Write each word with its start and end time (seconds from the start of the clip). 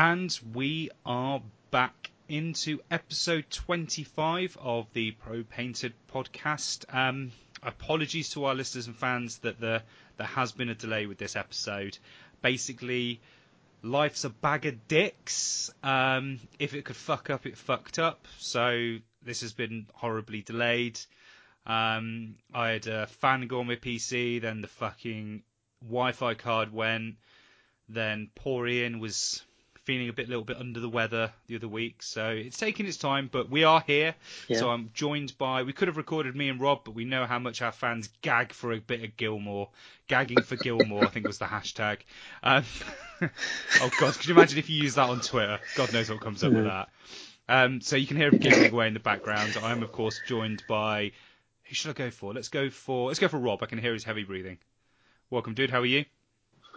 And 0.00 0.38
we 0.54 0.90
are 1.04 1.42
back 1.72 2.12
into 2.28 2.78
episode 2.88 3.50
25 3.50 4.56
of 4.60 4.86
the 4.92 5.10
Pro 5.10 5.42
Painted 5.42 5.92
podcast. 6.14 6.84
Um, 6.94 7.32
apologies 7.64 8.30
to 8.30 8.44
our 8.44 8.54
listeners 8.54 8.86
and 8.86 8.94
fans 8.94 9.38
that 9.38 9.58
the, 9.58 9.82
there 10.16 10.26
has 10.28 10.52
been 10.52 10.68
a 10.68 10.76
delay 10.76 11.06
with 11.06 11.18
this 11.18 11.34
episode. 11.34 11.98
Basically, 12.42 13.20
life's 13.82 14.22
a 14.22 14.30
bag 14.30 14.66
of 14.66 14.86
dicks. 14.86 15.68
Um, 15.82 16.38
if 16.60 16.74
it 16.74 16.84
could 16.84 16.94
fuck 16.94 17.28
up, 17.28 17.44
it 17.44 17.58
fucked 17.58 17.98
up. 17.98 18.28
So 18.38 18.98
this 19.24 19.40
has 19.40 19.52
been 19.52 19.88
horribly 19.94 20.42
delayed. 20.42 21.00
Um, 21.66 22.36
I 22.54 22.68
had 22.68 22.86
a 22.86 23.08
fan 23.08 23.50
on 23.50 23.66
my 23.66 23.74
PC, 23.74 24.40
then 24.42 24.60
the 24.60 24.68
fucking 24.68 25.42
Wi-Fi 25.82 26.34
card 26.34 26.72
went. 26.72 27.16
Then 27.88 28.30
poor 28.36 28.68
Ian 28.68 29.00
was 29.00 29.42
feeling 29.88 30.10
a 30.10 30.12
bit, 30.12 30.28
little 30.28 30.44
bit 30.44 30.58
under 30.58 30.80
the 30.80 30.88
weather 30.88 31.32
the 31.46 31.56
other 31.56 31.66
week, 31.66 32.02
so 32.02 32.28
it's 32.28 32.58
taking 32.58 32.84
its 32.84 32.98
time. 32.98 33.26
But 33.32 33.48
we 33.48 33.64
are 33.64 33.82
here, 33.86 34.14
Yeah. 34.46 34.58
so 34.58 34.68
I'm 34.68 34.90
joined 34.92 35.38
by. 35.38 35.62
We 35.62 35.72
could 35.72 35.88
have 35.88 35.96
recorded 35.96 36.36
me 36.36 36.50
and 36.50 36.60
Rob, 36.60 36.82
but 36.84 36.90
we 36.94 37.06
know 37.06 37.24
how 37.24 37.38
much 37.38 37.62
our 37.62 37.72
fans 37.72 38.10
gag 38.20 38.52
for 38.52 38.74
a 38.74 38.80
bit 38.80 39.02
of 39.02 39.16
Gilmore. 39.16 39.70
Gagging 40.06 40.42
for 40.42 40.56
Gilmore, 40.56 41.04
I 41.04 41.08
think 41.08 41.26
was 41.26 41.38
the 41.38 41.46
hashtag. 41.46 42.00
Um, 42.42 42.64
oh 43.22 43.90
God, 43.98 44.12
could 44.12 44.26
you 44.26 44.34
imagine 44.34 44.58
if 44.58 44.68
you 44.68 44.76
use 44.76 44.96
that 44.96 45.08
on 45.08 45.22
Twitter? 45.22 45.58
God 45.74 45.90
knows 45.94 46.10
what 46.10 46.20
comes 46.20 46.44
up 46.44 46.52
with 46.52 46.64
that. 46.64 46.90
Um, 47.48 47.80
so 47.80 47.96
you 47.96 48.06
can 48.06 48.18
hear 48.18 48.28
him 48.28 48.40
giggling 48.40 48.70
away 48.70 48.88
in 48.88 48.92
the 48.94 49.00
background. 49.00 49.56
I 49.62 49.72
am, 49.72 49.82
of 49.82 49.90
course, 49.90 50.20
joined 50.26 50.64
by. 50.68 51.12
Who 51.64 51.74
should 51.74 51.92
I 51.92 51.94
go 51.94 52.10
for? 52.10 52.34
Let's 52.34 52.48
go 52.48 52.68
for. 52.68 53.06
Let's 53.08 53.20
go 53.20 53.28
for 53.28 53.38
Rob. 53.38 53.62
I 53.62 53.66
can 53.66 53.78
hear 53.78 53.94
his 53.94 54.04
heavy 54.04 54.24
breathing. 54.24 54.58
Welcome, 55.30 55.54
dude. 55.54 55.70
How 55.70 55.80
are 55.80 55.86
you? 55.86 56.04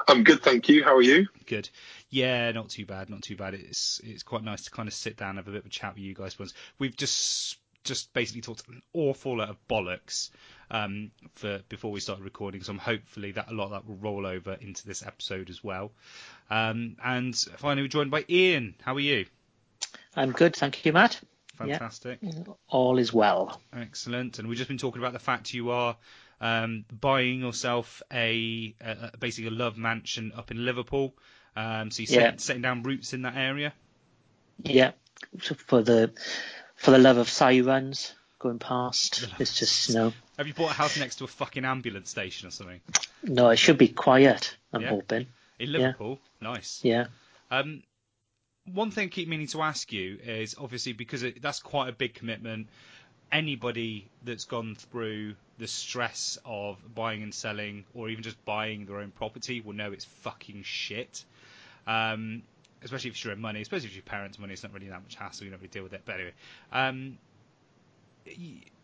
I'm 0.07 0.23
good, 0.23 0.41
thank 0.41 0.69
you. 0.69 0.83
How 0.83 0.95
are 0.95 1.02
you? 1.02 1.27
Good. 1.45 1.69
Yeah, 2.09 2.52
not 2.52 2.69
too 2.69 2.85
bad. 2.85 3.09
Not 3.09 3.21
too 3.21 3.35
bad. 3.35 3.53
It's 3.53 4.02
it's 4.03 4.23
quite 4.23 4.43
nice 4.43 4.63
to 4.63 4.71
kind 4.71 4.88
of 4.88 4.93
sit 4.93 5.17
down 5.17 5.31
and 5.31 5.39
have 5.39 5.47
a 5.47 5.52
bit 5.52 5.61
of 5.61 5.66
a 5.66 5.69
chat 5.69 5.93
with 5.95 6.03
you 6.03 6.13
guys 6.13 6.38
once. 6.38 6.53
We've 6.80 6.95
just 6.95 7.58
just 7.83 8.13
basically 8.13 8.41
talked 8.41 8.67
an 8.67 8.81
awful 8.93 9.38
lot 9.38 9.49
of 9.49 9.58
bollocks 9.67 10.30
um, 10.69 11.11
for 11.35 11.61
before 11.69 11.91
we 11.91 11.99
started 11.99 12.23
recording. 12.23 12.61
So 12.61 12.73
I'm 12.73 12.77
hopefully 12.77 13.31
that 13.33 13.49
a 13.49 13.53
lot 13.53 13.66
of 13.66 13.71
that 13.71 13.88
will 13.88 13.97
roll 13.97 14.25
over 14.25 14.53
into 14.53 14.85
this 14.85 15.05
episode 15.05 15.49
as 15.49 15.63
well. 15.63 15.91
Um, 16.49 16.97
and 17.03 17.36
finally, 17.58 17.83
we're 17.83 17.88
joined 17.88 18.11
by 18.11 18.25
Ian. 18.30 18.75
How 18.81 18.95
are 18.95 18.99
you? 18.99 19.25
I'm 20.15 20.31
good, 20.31 20.55
thank 20.55 20.86
you, 20.86 20.93
Matt. 20.93 21.19
Yeah. 21.59 21.77
Fantastic. 21.77 22.19
All 22.69 22.97
is 22.97 23.13
well. 23.13 23.61
Excellent. 23.75 24.39
And 24.39 24.47
we've 24.47 24.58
just 24.58 24.67
been 24.67 24.77
talking 24.77 25.02
about 25.02 25.13
the 25.13 25.19
fact 25.19 25.53
you 25.53 25.71
are 25.71 25.95
um, 26.42 26.84
buying 26.92 27.39
yourself 27.39 28.02
a, 28.11 28.75
a 28.81 29.17
basically 29.20 29.47
a 29.47 29.58
love 29.58 29.78
mansion 29.78 30.34
up 30.36 30.52
in 30.52 30.66
Liverpool. 30.66 31.14
Um, 31.56 31.92
so 31.92 32.02
you're 32.03 32.11
Yeah. 32.20 32.25
setting, 32.25 32.39
setting 32.39 32.61
down 32.61 32.83
roots 32.83 33.14
in 33.14 33.22
that 33.22 33.36
area. 33.38 33.73
Yeah, 34.64 34.92
so 35.42 35.56
for 35.56 35.81
the 35.81 36.11
for 36.75 36.92
the 36.92 36.98
love 36.98 37.17
of 37.17 37.30
sirens 37.30 38.14
going 38.39 38.59
past, 38.59 39.28
it's 39.39 39.58
just 39.58 39.94
no, 39.94 40.14
Have 40.38 40.48
you 40.48 40.53
bought 40.53 40.72
a 40.72 40.73
house 40.73 40.98
next 40.98 41.16
to 41.17 41.23
a 41.23 41.28
fucking 41.28 41.64
ambulance 41.66 42.09
station 42.09 42.48
or 42.48 42.52
something? 42.52 42.81
no. 43.23 43.50
It 43.50 43.58
should 43.58 43.78
be 43.78 43.88
quiet. 43.88 44.58
I'm 44.73 44.81
Yeah. 44.81 44.89
hoping. 44.89 45.28
In 45.59 45.72
Liverpool? 45.72 46.20
Nice. 46.42 46.81
Yeah, 46.83 47.05
Um, 47.52 47.83
one 48.66 48.92
thing 48.92 49.05
I 49.05 49.09
keep 49.09 49.28
meaning 49.28 49.48
to 49.48 49.61
ask 49.61 49.92
you 49.92 50.17
is 50.23 50.55
obviously 50.59 50.94
because 50.94 51.23
it, 51.23 51.42
that's 51.42 51.59
quite 51.59 51.89
a 51.89 51.92
big 51.92 52.14
commitment. 52.14 52.67
Anybody 53.31 54.09
that's 54.23 54.45
gone 54.45 54.76
through 54.76 55.36
the 55.62 55.67
stress 55.67 56.40
of 56.44 56.78
buying 56.95 57.22
and 57.22 57.31
selling, 57.31 57.86
or 57.94 58.09
even 58.09 58.23
just 58.23 58.44
buying 58.45 58.88
their 58.88 58.98
own 58.98 59.12
property, 59.12 59.62
will 59.62 59.73
know 59.73 59.92
it's 59.92 60.06
fucking 60.06 60.64
shit. 60.64 61.23
Um, 61.86 62.42
especially 62.82 63.10
if 63.11 63.16
it's 63.16 63.23
your 63.23 63.33
own 63.33 63.39
money, 63.39 63.61
especially 63.61 63.89
if 63.89 63.94
your 63.94 64.02
parents' 64.02 64.39
money, 64.39 64.54
it's 64.54 64.64
not 64.64 64.73
really 64.73 64.89
that 64.89 65.04
much 65.04 65.14
hassle. 65.14 65.45
You 65.45 65.52
don't 65.52 65.60
really 65.60 65.70
deal 65.70 65.83
with 65.83 65.94
it. 65.94 66.02
But 66.04 66.16
anyway, 66.16 66.33
um, 66.71 67.17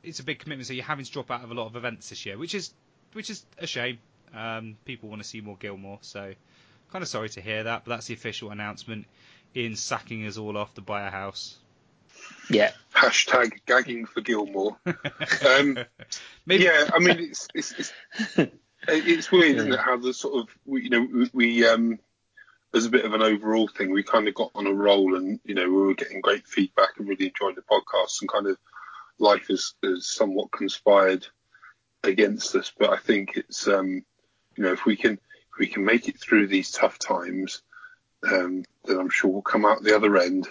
it's 0.03 0.19
a 0.19 0.23
big 0.23 0.37
commitment. 0.37 0.67
So 0.67 0.73
you're 0.73 0.85
having 0.85 1.03
to 1.03 1.11
drop 1.11 1.31
out 1.31 1.43
of 1.43 1.49
a 1.49 1.55
lot 1.55 1.65
of 1.65 1.75
events 1.75 2.09
this 2.09 2.23
year, 2.27 2.37
which 2.37 2.53
is 2.53 2.71
which 3.13 3.31
is 3.31 3.43
a 3.57 3.65
shame. 3.65 3.97
Um, 4.35 4.77
people 4.85 5.09
want 5.09 5.23
to 5.23 5.27
see 5.27 5.41
more 5.41 5.57
Gilmore, 5.57 5.97
so 6.01 6.31
kind 6.91 7.01
of 7.01 7.07
sorry 7.07 7.29
to 7.29 7.41
hear 7.41 7.63
that. 7.63 7.85
But 7.85 7.95
that's 7.95 8.05
the 8.05 8.13
official 8.13 8.51
announcement 8.51 9.07
in 9.55 9.75
sacking 9.75 10.27
us 10.27 10.37
all 10.37 10.55
off 10.55 10.75
to 10.75 10.81
buy 10.81 11.07
a 11.07 11.09
house. 11.09 11.57
yeah, 12.51 12.71
Hashtag 12.97 13.59
gagging 13.65 14.05
for 14.05 14.21
Gilmore. 14.21 14.77
Um, 15.45 15.77
Maybe 16.45 16.63
yeah, 16.63 16.89
I 16.93 16.99
mean 16.99 17.19
it's 17.19 17.47
it's 17.53 17.73
it's, 17.77 17.93
it's 18.87 19.31
weird, 19.31 19.57
isn't 19.57 19.73
it? 19.73 19.79
How 19.79 19.97
the 19.97 20.13
sort 20.13 20.41
of 20.41 20.49
we, 20.65 20.83
you 20.83 20.89
know 20.89 21.07
we, 21.13 21.29
we 21.33 21.67
um 21.67 21.99
as 22.73 22.85
a 22.85 22.89
bit 22.89 23.05
of 23.05 23.13
an 23.13 23.21
overall 23.21 23.67
thing, 23.67 23.91
we 23.91 24.03
kind 24.03 24.27
of 24.27 24.33
got 24.33 24.51
on 24.55 24.67
a 24.67 24.73
roll, 24.73 25.15
and 25.15 25.39
you 25.43 25.53
know 25.53 25.65
we 25.65 25.75
were 25.75 25.93
getting 25.93 26.21
great 26.21 26.47
feedback 26.47 26.89
and 26.97 27.07
really 27.07 27.27
enjoyed 27.27 27.55
the 27.55 27.61
podcast, 27.61 28.21
and 28.21 28.31
kind 28.31 28.47
of 28.47 28.57
life 29.19 29.47
has, 29.47 29.73
has 29.83 30.07
somewhat 30.07 30.51
conspired 30.51 31.27
against 32.03 32.55
us. 32.55 32.71
But 32.77 32.91
I 32.91 32.97
think 32.97 33.37
it's 33.37 33.67
um 33.67 34.03
you 34.55 34.63
know 34.63 34.71
if 34.71 34.85
we 34.85 34.95
can 34.95 35.13
if 35.13 35.59
we 35.59 35.67
can 35.67 35.85
make 35.85 36.07
it 36.07 36.19
through 36.19 36.47
these 36.47 36.71
tough 36.71 36.97
times, 36.97 37.61
um, 38.23 38.63
then 38.85 38.99
I'm 38.99 39.09
sure 39.09 39.29
we'll 39.31 39.41
come 39.41 39.65
out 39.65 39.83
the 39.83 39.95
other 39.95 40.17
end 40.17 40.47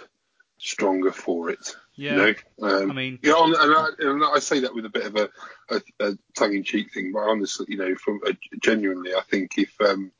stronger 0.57 1.11
for 1.11 1.49
it. 1.49 1.75
Yeah. 1.97 2.11
You 2.11 2.35
know, 2.59 2.69
um, 2.69 2.91
I 2.91 2.93
mean, 2.93 3.19
yeah, 3.23 3.43
and 3.43 3.55
I, 3.55 3.87
and 3.99 4.23
I 4.23 4.39
say 4.39 4.59
that 4.61 4.73
with 4.73 4.85
a 4.85 4.89
bit 4.89 5.07
of 5.07 5.15
a, 5.15 5.29
a, 5.69 5.81
a 5.99 6.17
tongue-in-cheek 6.35 6.93
thing, 6.93 7.11
but 7.11 7.21
honestly, 7.21 7.65
you 7.69 7.77
know, 7.77 7.95
from 7.95 8.21
uh, 8.25 8.33
genuinely, 8.61 9.13
I 9.15 9.21
think 9.21 9.57
if 9.57 9.73
um, 9.81 10.11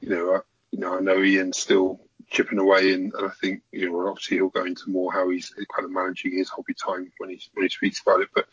you 0.00 0.08
know, 0.08 0.34
I, 0.34 0.38
you 0.72 0.78
know, 0.78 0.96
I 0.96 1.00
know 1.00 1.22
Ian's 1.22 1.58
still 1.58 2.00
chipping 2.30 2.58
away, 2.58 2.94
and, 2.94 3.12
and 3.12 3.26
I 3.26 3.32
think 3.40 3.62
you 3.72 3.90
know, 3.90 4.08
obviously 4.08 4.38
he'll 4.38 4.48
go 4.48 4.64
into 4.64 4.90
more 4.90 5.12
how 5.12 5.28
he's 5.28 5.50
kind 5.74 5.84
of 5.84 5.90
managing 5.90 6.36
his 6.36 6.48
hobby 6.48 6.74
time 6.74 7.12
when 7.18 7.30
he 7.30 7.40
when 7.52 7.64
he 7.64 7.68
speaks 7.68 8.00
about 8.00 8.22
it, 8.22 8.28
but 8.34 8.46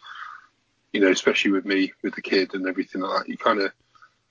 you 0.92 1.00
know, 1.00 1.10
especially 1.10 1.52
with 1.52 1.66
me 1.66 1.94
with 2.04 2.14
the 2.16 2.22
kid 2.22 2.54
and 2.54 2.68
everything 2.68 3.02
like 3.02 3.24
that, 3.24 3.30
you 3.30 3.38
kind 3.38 3.62
of 3.62 3.72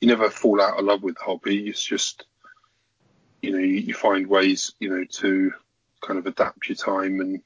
you 0.00 0.08
never 0.08 0.28
fall 0.28 0.60
out 0.60 0.78
of 0.78 0.84
love 0.84 1.02
with 1.02 1.16
the 1.16 1.24
hobby. 1.24 1.68
It's 1.68 1.82
just 1.82 2.26
you 3.40 3.52
know, 3.52 3.58
you, 3.58 3.74
you 3.74 3.94
find 3.94 4.26
ways, 4.26 4.74
you 4.78 4.90
know, 4.90 5.04
to 5.04 5.52
kind 6.00 6.18
of 6.18 6.26
adapt 6.26 6.68
your 6.68 6.76
time 6.76 7.20
and 7.20 7.40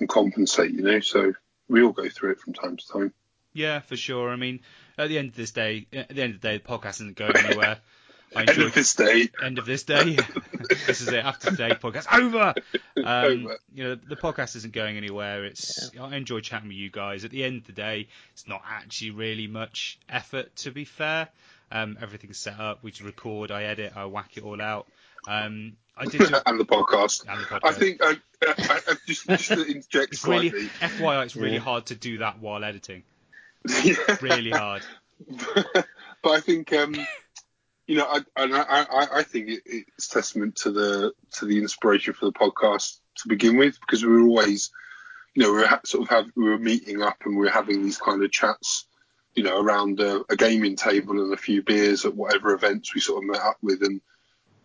and 0.00 0.08
compensate, 0.08 0.70
you 0.72 0.82
know. 0.82 1.00
So 1.00 1.32
we 1.68 1.82
all 1.82 1.92
go 1.92 2.08
through 2.08 2.32
it 2.32 2.40
from 2.40 2.52
time 2.54 2.76
to 2.76 2.88
time. 2.88 3.14
yeah, 3.52 3.80
for 3.80 3.96
sure. 3.96 4.30
I 4.30 4.36
mean, 4.36 4.60
at 4.96 5.08
the 5.08 5.18
end 5.18 5.28
of 5.28 5.36
this 5.36 5.50
day, 5.52 5.86
at 5.92 6.08
the 6.08 6.22
end 6.22 6.34
of 6.34 6.40
the 6.40 6.48
day, 6.48 6.58
the 6.58 6.64
podcast 6.64 6.96
isn't 7.00 7.16
going 7.16 7.36
anywhere. 7.36 7.78
I 8.36 8.40
End 8.40 8.50
enjoy 8.50 8.64
of 8.64 8.74
this 8.74 8.94
day, 8.94 9.30
end 9.42 9.58
of 9.58 9.64
this 9.64 9.84
day. 9.84 10.18
this 10.86 11.00
is 11.00 11.08
it. 11.08 11.24
After 11.24 11.48
today, 11.48 11.70
podcast 11.70 12.12
over. 12.14 12.52
Um, 12.98 13.04
Over. 13.46 13.58
you 13.72 13.84
know, 13.84 13.94
the 13.94 14.16
podcast 14.16 14.54
isn't 14.56 14.74
going 14.74 14.98
anywhere. 14.98 15.46
It's 15.46 15.90
I 15.98 16.14
enjoy 16.14 16.40
chatting 16.40 16.68
with 16.68 16.76
you 16.76 16.90
guys. 16.90 17.24
At 17.24 17.30
the 17.30 17.42
end 17.42 17.62
of 17.62 17.66
the 17.68 17.72
day, 17.72 18.08
it's 18.34 18.46
not 18.46 18.60
actually 18.68 19.12
really 19.12 19.46
much 19.46 19.98
effort. 20.10 20.54
To 20.56 20.70
be 20.70 20.84
fair, 20.84 21.28
um, 21.72 21.96
everything's 22.02 22.36
set 22.36 22.60
up. 22.60 22.82
We 22.82 22.90
just 22.90 23.02
record. 23.02 23.50
I 23.50 23.62
edit. 23.62 23.94
I 23.96 24.04
whack 24.04 24.36
it 24.36 24.42
all 24.44 24.60
out. 24.60 24.88
Um, 25.26 25.78
I 25.98 26.04
did. 26.06 26.18
Do, 26.28 26.34
and 26.46 26.60
the 26.60 26.64
podcast. 26.64 27.24
and 27.28 27.40
the 27.40 27.44
podcast. 27.44 27.60
I 27.64 27.72
think 27.72 28.02
uh, 28.02 28.14
uh, 28.46 28.54
I, 28.58 28.80
I 28.88 28.94
just 29.06 29.26
just 29.28 29.48
to 29.48 29.64
interject 29.64 30.12
it's 30.12 30.24
really 30.26 30.50
slightly. 30.50 30.68
FYI. 30.80 31.24
It's 31.24 31.36
really 31.36 31.54
Yeah. 31.54 31.58
hard 31.60 31.86
to 31.86 31.94
do 31.94 32.18
that 32.18 32.38
while 32.40 32.64
editing. 32.64 33.02
yeah. 33.84 33.94
Really 34.20 34.50
hard. 34.50 34.82
but 35.54 36.30
I 36.30 36.40
think 36.40 36.72
um, 36.72 36.94
you 37.86 37.96
know, 37.96 38.04
I, 38.06 38.18
and 38.36 38.54
I, 38.54 38.62
I, 38.62 39.06
I 39.16 39.22
think 39.22 39.48
it, 39.48 39.62
it's 39.66 40.08
testament 40.08 40.56
to 40.56 40.70
the 40.70 41.12
to 41.38 41.46
the 41.46 41.58
inspiration 41.58 42.14
for 42.14 42.26
the 42.26 42.32
podcast 42.32 42.98
to 43.22 43.28
begin 43.28 43.56
with, 43.56 43.78
because 43.80 44.04
we 44.04 44.12
were 44.12 44.20
always, 44.28 44.70
you 45.34 45.42
know, 45.42 45.50
we 45.52 45.58
were 45.58 45.66
ha- 45.66 45.80
sort 45.84 46.04
of 46.04 46.08
have 46.10 46.26
we 46.36 46.44
were 46.44 46.58
meeting 46.58 47.02
up 47.02 47.16
and 47.24 47.36
we 47.36 47.44
were 47.46 47.50
having 47.50 47.82
these 47.82 47.98
kind 47.98 48.22
of 48.22 48.30
chats, 48.30 48.86
you 49.34 49.42
know, 49.42 49.60
around 49.60 50.00
a, 50.00 50.22
a 50.28 50.36
gaming 50.36 50.76
table 50.76 51.20
and 51.20 51.32
a 51.32 51.36
few 51.36 51.62
beers 51.62 52.04
at 52.04 52.14
whatever 52.14 52.52
events 52.54 52.94
we 52.94 53.00
sort 53.00 53.24
of 53.24 53.28
met 53.30 53.40
up 53.40 53.56
with, 53.62 53.82
and 53.82 54.00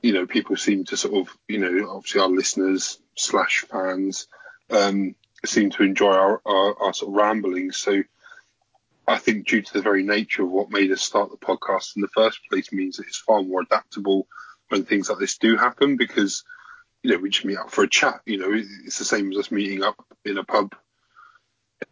you 0.03 0.11
know, 0.13 0.27
people 0.27 0.57
seem 0.57 0.83
to 0.85 0.97
sort 0.97 1.15
of, 1.15 1.35
you 1.47 1.57
know, 1.59 1.89
obviously 1.89 2.21
our 2.21 2.27
listeners 2.27 2.99
slash 3.15 3.65
fans 3.71 4.27
um, 4.69 5.15
seem 5.45 5.71
to 5.71 5.83
enjoy 5.83 6.11
our, 6.11 6.41
our, 6.45 6.77
our 6.83 6.93
sort 6.93 7.09
of 7.09 7.15
ramblings. 7.15 7.77
So 7.77 8.03
I 9.07 9.17
think 9.17 9.47
due 9.47 9.61
to 9.61 9.73
the 9.73 9.81
very 9.81 10.03
nature 10.03 10.43
of 10.43 10.51
what 10.51 10.69
made 10.69 10.91
us 10.91 11.01
start 11.01 11.31
the 11.31 11.37
podcast 11.37 11.95
in 11.95 12.01
the 12.01 12.09
first 12.09 12.39
place 12.49 12.71
means 12.73 12.97
that 12.97 13.07
it's 13.07 13.17
far 13.17 13.41
more 13.41 13.61
adaptable 13.61 14.27
when 14.67 14.83
things 14.83 15.09
like 15.09 15.19
this 15.19 15.37
do 15.37 15.55
happen 15.55 15.95
because, 15.95 16.43
you 17.01 17.11
know, 17.11 17.17
we 17.17 17.29
just 17.29 17.45
meet 17.45 17.57
up 17.57 17.71
for 17.71 17.85
a 17.85 17.89
chat. 17.89 18.19
You 18.25 18.39
know, 18.39 18.51
it's 18.51 18.99
the 18.99 19.05
same 19.05 19.31
as 19.31 19.37
us 19.37 19.51
meeting 19.51 19.83
up 19.83 19.95
in 20.25 20.37
a 20.37 20.43
pub 20.43 20.75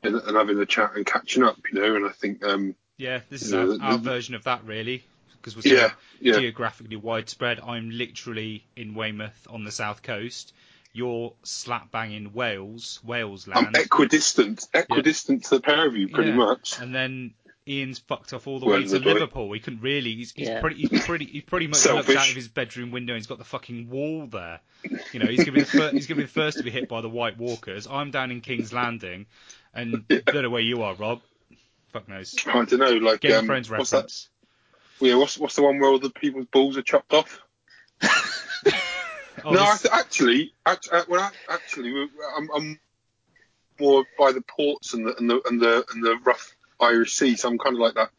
and, 0.04 0.16
and 0.16 0.36
having 0.38 0.60
a 0.60 0.66
chat 0.66 0.96
and 0.96 1.06
catching 1.06 1.44
up, 1.44 1.58
you 1.72 1.80
know, 1.80 1.96
and 1.96 2.06
I 2.06 2.12
think, 2.12 2.46
um, 2.46 2.76
Yeah, 2.98 3.22
this 3.30 3.42
is 3.42 3.54
our, 3.54 3.72
our 3.82 3.98
the- 3.98 3.98
version 4.00 4.36
of 4.36 4.44
that, 4.44 4.66
really, 4.66 5.04
because 5.42 5.56
we're 5.56 5.62
so 5.64 5.70
yeah, 5.76 5.92
yeah. 6.20 6.40
geographically 6.40 6.96
widespread. 6.96 7.60
I'm 7.60 7.90
literally 7.90 8.66
in 8.76 8.94
Weymouth 8.94 9.48
on 9.50 9.64
the 9.64 9.72
south 9.72 10.04
coast. 10.04 10.54
You're 10.94 11.34
slap 11.44 11.90
bang 11.92 12.12
in 12.12 12.34
Wales, 12.34 13.00
Wales 13.04 13.48
land. 13.48 13.68
I'm 13.68 13.74
land, 13.74 13.78
equidistant, 13.86 14.68
equidistant 14.74 15.46
to 15.46 15.56
the 15.56 15.62
pair 15.62 15.88
of 15.88 15.96
you, 15.96 16.10
pretty 16.10 16.32
Yeah. 16.32 16.36
much. 16.36 16.80
and 16.80 16.94
then 16.94 17.34
Ian's 17.68 18.00
fucked 18.00 18.34
off 18.34 18.48
all 18.48 18.60
the 18.60 18.66
Well, 18.66 18.78
way 18.80 18.84
to 18.84 18.90
the 18.90 19.00
boy. 19.00 19.14
Liverpool. 19.14 19.52
He 19.54 19.60
couldn't 19.60 19.82
really. 19.82 20.16
He's, 20.16 20.32
he's 20.34 20.48
Yeah. 20.50 20.60
pretty. 20.62 20.88
He's 20.88 21.06
pretty. 21.06 21.26
He 21.26 21.42
pretty 21.42 21.68
much 21.68 21.86
looked 21.86 22.10
out 22.10 22.28
of 22.30 22.36
his 22.36 22.48
bedroom 22.48 22.92
window 22.92 23.14
and 23.14 23.20
he's 23.20 23.28
got 23.28 23.38
the 23.38 23.46
fucking 23.46 23.90
wall 23.90 24.28
there. 24.28 24.60
You 25.14 25.20
know, 25.20 25.28
he's 25.28 25.40
gonna 25.46 25.52
be 25.54 25.62
the 25.62 25.66
first. 25.68 25.94
He's 25.94 26.08
gonna 26.08 26.18
be 26.18 26.24
the 26.24 26.30
first 26.30 26.58
to 26.58 26.64
be 26.64 26.72
hit 26.72 26.90
by 26.90 27.02
the 27.02 27.10
White 27.10 27.38
Walkers. 27.38 27.88
I'm 27.88 28.12
down 28.12 28.32
in 28.32 28.42
King's 28.42 28.74
Landing, 28.74 29.28
and 29.74 30.06
don't 30.08 30.42
know 30.42 30.50
where 30.50 30.60
you 30.62 30.82
are, 30.82 30.96
Rob. 30.96 31.22
Fuck 31.94 32.10
knows. 32.10 32.36
I 32.48 32.52
don't 32.66 32.72
know, 32.80 32.94
like 32.94 33.22
Game 33.22 33.34
um, 33.34 33.40
of 33.40 33.46
Thrones 33.46 33.70
what's 33.70 34.30
that? 35.02 35.08
Yeah, 35.08 35.16
what's 35.16 35.38
what's 35.38 35.56
the 35.56 35.64
one 35.64 35.80
where 35.80 35.90
all 35.90 36.00
the 36.00 36.10
people's 36.10 36.46
balls 36.46 36.78
are 36.78 36.82
chopped 36.82 37.14
off? 37.14 37.42
Oh, 39.44 39.52
no, 39.52 39.64
I 39.64 39.78
th- 39.78 39.94
actually, 39.94 40.54
act, 40.66 40.90
uh, 40.92 41.04
well, 41.08 41.32
actually, 41.50 41.92
I'm, 42.38 42.50
I'm 42.56 42.80
more 43.80 44.06
by 44.18 44.32
the 44.32 44.42
ports 44.42 44.94
and 44.94 45.06
the 45.06 45.16
and 45.18 45.30
the 45.30 45.42
and 45.48 45.60
the, 45.60 45.84
and 45.92 46.04
the 46.04 46.18
rough 46.24 46.56
Irish 46.80 47.14
sea. 47.14 47.36
So 47.36 47.50
I'm 47.50 47.58
kind 47.58 47.76
of 47.76 47.80
like 47.80 47.96
that 47.96 48.10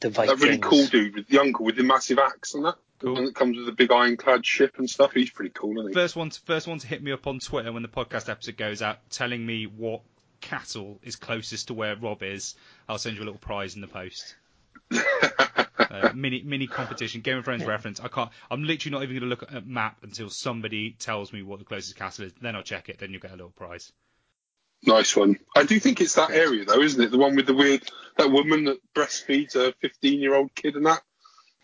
The 0.00 0.10
that 0.10 0.38
really 0.38 0.58
cool 0.58 0.86
dude 0.86 1.16
with 1.16 1.28
the 1.28 1.40
uncle 1.40 1.64
with 1.64 1.76
the 1.76 1.82
massive 1.82 2.18
axe 2.18 2.54
and 2.54 2.64
that. 2.64 2.76
Cool. 3.00 3.18
And 3.18 3.28
it 3.28 3.34
comes 3.34 3.58
with 3.58 3.68
a 3.68 3.72
big 3.72 3.90
ironclad 3.90 4.46
ship 4.46 4.78
and 4.78 4.88
stuff. 4.88 5.12
He's 5.12 5.30
pretty 5.30 5.50
cool, 5.50 5.76
isn't 5.78 5.88
he? 5.88 5.94
First 5.94 6.14
one, 6.14 6.30
to, 6.30 6.40
first 6.42 6.68
one 6.68 6.78
to 6.78 6.86
hit 6.86 7.02
me 7.02 7.10
up 7.10 7.26
on 7.26 7.40
Twitter 7.40 7.72
when 7.72 7.82
the 7.82 7.88
podcast 7.88 8.28
episode 8.28 8.56
goes 8.56 8.80
out, 8.80 8.98
telling 9.10 9.44
me 9.44 9.64
what 9.64 10.02
castle 10.40 11.00
is 11.02 11.16
closest 11.16 11.66
to 11.68 11.74
where 11.74 11.96
Rob 11.96 12.22
is. 12.22 12.54
I'll 12.88 12.98
send 12.98 13.16
you 13.16 13.22
a 13.22 13.24
little 13.24 13.40
prize 13.40 13.74
in 13.74 13.80
the 13.80 13.88
post. 13.88 14.36
uh, 15.92 16.12
mini 16.14 16.42
mini 16.42 16.66
competition, 16.66 17.20
Game 17.20 17.38
of 17.38 17.44
Thrones 17.44 17.64
reference. 17.64 18.00
I 18.00 18.08
can't. 18.08 18.30
I'm 18.50 18.64
literally 18.64 18.92
not 18.92 19.02
even 19.04 19.16
going 19.18 19.22
to 19.22 19.26
look 19.28 19.42
at 19.42 19.56
a 19.56 19.60
map 19.60 19.98
until 20.02 20.30
somebody 20.30 20.92
tells 20.98 21.32
me 21.32 21.42
what 21.42 21.58
the 21.58 21.64
closest 21.64 21.96
castle 21.96 22.24
is. 22.24 22.32
Then 22.40 22.56
I'll 22.56 22.62
check 22.62 22.88
it. 22.88 22.98
Then 22.98 23.10
you'll 23.12 23.20
get 23.20 23.30
a 23.30 23.36
little 23.36 23.50
prize. 23.50 23.92
Nice 24.84 25.14
one. 25.14 25.38
I 25.54 25.62
do 25.64 25.78
think 25.78 26.00
it's 26.00 26.14
that 26.14 26.30
area 26.32 26.64
though, 26.64 26.80
isn't 26.80 27.00
it? 27.00 27.10
The 27.12 27.18
one 27.18 27.36
with 27.36 27.46
the 27.46 27.54
weird 27.54 27.82
that 28.16 28.30
woman 28.32 28.64
that 28.64 28.78
breastfeeds 28.94 29.54
a 29.54 29.72
15 29.80 30.18
year 30.20 30.34
old 30.34 30.52
kid 30.56 30.74
and 30.74 30.86
that, 30.86 31.02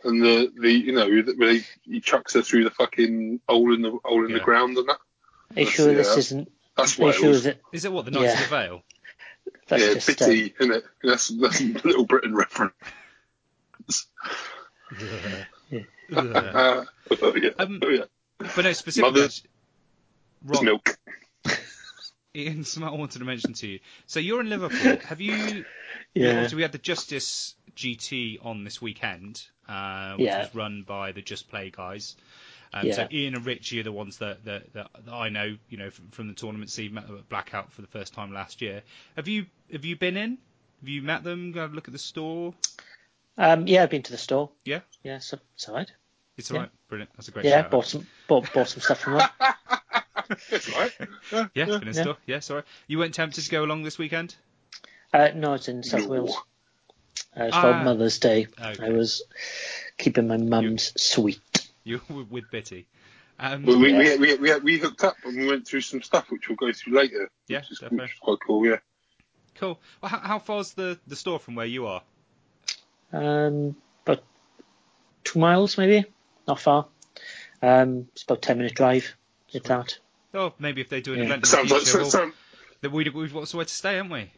and 0.04 0.22
the 0.22 0.52
the 0.60 0.70
you 0.70 0.92
know 0.92 1.08
where 1.36 1.54
he, 1.54 1.62
he 1.82 2.00
chucks 2.00 2.34
her 2.34 2.42
through 2.42 2.64
the 2.64 2.70
fucking 2.70 3.40
hole 3.48 3.74
in 3.74 3.82
the 3.82 3.98
hole 4.04 4.24
in 4.24 4.32
the 4.32 4.38
ground 4.40 4.76
and 4.78 4.88
that. 4.88 4.98
Are 5.56 5.60
you 5.60 5.64
That's- 5.64 5.74
sure 5.74 5.94
this 5.94 6.16
isn't? 6.16 6.52
That's 6.76 6.96
Are 6.96 7.02
you 7.02 7.06
Wales. 7.06 7.16
sure 7.16 7.32
that 7.40 7.60
Is 7.72 7.84
it 7.84 7.92
what 7.92 8.04
the 8.04 8.12
Knights 8.12 8.24
Yeah. 8.26 8.32
of 8.34 8.38
the 8.38 8.46
Vale? 8.56 8.82
that's 9.66 9.82
yeah, 9.82 9.94
just? 9.94 10.06
pity, 10.06 10.54
isn't 10.60 10.72
it? 10.74 10.84
That's 11.02 11.28
that's 11.28 11.60
a 11.60 11.64
Little 11.84 12.04
Britain 12.06 12.36
reference. 12.36 12.74
Ugh. 16.16 16.86
Oh, 17.22 17.34
yeah. 17.36 17.50
Um, 17.58 17.80
oh, 17.82 17.88
yeah. 17.88 18.04
but 18.38 18.62
no, 18.64 18.72
specifically, 18.72 19.20
Mother- 19.20 19.32
Rob, 20.44 20.62
Milk. 20.62 20.98
Ian 22.34 22.64
Smart 22.64 22.96
wanted 22.96 23.18
to 23.18 23.24
mention 23.24 23.52
to 23.54 23.66
you. 23.66 23.80
So 24.06 24.20
you're 24.20 24.40
in 24.40 24.48
Liverpool. 24.48 24.96
Have 25.06 25.20
you? 25.20 25.64
Yeah. 26.14 26.30
Obviously, 26.32 26.56
we 26.56 26.62
had 26.62 26.72
the 26.72 26.78
Justice 26.78 27.54
GT 27.74 28.44
on 28.44 28.64
this 28.64 28.80
weekend, 28.80 29.42
uh, 29.68 30.12
which 30.14 30.26
Yeah. 30.26 30.40
was 30.40 30.54
run 30.54 30.82
by 30.86 31.12
the 31.12 31.22
Just 31.22 31.48
Play 31.48 31.70
guys. 31.70 32.16
Um, 32.72 32.92
So 32.92 33.08
Ian 33.10 33.34
and 33.34 33.46
Richie 33.46 33.80
are 33.80 33.84
the 33.84 33.92
ones 33.92 34.18
that, 34.18 34.44
that, 34.44 34.72
that, 34.74 34.90
that 35.06 35.12
I 35.12 35.30
know, 35.30 35.56
you 35.70 35.78
know, 35.78 35.90
from, 35.90 36.08
from 36.10 36.28
the 36.28 36.34
tournament 36.34 36.70
scene. 36.70 36.94
Met 36.94 37.04
at 37.10 37.28
Blackout 37.28 37.72
for 37.72 37.80
the 37.80 37.88
first 37.88 38.12
time 38.14 38.32
last 38.32 38.60
year. 38.62 38.82
Have 39.16 39.26
you 39.26 39.46
have 39.72 39.84
you 39.84 39.96
been 39.96 40.16
in? 40.16 40.38
Have 40.80 40.88
you 40.88 41.02
met 41.02 41.24
them? 41.24 41.52
Go 41.52 41.60
have 41.62 41.72
a 41.72 41.74
look 41.74 41.88
at 41.88 41.92
the 41.92 41.98
store. 41.98 42.54
Um, 43.38 43.66
yeah, 43.68 43.84
I've 43.84 43.90
been 43.90 44.02
to 44.02 44.10
the 44.12 44.18
store. 44.18 44.50
Yeah, 44.64 44.80
Yeah, 45.04 45.18
so 45.20 45.38
it's 45.54 45.68
alright. 45.68 45.90
it's 46.36 46.50
Yeah. 46.50 46.56
alright. 46.56 46.70
Brilliant. 46.88 47.10
That's 47.16 47.28
a 47.28 47.30
great. 47.30 47.44
Yeah, 47.44 47.52
shout-out. 47.58 47.70
bought 47.70 47.86
some 47.86 48.06
bought, 48.26 48.52
bought 48.52 48.68
some 48.68 48.80
stuff 48.80 48.98
from 49.00 49.14
them. 49.14 49.28
That's 50.50 50.68
right. 50.74 50.92
Yeah, 51.00 51.08
Yeah, 51.32 51.46
yeah. 51.54 51.64
been 51.78 51.88
in 51.88 51.94
Yeah. 51.94 52.02
store. 52.02 52.16
Yeah, 52.26 52.40
sorry. 52.40 52.62
You 52.88 52.98
weren't 52.98 53.14
tempted 53.14 53.42
to 53.44 53.50
go 53.50 53.64
along 53.64 53.84
this 53.84 53.96
weekend? 53.98 54.34
Uh, 55.14 55.28
no, 55.34 55.54
it's 55.54 55.68
in 55.68 55.82
South 55.82 56.02
No. 56.02 56.08
Wales. 56.08 56.36
Uh, 57.36 57.44
it's 57.44 57.56
Ah. 57.56 57.62
for 57.78 57.84
Mother's 57.84 58.18
Day. 58.18 58.46
Okay. 58.60 58.84
I 58.84 58.90
was 58.90 59.22
keeping 59.96 60.26
my 60.28 60.36
mum's 60.36 60.92
sweet. 61.00 61.40
You 61.84 62.00
were 62.10 62.24
with 62.24 62.50
Bitty. 62.50 62.86
Um, 63.38 63.62
Well, 63.64 63.78
we, 63.78 63.92
Yeah. 63.92 64.16
we, 64.16 64.34
we, 64.34 64.34
we, 64.36 64.58
we 64.60 64.78
hooked 64.78 65.04
up 65.04 65.16
and 65.24 65.36
we 65.36 65.46
went 65.46 65.66
through 65.66 65.82
some 65.82 66.02
stuff 66.02 66.30
which 66.30 66.48
we'll 66.48 66.56
go 66.56 66.72
through 66.72 66.94
later. 66.96 67.30
Yeah, 67.46 67.58
which 67.60 67.70
is, 67.70 67.78
definitely. 67.78 68.04
which 68.06 68.12
is 68.14 68.18
quite 68.18 68.38
cool. 68.44 68.66
Yeah. 68.66 68.78
cool. 69.54 69.78
Well, 70.02 70.10
how, 70.10 70.18
how 70.18 70.38
far's 70.40 70.72
the, 70.72 70.98
the 71.06 71.16
store 71.16 71.38
from 71.38 71.54
where 71.54 71.66
you 71.66 71.86
are? 71.86 72.02
Um, 73.12 73.76
about 74.04 74.22
two 75.24 75.38
miles 75.38 75.78
maybe, 75.78 76.04
not 76.46 76.60
far. 76.60 76.86
Um, 77.62 78.08
it's 78.12 78.22
about 78.24 78.42
ten 78.42 78.58
minute 78.58 78.74
drive. 78.74 79.14
If 79.52 79.62
that. 79.64 79.98
Oh, 80.34 80.52
maybe 80.58 80.82
if 80.82 80.90
they 80.90 81.00
do 81.00 81.14
an 81.14 81.20
Yeah. 81.20 81.24
event 81.24 81.36
in 81.38 81.40
the 81.42 81.46
Sounds 81.46 81.70
like 81.70 81.80
future, 81.82 81.92
so, 81.92 81.98
we'll- 82.00 82.10
sound, 82.10 82.32
then 82.82 82.92
we'd, 82.92 83.14
we've 83.14 83.32
got 83.32 83.48
somewhere 83.48 83.64
to 83.64 83.72
stay, 83.72 83.94
haven't 83.96 84.10
we? 84.12 84.30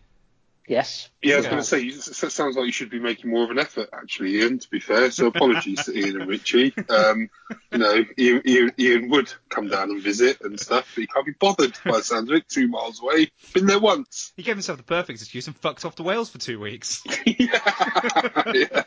Yes. 0.68 1.08
yeah. 1.22 1.34
I 1.34 1.36
was 1.38 1.44
Yeah. 1.44 1.50
going 1.50 1.62
to 1.62 1.68
say, 1.68 1.82
it 1.82 2.30
sounds 2.32 2.56
like 2.56 2.66
you 2.66 2.72
should 2.72 2.90
be 2.90 3.00
making 3.00 3.30
more 3.30 3.42
of 3.44 3.50
an 3.50 3.58
effort, 3.58 3.88
actually, 3.92 4.36
Ian. 4.36 4.58
To 4.60 4.68
be 4.70 4.78
fair, 4.78 5.10
so 5.10 5.26
apologies 5.26 5.84
to 5.86 5.96
Ian 5.98 6.20
and 6.20 6.28
Richie. 6.30 6.72
Um, 6.88 7.28
you 7.72 7.78
know, 7.78 8.04
Ian, 8.18 8.42
Ian, 8.46 8.72
Ian 8.78 9.10
would 9.10 9.32
come 9.48 9.68
down 9.68 9.90
and 9.90 10.00
visit 10.02 10.40
and 10.42 10.58
stuff, 10.60 10.92
but 10.94 11.00
he 11.02 11.06
can't 11.08 11.26
be 11.26 11.32
bothered 11.38 11.76
by 11.84 11.98
the 11.98 12.02
sounds 12.04 12.30
of 12.30 12.36
it. 12.36 12.48
Two 12.48 12.68
miles 12.68 13.02
away, 13.02 13.30
been 13.52 13.66
there 13.66 13.80
once. 13.80 14.32
He 14.36 14.42
gave 14.42 14.54
himself 14.56 14.78
the 14.78 14.84
perfect 14.84 15.20
excuse 15.20 15.46
and 15.46 15.56
fucked 15.56 15.84
off 15.84 15.96
to 15.96 16.02
Wales 16.04 16.30
for 16.30 16.38
two 16.38 16.60
weeks. 16.60 17.02
yeah. 17.26 18.82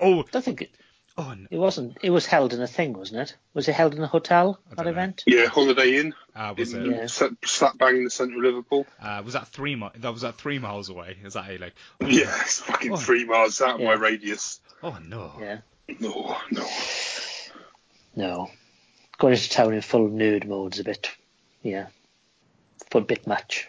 Oh, 0.00 0.20
I 0.20 0.24
don't 0.30 0.44
think 0.44 0.62
it, 0.62 0.70
oh, 1.16 1.30
n- 1.30 1.48
it 1.50 1.58
wasn't. 1.58 1.96
It 2.02 2.10
was 2.10 2.26
held 2.26 2.52
in 2.52 2.60
a 2.62 2.66
thing, 2.66 2.92
wasn't 2.94 3.20
it? 3.30 3.36
Was 3.54 3.68
it 3.68 3.72
held 3.74 3.94
in 3.94 4.02
a 4.02 4.06
hotel? 4.06 4.58
That 4.70 4.84
know. 4.84 4.90
event? 4.90 5.22
Yeah, 5.26 5.46
Holiday 5.46 5.98
Inn, 5.98 6.14
uh, 6.34 6.54
was 6.56 6.72
in, 6.74 6.92
it? 6.92 6.96
Yeah. 6.96 7.06
slap, 7.06 7.32
slap 7.44 7.78
bang 7.78 7.96
in 7.98 8.04
the 8.04 8.10
centre 8.10 8.36
of 8.36 8.42
Liverpool. 8.42 8.86
Uh, 9.00 9.22
was 9.24 9.34
that 9.34 9.48
three? 9.48 9.74
Mi- 9.76 9.90
that 9.96 10.12
was 10.12 10.22
that 10.22 10.36
three 10.36 10.58
miles 10.58 10.88
away. 10.88 11.16
Is 11.24 11.34
that 11.34 11.48
a 11.48 11.58
like? 11.58 11.74
Yeah, 12.00 12.34
it's 12.42 12.60
fucking 12.60 12.92
Oh. 12.92 12.96
three 12.96 13.24
miles 13.24 13.60
out 13.60 13.76
of 13.80 13.86
my 13.86 13.94
radius. 13.94 14.60
Oh 14.82 14.98
no. 15.06 15.32
Yeah. 15.40 15.58
No, 16.00 16.36
no. 16.50 16.66
No. 18.16 18.50
Going 19.18 19.34
into 19.34 19.48
town 19.50 19.74
in 19.74 19.80
full 19.80 20.08
nerd 20.08 20.46
mode 20.46 20.74
is 20.74 20.80
a 20.80 20.84
bit, 20.84 21.10
yeah, 21.62 21.86
a 22.92 23.00
bit 23.00 23.26
much. 23.26 23.68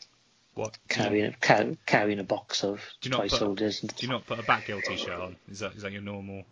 What? 0.55 0.77
Do 0.89 1.15
you, 1.15 1.23
not, 1.27 1.41
Carrying 1.41 1.77
carrying 1.85 2.19
a 2.19 2.23
box 2.23 2.63
of 2.63 2.81
Do 3.01 3.09
you 3.09 3.11
not 3.11 3.17
toy 3.23 3.29
put- 3.29 3.39
soldiers. 3.39 3.81
And, 3.81 3.93
do 3.95 4.05
you 4.05 4.11
not 4.11 4.25
put 4.25 4.39
a 4.39 4.43
Batgirl 4.43 4.83
t-shirt 4.83 5.19
on? 5.19 5.35
Is 5.51 5.59
that 5.59 5.73
is 5.75 5.81
that 5.83 5.91
your 5.91 6.01
normal? 6.01 6.43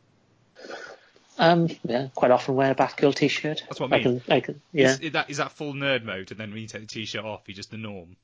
Um, 1.39 1.67
yeah, 1.83 2.07
quite 2.15 2.31
often 2.31 2.55
wear 2.55 2.71
a 2.71 2.75
Batgirl 2.75 3.15
t-shirt. 3.15 3.63
That's 3.67 3.79
what 3.79 3.91
I 3.91 3.97
mean. 3.97 4.21
can, 4.21 4.33
I 4.33 4.39
can, 4.39 4.61
yeah. 4.71 4.89
Is, 4.91 4.99
is 4.99 5.11
that 5.13 5.29
is 5.29 5.37
that 5.37 5.51
full 5.51 5.73
nerd 5.73 6.03
mode? 6.03 6.31
And 6.31 6.39
then 6.39 6.51
when 6.51 6.61
you 6.61 6.67
take 6.67 6.81
the 6.81 6.87
t-shirt 6.87 7.25
off, 7.25 7.41
you're 7.47 7.55
just 7.55 7.71
the 7.71 7.77
norm. 7.77 8.15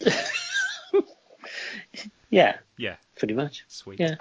Yeah, 2.30 2.56
Yeah, 2.78 2.96
pretty 3.16 3.34
much. 3.34 3.64
sweet. 3.68 4.00
Yeah. 4.00 4.16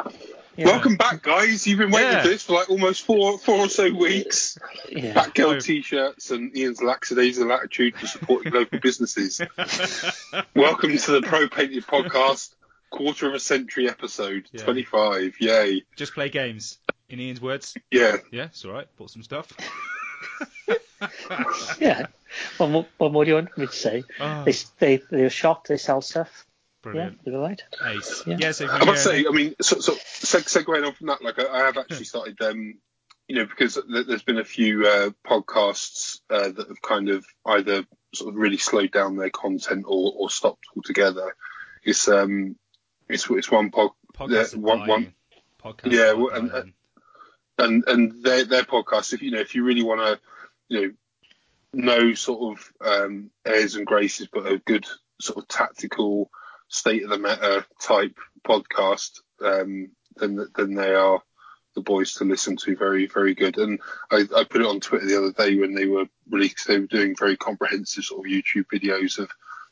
yeah. 0.55 0.65
Welcome 0.67 0.97
back, 0.97 1.23
guys. 1.23 1.65
You've 1.65 1.79
been 1.79 1.89
waiting 1.89 2.11
Yeah. 2.11 2.21
for 2.21 2.27
this 2.27 2.43
for 2.43 2.53
like 2.53 2.69
almost 2.69 3.01
four, 3.05 3.39
four 3.39 3.55
or 3.57 3.69
so 3.69 3.91
weeks. 3.91 4.55
Yeah. 4.87 5.13
Batgirl 5.15 5.55
Oh. 5.55 5.59
t-shirts 5.59 6.29
and 6.29 6.55
Ian's 6.55 6.79
lackadaisical 6.83 7.51
attitude 7.51 7.97
for 7.97 8.05
supporting 8.05 8.53
local 8.53 8.77
businesses. 8.79 9.41
Welcome 10.55 10.95
to 10.95 11.11
the 11.11 11.21
Pro 11.23 11.47
Painted 11.49 11.87
Podcast, 11.87 12.53
quarter 12.91 13.27
of 13.29 13.33
a 13.33 13.39
century 13.39 13.89
episode, 13.89 14.47
Yeah. 14.51 14.63
25. 14.63 15.35
Yay. 15.39 15.83
Just 15.95 16.13
play 16.13 16.29
games. 16.29 16.77
In 17.09 17.19
Ian's 17.19 17.41
words, 17.41 17.75
Yeah. 17.91 18.17
yeah, 18.31 18.45
it's 18.45 18.63
all 18.65 18.71
right. 18.71 18.87
Bought 18.97 19.09
some 19.11 19.23
stuff. 19.23 19.51
Yeah. 21.79 22.05
What 22.57 22.69
more, 22.69 22.85
what 22.97 23.11
more 23.11 23.25
do 23.25 23.29
you 23.31 23.35
want 23.35 23.57
me 23.57 23.67
to 23.67 23.71
say? 23.73 24.03
Oh, 24.19 24.43
They, 24.45 24.53
they, 24.79 25.01
they're 25.11 25.29
shop, 25.29 25.67
they 25.67 25.75
sell 25.77 26.01
stuff. 26.01 26.45
brilliant. 26.81 27.19
Yeah, 27.25 27.31
they're 27.31 27.41
all 27.41 27.45
right. 27.47 27.61
Ace. 27.85 28.23
Yeah. 28.25 28.37
Yeah. 28.39 28.51
so 28.53 28.67
I 28.69 28.85
must 28.85 29.03
say, 29.03 29.25
I 29.27 29.31
mean, 29.31 29.53
so, 29.61 29.79
so 29.79 29.93
seg- 29.95 30.47
segueing 30.63 30.85
on 30.87 30.93
from 30.93 31.07
that, 31.07 31.21
like 31.21 31.39
I, 31.39 31.47
I 31.47 31.59
have 31.65 31.77
actually 31.77 32.05
started, 32.05 32.41
um, 32.41 32.75
you 33.27 33.35
know, 33.35 33.45
because 33.45 33.73
th- 33.75 34.07
there's 34.07 34.23
been 34.23 34.37
a 34.39 34.45
few 34.45 34.85
uh, 34.87 35.09
podcasts 35.27 36.21
uh, 36.29 36.49
that 36.49 36.67
have 36.69 36.81
kind 36.81 37.09
of 37.09 37.25
either 37.45 37.85
sort 38.15 38.33
of 38.33 38.39
really 38.39 38.57
slowed 38.57 38.91
down 38.91 39.17
their 39.17 39.29
content 39.29 39.83
or, 39.87 40.13
or 40.15 40.29
stopped 40.29 40.63
altogether. 40.75 41.35
It's 41.83 42.07
um, 42.07 42.55
it's 43.09 43.29
it's 43.29 43.51
one 43.51 43.71
pod, 43.71 43.91
Podcasts 44.17 44.53
yeah, 44.53 44.59
one- 44.59 44.87
one- 44.87 45.13
Podcasts 45.63 45.91
Yeah, 45.91 46.37
and- 46.37 46.49
dying. 46.51 46.73
And 47.57 47.83
and 47.87 48.23
their 48.23 48.45
their 48.45 48.63
podcast. 48.63 49.13
If 49.13 49.21
you 49.21 49.31
know, 49.31 49.39
if 49.39 49.55
you 49.55 49.63
really 49.63 49.83
want 49.83 50.01
to, 50.01 50.19
you 50.69 50.81
know, 50.81 50.93
know 51.73 52.13
sort 52.13 52.57
of 52.57 52.73
um, 52.81 53.29
airs 53.45 53.75
and 53.75 53.85
graces, 53.85 54.27
but 54.31 54.47
a 54.47 54.57
good 54.59 54.85
sort 55.21 55.39
of 55.39 55.47
tactical 55.47 56.29
state 56.67 57.03
of 57.03 57.09
the 57.09 57.17
matter 57.17 57.65
type 57.81 58.17
podcast, 58.45 59.19
um, 59.43 59.89
then 60.17 60.47
then 60.55 60.73
they 60.73 60.93
are 60.93 61.21
the 61.75 61.81
boys 61.81 62.13
to 62.15 62.25
listen 62.25 62.57
to. 62.57 62.75
Very 62.75 63.07
very 63.07 63.35
good. 63.35 63.57
And 63.57 63.79
I, 64.11 64.25
I 64.35 64.43
put 64.43 64.61
it 64.61 64.67
on 64.67 64.79
Twitter 64.79 65.05
the 65.05 65.17
other 65.17 65.31
day 65.31 65.59
when 65.59 65.73
they 65.73 65.85
were 65.85 66.05
released. 66.29 66.67
They 66.67 66.79
were 66.79 66.87
doing 66.87 67.15
very 67.17 67.37
comprehensive 67.37 68.03
sort 68.03 68.25
of 68.25 68.31
YouTube 68.31 68.65
videos 68.73 69.19
of 69.19 69.29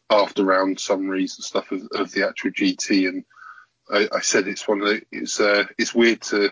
after 0.09 0.43
round 0.43 0.79
summaries 0.79 1.37
and 1.37 1.45
stuff 1.45 1.71
of, 1.71 1.87
of 1.93 2.11
the 2.11 2.27
actual 2.27 2.51
GT. 2.51 3.07
And 3.07 3.23
I, 3.89 4.17
I 4.17 4.21
said 4.21 4.47
it's 4.47 4.67
one 4.67 4.81
of 4.81 4.87
the 4.87 5.01
it's 5.11 5.39
uh, 5.39 5.65
it's 5.77 5.95
weird 5.95 6.21
to 6.23 6.51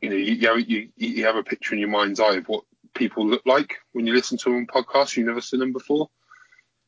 you 0.00 0.10
know, 0.10 0.16
you, 0.16 0.32
you, 0.34 0.48
have, 0.48 0.60
you, 0.68 0.88
you 0.96 1.24
have 1.24 1.36
a 1.36 1.42
picture 1.42 1.74
in 1.74 1.80
your 1.80 1.90
mind's 1.90 2.20
eye 2.20 2.36
of 2.36 2.48
what 2.48 2.64
people 2.94 3.26
look 3.26 3.42
like 3.46 3.76
when 3.92 4.06
you 4.06 4.14
listen 4.14 4.38
to 4.38 4.44
them 4.44 4.54
on 4.56 4.66
podcasts. 4.66 5.16
You've 5.16 5.26
never 5.26 5.40
seen 5.40 5.60
them 5.60 5.72
before. 5.72 6.08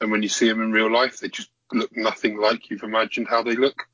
And 0.00 0.10
when 0.10 0.22
you 0.22 0.28
see 0.28 0.48
them 0.48 0.62
in 0.62 0.72
real 0.72 0.92
life, 0.92 1.20
they 1.20 1.28
just 1.28 1.50
look 1.72 1.96
nothing 1.96 2.38
like 2.38 2.70
you've 2.70 2.82
imagined 2.82 3.28
how 3.28 3.42
they 3.42 3.54
look. 3.54 3.86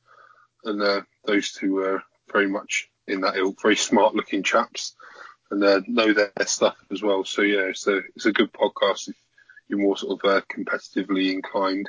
And 0.64 0.82
uh, 0.82 1.02
those 1.24 1.52
two 1.52 1.78
are 1.78 2.02
very 2.32 2.48
much 2.48 2.88
in 3.06 3.20
that 3.22 3.36
ilk, 3.36 3.60
very 3.60 3.76
smart 3.76 4.14
looking 4.14 4.42
chaps, 4.42 4.94
and 5.50 5.62
uh, 5.62 5.80
know 5.86 6.12
their 6.12 6.32
stuff 6.46 6.76
as 6.90 7.02
well. 7.02 7.24
So 7.24 7.42
yeah, 7.42 7.62
it's 7.62 7.86
a 7.86 8.00
it's 8.16 8.26
a 8.26 8.32
good 8.32 8.52
podcast 8.52 9.08
if 9.08 9.16
you're 9.68 9.78
more 9.78 9.96
sort 9.96 10.22
of 10.22 10.30
uh, 10.30 10.40
competitively 10.52 11.32
inclined. 11.32 11.88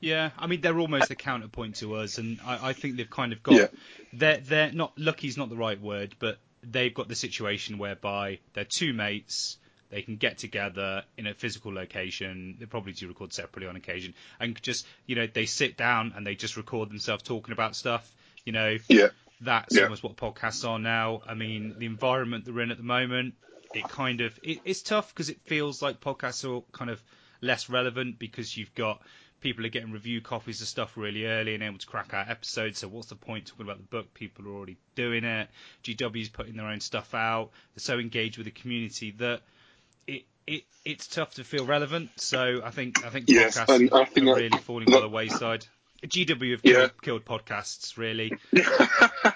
Yeah, 0.00 0.30
I 0.38 0.46
mean 0.46 0.60
they're 0.60 0.78
almost 0.78 1.10
a 1.10 1.14
counterpoint 1.14 1.76
to 1.76 1.94
us, 1.94 2.18
and 2.18 2.38
I, 2.44 2.70
I 2.70 2.72
think 2.72 2.96
they've 2.96 3.08
kind 3.08 3.32
of 3.32 3.42
got 3.42 3.54
Yeah. 3.54 3.66
they're 4.12 4.38
they're 4.38 4.72
not 4.72 4.98
lucky's 4.98 5.36
not 5.36 5.48
the 5.48 5.56
right 5.56 5.80
word, 5.80 6.14
but 6.18 6.38
they've 6.72 6.94
got 6.94 7.08
the 7.08 7.14
situation 7.14 7.78
whereby 7.78 8.40
they're 8.52 8.64
two 8.64 8.92
mates. 8.92 9.58
They 9.90 10.02
can 10.02 10.16
get 10.16 10.38
together 10.38 11.04
in 11.16 11.26
a 11.26 11.34
physical 11.34 11.72
location. 11.72 12.56
They 12.58 12.66
probably 12.66 12.92
do 12.92 13.06
record 13.06 13.32
separately 13.32 13.68
on 13.68 13.76
occasion, 13.76 14.14
and 14.40 14.60
just 14.60 14.86
you 15.06 15.14
know 15.14 15.26
they 15.26 15.46
sit 15.46 15.76
down 15.76 16.12
and 16.16 16.26
they 16.26 16.34
just 16.34 16.56
record 16.56 16.90
themselves 16.90 17.22
talking 17.22 17.52
about 17.52 17.76
stuff. 17.76 18.12
You 18.44 18.52
know, 18.52 18.78
Yeah, 18.88 19.08
that's 19.40 19.76
Yeah. 19.76 19.84
almost 19.84 20.02
what 20.02 20.16
podcasts 20.16 20.68
are 20.68 20.78
now. 20.78 21.22
I 21.26 21.34
mean, 21.34 21.74
the 21.78 21.86
environment 21.86 22.44
they're 22.44 22.60
in 22.60 22.70
at 22.70 22.76
the 22.76 22.82
moment, 22.82 23.34
it 23.72 23.88
kind 23.88 24.20
of 24.20 24.38
it, 24.42 24.62
it's 24.64 24.82
tough 24.82 25.08
because 25.14 25.28
it 25.30 25.40
feels 25.42 25.80
like 25.82 26.00
podcasts 26.00 26.44
are 26.44 26.62
kind 26.72 26.90
of 26.90 27.02
less 27.40 27.68
relevant 27.68 28.18
because 28.18 28.56
you've 28.56 28.74
got 28.74 29.02
people 29.44 29.64
are 29.64 29.68
getting 29.68 29.92
review 29.92 30.20
copies 30.20 30.60
of 30.62 30.66
stuff 30.66 30.96
really 30.96 31.26
early 31.26 31.54
and 31.54 31.62
able 31.62 31.78
to 31.78 31.86
crack 31.86 32.12
out 32.14 32.28
episodes. 32.28 32.78
So 32.80 32.88
what's 32.88 33.08
the 33.08 33.14
point 33.14 33.46
talking 33.46 33.64
about 33.66 33.76
the 33.76 33.84
book? 33.84 34.12
People 34.14 34.48
are 34.48 34.52
already 34.56 34.76
doing 34.96 35.22
it. 35.22 35.48
GW's 35.84 36.30
putting 36.30 36.56
their 36.56 36.66
own 36.66 36.80
stuff 36.80 37.14
out. 37.14 37.50
They're 37.74 37.82
so 37.82 37.98
engaged 37.98 38.38
with 38.38 38.46
the 38.46 38.50
community 38.50 39.12
that 39.18 39.42
it. 40.08 40.24
It, 40.46 40.64
it's 40.84 41.06
tough 41.06 41.34
to 41.34 41.44
feel 41.44 41.64
relevant, 41.64 42.10
so 42.16 42.60
I 42.62 42.70
think 42.70 43.02
I 43.04 43.08
think 43.10 43.26
Yes, 43.28 43.56
podcasts 43.56 43.70
I 43.70 43.78
think 43.78 43.92
are 43.92 44.34
that- 44.34 44.36
really 44.36 44.58
falling 44.58 44.90
by 44.90 45.00
the 45.00 45.08
wayside. 45.08 45.64
GW 46.04 46.50
have 46.50 46.60
Yeah. 46.62 46.88
killed, 47.00 47.02
killed 47.02 47.24
podcasts, 47.24 47.96
really. 47.96 48.36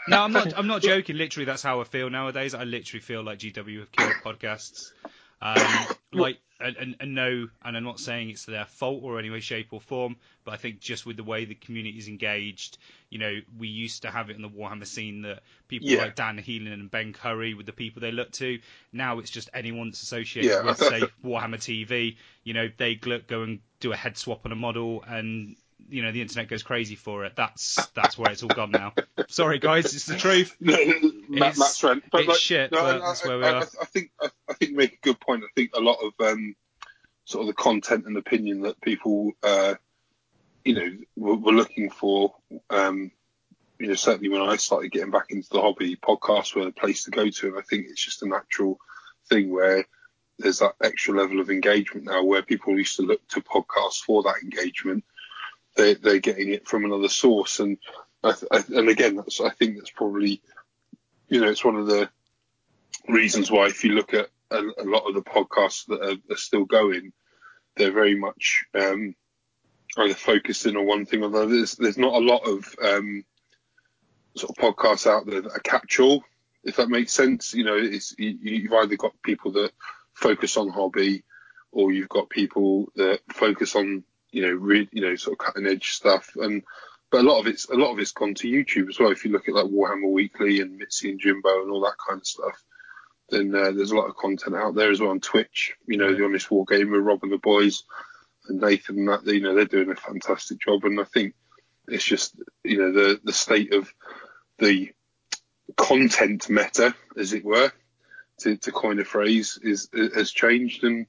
No, 0.07 0.23
I'm 0.23 0.33
not. 0.33 0.57
I'm 0.57 0.67
not 0.67 0.81
joking. 0.83 1.17
Literally, 1.17 1.45
that's 1.47 1.63
how 1.63 1.81
I 1.81 1.85
feel 1.85 2.09
nowadays. 2.11 2.55
I 2.55 2.65
literally 2.65 3.01
feel 3.01 3.23
like 3.23 3.39
GW 3.39 3.79
have 3.81 3.93
killed 3.93 4.13
podcasts. 4.25 4.91
Um, 5.43 5.87
like, 6.13 6.39
and, 6.61 6.77
and, 6.77 6.97
and 7.01 7.15
no, 7.15 7.49
and 7.63 7.77
I'm 7.77 7.85
not 7.85 8.01
saying 8.01 8.31
it's 8.31 8.45
their 8.45 8.65
fault 8.65 9.03
or 9.05 9.19
any 9.19 9.31
way, 9.31 9.41
shape, 9.41 9.69
or 9.73 9.81
form, 9.81 10.17
but 10.45 10.55
I 10.55 10.57
think 10.57 10.81
just 10.81 11.07
with 11.07 11.17
the 11.17 11.23
way 11.25 11.45
the 11.45 11.55
community 11.55 11.99
is 11.99 12.09
engaged, 12.09 12.79
you 13.11 13.19
know, 13.19 13.39
we 13.59 13.69
used 13.69 14.03
to 14.03 14.11
have 14.11 14.31
it 14.31 14.37
in 14.37 14.43
the 14.43 14.49
Warhammer 14.49 14.87
scene 14.87 15.23
that 15.23 15.43
people 15.69 15.89
Yeah. 15.89 15.99
like 15.99 16.15
Dan 16.17 16.39
Heelan 16.39 16.73
and 16.73 16.91
Ben 16.91 17.13
Curry 17.13 17.55
with 17.55 17.67
the 17.67 17.73
people 17.73 18.01
they 18.01 18.11
look 18.13 18.33
to. 18.33 18.59
Now 18.93 19.19
it's 19.19 19.31
just 19.31 19.51
anyone 19.55 19.89
that's 19.91 20.03
associated 20.03 20.51
Yeah, 20.51 20.63
with, 20.63 20.79
say, 20.79 21.11
Warhammer 21.25 21.59
TV. 21.61 22.17
You 22.43 22.55
know, 22.55 22.69
they 22.77 22.95
go 22.97 23.43
and 23.43 23.61
do 23.81 23.93
a 23.93 23.97
head 23.97 24.17
swap 24.17 24.45
on 24.45 24.53
a 24.53 24.57
model, 24.57 25.05
and 25.07 25.57
you 25.89 26.03
know 26.03 26.13
the 26.13 26.21
internet 26.23 26.49
goes 26.49 26.63
crazy 26.63 26.95
for 26.95 27.25
it. 27.25 27.35
That's 27.37 27.87
that's 27.95 28.17
where 28.19 28.31
it's 28.31 28.43
all 28.43 28.49
gone 28.49 28.71
now. 28.71 28.93
Sorry, 29.29 29.59
guys, 29.59 29.95
it's 29.95 30.07
the 30.07 30.17
truth. 30.19 30.57
Matt, 30.61 30.81
It's- 30.81 31.59
Matt's 31.59 31.79
friend. 31.79 32.03
But 32.11 32.21
it's 32.23 32.29
like, 32.29 32.39
shit, 32.39 32.73
no, 32.73 32.87
and 32.87 33.03
that's 33.03 33.25
I, 33.25 33.29
where 33.29 33.39
we 33.39 33.45
I, 33.45 33.53
are. 33.53 33.63
I, 33.63 33.83
I 33.83 33.85
think 33.87 34.11
I, 34.21 34.29
I 34.49 34.53
think 34.55 34.73
you 34.73 34.77
make 34.77 34.95
a 34.95 35.01
good 35.03 35.21
point. 35.21 35.45
I 35.45 35.49
think 35.55 35.71
a 35.75 35.81
lot 35.81 35.99
of 36.03 36.13
um, 36.27 36.55
sort 37.25 37.43
of 37.43 37.49
the 37.49 37.55
content 37.55 38.07
and 38.07 38.17
opinion 38.17 38.63
that 38.63 38.81
people, 38.81 39.33
uh, 39.43 39.75
you 40.65 40.75
know, 40.75 40.97
were, 41.17 41.37
were 41.37 41.53
looking 41.53 41.91
for. 41.91 42.35
Um, 42.71 43.11
you 43.79 43.87
know, 43.89 43.95
certainly 43.95 44.29
when 44.29 44.43
I 44.43 44.57
started 44.57 44.91
getting 44.91 45.13
back 45.13 45.27
into 45.31 45.49
the 45.51 45.61
hobby, 45.61 45.97
podcasts 45.97 46.55
were 46.55 46.65
the 46.65 46.73
place 46.73 47.05
to 47.05 47.11
go 47.11 47.29
to, 47.29 47.47
and 47.49 47.59
I 47.59 47.63
think 47.63 47.87
it's 47.89 48.05
just 48.05 48.23
a 48.23 48.29
natural 48.29 48.79
thing 49.29 49.51
where 49.51 49.85
there's 50.39 50.61
that 50.61 50.75
extra 50.83 51.15
level 51.15 51.41
of 51.41 51.51
engagement 51.51 52.07
now, 52.07 52.25
where 52.25 52.43
people 52.43 52.77
used 52.77 52.97
to 52.97 53.03
look 53.03 53.27
to 53.29 53.41
podcasts 53.41 54.01
for 54.05 54.23
that 54.25 54.43
engagement. 54.43 55.05
They, 55.79 55.95
they're 55.95 56.19
getting 56.19 56.53
it 56.53 56.69
from 56.69 56.85
another 56.85 57.09
source, 57.09 57.61
and 57.61 57.79
I, 58.23 58.35
I, 58.53 58.65
and 58.69 58.91
again, 58.91 59.17
that's 59.17 59.41
I 59.41 59.51
think 59.51 59.77
that's 59.77 59.91
probably 59.91 60.43
you 61.29 61.41
know, 61.41 61.49
it's 61.49 61.65
one 61.65 61.77
of 61.77 61.87
the 61.87 62.09
reasons 63.07 63.51
why 63.51 63.67
if 63.67 63.85
you 63.85 63.93
look 63.93 64.15
at 64.15 64.29
a, 64.51 64.59
a 64.59 64.85
lot 64.85 65.07
of 65.07 65.15
the 65.15 65.23
podcasts 65.23 65.87
that 65.87 66.03
are, 66.03 66.33
are 66.33 66.37
still 66.39 66.65
going, 66.65 67.13
they're 67.77 67.93
very 67.93 68.19
much 68.19 68.65
um, 68.75 69.15
either 69.99 70.15
focused 70.15 70.67
in 70.67 70.77
on 70.77 70.87
one 70.87 71.07
thing 71.07 71.23
or 71.23 71.31
the 71.31 71.39
other. 71.39 71.57
There's, 71.57 71.77
there's 71.77 71.99
not 71.99 72.15
a 72.15 72.25
lot 72.25 72.49
of 72.49 72.75
um, 72.83 73.25
sort 74.37 74.57
of 74.57 74.57
podcasts 74.57 75.07
out 75.07 75.27
there 75.27 75.43
that 75.43 75.53
are 75.53 75.61
catch-all, 75.61 76.25
if 76.65 76.77
that 76.77 76.89
makes 76.89 77.13
sense. 77.13 77.55
You 77.55 77.65
know, 77.65 77.77
it's 77.77 78.15
you, 78.19 78.39
you've 78.41 78.73
either 78.73 78.97
got 78.97 79.23
people 79.23 79.53
that 79.53 79.73
focus 80.15 80.57
on 80.57 80.71
hobby, 80.71 81.25
or 81.71 81.93
you've 81.93 82.09
got 82.09 82.31
people 82.31 82.91
that 82.97 83.21
focus 83.31 83.77
on 83.77 84.03
you 84.31 84.43
know, 84.43 84.53
re- 84.53 84.89
you 84.93 85.03
know, 85.03 85.17
sort 85.17 85.39
of 85.39 85.47
cutting-edge 85.47 85.91
stuff, 85.91 86.31
and 86.37 86.63
but 87.11 87.23
a 87.23 87.29
lot 87.29 87.41
of 87.41 87.47
it's 87.47 87.69
a 87.69 87.75
lot 87.75 87.93
of 87.93 87.99
it's 87.99 88.13
gone 88.13 88.35
to 88.35 88.49
YouTube 88.49 88.89
as 88.89 88.99
well. 88.99 89.11
If 89.11 89.25
you 89.25 89.33
look 89.33 89.49
at 89.49 89.55
like 89.55 89.67
Warhammer 89.67 90.11
Weekly 90.11 90.61
and 90.61 90.77
Mitzi 90.77 91.11
and 91.11 91.21
Jimbo 91.21 91.63
and 91.63 91.71
all 91.71 91.81
that 91.83 91.97
kind 92.07 92.21
of 92.21 92.27
stuff, 92.27 92.63
then 93.31 93.55
uh, 93.55 93.71
there's 93.71 93.93
a 93.93 93.97
lot 93.97 94.09
of 94.09 94.17
content 94.17 94.57
out 94.57 94.75
there 94.75 94.91
as 94.91 95.01
well 95.01 95.11
on 95.11 95.21
Twitch. 95.21 95.75
You 95.87 95.97
know, 95.97 96.15
the 96.15 96.25
Honest 96.25 96.51
War 96.51 96.65
Gamer, 96.67 97.01
Rob 97.01 97.23
and 97.23 97.33
the 97.33 97.39
boys, 97.39 97.85
and 98.49 98.61
Nathan 98.61 98.99
and 98.99 99.09
that. 99.09 99.27
You 99.27 99.41
know, 99.41 99.55
they're 99.55 99.65
doing 99.65 99.91
a 99.91 99.97
fantastic 99.97 100.61
job, 100.61 100.85
and 100.85 101.01
I 101.01 101.05
think 101.05 101.35
it's 101.87 102.05
just 102.05 102.37
you 102.65 102.79
know 102.79 102.93
the 102.93 103.21
the 103.25 103.33
state 103.33 103.73
of 103.73 103.93
the 104.59 104.91
content 105.77 106.49
meta, 106.51 106.95
as 107.17 107.33
it 107.33 107.45
were, 107.45 107.73
to, 108.41 108.57
to 108.57 108.73
coin 108.73 108.99
a 108.99 109.05
phrase, 109.05 109.59
is 109.63 109.89
has 110.15 110.31
changed, 110.31 110.85
and 110.85 111.07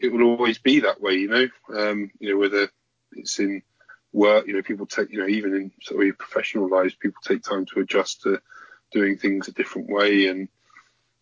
it 0.00 0.12
will 0.12 0.24
always 0.24 0.58
be 0.58 0.80
that 0.80 1.00
way. 1.00 1.14
You 1.14 1.28
know, 1.28 1.48
um, 1.76 2.10
you 2.18 2.30
know 2.30 2.38
whether 2.38 2.70
it's 3.12 3.38
in 3.38 3.62
work, 4.12 4.46
you 4.46 4.54
know, 4.54 4.62
people 4.62 4.86
take, 4.86 5.10
you 5.10 5.18
know, 5.18 5.28
even 5.28 5.54
in 5.54 5.72
sort 5.82 6.00
of 6.00 6.06
your 6.06 6.14
professional 6.14 6.68
lives, 6.68 6.94
people 6.94 7.20
take 7.22 7.42
time 7.42 7.66
to 7.66 7.80
adjust 7.80 8.22
to 8.22 8.40
doing 8.92 9.16
things 9.16 9.48
a 9.48 9.52
different 9.52 9.88
way 9.88 10.26
and 10.26 10.48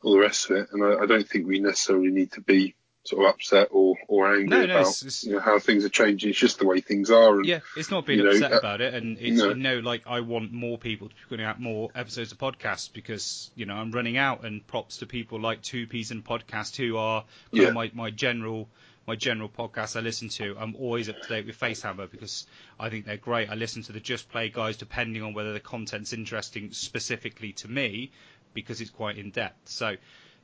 all 0.03 0.13
the 0.13 0.19
rest 0.19 0.51
of 0.51 0.57
it. 0.57 0.69
And 0.73 0.85
I, 0.85 1.03
I 1.03 1.07
don't 1.07 1.29
think 1.29 1.47
we 1.47 1.59
necessarily 1.59 2.11
need 2.11 2.33
to 2.33 2.41
be 2.41 2.75
sort 3.07 3.25
of 3.25 3.31
upset 3.35 3.69
or, 3.71 3.97
or 4.09 4.29
angry 4.35 4.47
No, 4.49 4.59
no, 4.59 4.65
about 4.65 4.81
it's- 4.81 5.03
it's- 5.03 5.25
you 5.25 5.33
know, 5.33 5.41
how 5.41 5.59
things 5.59 5.85
are 5.85 5.89
changing. 5.89 6.31
It's 6.31 6.39
just 6.39 6.59
the 6.59 6.67
way 6.67 6.81
things 6.81 7.11
are. 7.11 7.37
And, 7.37 7.47
Yeah, 7.47 7.61
it's 7.77 7.91
not 7.91 8.07
being 8.07 8.19
you 8.21 8.25
know, 8.25 8.31
upset 8.33 8.53
uh, 8.53 8.59
about 8.59 8.81
it, 8.81 8.95
and 8.95 9.19
it's 9.19 9.39
no. 9.39 9.49
you 9.49 9.55
know, 9.55 9.79
like 9.81 10.03
I 10.07 10.21
want 10.21 10.53
more 10.53 10.79
people 10.79 11.09
to 11.09 11.15
be 11.15 11.21
putting 11.29 11.47
out 11.47 11.61
more 11.61 11.91
episodes 11.95 12.33
of 12.33 12.39
podcasts 12.39 12.93
because 12.93 13.51
you 13.55 13.67
know 13.67 13.75
I'm 13.75 13.93
running 13.93 14.17
out, 14.17 14.45
and 14.45 14.67
props 14.67 14.99
to 14.99 15.07
people 15.07 15.41
like 15.41 15.63
Two 15.63 15.87
Peas 15.87 16.11
and 16.11 16.25
Podcast 16.25 16.77
who 16.77 16.97
are 16.97 17.23
kind 17.53 17.63
Yeah. 17.63 17.69
of 17.69 17.75
my 17.75 17.91
my 17.95 18.11
general 18.11 18.69
my 19.09 19.15
general 19.15 19.49
podcast 19.49 19.97
I 19.97 20.01
listen 20.01 20.29
to. 20.31 20.57
I'm 20.59 20.75
always 20.75 21.09
up 21.09 21.23
to 21.23 21.29
date 21.29 21.47
with 21.47 21.57
Facehammer 21.61 22.11
because 22.11 22.45
I 22.81 22.89
think 22.91 23.07
they're 23.07 23.17
great. 23.17 23.49
I 23.49 23.55
listen 23.55 23.83
to 23.85 23.93
the 23.93 24.01
Just 24.01 24.29
Play 24.29 24.49
guys 24.49 24.77
depending 24.77 25.23
on 25.23 25.33
whether 25.33 25.53
the 25.53 25.61
content's 25.61 26.13
interesting 26.13 26.73
specifically 26.73 27.53
to 27.53 27.69
me 27.69 28.11
because 28.53 28.81
it's 28.81 28.91
quite 28.91 29.17
in 29.17 29.31
depth. 29.31 29.69
So, 29.69 29.95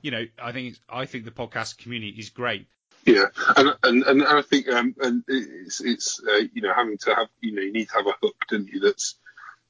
you 0.02 0.10
know, 0.10 0.24
I 0.40 0.52
think 0.52 0.76
I 0.88 1.06
think 1.06 1.24
the 1.24 1.30
podcast 1.30 1.78
community 1.78 2.16
is 2.18 2.30
great. 2.30 2.66
Yeah, 3.06 3.26
and 3.56 3.74
and, 3.82 4.02
and 4.04 4.22
I 4.22 4.42
think 4.42 4.68
um, 4.68 4.94
and 5.00 5.24
it's 5.26 5.80
it's 5.80 6.20
uh, 6.28 6.42
you 6.52 6.62
know 6.62 6.72
having 6.74 6.98
to 6.98 7.14
have 7.14 7.28
you 7.40 7.54
know 7.54 7.62
you 7.62 7.72
need 7.72 7.88
to 7.88 7.94
have 7.94 8.06
a 8.06 8.14
hook, 8.20 8.36
don't 8.48 8.68
you? 8.68 8.80
That's 8.80 9.16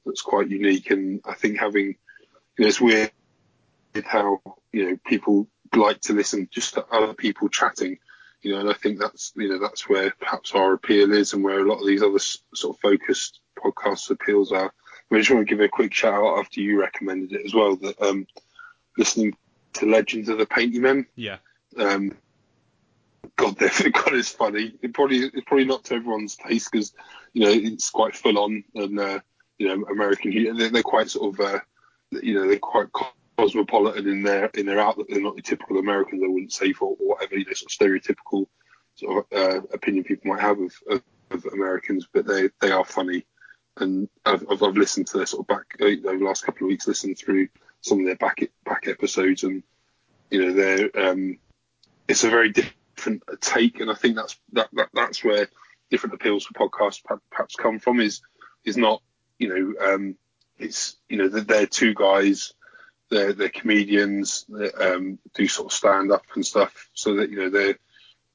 that's 0.05 0.21
quite 0.21 0.49
unique, 0.49 0.91
and 0.91 1.21
I 1.25 1.33
think 1.33 1.57
having 1.57 1.95
you 2.57 2.65
know 2.65 2.67
it's 2.67 2.81
weird 2.81 3.11
how 4.05 4.41
you 4.71 4.89
know 4.89 4.97
people 5.05 5.47
like 5.75 6.01
to 6.01 6.13
listen 6.13 6.49
just 6.51 6.73
to 6.73 6.85
other 6.91 7.13
people 7.13 7.49
chatting, 7.49 7.97
you 8.41 8.51
know, 8.51 8.59
and 8.59 8.69
I 8.69 8.73
think 8.73 8.99
that's 8.99 9.33
you 9.35 9.49
know 9.49 9.59
that's 9.59 9.87
where 9.87 10.11
perhaps 10.19 10.53
our 10.53 10.73
appeal 10.73 11.13
is, 11.13 11.33
and 11.33 11.43
where 11.43 11.59
a 11.59 11.67
lot 11.67 11.79
of 11.79 11.87
these 11.87 12.03
other 12.03 12.19
sort 12.19 12.75
of 12.75 12.81
focused 12.81 13.39
podcasts 13.57 14.09
appeals 14.09 14.51
are. 14.51 14.73
I 15.11 15.17
just 15.17 15.29
want 15.29 15.47
to 15.47 15.55
give 15.55 15.63
a 15.63 15.69
quick 15.69 15.93
shout 15.93 16.15
out 16.15 16.39
after 16.39 16.59
you 16.59 16.79
recommended 16.79 17.33
it 17.33 17.45
as 17.45 17.53
well 17.53 17.75
that 17.75 18.01
um, 18.01 18.25
listening 18.97 19.35
to 19.73 19.85
Legends 19.85 20.29
of 20.29 20.37
the 20.37 20.45
Painty 20.45 20.79
Men 20.79 21.05
Yeah, 21.15 21.37
um, 21.77 22.13
God, 23.35 23.57
they're, 23.59 23.89
God, 23.89 24.13
it's 24.13 24.29
funny. 24.29 24.73
It 24.81 24.93
probably 24.93 25.17
it's 25.17 25.45
probably 25.45 25.65
not 25.65 25.83
to 25.85 25.95
everyone's 25.95 26.35
taste 26.35 26.71
because 26.71 26.93
you 27.33 27.43
know 27.43 27.51
it's 27.51 27.89
quite 27.89 28.15
full 28.15 28.37
on 28.37 28.63
and 28.75 28.99
uh, 28.99 29.19
you 29.57 29.67
know 29.67 29.85
American. 29.85 30.57
They're, 30.57 30.69
they're 30.69 30.83
quite 30.83 31.09
sort 31.09 31.39
of 31.39 31.45
uh, 31.45 31.59
you 32.11 32.35
know 32.35 32.47
they're 32.47 32.59
quite 32.59 32.87
cosmopolitan 33.37 34.07
in 34.07 34.23
their 34.23 34.45
in 34.47 34.65
their 34.65 34.79
outlook. 34.79 35.07
They're 35.09 35.21
not 35.21 35.35
the 35.35 35.41
typical 35.41 35.79
Americans. 35.79 36.21
I 36.23 36.27
wouldn't 36.27 36.53
say 36.53 36.73
for 36.73 36.95
or 36.99 37.15
whatever 37.15 37.37
you 37.37 37.45
know 37.45 37.53
sort 37.53 37.71
of 37.71 37.77
stereotypical 37.77 38.45
sort 38.95 39.25
of 39.31 39.37
uh, 39.37 39.61
opinion 39.73 40.03
people 40.03 40.31
might 40.31 40.41
have 40.41 40.59
of, 40.59 40.73
of, 40.89 41.01
of 41.31 41.45
Americans, 41.53 42.07
but 42.13 42.27
they 42.27 42.49
they 42.61 42.71
are 42.71 42.85
funny. 42.85 43.25
And 43.77 44.07
I've, 44.25 44.45
I've, 44.49 44.61
listened 44.61 45.07
to 45.07 45.17
their 45.17 45.25
sort 45.25 45.41
of 45.41 45.47
back 45.47 45.65
uh, 45.81 45.85
over 45.85 46.19
the 46.19 46.25
last 46.25 46.43
couple 46.43 46.65
of 46.65 46.69
weeks, 46.69 46.87
listened 46.87 47.17
through 47.17 47.47
some 47.81 47.99
of 47.99 48.05
their 48.05 48.15
back 48.15 48.41
back 48.65 48.87
episodes, 48.87 49.43
and 49.43 49.63
you 50.29 50.45
know 50.45 50.53
they're 50.53 51.09
um, 51.09 51.37
it's 52.07 52.23
a 52.23 52.29
very 52.29 52.49
different 52.49 53.23
take, 53.41 53.79
and 53.79 53.89
I 53.89 53.95
think 53.95 54.15
that's 54.15 54.37
that, 54.53 54.69
that 54.73 54.89
that's 54.93 55.23
where 55.23 55.47
different 55.89 56.15
appeals 56.15 56.45
for 56.45 56.53
podcasts 56.53 57.01
perhaps 57.31 57.55
come 57.55 57.79
from. 57.79 57.99
Is 57.99 58.21
is 58.63 58.77
not 58.77 59.01
you 59.39 59.49
know 59.49 59.93
um, 59.93 60.15
it's 60.57 60.95
you 61.09 61.17
know 61.17 61.27
they're, 61.27 61.41
they're 61.41 61.65
two 61.65 61.95
guys, 61.95 62.53
they're 63.09 63.33
they're 63.33 63.49
comedians, 63.49 64.45
they 64.49 64.71
um, 64.71 65.17
do 65.33 65.47
sort 65.47 65.71
of 65.71 65.75
stand 65.75 66.11
up 66.11 66.25
and 66.35 66.45
stuff, 66.45 66.89
so 66.93 67.15
that 67.15 67.31
you 67.31 67.37
know 67.37 67.49
they're 67.49 67.77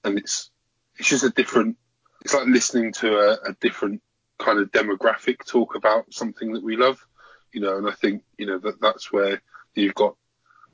and 0.04 0.18
it's 0.18 0.50
it's 0.96 1.08
just 1.08 1.24
a 1.24 1.30
different. 1.30 1.76
It's 2.24 2.34
like 2.34 2.46
listening 2.46 2.92
to 2.94 3.16
a, 3.16 3.50
a 3.50 3.52
different 3.60 4.02
kind 4.38 4.58
of 4.58 4.70
demographic 4.72 5.44
talk 5.46 5.74
about 5.74 6.12
something 6.12 6.52
that 6.52 6.62
we 6.62 6.76
love. 6.76 7.04
you 7.52 7.60
know, 7.60 7.76
and 7.76 7.88
I 7.88 7.92
think 7.92 8.22
you 8.36 8.46
know 8.46 8.58
that 8.58 8.80
that's 8.80 9.12
where 9.12 9.40
you've 9.74 9.94
got 9.94 10.14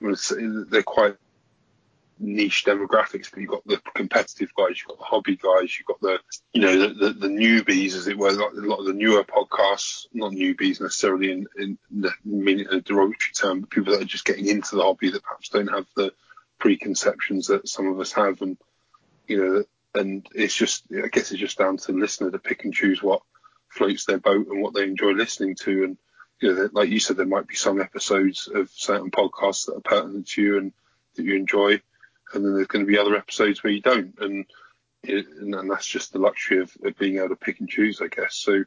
they're 0.01 0.83
quite 0.83 1.17
niche 2.19 2.65
demographics, 2.67 3.31
but 3.31 3.41
you've 3.41 3.51
got 3.51 3.67
the 3.67 3.81
competitive 3.95 4.55
guys, 4.55 4.79
you've 4.79 4.89
got 4.89 4.99
the 4.99 5.05
hobby 5.05 5.37
guys, 5.37 5.79
you've 5.79 5.87
got 5.87 6.01
the 6.01 6.19
you 6.53 6.61
know 6.61 6.79
the, 6.79 6.95
the, 6.95 7.11
the 7.13 7.29
newbies, 7.29 7.95
as 7.95 8.07
it 8.07 8.19
were, 8.19 8.33
like 8.33 8.53
a 8.53 8.61
lot 8.61 8.81
of 8.81 8.87
the 8.87 8.93
newer 8.93 9.25
podcasts, 9.25 10.07
not 10.13 10.33
newbies 10.33 10.81
necessarily 10.81 11.33
in 11.33 11.47
in 11.57 11.79
the 11.91 12.13
meaning 12.25 12.67
a 12.71 12.81
derogatory 12.81 13.33
term, 13.35 13.61
but 13.61 13.71
people 13.71 13.93
that 13.93 14.03
are 14.03 14.07
just 14.07 14.25
getting 14.25 14.47
into 14.47 14.77
the 14.77 14.83
hobby 14.83 15.11
that 15.11 15.23
perhaps 15.23 15.49
don't 15.49 15.69
have 15.69 15.87
the 15.97 16.13
preconceptions 16.59 17.49
that 17.49 17.69
some 17.69 17.87
of 17.87 18.01
us 18.01 18.13
have, 18.13 18.43
and 18.43 18.57
you 19.27 19.43
know, 19.43 19.65
and 19.95 20.27
it's 20.35 20.55
just 20.55 20.85
I 20.93 21.09
guess 21.09 21.31
it's 21.31 21.41
just 21.41 21.59
down 21.59 21.77
to 21.77 21.93
the 21.93 21.99
listener 21.99 22.31
to 22.31 22.39
pick 22.39 22.65
and 22.65 22.75
choose 22.75 23.03
what 23.03 23.23
floats 23.75 24.05
their 24.05 24.19
boat 24.19 24.47
and 24.49 24.63
what 24.63 24.75
they 24.75 24.85
enjoy 24.85 25.11
listening 25.11 25.57
to, 25.57 25.85
and 25.85 25.99
you 26.41 26.55
know, 26.55 26.69
like 26.73 26.89
you 26.89 27.01
said, 27.01 27.17
there 27.17 27.27
might 27.27 27.47
be 27.47 27.55
some 27.55 27.81
episodes 27.81 28.49
of 28.53 28.71
certain 28.71 29.11
podcasts 29.11 29.67
that 29.67 29.77
are 29.77 29.81
pertinent 29.81 30.29
to 30.29 30.43
you 30.43 30.59
and 30.59 30.73
that 31.17 31.25
you 31.25 31.37
enjoy. 31.37 31.81
And 32.33 32.45
then 32.45 32.55
there's 32.55 32.67
going 32.67 32.85
to 32.85 32.91
be 32.91 32.99
other 32.99 33.17
episodes 33.17 33.63
where 33.63 33.73
you 33.73 33.81
don't, 33.81 34.15
and 34.19 34.47
it, 35.03 35.27
and 35.27 35.71
that's 35.71 35.87
just 35.87 36.13
the 36.13 36.19
luxury 36.19 36.61
of, 36.61 36.73
of, 36.83 36.99
being 36.99 37.19
able 37.19 37.29
to 37.29 37.37
pick 37.37 37.61
and 37.61 37.69
choose, 37.69 38.01
I 38.01 38.09
guess. 38.09 38.35
So, 38.37 38.65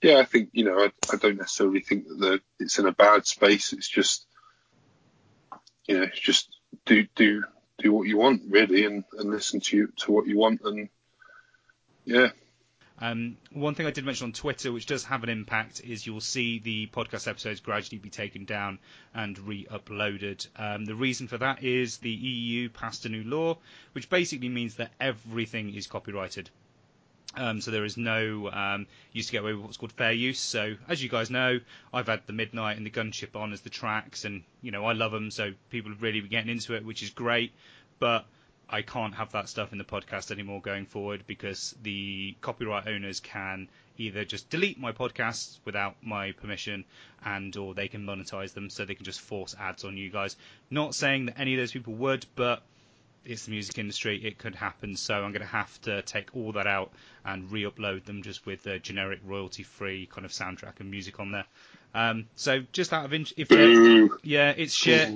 yeah, 0.00 0.18
I 0.18 0.24
think 0.24 0.50
you 0.52 0.64
know, 0.64 0.78
I, 0.78 0.92
I 1.12 1.16
don't 1.16 1.38
necessarily 1.38 1.80
think 1.80 2.08
that 2.08 2.18
the, 2.18 2.40
it's 2.58 2.78
in 2.78 2.86
a 2.86 2.92
bad 2.92 3.26
space. 3.26 3.72
It's 3.72 3.88
just, 3.88 4.26
you 5.86 5.98
know, 5.98 6.06
just 6.14 6.48
do 6.86 7.06
do 7.14 7.42
do 7.78 7.92
what 7.92 8.08
you 8.08 8.16
want 8.16 8.42
really, 8.48 8.86
and, 8.86 9.04
and 9.18 9.30
listen 9.30 9.60
to 9.60 9.76
you 9.76 9.92
to 9.98 10.12
what 10.12 10.26
you 10.26 10.38
want, 10.38 10.62
and 10.62 10.88
yeah, 12.04 12.30
um, 13.02 13.36
one 13.50 13.74
thing 13.74 13.84
I 13.86 13.90
did 13.90 14.04
mention 14.04 14.26
on 14.26 14.32
Twitter, 14.32 14.70
which 14.70 14.86
does 14.86 15.02
have 15.06 15.24
an 15.24 15.28
impact, 15.28 15.80
is 15.80 16.06
you'll 16.06 16.20
see 16.20 16.60
the 16.60 16.86
podcast 16.86 17.26
episodes 17.26 17.58
gradually 17.58 17.98
be 17.98 18.10
taken 18.10 18.44
down 18.44 18.78
and 19.12 19.36
re-uploaded. 19.40 20.46
Um, 20.54 20.84
the 20.84 20.94
reason 20.94 21.26
for 21.26 21.36
that 21.38 21.64
is 21.64 21.98
the 21.98 22.12
EU 22.12 22.68
passed 22.68 23.04
a 23.04 23.08
new 23.08 23.24
law, 23.24 23.58
which 23.90 24.08
basically 24.08 24.48
means 24.50 24.76
that 24.76 24.92
everything 25.00 25.74
is 25.74 25.88
copyrighted. 25.88 26.48
Um, 27.34 27.60
so 27.60 27.72
there 27.72 27.84
is 27.84 27.96
no 27.96 28.48
um, 28.52 28.86
used 29.12 29.30
to 29.30 29.32
get 29.32 29.42
away 29.42 29.54
with 29.54 29.64
what's 29.64 29.76
called 29.78 29.90
fair 29.90 30.12
use. 30.12 30.38
So 30.38 30.76
as 30.88 31.02
you 31.02 31.08
guys 31.08 31.28
know, 31.28 31.58
I've 31.92 32.06
had 32.06 32.22
the 32.28 32.32
Midnight 32.32 32.76
and 32.76 32.86
the 32.86 32.90
Gunship 32.90 33.34
on 33.34 33.52
as 33.52 33.62
the 33.62 33.70
tracks, 33.70 34.24
and 34.24 34.44
you 34.60 34.70
know 34.70 34.84
I 34.84 34.92
love 34.92 35.10
them. 35.10 35.32
So 35.32 35.54
people 35.70 35.90
have 35.90 36.02
really 36.02 36.20
been 36.20 36.30
getting 36.30 36.50
into 36.52 36.74
it, 36.74 36.84
which 36.84 37.02
is 37.02 37.10
great. 37.10 37.52
But 37.98 38.26
I 38.72 38.80
can't 38.80 39.14
have 39.14 39.32
that 39.32 39.50
stuff 39.50 39.72
in 39.72 39.78
the 39.78 39.84
podcast 39.84 40.30
anymore 40.30 40.62
going 40.62 40.86
forward 40.86 41.24
because 41.26 41.74
the 41.82 42.34
copyright 42.40 42.88
owners 42.88 43.20
can 43.20 43.68
either 43.98 44.24
just 44.24 44.48
delete 44.48 44.80
my 44.80 44.92
podcasts 44.92 45.58
without 45.66 45.96
my 46.02 46.32
permission 46.32 46.84
and 47.22 47.54
or 47.54 47.74
they 47.74 47.86
can 47.86 48.06
monetize 48.06 48.54
them 48.54 48.70
so 48.70 48.86
they 48.86 48.94
can 48.94 49.04
just 49.04 49.20
force 49.20 49.54
ads 49.60 49.84
on 49.84 49.98
you 49.98 50.08
guys. 50.08 50.36
Not 50.70 50.94
saying 50.94 51.26
that 51.26 51.38
any 51.38 51.52
of 51.52 51.60
those 51.60 51.72
people 51.72 51.92
would, 51.94 52.24
but 52.34 52.62
it's 53.26 53.44
the 53.44 53.50
music 53.50 53.76
industry, 53.76 54.24
it 54.24 54.38
could 54.38 54.54
happen. 54.54 54.96
So 54.96 55.14
I'm 55.14 55.32
going 55.32 55.42
to 55.42 55.46
have 55.46 55.80
to 55.82 56.00
take 56.00 56.34
all 56.34 56.52
that 56.52 56.66
out 56.66 56.92
and 57.26 57.52
re-upload 57.52 58.04
them 58.04 58.22
just 58.22 58.46
with 58.46 58.62
the 58.62 58.78
generic 58.78 59.20
royalty-free 59.22 60.06
kind 60.06 60.24
of 60.24 60.32
soundtrack 60.32 60.80
and 60.80 60.90
music 60.90 61.20
on 61.20 61.30
there. 61.30 61.44
Um, 61.94 62.26
so 62.36 62.62
just 62.72 62.94
out 62.94 63.04
of 63.04 63.12
interest, 63.12 63.34
if 63.36 63.50
yeah, 64.24 64.54
it's 64.56 64.72
shit 64.72 65.12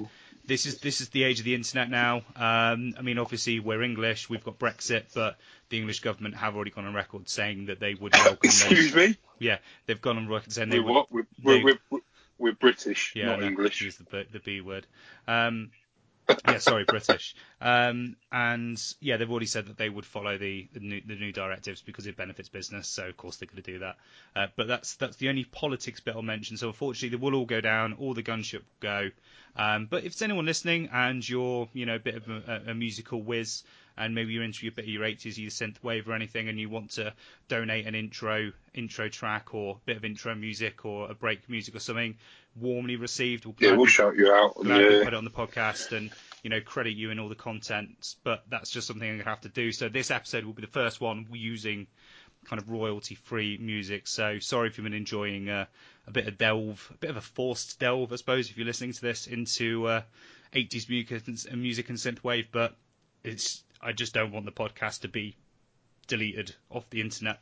this 0.46 0.66
is 0.66 0.78
this 0.78 1.00
is 1.00 1.08
the 1.10 1.24
age 1.24 1.38
of 1.38 1.44
the 1.44 1.54
internet 1.54 1.90
now. 1.90 2.18
Um, 2.36 2.94
I 2.98 3.02
mean, 3.02 3.18
obviously 3.18 3.60
we're 3.60 3.82
English, 3.82 4.28
we've 4.28 4.44
got 4.44 4.58
Brexit, 4.58 5.04
but 5.14 5.36
the 5.68 5.78
English 5.78 6.00
government 6.00 6.36
have 6.36 6.56
already 6.56 6.70
gone 6.70 6.86
on 6.86 6.94
record 6.94 7.28
saying 7.28 7.66
that 7.66 7.80
they 7.80 7.94
would 7.94 8.12
welcome. 8.12 8.38
Excuse 8.44 8.92
those. 8.92 9.08
me. 9.08 9.16
Yeah, 9.38 9.58
they've 9.86 10.00
gone 10.00 10.16
on 10.16 10.28
record 10.28 10.52
saying 10.52 10.70
they 10.70 10.80
we're 10.80 10.86
would. 10.86 10.94
What? 10.94 11.12
We're, 11.12 11.26
we're, 11.42 11.78
we're, 11.90 12.00
we're, 12.38 12.52
British, 12.52 13.12
yeah, 13.14 13.26
not 13.26 13.40
no, 13.40 13.46
English. 13.46 13.80
Use 13.80 13.96
the 13.96 14.26
the 14.32 14.40
B 14.40 14.60
word. 14.60 14.86
Um, 15.26 15.70
yeah, 16.48 16.58
sorry, 16.58 16.84
British. 16.84 17.36
Um, 17.60 18.16
and 18.32 18.82
yeah, 19.00 19.16
they've 19.16 19.30
already 19.30 19.46
said 19.46 19.66
that 19.66 19.78
they 19.78 19.88
would 19.88 20.04
follow 20.04 20.38
the 20.38 20.68
the 20.72 20.80
new, 20.80 21.00
the 21.06 21.14
new 21.14 21.32
directives 21.32 21.82
because 21.82 22.06
it 22.06 22.16
benefits 22.16 22.48
business. 22.48 22.88
So 22.88 23.06
of 23.08 23.16
course 23.16 23.36
they're 23.36 23.46
going 23.46 23.62
to 23.62 23.72
do 23.72 23.78
that. 23.80 23.96
Uh, 24.34 24.46
but 24.56 24.66
that's 24.66 24.96
that's 24.96 25.16
the 25.16 25.28
only 25.28 25.44
politics 25.44 26.00
bit 26.00 26.16
I'll 26.16 26.22
mention. 26.22 26.56
So 26.56 26.68
unfortunately, 26.68 27.16
they 27.16 27.22
will 27.22 27.34
all 27.34 27.46
go 27.46 27.60
down. 27.60 27.94
All 27.94 28.14
the 28.14 28.22
gunship 28.22 28.62
go. 28.80 29.10
Um, 29.56 29.86
but 29.86 30.04
if 30.04 30.12
it's 30.12 30.22
anyone 30.22 30.46
listening 30.46 30.88
and 30.92 31.26
you're 31.26 31.68
you 31.72 31.86
know 31.86 31.96
a 31.96 32.00
bit 32.00 32.16
of 32.16 32.28
a, 32.28 32.62
a 32.68 32.74
musical 32.74 33.22
whiz 33.22 33.62
and 33.98 34.14
maybe 34.14 34.32
you're 34.32 34.42
into 34.42 34.68
a 34.68 34.70
bit 34.70 34.84
of 34.84 34.90
your 34.90 35.02
80s, 35.02 35.38
your 35.38 35.50
synth 35.50 35.82
wave 35.82 36.08
or 36.08 36.12
anything, 36.12 36.48
and 36.48 36.58
you 36.58 36.68
want 36.68 36.92
to 36.92 37.14
donate 37.48 37.86
an 37.86 37.94
intro 37.94 38.52
intro 38.74 39.08
track 39.08 39.54
or 39.54 39.76
a 39.76 39.86
bit 39.86 39.96
of 39.96 40.04
intro 40.04 40.34
music 40.34 40.84
or 40.84 41.10
a 41.10 41.14
break 41.14 41.48
music 41.48 41.74
or 41.74 41.80
something, 41.80 42.16
warmly 42.54 42.96
received. 42.96 43.46
We'll 43.46 43.54
yeah, 43.58 43.72
we'll 43.72 43.86
shout 43.86 44.16
you 44.16 44.32
out. 44.32 44.54
Gladly 44.54 44.98
yeah. 44.98 45.04
put 45.04 45.12
it 45.12 45.16
on 45.16 45.24
the 45.24 45.30
podcast 45.30 45.96
and 45.96 46.10
you 46.42 46.50
know 46.50 46.60
credit 46.60 46.94
you 46.94 47.10
in 47.10 47.18
all 47.18 47.28
the 47.28 47.34
content. 47.34 48.14
But 48.22 48.44
that's 48.48 48.70
just 48.70 48.86
something 48.86 49.08
I'm 49.08 49.18
gonna 49.18 49.30
have 49.30 49.40
to 49.42 49.48
do. 49.48 49.72
So 49.72 49.88
this 49.88 50.10
episode 50.10 50.44
will 50.44 50.52
be 50.52 50.62
the 50.62 50.68
first 50.68 51.00
one 51.00 51.26
using 51.32 51.86
kind 52.44 52.60
of 52.60 52.70
royalty-free 52.70 53.58
music. 53.58 54.06
So 54.06 54.38
sorry 54.38 54.68
if 54.68 54.78
you've 54.78 54.84
been 54.84 54.92
enjoying 54.92 55.48
uh, 55.48 55.66
a 56.06 56.10
bit 56.10 56.28
of 56.28 56.38
delve, 56.38 56.86
a 56.94 56.98
bit 56.98 57.10
of 57.10 57.16
a 57.16 57.22
forced 57.22 57.80
delve, 57.80 58.12
I 58.12 58.16
suppose, 58.16 58.50
if 58.50 58.56
you're 58.56 58.66
listening 58.66 58.92
to 58.92 59.00
this 59.00 59.26
into 59.26 59.86
uh, 59.86 60.02
80s 60.52 60.88
music 60.88 61.46
and, 61.50 61.62
music 61.62 61.88
and 61.88 61.98
synthwave. 61.98 62.46
But 62.52 62.76
it's 63.24 63.64
I 63.86 63.92
just 63.92 64.12
don't 64.12 64.32
want 64.32 64.46
the 64.46 64.52
podcast 64.52 65.02
to 65.02 65.08
be 65.08 65.36
deleted 66.08 66.52
off 66.70 66.90
the 66.90 67.00
internet, 67.00 67.40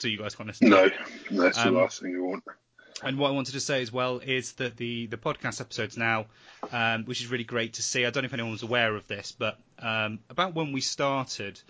so 0.00 0.08
you 0.08 0.18
guys 0.18 0.34
can't 0.34 0.48
listen. 0.48 0.68
No, 0.68 0.90
that's 1.30 1.58
um, 1.58 1.74
the 1.74 1.80
last 1.80 2.00
thing 2.00 2.10
you 2.10 2.24
want. 2.24 2.42
And 3.04 3.18
what 3.18 3.28
I 3.28 3.30
wanted 3.30 3.52
to 3.52 3.60
say 3.60 3.80
as 3.80 3.92
well 3.92 4.18
is 4.18 4.54
that 4.54 4.76
the, 4.76 5.06
the 5.06 5.16
podcast 5.16 5.60
episodes 5.60 5.96
now, 5.96 6.26
um, 6.72 7.04
which 7.04 7.20
is 7.20 7.28
really 7.28 7.44
great 7.44 7.74
to 7.74 7.82
see. 7.82 8.04
I 8.04 8.10
don't 8.10 8.24
know 8.24 8.26
if 8.26 8.32
anyone 8.32 8.50
was 8.50 8.64
aware 8.64 8.96
of 8.96 9.06
this, 9.06 9.30
but 9.30 9.56
um, 9.78 10.18
about 10.28 10.54
when 10.54 10.72
we 10.72 10.80
started, 10.80 11.60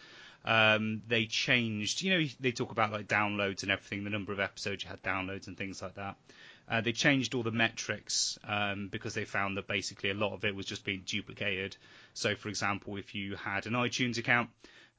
um, 0.46 1.02
they 1.06 1.26
changed. 1.26 2.00
You 2.00 2.18
know, 2.18 2.26
they 2.40 2.52
talk 2.52 2.70
about 2.70 2.90
like 2.90 3.06
downloads 3.06 3.64
and 3.64 3.70
everything, 3.70 4.04
the 4.04 4.10
number 4.10 4.32
of 4.32 4.40
episodes 4.40 4.82
you 4.82 4.88
had 4.88 5.02
downloads 5.02 5.46
and 5.46 5.58
things 5.58 5.82
like 5.82 5.96
that. 5.96 6.16
Uh, 6.68 6.80
they 6.80 6.92
changed 6.92 7.34
all 7.34 7.42
the 7.42 7.50
metrics 7.50 8.38
um, 8.46 8.88
because 8.88 9.14
they 9.14 9.24
found 9.24 9.56
that 9.56 9.66
basically 9.66 10.10
a 10.10 10.14
lot 10.14 10.32
of 10.32 10.44
it 10.44 10.54
was 10.54 10.66
just 10.66 10.84
being 10.84 11.02
duplicated. 11.04 11.76
So, 12.14 12.34
for 12.34 12.48
example, 12.48 12.96
if 12.96 13.14
you 13.14 13.36
had 13.36 13.66
an 13.66 13.74
iTunes 13.74 14.18
account 14.18 14.48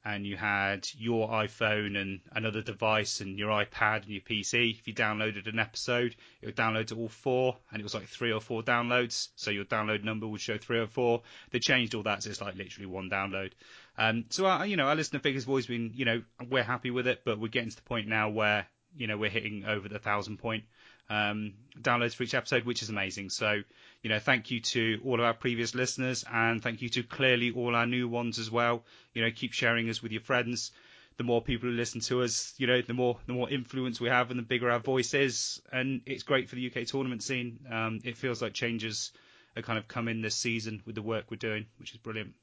and 0.04 0.24
you 0.24 0.36
had 0.36 0.86
your 0.96 1.28
iPhone 1.28 2.00
and 2.00 2.20
another 2.30 2.62
device 2.62 3.20
and 3.20 3.36
your 3.36 3.50
iPad 3.50 4.02
and 4.02 4.10
your 4.10 4.20
PC, 4.20 4.78
if 4.78 4.86
you 4.86 4.94
downloaded 4.94 5.48
an 5.48 5.58
episode, 5.58 6.14
it 6.40 6.46
would 6.46 6.54
download 6.54 6.86
to 6.86 6.96
all 6.96 7.08
four, 7.08 7.56
and 7.72 7.80
it 7.80 7.82
was 7.82 7.94
like 7.94 8.06
three 8.06 8.30
or 8.30 8.40
four 8.40 8.62
downloads. 8.62 9.30
So 9.34 9.50
your 9.50 9.64
download 9.64 10.04
number 10.04 10.28
would 10.28 10.40
show 10.40 10.58
three 10.58 10.78
or 10.78 10.86
four. 10.86 11.22
They 11.50 11.58
changed 11.58 11.96
all 11.96 12.04
that, 12.04 12.22
so 12.22 12.30
it's 12.30 12.40
like 12.40 12.54
literally 12.54 12.86
one 12.86 13.10
download. 13.10 13.50
Um, 13.98 14.26
so, 14.28 14.46
our, 14.46 14.64
you 14.64 14.76
know, 14.76 14.86
our 14.86 14.94
listener 14.94 15.18
figures 15.18 15.42
have 15.42 15.48
always 15.48 15.66
been, 15.66 15.90
you 15.96 16.04
know, 16.04 16.22
we're 16.48 16.62
happy 16.62 16.92
with 16.92 17.08
it, 17.08 17.22
but 17.24 17.40
we're 17.40 17.48
getting 17.48 17.70
to 17.70 17.76
the 17.76 17.82
point 17.82 18.06
now 18.06 18.28
where, 18.28 18.68
you 18.96 19.08
know, 19.08 19.18
we're 19.18 19.30
hitting 19.30 19.64
over 19.64 19.88
the 19.88 19.98
thousand 19.98 20.36
point 20.36 20.62
um, 21.08 21.54
downloads 21.80 22.14
for 22.14 22.22
each 22.22 22.34
episode, 22.34 22.64
which 22.64 22.82
is 22.82 22.88
amazing. 22.88 23.30
So, 23.30 23.62
you 24.02 24.10
know, 24.10 24.18
thank 24.18 24.50
you 24.50 24.60
to 24.60 25.00
all 25.04 25.14
of 25.14 25.20
our 25.20 25.34
previous 25.34 25.74
listeners, 25.74 26.24
and 26.30 26.62
thank 26.62 26.82
you 26.82 26.88
to 26.90 27.02
clearly 27.02 27.52
all 27.52 27.74
our 27.74 27.86
new 27.86 28.08
ones 28.08 28.38
as 28.38 28.50
well. 28.50 28.84
You 29.14 29.22
know, 29.22 29.30
keep 29.30 29.52
sharing 29.52 29.88
us 29.88 30.02
with 30.02 30.12
your 30.12 30.22
friends. 30.22 30.72
The 31.16 31.24
more 31.24 31.40
people 31.40 31.70
who 31.70 31.74
listen 31.74 32.02
to 32.02 32.22
us, 32.22 32.52
you 32.58 32.66
know, 32.66 32.82
the 32.82 32.92
more 32.92 33.16
the 33.26 33.32
more 33.32 33.48
influence 33.48 34.00
we 34.00 34.08
have, 34.08 34.30
and 34.30 34.38
the 34.38 34.44
bigger 34.44 34.70
our 34.70 34.80
voice 34.80 35.14
is. 35.14 35.62
And 35.72 36.02
it's 36.04 36.22
great 36.22 36.48
for 36.50 36.56
the 36.56 36.66
UK 36.70 36.86
tournament 36.86 37.22
scene. 37.22 37.60
Um, 37.70 38.00
it 38.04 38.16
feels 38.16 38.42
like 38.42 38.52
changes 38.52 39.12
are 39.56 39.62
kind 39.62 39.78
of 39.78 39.88
come 39.88 40.08
in 40.08 40.20
this 40.20 40.34
season 40.34 40.82
with 40.84 40.94
the 40.94 41.02
work 41.02 41.30
we're 41.30 41.38
doing, 41.38 41.66
which 41.78 41.92
is 41.92 41.96
brilliant. 41.96 42.34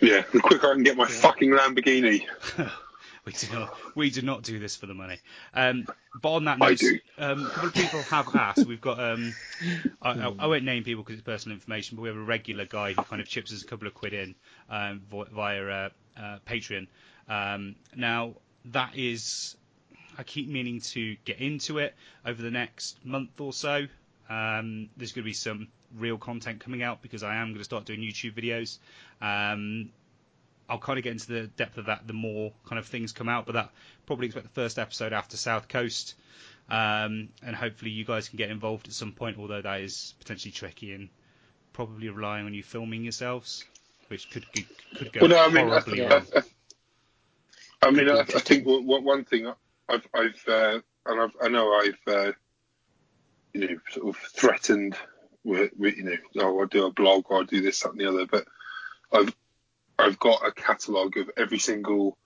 Yeah, 0.00 0.22
the 0.32 0.40
quicker 0.40 0.70
I 0.70 0.74
can 0.74 0.82
get 0.82 0.96
my 0.96 1.04
yeah. 1.04 1.14
fucking 1.14 1.50
Lamborghini. 1.50 2.24
we 3.28 3.32
do 3.32 3.52
not 3.52 3.76
we 3.94 4.10
do 4.10 4.22
not 4.22 4.42
do 4.42 4.58
this 4.58 4.74
for 4.74 4.86
the 4.86 4.94
money. 4.94 5.18
Um, 5.52 5.86
but 6.22 6.32
on 6.32 6.44
that 6.46 6.58
note, 6.58 6.80
um, 7.18 7.44
a 7.44 7.50
couple 7.50 7.68
of 7.68 7.74
people 7.74 8.02
have 8.02 8.34
asked. 8.34 8.66
We've 8.66 8.80
got 8.80 8.98
um, 8.98 9.34
I, 10.00 10.12
I, 10.12 10.34
I, 10.38 10.46
won't 10.46 10.64
name 10.64 10.82
people 10.82 11.02
because 11.02 11.18
it's 11.18 11.26
personal 11.26 11.54
information, 11.54 11.96
but 11.96 12.02
we 12.02 12.08
have 12.08 12.16
a 12.16 12.22
regular 12.22 12.64
guy 12.64 12.94
who 12.94 13.02
kind 13.02 13.20
of 13.20 13.28
chips 13.28 13.52
us 13.52 13.62
a 13.62 13.66
couple 13.66 13.86
of 13.86 13.92
quid 13.92 14.14
in 14.14 14.34
um, 14.70 15.02
via 15.10 15.66
uh, 15.66 15.88
uh, 16.18 16.38
Patreon. 16.46 16.86
Um, 17.28 17.76
now 17.94 18.34
that 18.66 18.96
is, 18.96 19.56
I 20.16 20.22
keep 20.22 20.48
meaning 20.48 20.80
to 20.80 21.16
get 21.26 21.38
into 21.38 21.78
it 21.78 21.94
over 22.24 22.40
the 22.40 22.50
next 22.50 23.04
month 23.04 23.38
or 23.40 23.52
so. 23.52 23.86
Um, 24.30 24.88
there's 24.96 25.12
going 25.12 25.22
to 25.22 25.28
be 25.28 25.34
some 25.34 25.68
real 25.96 26.16
content 26.16 26.60
coming 26.60 26.82
out 26.82 27.02
because 27.02 27.22
I 27.22 27.36
am 27.36 27.48
going 27.48 27.58
to 27.58 27.64
start 27.64 27.84
doing 27.84 28.00
YouTube 28.00 28.34
videos. 28.34 28.78
Um, 29.20 29.90
I'll 30.68 30.78
kind 30.78 30.98
of 30.98 31.04
get 31.04 31.12
into 31.12 31.28
the 31.28 31.46
depth 31.46 31.78
of 31.78 31.86
that 31.86 32.06
the 32.06 32.12
more 32.12 32.52
kind 32.66 32.78
of 32.78 32.86
things 32.86 33.12
come 33.12 33.28
out, 33.28 33.46
but 33.46 33.52
that 33.52 33.70
probably 34.06 34.26
expect 34.26 34.44
the 34.46 34.52
first 34.52 34.78
episode 34.78 35.12
after 35.12 35.36
South 35.36 35.68
Coast, 35.68 36.14
um, 36.68 37.30
and 37.42 37.56
hopefully 37.56 37.90
you 37.90 38.04
guys 38.04 38.28
can 38.28 38.36
get 38.36 38.50
involved 38.50 38.86
at 38.86 38.92
some 38.92 39.12
point. 39.12 39.38
Although 39.38 39.62
that 39.62 39.80
is 39.80 40.14
potentially 40.18 40.52
tricky 40.52 40.92
and 40.92 41.08
probably 41.72 42.08
relying 42.08 42.46
on 42.46 42.54
you 42.54 42.62
filming 42.62 43.02
yourselves, 43.02 43.64
which 44.08 44.30
could 44.30 44.44
could 44.52 45.12
go 45.12 45.20
well, 45.22 45.30
no, 45.30 45.44
I 45.44 45.48
mean, 45.48 45.68
horribly 45.68 46.04
I, 46.04 46.08
wrong. 46.08 46.26
I, 46.34 46.42
I 47.88 47.90
mean, 47.90 48.10
I, 48.10 48.20
I 48.20 48.24
think 48.24 48.64
one 48.66 49.24
thing 49.24 49.52
I've, 49.88 50.06
I've 50.12 50.44
uh, 50.48 50.80
and 51.06 51.20
I've, 51.20 51.36
i 51.40 51.48
know 51.48 51.72
I've 51.72 52.12
uh, 52.12 52.32
you 53.52 53.68
know, 53.68 53.76
sort 53.90 54.08
of 54.08 54.16
threatened 54.16 54.96
with, 55.44 55.72
with 55.76 55.96
you 55.96 56.04
know, 56.04 56.16
oh, 56.38 56.62
I 56.62 56.66
do 56.66 56.86
a 56.86 56.92
blog 56.92 57.24
or 57.28 57.38
I'll 57.38 57.44
do 57.44 57.62
this, 57.62 57.80
that, 57.80 57.92
and 57.92 58.00
the 58.00 58.08
other. 58.08 58.26
But 58.26 58.46
I've 59.12 59.34
I've 59.98 60.18
got 60.18 60.46
a 60.46 60.52
catalogue 60.52 61.16
of 61.16 61.30
every 61.36 61.58
single 61.58 62.16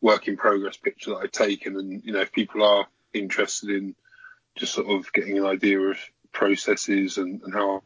work 0.00 0.28
in 0.28 0.36
progress 0.36 0.76
picture 0.76 1.10
that 1.10 1.18
I've 1.18 1.32
taken, 1.32 1.76
and 1.76 2.02
you 2.04 2.12
know, 2.12 2.20
if 2.20 2.32
people 2.32 2.62
are 2.62 2.86
interested 3.12 3.70
in 3.70 3.94
just 4.56 4.74
sort 4.74 4.88
of 4.88 5.12
getting 5.12 5.38
an 5.38 5.46
idea 5.46 5.80
of 5.80 5.98
processes 6.32 7.18
and, 7.18 7.42
and 7.42 7.54
how 7.54 7.82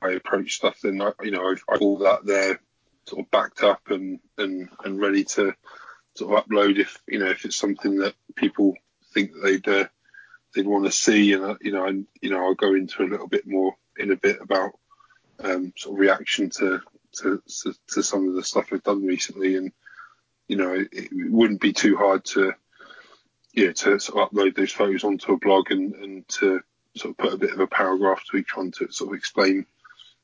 I 0.00 0.10
approach 0.10 0.56
stuff, 0.56 0.80
then 0.82 1.00
I, 1.00 1.12
you 1.22 1.30
know, 1.30 1.50
I've, 1.50 1.64
I've 1.68 1.82
all 1.82 1.98
that 1.98 2.24
there, 2.24 2.60
sort 3.06 3.24
of 3.24 3.30
backed 3.30 3.62
up 3.62 3.90
and 3.90 4.20
and 4.36 4.68
and 4.84 5.00
ready 5.00 5.24
to 5.24 5.54
sort 6.14 6.36
of 6.36 6.44
upload 6.44 6.78
if 6.78 7.00
you 7.06 7.18
know 7.18 7.30
if 7.30 7.44
it's 7.44 7.56
something 7.56 7.98
that 7.98 8.14
people 8.36 8.76
think 9.12 9.32
that 9.32 9.42
they'd 9.42 9.68
uh, 9.68 9.86
they'd 10.54 10.66
want 10.66 10.84
to 10.84 10.92
see, 10.92 11.32
and 11.32 11.44
uh, 11.44 11.56
you 11.60 11.72
know, 11.72 11.86
you 12.20 12.30
know, 12.30 12.38
I'll 12.38 12.54
go 12.54 12.74
into 12.74 13.02
a 13.02 13.08
little 13.08 13.28
bit 13.28 13.46
more 13.46 13.74
in 13.96 14.10
a 14.12 14.16
bit 14.16 14.40
about 14.40 14.72
um, 15.42 15.72
sort 15.76 15.94
of 15.94 16.00
reaction 16.00 16.50
to, 16.50 16.80
to 17.12 17.42
to, 17.62 17.74
to 17.88 18.02
some 18.02 18.28
of 18.28 18.34
the 18.34 18.42
stuff 18.42 18.70
we've 18.70 18.82
done 18.82 19.04
recently, 19.04 19.56
and 19.56 19.72
you 20.46 20.56
know, 20.56 20.72
it, 20.72 20.88
it 20.92 21.10
wouldn't 21.12 21.60
be 21.60 21.72
too 21.72 21.96
hard 21.96 22.24
to 22.26 22.52
yeah 23.54 23.72
to 23.72 23.98
sort 23.98 24.22
of 24.22 24.30
upload 24.30 24.54
those 24.54 24.72
photos 24.72 25.04
onto 25.04 25.32
a 25.32 25.38
blog 25.38 25.70
and 25.70 25.94
and 25.94 26.28
to 26.28 26.60
sort 26.96 27.10
of 27.10 27.18
put 27.18 27.34
a 27.34 27.38
bit 27.38 27.52
of 27.52 27.60
a 27.60 27.66
paragraph 27.66 28.22
to 28.24 28.36
each 28.36 28.56
one 28.56 28.70
to 28.72 28.90
sort 28.90 29.10
of 29.10 29.16
explain 29.16 29.66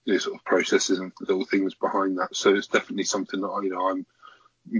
you 0.04 0.12
know, 0.12 0.18
sort 0.18 0.36
of 0.36 0.44
processes 0.44 0.98
and 0.98 1.12
little 1.20 1.44
things 1.44 1.74
behind 1.74 2.18
that. 2.18 2.34
So 2.34 2.54
it's 2.54 2.66
definitely 2.66 3.04
something 3.04 3.40
that 3.40 3.48
I, 3.48 3.62
you 3.62 3.70
know 3.70 3.88
I'm 3.88 4.06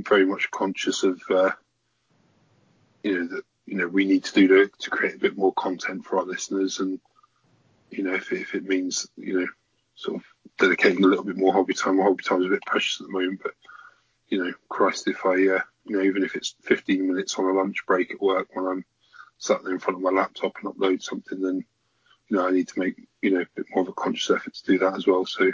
very 0.03 0.27
much 0.27 0.51
conscious 0.51 1.03
of. 1.03 1.21
Uh, 1.31 1.51
you 3.05 3.19
know 3.19 3.27
that 3.29 3.43
you 3.67 3.77
know 3.77 3.87
we 3.87 4.05
need 4.05 4.25
to 4.25 4.35
do 4.35 4.49
to, 4.49 4.71
to 4.81 4.91
create 4.91 5.15
a 5.15 5.19
bit 5.19 5.37
more 5.37 5.53
content 5.53 6.05
for 6.05 6.19
our 6.19 6.25
listeners, 6.25 6.81
and 6.81 6.99
you 7.91 8.03
know 8.03 8.15
if, 8.15 8.33
if 8.33 8.55
it 8.55 8.65
means 8.65 9.07
you 9.17 9.41
know 9.41 9.47
sort 9.95 10.17
of 10.17 10.23
dedicating 10.59 11.05
a 11.05 11.07
little 11.07 11.25
bit 11.25 11.37
more 11.37 11.53
hobby 11.53 11.75
time. 11.75 11.99
My 11.99 12.05
hobby 12.05 12.25
time 12.25 12.41
is 12.41 12.47
a 12.47 12.51
bit 12.51 12.67
precious 12.67 13.01
at 13.01 13.07
the 13.07 13.13
moment, 13.13 13.41
but 13.43 13.53
you 14.29 14.43
know, 14.43 14.53
Christ, 14.69 15.09
if 15.09 15.25
I 15.25 15.31
uh, 15.31 15.61
you 15.85 15.97
know 15.97 16.03
even 16.03 16.25
if 16.25 16.35
it's 16.37 16.55
15 16.63 17.07
minutes 17.09 17.39
on 17.39 17.45
a 17.45 17.53
lunch 17.53 17.85
break 17.87 18.11
at 18.11 18.21
work 18.21 18.49
when 18.55 18.67
I'm 18.67 18.85
sat 19.39 19.63
there 19.63 19.73
in 19.73 19.81
front 19.81 19.99
of 19.99 20.03
my 20.03 20.11
laptop 20.11 20.53
and 20.63 20.73
upload 20.73 21.03
something, 21.03 21.41
then 21.41 21.65
you 22.29 22.37
know 22.37 22.47
I 22.47 22.51
need 22.51 22.69
to 22.69 22.79
make 22.79 22.97
you 23.23 23.33
know 23.33 23.41
a 23.43 23.47
bit 23.55 23.67
more 23.75 23.83
of 23.83 23.89
a 23.89 23.93
conscious 23.93 24.31
effort 24.31 24.55
to 24.55 24.73
do 24.73 24.79
that 24.79 24.95
as 24.97 25.07
well. 25.07 25.27
So 25.27 25.53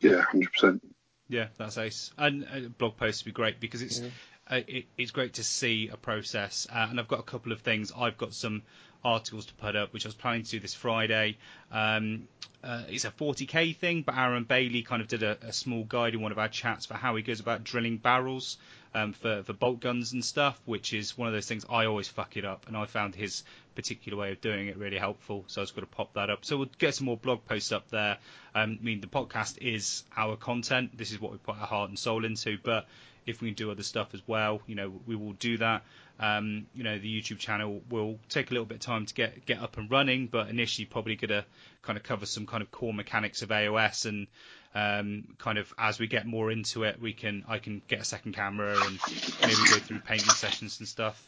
yeah, 0.00 0.22
100%. 0.32 0.80
Yeah, 1.28 1.48
that's 1.56 1.76
ace. 1.76 2.12
And 2.16 2.44
uh, 2.44 2.68
blog 2.78 2.96
posts 2.96 3.24
would 3.24 3.30
be 3.30 3.34
great 3.34 3.60
because 3.60 3.82
it's 3.82 4.00
Yeah. 4.00 4.08
uh, 4.50 4.60
it, 4.66 4.86
it's 4.96 5.10
great 5.10 5.34
to 5.34 5.44
see 5.44 5.88
a 5.92 5.96
process. 5.96 6.66
Uh, 6.72 6.86
and 6.90 6.98
I've 6.98 7.08
got 7.08 7.20
a 7.20 7.24
couple 7.24 7.52
of 7.52 7.60
things. 7.60 7.92
I've 7.94 8.16
got 8.16 8.32
some 8.32 8.62
articles 9.04 9.46
to 9.46 9.54
put 9.54 9.76
up, 9.76 9.92
which 9.92 10.04
I 10.04 10.08
was 10.08 10.14
planning 10.14 10.42
to 10.42 10.50
do 10.50 10.60
this 10.60 10.74
Friday. 10.74 11.36
Um, 11.72 12.28
uh, 12.62 12.82
it's 12.88 13.04
a 13.04 13.10
40k 13.10 13.76
thing, 13.76 14.02
but 14.02 14.16
Aaron 14.16 14.44
Bailey 14.44 14.82
kind 14.82 15.00
of 15.00 15.08
did 15.08 15.22
a, 15.22 15.38
a 15.42 15.52
small 15.52 15.84
guide 15.84 16.14
in 16.14 16.20
one 16.20 16.32
of 16.32 16.38
our 16.38 16.48
chats 16.48 16.86
for 16.86 16.94
how 16.94 17.14
he 17.16 17.22
goes 17.22 17.40
about 17.40 17.64
drilling 17.64 17.98
barrels 17.98 18.58
um, 18.98 19.12
for, 19.12 19.42
for 19.44 19.52
bolt 19.52 19.80
guns 19.80 20.12
and 20.12 20.24
stuff, 20.24 20.60
which 20.64 20.92
is 20.92 21.16
one 21.16 21.28
of 21.28 21.34
those 21.34 21.46
things 21.46 21.64
I 21.68 21.86
always 21.86 22.08
fuck 22.08 22.36
it 22.36 22.44
up, 22.44 22.66
and 22.66 22.76
I 22.76 22.86
found 22.86 23.14
his 23.14 23.44
particular 23.74 24.18
way 24.18 24.32
of 24.32 24.40
doing 24.40 24.68
it 24.68 24.76
really 24.76 24.98
helpful, 24.98 25.44
so 25.46 25.60
I 25.60 25.62
was 25.62 25.70
going 25.70 25.86
to 25.86 25.94
pop 25.94 26.14
that 26.14 26.30
up. 26.30 26.44
So 26.44 26.56
we'll 26.56 26.70
get 26.78 26.94
some 26.94 27.06
more 27.06 27.16
blog 27.16 27.44
posts 27.44 27.70
up 27.72 27.88
there. 27.90 28.18
Um, 28.54 28.78
I 28.80 28.84
mean, 28.84 29.00
the 29.00 29.06
podcast 29.06 29.58
is 29.58 30.04
our 30.16 30.36
content. 30.36 30.96
This 30.96 31.12
is 31.12 31.20
what 31.20 31.32
we 31.32 31.38
put 31.38 31.56
our 31.58 31.66
heart 31.66 31.88
and 31.90 31.98
soul 31.98 32.24
into, 32.24 32.58
but 32.62 32.86
if 33.26 33.40
we 33.40 33.48
can 33.48 33.54
do 33.54 33.70
other 33.70 33.82
stuff 33.82 34.14
as 34.14 34.22
well, 34.26 34.62
you 34.66 34.74
know, 34.74 35.00
we 35.06 35.14
will 35.14 35.34
do 35.34 35.58
that. 35.58 35.84
Um, 36.18 36.66
you 36.74 36.82
know, 36.82 36.98
the 36.98 37.20
YouTube 37.20 37.38
channel 37.38 37.82
will 37.90 38.18
take 38.28 38.50
a 38.50 38.54
little 38.54 38.66
bit 38.66 38.76
of 38.76 38.80
time 38.80 39.06
to 39.06 39.14
get 39.14 39.46
get 39.46 39.60
up 39.60 39.76
and 39.76 39.88
running, 39.88 40.26
but 40.26 40.48
initially 40.48 40.86
probably 40.86 41.14
gonna 41.14 41.44
kind 41.82 41.96
of 41.96 42.02
cover 42.02 42.26
some 42.26 42.46
kind 42.46 42.62
of 42.62 42.70
core 42.72 42.92
mechanics 42.92 43.42
of 43.42 43.50
AOS 43.50 44.06
and 44.06 44.26
um, 44.74 45.24
kind 45.38 45.58
of 45.58 45.72
as 45.78 45.98
we 45.98 46.06
get 46.06 46.26
more 46.26 46.50
into 46.50 46.84
it, 46.84 47.00
we 47.00 47.12
can 47.12 47.44
I 47.48 47.58
can 47.58 47.82
get 47.88 48.00
a 48.00 48.04
second 48.04 48.34
camera 48.34 48.72
and 48.72 48.98
maybe 49.40 49.54
go 49.54 49.78
through 49.78 50.00
painting 50.00 50.28
sessions 50.30 50.78
and 50.78 50.88
stuff. 50.88 51.22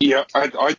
Yeah, 0.00 0.24
I, 0.34 0.50
I, 0.58 0.76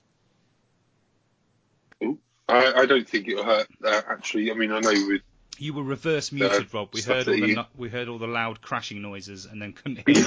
I, 2.49 2.73
I 2.81 2.85
don't 2.85 3.07
think 3.07 3.27
it'll 3.27 3.43
hurt. 3.43 3.67
Uh, 3.83 4.01
actually, 4.09 4.51
I 4.51 4.55
mean, 4.55 4.71
I 4.71 4.79
know 4.79 4.91
with 5.07 5.21
You 5.59 5.73
were 5.73 5.83
reverse 5.83 6.31
muted, 6.31 6.61
Uh, 6.63 6.65
Rob. 6.73 6.89
We 6.93 7.01
heard 7.01 7.27
all 7.27 7.35
the 7.35 7.47
you- 7.47 7.63
we 7.77 7.89
heard 7.89 8.07
all 8.09 8.17
the 8.17 8.27
loud 8.27 8.61
crashing 8.61 9.01
noises 9.01 9.45
and 9.45 9.61
then 9.61 9.73
couldn't 9.73 9.97
hear 10.07 10.23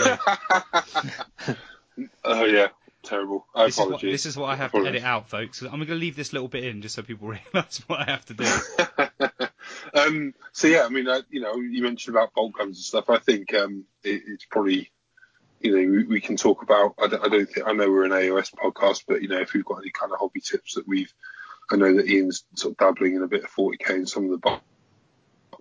you. 1.96 2.06
oh 2.24 2.44
yeah, 2.44 2.68
terrible. 3.02 3.46
I 3.54 3.66
This 3.66 3.74
is, 3.74 3.78
what, 3.78 3.84
apologize. 3.86 4.10
this 4.12 4.26
is 4.26 4.36
what 4.36 4.46
I 4.50 4.56
have 4.56 4.72
to 4.72 4.86
edit 4.86 5.02
out, 5.02 5.28
folks. 5.28 5.60
I'm 5.62 5.70
going 5.72 5.86
to 5.88 5.94
leave 5.96 6.16
this 6.16 6.32
little 6.32 6.48
bit 6.48 6.64
in 6.64 6.80
just 6.82 6.94
so 6.94 7.02
people 7.02 7.28
realise 7.54 7.78
what 7.88 8.00
I 8.00 8.04
have 8.10 8.24
to 8.26 8.34
do. 8.34 8.44
um, 9.94 10.34
so 10.52 10.68
yeah, 10.68 10.84
I 10.84 10.88
mean, 10.88 11.08
uh, 11.08 11.22
you 11.30 11.40
know, 11.40 11.56
you 11.56 11.82
mentioned 11.82 12.16
about 12.16 12.34
bolt 12.34 12.54
guns 12.54 12.76
and 12.76 12.84
stuff. 12.84 13.10
I 13.10 13.18
think 13.18 13.54
um, 13.54 13.84
it, 14.02 14.22
it's 14.26 14.44
probably, 14.46 14.90
you 15.60 15.72
know, 15.72 15.92
we, 15.98 16.04
we 16.04 16.20
can 16.20 16.36
talk 16.36 16.62
about. 16.62 16.94
I 17.02 17.08
don't, 17.08 17.24
I 17.24 17.28
don't 17.28 17.48
think 17.48 17.66
I 17.66 17.72
know 17.72 17.90
we're 17.90 18.04
an 18.04 18.10
AOS 18.10 18.54
podcast, 18.54 19.04
but 19.06 19.22
you 19.22 19.28
know, 19.28 19.40
if 19.40 19.52
we've 19.52 19.64
got 19.64 19.78
any 19.78 19.90
kind 19.90 20.12
of 20.12 20.18
hobby 20.18 20.40
tips 20.40 20.74
that 20.74 20.88
we've, 20.88 21.12
I 21.70 21.76
know 21.76 21.94
that 21.94 22.08
Ian's 22.08 22.44
sort 22.54 22.72
of 22.72 22.78
dabbling 22.78 23.16
in 23.16 23.22
a 23.22 23.28
bit 23.28 23.44
of 23.44 23.50
40k 23.50 23.90
and 23.90 24.08
some 24.08 24.24
of 24.24 24.30
the 24.30 24.38
box 24.38 24.62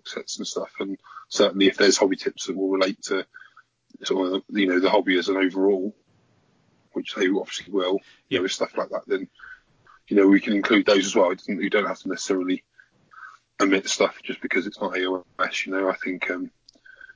sets 0.05 0.37
and 0.37 0.47
stuff, 0.47 0.71
and 0.79 0.97
certainly 1.29 1.67
if 1.67 1.77
there's 1.77 1.97
hobby 1.97 2.17
tips 2.17 2.47
that 2.47 2.57
will 2.57 2.69
relate 2.69 3.01
to 3.03 3.25
sort 4.03 4.33
of 4.33 4.43
you 4.49 4.67
know 4.67 4.79
the 4.79 4.89
hobby 4.89 5.17
as 5.17 5.29
an 5.29 5.37
overall, 5.37 5.95
which 6.93 7.15
they 7.15 7.27
obviously 7.29 7.71
will, 7.71 7.99
you 8.29 8.37
know, 8.37 8.43
with 8.43 8.51
stuff 8.51 8.77
like 8.77 8.89
that, 8.89 9.03
then 9.07 9.27
you 10.07 10.17
know 10.17 10.27
we 10.27 10.41
can 10.41 10.53
include 10.53 10.85
those 10.85 11.05
as 11.05 11.15
well. 11.15 11.31
It 11.31 11.39
doesn't, 11.39 11.61
you 11.61 11.69
don't 11.69 11.87
have 11.87 11.99
to 11.99 12.09
necessarily 12.09 12.63
omit 13.61 13.87
stuff 13.87 14.21
just 14.23 14.41
because 14.41 14.67
it's 14.67 14.79
not 14.79 14.93
AOS. 14.93 15.65
You 15.65 15.73
know, 15.73 15.89
I 15.89 15.95
think 15.95 16.29
um, 16.31 16.43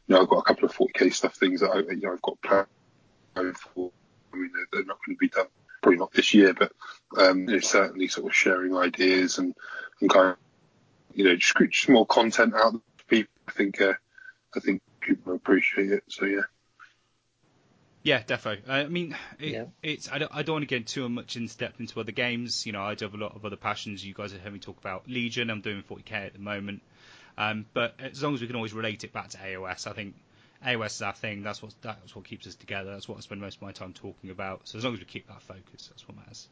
you 0.08 0.15
know 0.15 0.21
I've 0.21 0.30
got 0.30 0.39
a 0.39 0.43
couple 0.43 0.65
of 0.65 0.76
40k 0.76 1.13
stuff 1.13 1.36
things 1.36 1.62
that 1.62 1.71
I, 1.71 1.80
you 1.80 2.02
know 2.02 2.13
I've 2.13 2.21
got 2.21 2.41
planned 2.41 3.58
for. 3.58 3.91
I 4.34 4.38
mean, 4.38 4.52
they're, 4.54 4.67
they're 4.71 4.86
not 4.86 5.00
going 5.06 5.15
to 5.15 5.19
be 5.19 5.30
done 5.30 5.47
probably 5.82 6.00
not 6.00 6.12
this 6.12 6.34
year, 6.34 6.54
but 6.54 6.71
um, 7.17 7.45
know, 7.45 7.60
certainly 7.60 8.08
sort 8.08 8.28
of 8.28 8.36
sharing 8.36 8.76
ideas 8.76 9.38
and, 9.38 9.56
and 10.02 10.10
kind 10.10 10.32
of 10.32 10.38
you 11.13 11.23
know 11.23 11.36
just, 11.36 11.56
just 11.71 11.89
more 11.89 12.06
content 12.06 12.54
out 12.56 12.73
to 12.73 13.06
people. 13.06 13.32
I 13.47 13.52
think 13.52 13.82
uh, 13.82 13.93
I 14.56 14.60
think 14.60 14.82
people 15.00 15.34
appreciate 15.34 15.91
it. 15.91 16.04
So 16.08 16.26
yeah. 16.26 16.41
Yeah, 18.07 18.23
defo. 18.23 18.57
I 18.69 18.85
mean, 18.85 19.17
it, 19.37 19.49
Yeah. 19.51 19.65
it's 19.83 20.09
I 20.09 20.17
don't, 20.17 20.31
I 20.33 20.41
don't 20.41 20.53
want 20.53 20.63
to 20.63 20.67
get 20.67 20.87
too 20.87 21.09
much 21.09 21.35
in 21.35 21.45
depth 21.47 21.81
into 21.81 21.99
other 21.99 22.13
games. 22.13 22.65
You 22.65 22.71
know, 22.71 22.81
I 22.81 22.95
do 22.95 23.03
have 23.03 23.13
a 23.13 23.17
lot 23.17 23.35
of 23.35 23.43
other 23.43 23.57
passions. 23.57 24.05
You 24.05 24.13
guys 24.13 24.31
have 24.31 24.39
heard 24.39 24.53
me 24.53 24.59
talk 24.59 24.77
about 24.77 25.09
Legion. 25.09 25.49
I'm 25.49 25.59
doing 25.59 25.83
40k 25.83 26.11
at 26.13 26.31
the 26.31 26.39
moment. 26.39 26.81
Um, 27.37 27.65
but 27.73 27.95
as 27.99 28.23
long 28.23 28.33
as 28.33 28.39
we 28.39 28.47
can 28.47 28.55
always 28.55 28.71
relate 28.73 29.03
it 29.03 29.11
back 29.11 29.27
to 29.31 29.37
AOS, 29.37 29.87
I 29.87 29.91
think 29.91 30.15
AOS 30.65 30.95
is 30.95 31.01
our 31.01 31.13
thing. 31.13 31.43
That's 31.43 31.61
what 31.61 31.73
that's 31.81 32.15
what 32.15 32.23
keeps 32.23 32.47
us 32.47 32.55
together. 32.55 32.91
That's 32.91 33.09
what 33.09 33.17
I 33.17 33.21
spend 33.21 33.41
most 33.41 33.57
of 33.57 33.61
my 33.61 33.73
time 33.73 33.91
talking 33.91 34.29
about. 34.29 34.61
So 34.69 34.77
as 34.77 34.85
long 34.85 34.93
as 34.93 34.99
we 34.99 35.05
keep 35.05 35.27
that 35.27 35.41
focus, 35.41 35.87
that's 35.89 36.07
what 36.07 36.15
matters. 36.15 36.47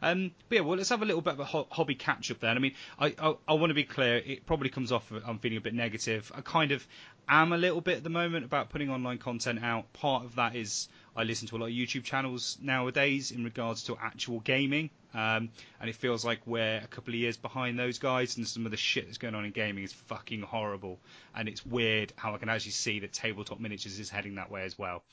Um, 0.00 0.30
but 0.48 0.56
yeah, 0.56 0.60
well, 0.62 0.78
let's 0.78 0.88
have 0.88 1.02
a 1.02 1.04
little 1.04 1.20
bit 1.20 1.34
of 1.34 1.40
a 1.40 1.44
ho- 1.44 1.68
hobby 1.70 1.94
catch 1.96 2.30
up 2.30 2.40
then. 2.40 2.56
I 2.56 2.60
mean, 2.60 2.72
I, 2.98 3.14
I 3.18 3.34
I 3.46 3.52
want 3.52 3.70
to 3.70 3.74
be 3.74 3.84
clear. 3.84 4.16
It 4.16 4.46
probably 4.46 4.70
comes 4.70 4.90
off. 4.90 5.12
I'm 5.26 5.38
feeling 5.38 5.58
a 5.58 5.60
bit 5.60 5.74
negative. 5.74 6.32
I 6.34 6.40
kind 6.40 6.72
of 6.72 6.84
am 7.28 7.52
a 7.52 7.56
little 7.56 7.80
bit 7.80 7.98
at 7.98 8.04
the 8.04 8.10
moment 8.10 8.44
about 8.44 8.70
putting 8.70 8.90
online 8.90 9.18
content 9.18 9.62
out. 9.62 9.92
Part 9.92 10.24
of 10.24 10.36
that 10.36 10.56
is 10.56 10.88
I 11.16 11.22
listen 11.22 11.48
to 11.48 11.56
a 11.56 11.58
lot 11.58 11.66
of 11.66 11.72
YouTube 11.72 12.04
channels 12.04 12.58
nowadays 12.60 13.30
in 13.30 13.44
regards 13.44 13.84
to 13.84 13.96
actual 14.00 14.40
gaming, 14.40 14.90
um, 15.14 15.50
and 15.80 15.88
it 15.88 15.94
feels 15.94 16.24
like 16.24 16.40
we're 16.46 16.78
a 16.78 16.86
couple 16.88 17.14
of 17.14 17.20
years 17.20 17.36
behind 17.36 17.78
those 17.78 17.98
guys. 17.98 18.36
And 18.36 18.46
some 18.46 18.64
of 18.64 18.72
the 18.72 18.76
shit 18.76 19.06
that's 19.06 19.18
going 19.18 19.34
on 19.34 19.44
in 19.44 19.52
gaming 19.52 19.84
is 19.84 19.92
fucking 19.92 20.42
horrible, 20.42 20.98
and 21.34 21.48
it's 21.48 21.64
weird 21.64 22.12
how 22.16 22.34
I 22.34 22.38
can 22.38 22.48
actually 22.48 22.72
see 22.72 23.00
that 23.00 23.12
tabletop 23.12 23.60
miniatures 23.60 23.98
is 23.98 24.10
heading 24.10 24.34
that 24.36 24.50
way 24.50 24.64
as 24.64 24.78
well. 24.78 25.04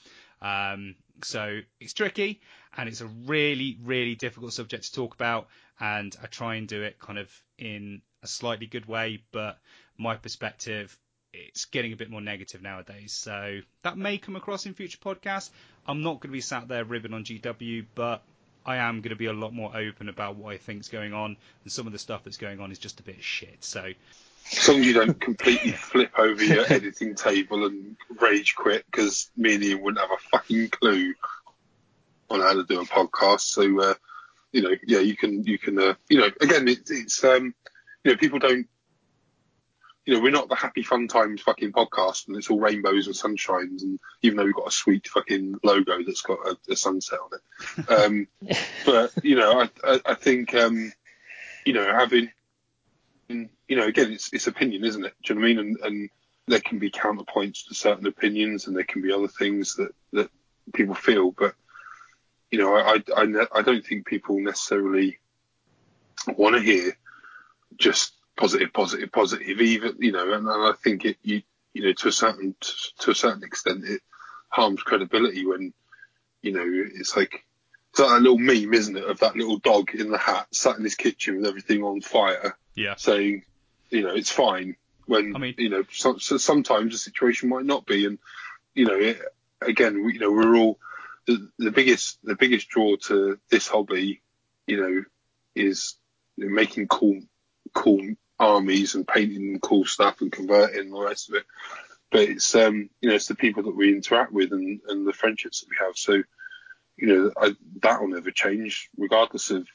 Um, 0.41 0.95
so 1.23 1.59
it's 1.79 1.93
tricky, 1.93 2.41
and 2.75 2.89
it's 2.89 3.01
a 3.01 3.07
really, 3.07 3.77
really 3.83 4.15
difficult 4.15 4.53
subject 4.53 4.85
to 4.85 4.93
talk 4.93 5.13
about, 5.13 5.47
and 5.79 6.15
I 6.21 6.25
try 6.25 6.55
and 6.55 6.67
do 6.67 6.81
it 6.81 6.99
kind 6.99 7.19
of 7.19 7.31
in 7.59 8.01
a 8.23 8.27
slightly 8.27 8.65
good 8.65 8.87
way, 8.87 9.23
but 9.31 9.59
my 9.97 10.15
perspective 10.15 10.97
it's 11.33 11.65
getting 11.65 11.93
a 11.93 11.95
bit 11.95 12.09
more 12.09 12.21
negative 12.21 12.61
nowadays. 12.61 13.13
So 13.13 13.59
that 13.83 13.97
may 13.97 14.17
come 14.17 14.35
across 14.35 14.65
in 14.65 14.73
future 14.73 14.97
podcasts. 14.97 15.49
I'm 15.87 16.03
not 16.03 16.15
going 16.15 16.29
to 16.29 16.33
be 16.33 16.41
sat 16.41 16.67
there 16.67 16.83
ribbing 16.83 17.13
on 17.13 17.23
GW, 17.23 17.85
but 17.95 18.21
I 18.65 18.77
am 18.77 19.01
going 19.01 19.09
to 19.09 19.15
be 19.15 19.25
a 19.25 19.33
lot 19.33 19.53
more 19.53 19.75
open 19.75 20.09
about 20.09 20.35
what 20.35 20.53
I 20.53 20.57
think's 20.57 20.89
going 20.89 21.13
on, 21.13 21.35
and 21.63 21.71
some 21.71 21.87
of 21.87 21.93
the 21.93 21.99
stuff 21.99 22.23
that's 22.23 22.37
going 22.37 22.59
on 22.59 22.71
is 22.71 22.77
just 22.77 22.99
a 22.99 23.03
bit 23.03 23.23
shit. 23.23 23.63
So 23.63 23.91
As 24.51 24.67
long 24.67 24.79
as 24.81 24.85
you 24.85 24.93
don't 24.93 25.19
completely 25.19 25.71
flip 25.71 26.11
over 26.17 26.43
your 26.43 26.65
editing 26.71 27.15
table 27.15 27.65
and 27.65 27.95
rage 28.19 28.55
quit, 28.55 28.85
because 28.91 29.31
me 29.35 29.55
and 29.55 29.63
Ian 29.63 29.81
wouldn't 29.81 30.01
have 30.01 30.11
a 30.11 30.29
fucking 30.29 30.69
clue 30.69 31.13
on 32.29 32.41
how 32.41 32.53
to 32.53 32.63
do 32.63 32.81
a 32.81 32.85
podcast. 32.85 33.41
So, 33.41 33.81
uh, 33.81 33.93
you 34.51 34.61
know, 34.61 34.75
yeah, 34.85 34.99
you 34.99 35.15
can, 35.15 35.43
you 35.43 35.57
can, 35.57 35.79
uh, 35.79 35.95
you 36.09 36.19
know, 36.19 36.29
again, 36.41 36.67
it, 36.67 36.89
it's, 36.89 37.23
um, 37.23 37.53
you 38.03 38.11
know, 38.11 38.17
people 38.17 38.39
don't, 38.39 38.67
you 40.05 40.15
know, 40.15 40.19
we're 40.19 40.31
not 40.31 40.49
the 40.49 40.55
happy 40.55 40.81
fun 40.81 41.07
times 41.07 41.41
fucking 41.41 41.71
podcast, 41.71 42.27
and 42.27 42.35
it's 42.35 42.49
all 42.49 42.59
rainbows 42.59 43.07
and 43.07 43.15
sunshines, 43.15 43.83
and 43.83 43.99
even 44.21 44.37
though 44.37 44.45
we've 44.45 44.55
got 44.55 44.67
a 44.67 44.71
sweet 44.71 45.07
fucking 45.07 45.59
logo 45.63 46.03
that's 46.03 46.21
got 46.21 46.39
a, 46.39 46.57
a 46.71 46.75
sunset 46.75 47.19
on 47.19 47.39
it, 47.39 47.89
um, 47.91 48.27
but 48.85 49.11
you 49.23 49.35
know, 49.35 49.61
I, 49.61 49.69
I, 49.83 50.01
I 50.05 50.13
think, 50.15 50.55
um, 50.55 50.91
you 51.65 51.73
know, 51.73 51.85
having, 51.85 52.31
you 53.29 53.47
know, 53.69 53.85
again, 53.85 54.11
it's 54.11 54.33
it's 54.33 54.47
opinion, 54.47 54.83
isn't 54.83 55.05
it? 55.05 55.13
Do 55.23 55.33
you 55.33 55.39
know 55.39 55.41
what 55.41 55.51
I 55.51 55.53
mean? 55.53 55.59
And 55.59 55.77
and 55.83 56.09
there 56.47 56.61
can 56.61 56.79
be 56.79 56.89
counterpoints 56.89 57.67
to 57.67 57.75
certain 57.75 58.07
opinions, 58.07 58.65
and 58.65 58.75
there 58.75 58.83
can 58.83 59.03
be 59.03 59.13
other 59.13 59.27
things 59.27 59.75
that 59.75 59.93
that 60.13 60.31
people 60.73 60.95
feel. 60.95 61.29
But 61.31 61.53
you 62.49 62.57
know, 62.57 62.75
I 62.75 62.95
I, 63.15 63.23
I, 63.23 63.47
I 63.53 63.61
don't 63.61 63.85
think 63.85 64.07
people 64.07 64.39
necessarily 64.39 65.19
want 66.27 66.55
to 66.55 66.61
hear 66.61 66.97
just 67.77 68.13
positive, 68.37 68.73
positive, 68.73 69.11
positive. 69.11 69.61
Even 69.61 69.95
you 69.99 70.11
know, 70.11 70.33
and, 70.33 70.47
and 70.47 70.63
I 70.63 70.73
think 70.83 71.05
it 71.05 71.17
you 71.23 71.41
you 71.73 71.83
know 71.83 71.93
to 71.93 72.07
a 72.09 72.11
certain 72.11 72.55
to 72.99 73.11
a 73.11 73.15
certain 73.15 73.43
extent 73.43 73.85
it 73.85 74.01
harms 74.49 74.81
credibility 74.83 75.45
when 75.45 75.73
you 76.41 76.51
know 76.51 76.65
it's 76.65 77.15
like 77.15 77.45
it's 77.91 77.99
like 77.99 78.19
a 78.19 78.21
little 78.21 78.37
meme, 78.37 78.73
isn't 78.73 78.97
it, 78.97 79.03
of 79.03 79.19
that 79.19 79.35
little 79.35 79.57
dog 79.59 79.93
in 79.93 80.11
the 80.11 80.17
hat 80.17 80.47
sat 80.51 80.77
in 80.77 80.83
his 80.83 80.95
kitchen 80.95 81.37
with 81.37 81.45
everything 81.45 81.83
on 81.83 81.99
fire, 81.99 82.57
Yeah. 82.73 82.95
saying, 82.95 83.43
you 83.89 84.01
know, 84.03 84.15
it's 84.15 84.31
fine. 84.31 84.77
When 85.07 85.35
I 85.35 85.39
mean- 85.39 85.55
you 85.57 85.67
know, 85.69 85.83
so, 85.91 86.17
so 86.17 86.37
sometimes 86.37 86.93
the 86.93 86.97
situation 86.97 87.49
might 87.49 87.65
not 87.65 87.85
be, 87.85 88.05
and 88.05 88.17
you 88.73 88.85
know, 88.85 88.95
it, 88.95 89.19
again, 89.61 90.05
we, 90.05 90.13
you 90.13 90.19
know, 90.19 90.31
we're 90.31 90.55
all 90.55 90.79
the, 91.27 91.49
the 91.59 91.71
biggest 91.71 92.17
the 92.23 92.35
biggest 92.35 92.69
draw 92.69 92.95
to 92.95 93.37
this 93.49 93.67
hobby, 93.67 94.21
you 94.67 94.77
know, 94.81 95.03
is 95.53 95.95
making 96.37 96.87
cool 96.87 97.19
cool 97.73 98.15
armies 98.41 98.95
and 98.95 99.07
painting 99.07 99.59
cool 99.61 99.85
stuff 99.85 100.19
and 100.21 100.31
converting 100.31 100.79
and 100.79 100.93
all 100.93 101.01
the 101.01 101.07
rest 101.07 101.29
of 101.29 101.35
it. 101.35 101.45
But 102.11 102.21
it's 102.21 102.53
um, 102.55 102.89
you 102.99 103.09
know, 103.09 103.15
it's 103.15 103.27
the 103.27 103.35
people 103.35 103.63
that 103.63 103.75
we 103.75 103.95
interact 103.95 104.33
with 104.33 104.51
and, 104.51 104.81
and 104.87 105.07
the 105.07 105.13
friendships 105.13 105.61
that 105.61 105.69
we 105.69 105.77
have. 105.85 105.95
So 105.95 106.23
you 106.97 107.07
know, 107.07 107.31
I, 107.37 107.55
that 107.81 108.01
will 108.01 108.09
never 108.09 108.31
change, 108.31 108.89
regardless 108.97 109.49
of 109.51 109.65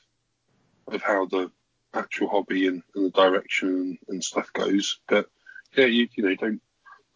of 0.88 1.02
how 1.02 1.26
the 1.26 1.50
actual 1.94 2.28
hobby 2.28 2.66
and, 2.66 2.82
and 2.94 3.06
the 3.06 3.10
direction 3.10 3.68
and, 3.68 3.98
and 4.08 4.24
stuff 4.24 4.52
goes. 4.52 5.00
But 5.08 5.26
yeah, 5.76 5.86
you 5.86 6.08
you 6.14 6.24
know, 6.24 6.34
don't 6.34 6.60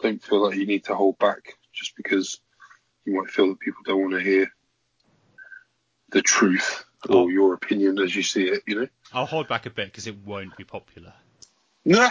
don't 0.00 0.22
feel 0.22 0.44
like 0.48 0.56
you 0.56 0.66
need 0.66 0.84
to 0.84 0.94
hold 0.94 1.18
back 1.18 1.54
just 1.72 1.94
because 1.96 2.40
you 3.04 3.20
might 3.20 3.30
feel 3.30 3.48
that 3.48 3.60
people 3.60 3.82
don't 3.84 4.00
want 4.00 4.14
to 4.14 4.20
hear 4.20 4.50
the 6.10 6.22
truth 6.22 6.84
Oh. 7.08 7.22
or 7.24 7.30
your 7.30 7.54
opinion 7.54 7.98
as 7.98 8.14
you 8.14 8.22
see 8.22 8.44
it. 8.44 8.62
You 8.66 8.80
know. 8.80 8.88
I'll 9.12 9.24
hold 9.26 9.48
back 9.48 9.64
a 9.64 9.70
bit 9.70 9.86
because 9.86 10.06
it 10.06 10.18
won't 10.24 10.54
be 10.56 10.64
popular. 10.64 11.14
No. 11.84 12.10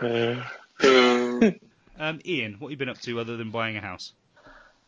Uh, 0.00 0.36
Um, 1.98 2.18
Ian, 2.24 2.54
what 2.58 2.68
have 2.68 2.70
you 2.70 2.76
been 2.78 2.88
up 2.88 3.00
to 3.02 3.20
other 3.20 3.36
than 3.36 3.50
buying 3.50 3.76
a 3.76 3.80
house? 3.82 4.14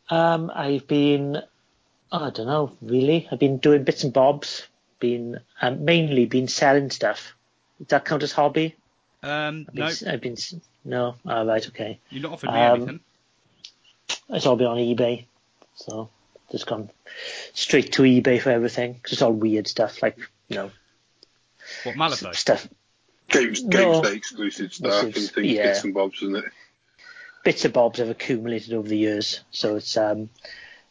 um, 0.09 0.51
I've 0.55 0.87
been, 0.89 1.37
I 2.11 2.31
don't 2.31 2.47
know, 2.47 2.73
really. 2.81 3.29
I've 3.31 3.39
been 3.39 3.59
doing 3.59 3.85
bits 3.85 4.05
and 4.05 4.15
bobs. 4.15 4.67
Been 4.99 5.39
um, 5.61 5.85
mainly 5.85 6.25
been 6.25 6.49
selling 6.49 6.89
stuff. 6.89 7.35
Does 7.79 7.89
that 7.89 8.07
count 8.07 8.23
as 8.23 8.33
hobby? 8.33 8.77
Um, 9.23 9.67
I've 9.69 9.75
been, 9.75 9.85
no, 9.85 10.13
I've 10.13 10.21
been 10.23 10.33
s- 10.33 10.55
no. 10.87 11.17
Oh, 11.27 11.45
right, 11.45 11.67
okay. 11.69 12.01
you're 12.09 12.23
not 12.23 12.33
offered 12.33 12.51
me 12.51 12.57
um, 12.61 12.77
anything. 12.77 13.01
It's 14.31 14.47
all 14.47 14.57
been 14.57 14.69
on 14.69 14.79
eBay, 14.79 15.27
so 15.75 16.09
just 16.51 16.67
gone 16.67 16.89
straight 17.53 17.93
to 17.93 18.03
eBay 18.05 18.41
for 18.41 18.49
everything. 18.51 18.95
'cause 19.03 19.13
it's 19.13 19.23
all 19.23 19.33
weird 19.33 19.69
stuff, 19.69 20.03
like 20.03 20.17
you 20.49 20.57
know, 20.57 20.71
What 21.85 21.97
Malifaux? 21.97 22.35
stuff, 22.35 22.69
games, 23.29 23.63
No. 23.65 23.71
games 23.71 24.01
day 24.09 24.15
exclusive 24.17 24.73
stuff 24.73 25.03
and 25.05 25.15
things, 25.15 25.47
yeah. 25.47 25.65
bits 25.69 25.85
and 25.85 25.95
bobs, 25.95 26.23
isn't 26.23 26.37
it? 26.37 26.45
bits 27.45 27.65
and 27.65 27.75
bobs 27.75 27.99
have 27.99 28.09
accumulated 28.09 28.73
over 28.73 28.87
the 28.89 28.97
years. 28.97 29.41
So 29.51 29.77
it's 29.77 29.97
um, 29.97 30.31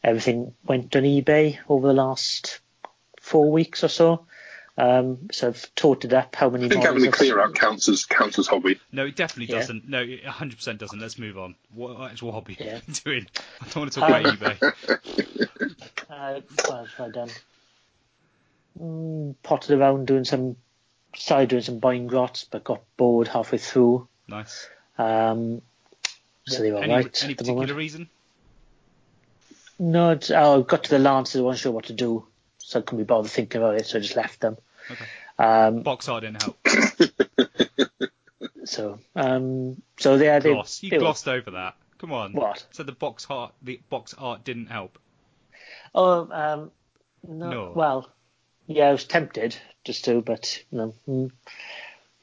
everything 0.03 0.53
went 0.65 0.93
on 0.95 1.03
eBay 1.03 1.59
over 1.69 1.87
the 1.87 1.93
last 1.93 2.59
four 3.21 3.51
weeks 3.51 3.83
or 3.83 3.87
so. 3.87 4.25
Um, 4.77 5.29
so 5.31 5.49
I've 5.49 5.75
totaled 5.75 6.13
up 6.13 6.35
how 6.35 6.49
many 6.49 6.65
I 6.65 6.69
think 6.69 6.83
having 6.83 7.03
a 7.03 7.07
I've 7.09 7.13
clear 7.13 7.39
out 7.39 7.53
counts 7.55 7.87
as 7.89 8.05
counts 8.05 8.39
as 8.39 8.47
hobby. 8.47 8.79
No, 8.91 9.05
it 9.05 9.15
definitely 9.15 9.53
Yeah. 9.53 9.59
doesn't. 9.59 9.87
No, 9.87 10.01
it 10.01 10.23
100% 10.23 10.77
doesn't. 10.77 10.99
Let's 10.99 11.19
move 11.19 11.37
on. 11.37 11.55
What 11.73 12.09
actual 12.09 12.31
hobby 12.31 12.57
Yeah. 12.59 12.77
are 12.77 12.81
you 12.87 12.93
doing? 13.05 13.27
I 13.61 13.65
don't 13.65 13.75
want 13.77 13.91
to 13.93 13.99
talk 13.99 14.09
about 14.09 14.25
Um, 14.25 14.37
eBay. 14.37 15.37
Uh, 16.09 16.41
what 16.67 16.87
have 16.97 16.99
I 16.99 17.09
done? 17.09 17.29
Mm, 18.81 19.35
potted 19.43 19.79
around 19.79 20.07
doing 20.07 20.25
some, 20.25 20.57
started 21.15 21.49
doing 21.49 21.61
some 21.61 21.79
Boingrots, 21.79 22.45
but 22.49 22.63
got 22.63 22.81
bored 22.97 23.27
halfway 23.27 23.57
through. 23.57 24.07
Nice. 24.27 24.67
Um, 24.97 25.61
so 26.47 26.61
they 26.61 26.71
were 26.71 26.79
any, 26.79 26.93
right. 26.93 27.23
any 27.23 27.33
the 27.33 27.43
moment. 27.43 27.59
particular 27.59 27.77
reason? 27.77 28.09
No, 29.79 30.11
it's, 30.11 30.29
oh, 30.31 30.59
I 30.59 30.63
got 30.63 30.83
to 30.83 30.89
the 30.91 30.99
Lancers, 30.99 31.41
I 31.41 31.43
wasn't 31.43 31.61
sure 31.61 31.71
what 31.71 31.85
to 31.85 31.93
do, 31.93 32.25
so 32.59 32.79
I 32.79 32.81
couldn't 32.81 32.99
be 32.99 33.03
bothered 33.03 33.31
thinking 33.31 33.61
about 33.61 33.75
it, 33.75 33.85
so 33.87 33.97
I 33.97 34.01
just 34.01 34.15
left 34.15 34.39
them. 34.39 34.57
Okay. 34.89 35.05
Um, 35.39 35.81
Box 35.81 36.07
art 36.07 36.23
didn't 36.23 36.43
help. 36.43 36.59
so, 38.65 38.99
um, 39.15 39.81
so 39.97 40.17
they, 40.17 40.27
they, 40.39 40.53
Gloss. 40.53 40.83
You 40.83 40.91
they 40.91 40.97
were- 40.97 41.03
glossed 41.03 41.27
over 41.27 41.51
that. 41.51 41.75
Come 41.97 42.13
on. 42.13 42.33
What? 42.33 42.65
So 42.71 42.81
the 42.81 42.93
box 42.93 43.27
art, 43.29 43.53
the 43.61 43.79
box 43.89 44.15
art 44.17 44.43
didn't 44.43 44.67
help. 44.67 44.97
Oh, 45.93 46.27
um, 46.31 46.71
no, 47.27 47.49
No. 47.49 47.73
Well, 47.75 48.09
yeah, 48.65 48.89
I 48.89 48.91
was 48.91 49.03
tempted 49.03 49.55
just 49.83 50.05
to, 50.05 50.21
but 50.21 50.63
you 50.71 50.77
know, 50.77 50.93
mm, 51.07 51.31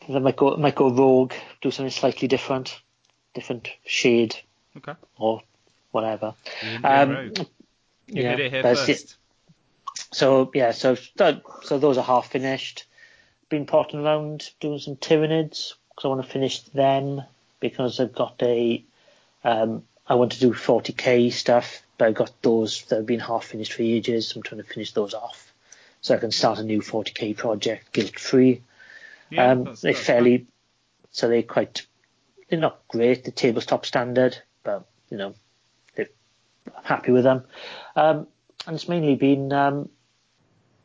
I 0.09 0.19
might 0.19 0.37
go, 0.37 0.57
might 0.57 0.75
go 0.75 0.91
rogue, 0.91 1.33
do 1.61 1.71
something 1.71 1.91
slightly 1.91 2.29
different, 2.29 2.81
different 3.35 3.69
shade 3.85 4.37
Okay. 4.77 4.95
or 5.17 5.43
whatever. 5.91 6.35
You 6.63 6.79
Um, 6.85 7.11
rogue. 7.11 7.39
You 8.07 8.23
yeah, 8.23 8.31
hit 8.31 8.41
it 8.41 8.53
here 8.53 8.63
but 8.63 8.73
it's- 8.73 9.03
first. 9.03 9.15
So 10.13 10.51
yeah, 10.55 10.71
so 10.71 10.97
that, 11.17 11.43
so 11.63 11.79
those 11.79 11.99
are 11.99 12.05
half 12.05 12.31
finished. 12.31 12.85
Been 13.49 13.67
potting 13.67 14.01
around 14.01 14.51
doing 14.61 14.79
some 14.79 14.97
Tyranids 14.97 15.75
because 15.91 16.05
I 16.05 16.09
want 16.09 16.25
to 16.25 16.31
finish 16.31 16.61
them 16.61 17.23
because 17.61 17.99
I've 18.01 18.15
got 18.15 18.41
a 18.43 18.83
um, 19.45 19.83
I 20.07 20.15
want 20.15 20.33
to 20.33 20.41
do 20.41 20.53
40k 20.53 21.33
stuff, 21.33 21.83
but 21.99 22.09
I've 22.09 22.15
got 22.15 22.31
those 22.43 22.85
that 22.85 22.97
have 22.97 23.07
been 23.07 23.21
half 23.21 23.45
finished 23.47 23.73
for 23.75 23.83
ages. 23.83 24.35
I'm 24.35 24.43
trying 24.43 24.63
to 24.63 24.67
finish 24.67 24.93
those 24.93 25.13
off 25.15 25.48
so 26.09 26.15
I 26.15 26.19
can 26.19 26.31
start 26.31 26.59
a 26.59 26.63
new 26.63 26.81
40k 26.81 27.37
project 27.37 27.93
guilt 27.93 28.19
free. 28.19 28.63
Yeah, 29.29 29.51
um, 29.51 29.65
they're 29.65 29.93
that's 29.93 30.07
fairly 30.07 30.47
so 31.11 31.29
they're 31.29 31.43
quite 31.43 31.87
they're 32.49 32.59
not 32.59 32.89
great, 32.89 33.25
the 33.25 33.31
tabletop 33.31 33.85
standard, 33.85 34.39
but 34.65 34.89
you 35.11 35.19
know 35.19 35.35
they're 35.95 36.09
I'm 36.75 36.85
happy 36.85 37.13
with 37.13 37.25
them. 37.25 37.45
Um, 37.95 38.27
and 38.67 38.75
it's 38.75 38.89
mainly 38.89 39.17
been 39.17 39.53
um, 39.53 39.91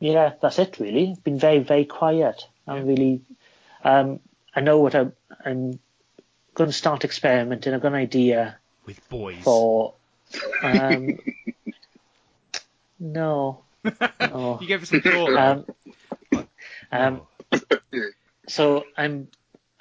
yeah, 0.02 0.34
that's 0.42 0.60
it 0.60 0.78
really. 0.80 1.12
It's 1.12 1.22
been 1.22 1.40
very 1.40 1.60
very 1.60 1.86
quiet. 1.86 2.46
I'm 2.68 2.80
Yeah. 2.80 2.92
really 2.92 3.22
um, 3.86 4.20
I 4.54 4.60
know 4.60 4.80
what 4.80 4.94
I, 4.94 5.08
I'm 5.46 5.80
going 6.54 6.70
to 6.70 6.74
start 6.74 7.06
experimenting. 7.06 7.74
I've 7.74 7.82
got 7.82 7.94
an 7.94 7.96
idea 7.96 8.58
with 8.86 9.08
boys. 9.08 9.42
for 9.42 9.94
um, 10.62 11.18
no 13.00 13.64
no 14.20 14.58
you 14.62 14.68
gave 14.68 14.84
it 14.84 14.88
some 14.88 15.02
thought. 15.02 15.66
um, 16.32 16.46
um, 16.92 17.22
So 18.48 18.86
I'm, 18.98 19.30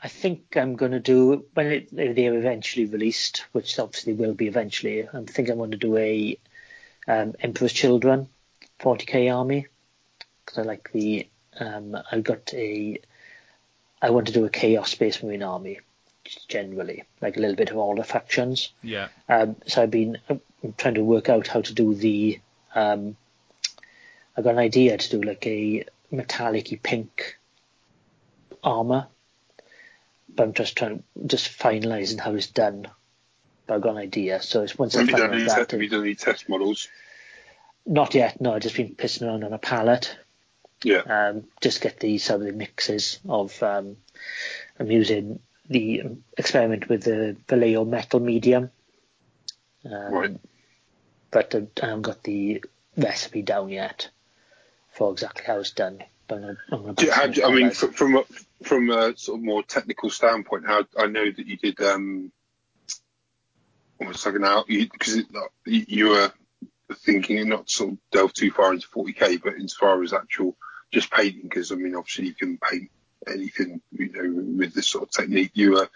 I 0.02 0.08
think 0.08 0.56
I'm 0.56 0.76
going 0.76 0.92
to 0.92 1.00
do 1.00 1.44
when 1.54 1.66
it, 1.66 1.88
they're 1.92 2.38
eventually 2.38 2.86
released, 2.86 3.44
which 3.52 3.78
obviously 3.78 4.12
will 4.12 4.34
be 4.34 4.46
eventually. 4.46 5.06
I 5.06 5.22
think 5.26 5.48
I'm 5.48 5.58
going 5.58 5.72
to 5.72 5.76
do 5.76 5.96
a 5.96 6.38
um, 7.08 7.34
Emperor's 7.40 7.72
Children 7.72 8.28
40k 8.80 9.34
army 9.34 9.66
because 10.44 10.58
I 10.58 10.62
like 10.62 10.90
the. 10.92 11.28
Um, 11.58 11.96
I 12.10 12.20
got 12.20 12.52
a. 12.54 12.98
I 14.00 14.10
want 14.10 14.26
to 14.28 14.32
do 14.32 14.44
a 14.44 14.50
Chaos 14.50 14.90
Space 14.90 15.22
Marine 15.22 15.42
army, 15.42 15.80
just 16.24 16.48
generally 16.48 17.04
like 17.20 17.36
a 17.36 17.40
little 17.40 17.56
bit 17.56 17.70
of 17.70 17.76
all 17.76 17.94
the 17.94 18.04
factions. 18.04 18.72
Yeah. 18.82 19.08
Um, 19.28 19.56
so 19.66 19.82
I've 19.82 19.90
been 19.90 20.18
I'm 20.28 20.40
trying 20.76 20.94
to 20.94 21.04
work 21.04 21.28
out 21.28 21.46
how 21.46 21.60
to 21.60 21.74
do 21.74 21.94
the. 21.94 22.40
Um, 22.74 23.16
I 24.36 24.42
got 24.42 24.54
an 24.54 24.58
idea 24.58 24.96
to 24.96 25.10
do 25.10 25.20
like 25.20 25.46
a 25.46 25.84
metallic 26.10 26.82
pink 26.82 27.36
armor, 28.64 29.06
but 30.34 30.42
I'm 30.44 30.54
just 30.54 30.76
trying 30.76 31.02
just 31.26 31.58
finalising 31.58 32.20
how 32.20 32.34
it's 32.34 32.46
done. 32.46 32.88
But 33.66 33.74
I've 33.74 33.80
got 33.82 33.90
an 33.90 33.98
idea, 33.98 34.40
so 34.42 34.62
it's 34.62 34.78
once 34.78 34.96
I 34.96 35.00
Have 35.00 35.08
done 35.08 35.30
finalise 35.30 35.46
that, 35.46 35.70
have 35.70 35.82
you 35.82 35.88
done 35.88 36.02
any 36.02 36.14
test 36.14 36.48
models? 36.48 36.88
not 37.84 38.14
yet. 38.14 38.40
No, 38.40 38.54
I've 38.54 38.62
just 38.62 38.76
been 38.76 38.94
pissing 38.94 39.26
around 39.26 39.44
on 39.44 39.52
a 39.52 39.58
palette. 39.58 40.16
Yeah. 40.84 41.00
Um, 41.00 41.44
just 41.60 41.80
get 41.80 42.00
the 42.00 42.18
some 42.18 42.40
of 42.40 42.46
the 42.46 42.52
mixes 42.52 43.18
of. 43.28 43.60
Um, 43.62 43.96
I'm 44.78 44.90
using 44.90 45.40
the 45.68 46.02
um, 46.02 46.24
experiment 46.36 46.88
with 46.88 47.04
the 47.04 47.36
Vallejo 47.48 47.84
metal 47.84 48.20
medium. 48.20 48.70
Um, 49.84 50.12
Right. 50.12 50.40
But 51.30 51.54
I 51.54 51.86
haven't 51.86 52.02
got 52.02 52.22
the 52.24 52.62
recipe 52.96 53.42
down 53.42 53.70
yet 53.70 54.10
for 54.92 55.12
exactly 55.12 55.44
how 55.46 55.58
it's 55.58 55.72
done. 55.72 56.02
But 56.28 56.44
I'm 56.44 56.58
I'm 56.70 56.80
gonna 56.82 56.94
Do 56.94 57.06
you, 57.06 57.12
how, 57.12 57.22
some 57.22 57.32
do 57.32 57.40
you- 57.40 57.46
I 57.46 57.50
mean, 57.50 57.60
colours. 57.70 57.78
fr- 57.78 57.92
from 57.92 58.16
a, 58.16 58.22
from 58.64 58.90
a 58.90 59.16
sort 59.16 59.38
of 59.38 59.44
more 59.44 59.62
technical 59.62 60.10
standpoint, 60.10 60.66
how 60.66 60.84
I 60.96 61.06
know 61.06 61.24
that 61.30 61.46
you 61.46 61.56
did 61.56 61.80
um, 61.80 62.30
almost 64.00 64.24
like 64.26 64.34
an 64.34 64.44
out 64.44 64.66
because 64.68 65.16
you, 65.16 65.24
you 65.64 66.08
were 66.08 66.32
thinking 66.98 67.38
and 67.38 67.50
not 67.50 67.66
to 67.68 67.72
sort 67.72 67.92
of 67.92 67.98
delve 68.10 68.32
too 68.32 68.50
far 68.50 68.72
into 68.72 68.88
40k, 68.88 69.42
but 69.42 69.54
as 69.54 69.74
far 69.74 70.02
as 70.02 70.12
actual 70.12 70.56
just 70.92 71.10
painting, 71.10 71.42
because 71.44 71.72
I 71.72 71.76
mean, 71.76 71.94
obviously 71.96 72.26
you 72.26 72.34
can 72.34 72.58
paint 72.58 72.90
anything, 73.26 73.80
you 73.92 74.10
know, 74.12 74.42
with 74.58 74.74
this 74.74 74.88
sort 74.88 75.04
of 75.04 75.10
technique. 75.10 75.52
You 75.54 75.72
were 75.72 75.88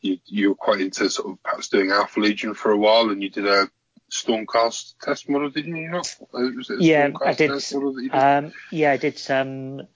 you 0.00 0.18
you 0.26 0.48
were 0.50 0.54
quite 0.54 0.80
into 0.80 1.08
sort 1.08 1.30
of 1.32 1.42
perhaps 1.42 1.68
doing 1.68 1.90
Alpha 1.90 2.20
Legion 2.20 2.54
for 2.54 2.72
a 2.72 2.76
while, 2.76 3.10
and 3.10 3.22
you 3.22 3.30
did 3.30 3.46
a 3.46 3.70
Stormcast 4.14 4.94
test 5.02 5.28
model, 5.28 5.50
didn't 5.50 5.74
you? 5.74 5.90
Not? 5.90 6.16
Uh, 6.32 6.50
yeah, 6.78 7.10
I 7.24 7.34
did. 7.34 7.50
did? 7.50 8.10
Um, 8.12 8.52
yeah, 8.70 8.92
I 8.92 8.96
did 8.96 9.18
some 9.18 9.88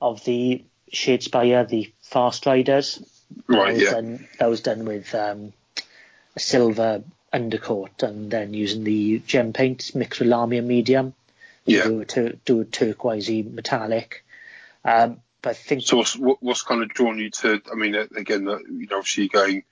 of 0.00 0.24
the 0.24 0.64
Shadespire, 0.92 1.68
the 1.68 1.92
Fast 2.02 2.46
Riders. 2.46 3.02
Right. 3.48 3.74
That 3.74 3.82
yeah. 3.82 3.90
Done, 3.90 4.28
that 4.38 4.48
was 4.48 4.60
done 4.60 4.84
with 4.84 5.12
um, 5.14 5.52
a 6.36 6.40
silver 6.40 7.02
undercoat 7.32 8.04
and 8.04 8.30
then 8.30 8.54
using 8.54 8.84
the 8.84 9.18
gem 9.26 9.52
paint 9.52 9.92
mixed 9.94 10.20
with 10.20 10.28
Lahmian 10.28 10.66
medium. 10.66 11.14
Yeah. 11.64 11.84
Do 11.84 12.00
a, 12.00 12.04
tur- 12.04 12.36
do 12.44 12.60
a 12.60 12.64
turquoisey 12.64 13.42
metallic. 13.42 14.24
Um, 14.84 15.20
but 15.42 15.50
I 15.50 15.54
think. 15.54 15.82
So 15.82 15.96
what's, 15.96 16.14
what's 16.14 16.62
kind 16.62 16.82
of 16.82 16.90
drawn 16.90 17.18
you 17.18 17.30
to? 17.30 17.60
I 17.72 17.74
mean, 17.74 17.96
again, 17.96 18.42
you 18.42 18.86
know, 18.88 18.98
obviously 18.98 19.24
you're 19.32 19.44
going. 19.44 19.64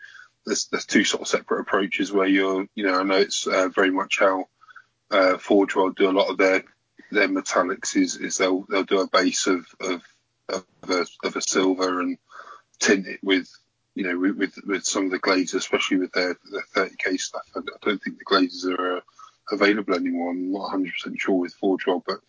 There's 0.46 0.66
there's 0.66 0.86
two 0.86 1.04
sort 1.04 1.22
of 1.22 1.28
separate 1.28 1.60
approaches 1.60 2.12
where 2.12 2.26
you're, 2.26 2.66
you 2.74 2.84
know, 2.84 2.98
I 2.98 3.02
know 3.02 3.16
it's 3.16 3.46
uh, 3.46 3.68
very 3.68 3.90
much 3.90 4.18
how 4.18 4.48
uh, 5.10 5.38
Forge 5.38 5.76
World 5.76 5.96
do 5.96 6.10
a 6.10 6.12
lot 6.12 6.30
of 6.30 6.38
their 6.38 6.64
their 7.10 7.28
metallics 7.28 7.96
is 7.96 8.16
is 8.16 8.38
they'll 8.38 8.64
they'll 8.68 8.84
do 8.84 9.00
a 9.00 9.08
base 9.08 9.46
of 9.46 9.66
of 9.80 10.02
of 10.48 10.64
a, 10.88 11.06
of 11.24 11.36
a 11.36 11.42
silver 11.42 12.00
and 12.00 12.18
tint 12.80 13.06
it 13.06 13.20
with 13.22 13.48
you 13.94 14.04
know 14.04 14.18
with, 14.18 14.36
with, 14.36 14.58
with 14.66 14.84
some 14.84 15.06
of 15.06 15.10
the 15.10 15.18
glazes, 15.18 15.54
especially 15.54 15.98
with 15.98 16.12
their 16.12 16.36
their 16.50 16.88
30k 16.88 17.18
stuff. 17.18 17.42
I, 17.54 17.60
I 17.60 17.62
don't 17.82 18.02
think 18.02 18.18
the 18.18 18.24
glazes 18.24 18.66
are 18.66 18.98
uh, 18.98 19.00
available 19.50 19.94
anymore. 19.94 20.30
I'm 20.30 20.52
not 20.52 20.62
100 20.62 20.92
percent 20.92 21.20
sure 21.20 21.36
with 21.36 21.54
Forge 21.54 21.86
World, 21.86 22.04
but 22.06 22.20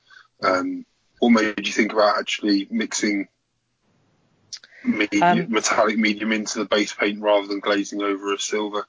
um, 0.43 0.85
what 1.19 1.29
made 1.29 1.65
you 1.65 1.73
think 1.73 1.93
about 1.93 2.19
actually 2.19 2.67
mixing 2.69 3.27
medium, 4.83 5.23
um, 5.23 5.51
metallic 5.51 5.97
medium 5.97 6.31
into 6.31 6.59
the 6.59 6.65
base 6.65 6.93
paint 6.93 7.21
rather 7.21 7.47
than 7.47 7.59
glazing 7.59 8.01
over 8.01 8.33
a 8.33 8.39
silver? 8.39 8.87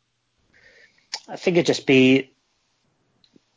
I 1.28 1.36
think 1.36 1.56
it'd 1.56 1.66
just 1.66 1.86
be 1.86 2.34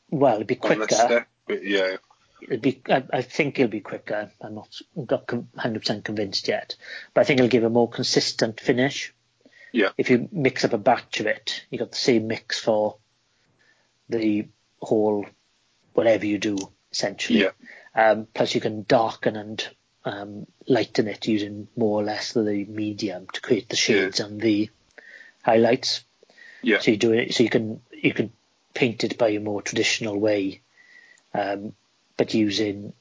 well, 0.10 0.36
it'd 0.36 0.48
be 0.48 0.56
quicker. 0.56 0.88
Step, 0.90 1.28
yeah. 1.50 1.98
It'd 2.42 2.62
be. 2.62 2.82
I, 2.88 3.04
I, 3.12 3.22
think 3.22 3.60
it'll 3.60 3.70
be 3.70 3.82
quicker. 3.82 4.32
I'm 4.42 4.56
not 4.56 4.80
not 4.96 5.32
100 5.32 5.80
percent 5.80 6.06
convinced 6.06 6.48
yet, 6.48 6.76
but 7.14 7.22
I 7.22 7.24
think 7.24 7.40
it'll 7.40 7.50
give 7.50 7.64
a 7.64 7.70
more 7.70 7.90
consistent 7.90 8.60
finish. 8.60 9.14
Yeah. 9.74 9.90
If 9.98 10.10
you 10.10 10.30
mix 10.32 10.64
up 10.64 10.74
a 10.74 10.78
batch 10.78 11.20
of 11.20 11.26
it, 11.26 11.66
you 11.70 11.80
got 11.80 11.92
the 11.92 11.98
same 11.98 12.28
mix 12.28 12.60
for 12.60 12.98
the 14.10 14.48
whole 14.82 15.26
whatever 15.94 16.26
you 16.26 16.38
do 16.38 16.58
essentially. 16.92 17.42
Yeah. 17.42 17.52
Um, 17.96 18.28
plus 18.34 18.54
you 18.54 18.62
can 18.62 18.84
darken 18.84 19.36
and 19.36 19.68
um, 20.08 20.48
lighten 20.68 21.08
it 21.08 21.28
using 21.28 21.68
more 21.76 22.00
or 22.00 22.04
less 22.04 22.32
the 22.32 22.66
medium 22.70 23.28
to 23.34 23.42
create 23.42 23.68
the 23.68 23.76
shades 23.76 24.20
yeah. 24.20 24.26
and 24.26 24.40
the 24.40 24.70
highlights. 25.44 26.04
Yeah. 26.62 26.80
So 26.80 26.92
you 26.92 26.98
do 26.98 27.12
it. 27.12 27.34
So 27.34 27.44
you 27.44 27.50
can 27.50 27.82
you 27.92 28.14
can 28.14 28.32
paint 28.74 29.04
it 29.04 29.18
by 29.18 29.30
a 29.30 29.40
more 29.40 29.62
traditional 29.62 30.18
way, 30.18 30.62
um, 31.34 31.74
but 32.16 32.34
using 32.34 32.94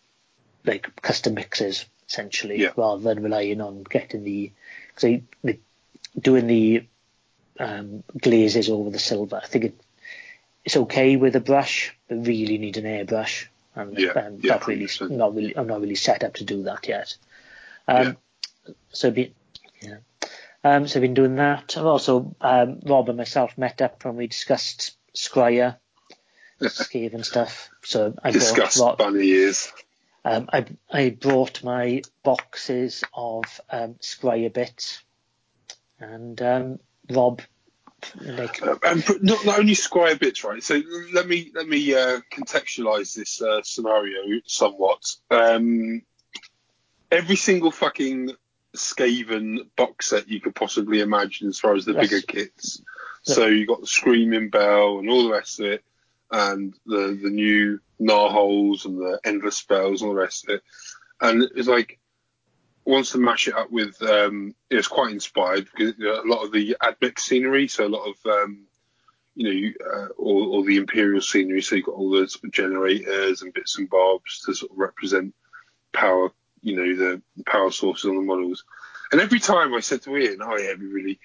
like 0.64 1.01
custom 1.01 1.35
mixes 1.35 1.87
essentially, 2.09 2.61
yeah. 2.61 2.71
rather 2.77 3.03
than 3.03 3.23
relying 3.23 3.61
on 3.61 3.85
getting 3.85 4.25
the 4.25 4.53
so 4.97 5.21
the, 5.45 5.59
doing 6.19 6.49
the 6.49 6.87
um, 7.61 8.03
glazes 8.21 8.69
over 8.69 8.90
the 8.90 8.99
silver. 8.99 9.40
I 9.42 9.47
think 9.47 9.64
it, 9.64 9.81
it's 10.64 10.77
okay 10.77 11.14
with 11.16 11.37
a 11.37 11.40
brush, 11.40 11.97
but 12.09 12.27
really 12.27 12.59
need 12.59 12.77
an 12.79 12.85
airbrush 12.85 13.47
and, 13.76 13.98
yeah, 13.98 14.18
and 14.18 14.42
yeah, 14.42 14.54
not 14.54 14.66
really 14.66 14.88
not 15.00 15.34
really 15.34 15.56
I'm 15.56 15.66
not 15.66 15.80
really 15.80 15.94
set 15.94 16.24
up 16.24 16.34
to 16.34 16.44
do 16.44 16.64
that 16.64 16.88
yet. 16.88 17.16
Um, 17.86 18.16
yeah. 18.66 18.74
So 18.90 19.10
be 19.10 19.34
yeah. 19.80 19.98
Um, 20.64 20.88
so 20.88 20.98
I've 20.98 21.02
been 21.02 21.14
doing 21.14 21.36
that. 21.36 21.76
I've 21.76 21.86
also 21.86 22.34
um, 22.40 22.80
Rob 22.84 23.08
and 23.08 23.18
myself 23.18 23.56
met 23.56 23.80
up 23.80 24.04
and 24.04 24.16
we 24.16 24.26
discussed 24.26 24.96
Skryre, 25.14 25.76
Skaven 26.60 27.14
and 27.14 27.26
stuff. 27.26 27.68
So 27.84 28.14
I 28.24 28.30
discussed 28.32 28.78
bought 28.78 28.98
Rob, 28.98 28.98
bunny 28.98 29.26
ears. 29.26 29.72
Um, 30.24 30.48
I 30.52 30.66
I 30.90 31.10
brought 31.10 31.62
my 31.62 32.02
boxes 32.24 33.04
of 33.14 33.44
um, 33.70 33.94
Skryre 34.00 34.52
bits, 34.52 35.02
and 36.00 36.40
um, 36.42 36.78
Rob 37.10 37.42
like, 38.21 38.62
um, 38.62 38.79
and 38.83 39.05
not, 39.23 39.45
not 39.45 39.59
only 39.59 39.75
Skryre 39.75 40.19
bits, 40.19 40.45
right? 40.45 40.62
So 40.62 40.81
let 41.12 41.27
me 41.27 41.51
let 41.55 41.69
me 41.69 41.95
uh, 41.95 42.21
contextualize 42.33 43.14
this 43.14 43.40
uh, 43.42 43.62
scenario 43.62 44.40
somewhat. 44.47 45.03
Um, 45.31 46.03
every 47.11 47.37
single 47.37 47.71
fucking 47.71 48.33
Skaven 48.75 49.66
box 49.77 50.11
set 50.11 50.29
you 50.29 50.40
could 50.40 50.55
possibly 50.55 51.01
imagine, 51.01 51.49
as 51.49 51.59
far 51.59 51.75
as 51.75 51.85
the 51.85 51.95
yes. 51.95 52.03
bigger 52.03 52.21
kits. 52.27 52.83
So 53.23 53.47
you 53.47 53.66
got 53.66 53.81
the 53.81 53.87
Screaming 53.87 54.51
Bell 54.51 54.99
and 54.99 55.11
all 55.11 55.25
the 55.25 55.33
rest 55.33 55.61
of 55.61 55.66
it, 55.66 55.85
and 56.31 56.75
the 56.87 57.19
the 57.21 57.31
new 57.31 57.81
Gnarls 57.99 58.85
and 58.85 58.99
the 58.99 59.21
Endless 59.25 59.57
Spells 59.57 60.03
and 60.03 60.09
all 60.09 60.14
the 60.14 60.21
rest 60.21 60.45
of 60.45 60.55
it. 60.55 60.62
And 61.21 61.42
it's 61.57 61.69
like 61.69 61.99
wants 62.87 63.12
to 63.12 63.18
mash 63.18 63.49
it 63.49 63.55
up 63.55 63.70
with. 63.70 64.01
Um, 64.03 64.55
it's 64.70 64.88
quite 64.88 65.12
inspired 65.12 65.64
because 65.64 65.94
you 65.99 66.05
know, 66.05 66.22
a 66.22 66.29
lot 66.29 66.44
of 66.44 66.53
the 66.53 66.77
Admech 66.81 67.18
scenery, 67.18 67.68
so 67.68 67.87
a 67.87 67.88
lot 67.88 68.09
of 68.09 68.16
um, 68.27 68.66
you 69.35 69.75
know, 69.81 69.87
uh, 69.87 70.09
all, 70.18 70.53
all, 70.53 70.64
the 70.64 70.77
Imperial 70.77 71.20
scenery. 71.20 71.62
So 71.62 71.77
you've 71.77 71.87
got 71.87 71.96
all 71.96 72.16
of 72.16 72.33
generators 72.51 73.42
and 73.42 73.53
bits 73.53 73.79
and 73.79 73.88
bobs 73.90 74.42
to 74.46 74.55
sort 74.55 74.72
of 74.72 74.79
represent 74.79 75.35
power. 75.92 76.31
You 76.62 76.77
know, 76.77 76.96
the, 76.96 77.22
the 77.37 77.44
power 77.44 77.70
sources 77.70 78.09
on 78.09 78.16
the 78.16 78.22
models. 78.22 78.64
And 79.12 79.20
every 79.20 79.38
time 79.38 79.75
I 79.75 79.81
said 79.81 80.03
to 80.03 80.16
Ian, 80.16 80.40
"Oh 80.42 80.57
yeah, 80.57 80.66
it'd 80.66 80.81
be 80.81 80.87
really." 80.87 81.20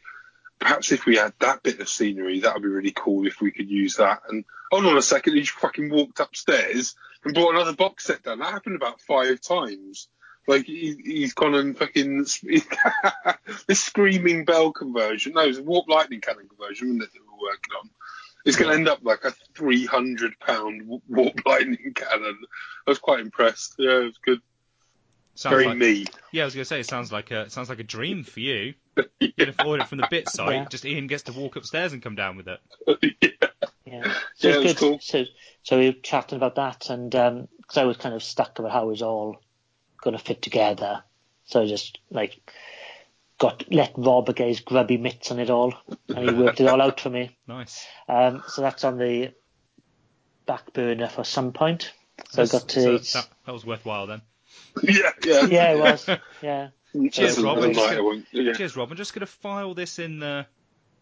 Perhaps 0.60 0.92
if 0.92 1.08
we 1.08 1.16
had 1.16 1.34
that 1.40 1.64
bit 1.64 1.80
of 1.80 1.90
scenery, 1.90 2.42
that 2.42 2.54
would 2.54 2.62
be 2.62 2.70
really 2.70 2.94
cool 2.96 3.26
if 3.26 3.42
we 3.42 3.50
could 3.50 3.68
use 3.68 3.96
that. 3.96 4.22
And 4.30 4.46
hold 4.72 4.86
on 4.86 4.96
a 4.96 5.02
second, 5.02 5.34
he 5.34 5.40
just 5.40 5.54
fucking 5.54 5.90
walked 5.90 6.20
upstairs 6.20 6.94
and 7.24 7.34
brought 7.34 7.56
another 7.56 7.74
box 7.74 8.06
set 8.06 8.22
down. 8.22 8.38
That 8.38 8.52
happened 8.52 8.76
about 8.76 9.02
five 9.02 9.42
times. 9.42 10.08
Like 10.48 10.66
he, 10.66 11.22
has 11.22 11.34
gone 11.34 11.56
and 11.56 11.78
fucking 11.78 12.26
this 13.68 13.84
screaming 13.84 14.46
bell 14.46 14.72
conversion. 14.72 15.34
No, 15.34 15.42
it's 15.42 15.60
a 15.60 15.64
warp 15.64 15.88
lightning 15.88 16.22
cannon 16.22 16.48
conversion, 16.48 16.88
wasn't 16.88 17.04
it? 17.04 17.14
That 17.14 17.20
we're 17.28 17.50
working 17.50 17.74
on. 17.80 17.90
It's 18.44 18.58
going 18.58 18.72
to 18.72 18.76
end 18.76 18.88
up 18.88 19.00
like 19.04 19.24
a 19.24 19.34
three 19.56 19.86
hundred 19.86 20.40
pound 20.40 21.02
warp 21.08 21.40
lightning 21.46 21.94
cannon. 21.96 22.40
I 22.88 22.90
was 22.90 23.00
quite 23.00 23.20
impressed. 23.20 23.76
Yeah, 23.78 24.00
it 24.00 24.04
was 24.06 24.18
good. 24.26 24.42
Sounds 25.36 25.54
Very 25.54 25.68
like, 25.68 25.78
me. 25.78 26.06
Yeah, 26.32 26.44
I 26.44 26.46
was 26.46 26.56
going 26.56 26.64
to 26.64 26.68
say 26.68 26.80
it 26.80 26.88
sounds 26.88 27.12
like 27.12 27.32
a 27.32 27.42
it 27.42 27.52
sounds 27.52 27.70
like 27.70 27.80
a 27.80 27.84
dream 27.84 28.24
for 28.24 28.40
you. 28.40 28.74
yeah. 28.98 29.04
You 29.20 29.34
can 29.34 29.50
afford 29.50 29.82
it 29.82 29.88
from 29.88 30.00
the 30.00 30.08
bit 30.10 30.28
site. 30.28 30.54
Yeah. 30.56 30.66
Just 30.66 30.86
Ian 30.86 31.08
gets 31.08 31.24
to 31.24 31.32
walk 31.32 31.56
upstairs 31.56 31.94
and 31.94 32.02
come 32.02 32.16
down 32.16 32.36
with 32.36 32.48
it. 32.48 32.60
yeah. 33.22 33.48
Yeah, 33.86 34.14
so 34.36 34.48
yeah, 34.48 34.64
good. 34.64 34.78
Cool. 34.78 35.00
So, 35.02 35.26
so 35.64 35.80
we 35.80 35.88
were 35.88 35.96
chatting 36.04 36.38
about 36.38 36.56
that, 36.56 36.90
and 36.90 37.10
because 37.10 37.78
um, 37.78 37.82
I 37.82 37.84
was 37.84 37.98
kind 37.98 38.16
of 38.16 38.24
stuck 38.24 38.58
about 38.60 38.72
how 38.72 38.84
it 38.84 38.88
was 38.88 39.02
all 39.02 39.42
going 40.02 40.18
to 40.18 40.24
fit 40.24 40.42
together. 40.42 41.04
So 41.46 41.62
I 41.62 41.68
just 41.68 42.00
like 42.10 42.40
got 43.38 43.64
let 43.72 43.94
Rob 43.98 44.34
get 44.36 44.48
his 44.48 44.60
grubby 44.60 44.98
mitts 44.98 45.32
on 45.32 45.40
it 45.40 45.50
all, 45.50 45.74
and 46.10 46.30
he 46.30 46.36
worked 46.36 46.62
it 46.62 46.68
all 46.68 46.82
out 46.82 47.00
for 47.00 47.10
me. 47.10 47.38
Nice. 47.48 47.86
Um, 48.08 48.44
so 48.48 48.62
that's 48.62 48.84
on 48.84 48.98
the 48.98 49.34
back 50.46 50.72
burner 50.74 51.08
for 51.08 51.24
some 51.24 51.52
point. 51.52 51.92
So 52.30 52.42
that's, 52.42 52.54
I 52.54 52.58
got 52.60 52.70
to. 52.70 52.82
So 52.82 52.98
that, 53.20 53.28
that, 53.46 53.52
was 53.52 53.66
worthwhile 53.66 54.08
then. 54.08 54.22
Yeah, 54.84 55.12
yeah. 55.26 55.46
Yeah, 55.48 55.72
it 55.74 55.80
was. 55.80 56.10
Yeah. 56.42 56.70
Cheers, 57.12 57.40
Rob. 57.40 57.58
I'm 57.60 57.74
just 57.74 57.96
gonna, 57.96 58.24
yeah. 58.32 58.54
Cheers, 58.54 58.78
Rob. 58.78 58.92
I'm 58.92 58.98
just 58.98 59.14
going 59.14 59.22
to 59.22 59.26
file 59.26 59.74
this 59.74 60.00
in 60.00 60.20
the 60.20 60.46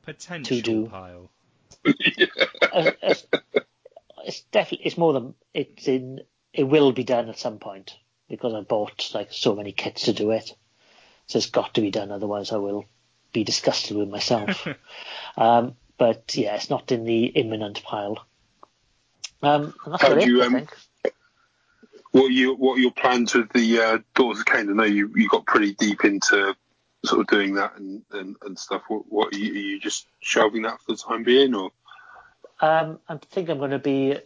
potential 0.03 0.57
to 0.57 0.61
do. 0.63 0.87
pile. 0.87 1.29
yeah. 1.85 2.25
uh, 2.71 2.91
it's, 3.03 3.25
it's 4.25 4.41
definitely 4.51 4.87
it's 4.87 4.97
more 4.97 5.13
than 5.13 5.35
it's 5.53 5.87
in. 5.87 6.21
It 6.53 6.63
will 6.63 6.91
be 6.91 7.03
done 7.03 7.29
at 7.29 7.37
some 7.37 7.59
point 7.59 7.95
because 8.29 8.53
I 8.53 8.61
bought 8.61 9.11
like 9.13 9.29
so 9.31 9.55
many 9.55 9.71
kits 9.71 10.03
to 10.03 10.13
do 10.13 10.31
it. 10.31 10.55
So 11.27 11.37
it's 11.37 11.49
got 11.49 11.73
to 11.75 11.81
be 11.81 11.91
done, 11.91 12.11
otherwise 12.11 12.51
I 12.51 12.57
will 12.57 12.85
be 13.33 13.43
disgusted 13.43 13.97
with 13.97 14.09
myself. 14.09 14.67
um, 15.37 15.75
but 15.97 16.35
yeah, 16.35 16.55
it's 16.55 16.69
not 16.69 16.91
in 16.91 17.03
the 17.03 17.25
imminent 17.25 17.83
pile. 17.83 18.25
Um, 19.41 19.73
and 19.85 19.93
that's 19.93 20.03
How 20.03 20.13
it, 20.13 20.25
you, 20.25 20.43
I 20.43 20.47
um. 20.47 20.67
What 22.11 22.31
you 22.31 22.55
what 22.55 22.77
are 22.77 22.81
your 22.81 22.91
plans 22.91 23.35
with 23.35 23.51
the 23.53 23.79
uh, 23.79 23.97
Daughters 24.15 24.39
of 24.39 24.45
Khaine? 24.45 24.69
I 24.69 24.73
know 24.73 24.83
you 24.83 25.11
you 25.15 25.29
got 25.29 25.45
pretty 25.45 25.75
deep 25.75 26.03
into 26.03 26.55
sort 27.05 27.21
of 27.21 27.27
doing 27.27 27.55
that 27.55 27.77
and, 27.77 28.01
and, 28.11 28.35
and 28.43 28.57
stuff. 28.57 28.81
What, 28.87 29.03
what 29.09 29.33
are, 29.33 29.37
you, 29.37 29.53
are 29.53 29.57
you 29.57 29.79
just 29.79 30.07
shelving 30.19 30.63
that 30.63 30.81
for 30.81 30.93
the 30.93 30.97
time 30.97 31.23
being, 31.23 31.55
or? 31.55 31.71
Um, 32.61 32.99
I 33.07 33.17
think 33.17 33.49
I'm 33.49 33.59
going 33.59 33.71
to 33.71 33.79
be. 33.79 34.17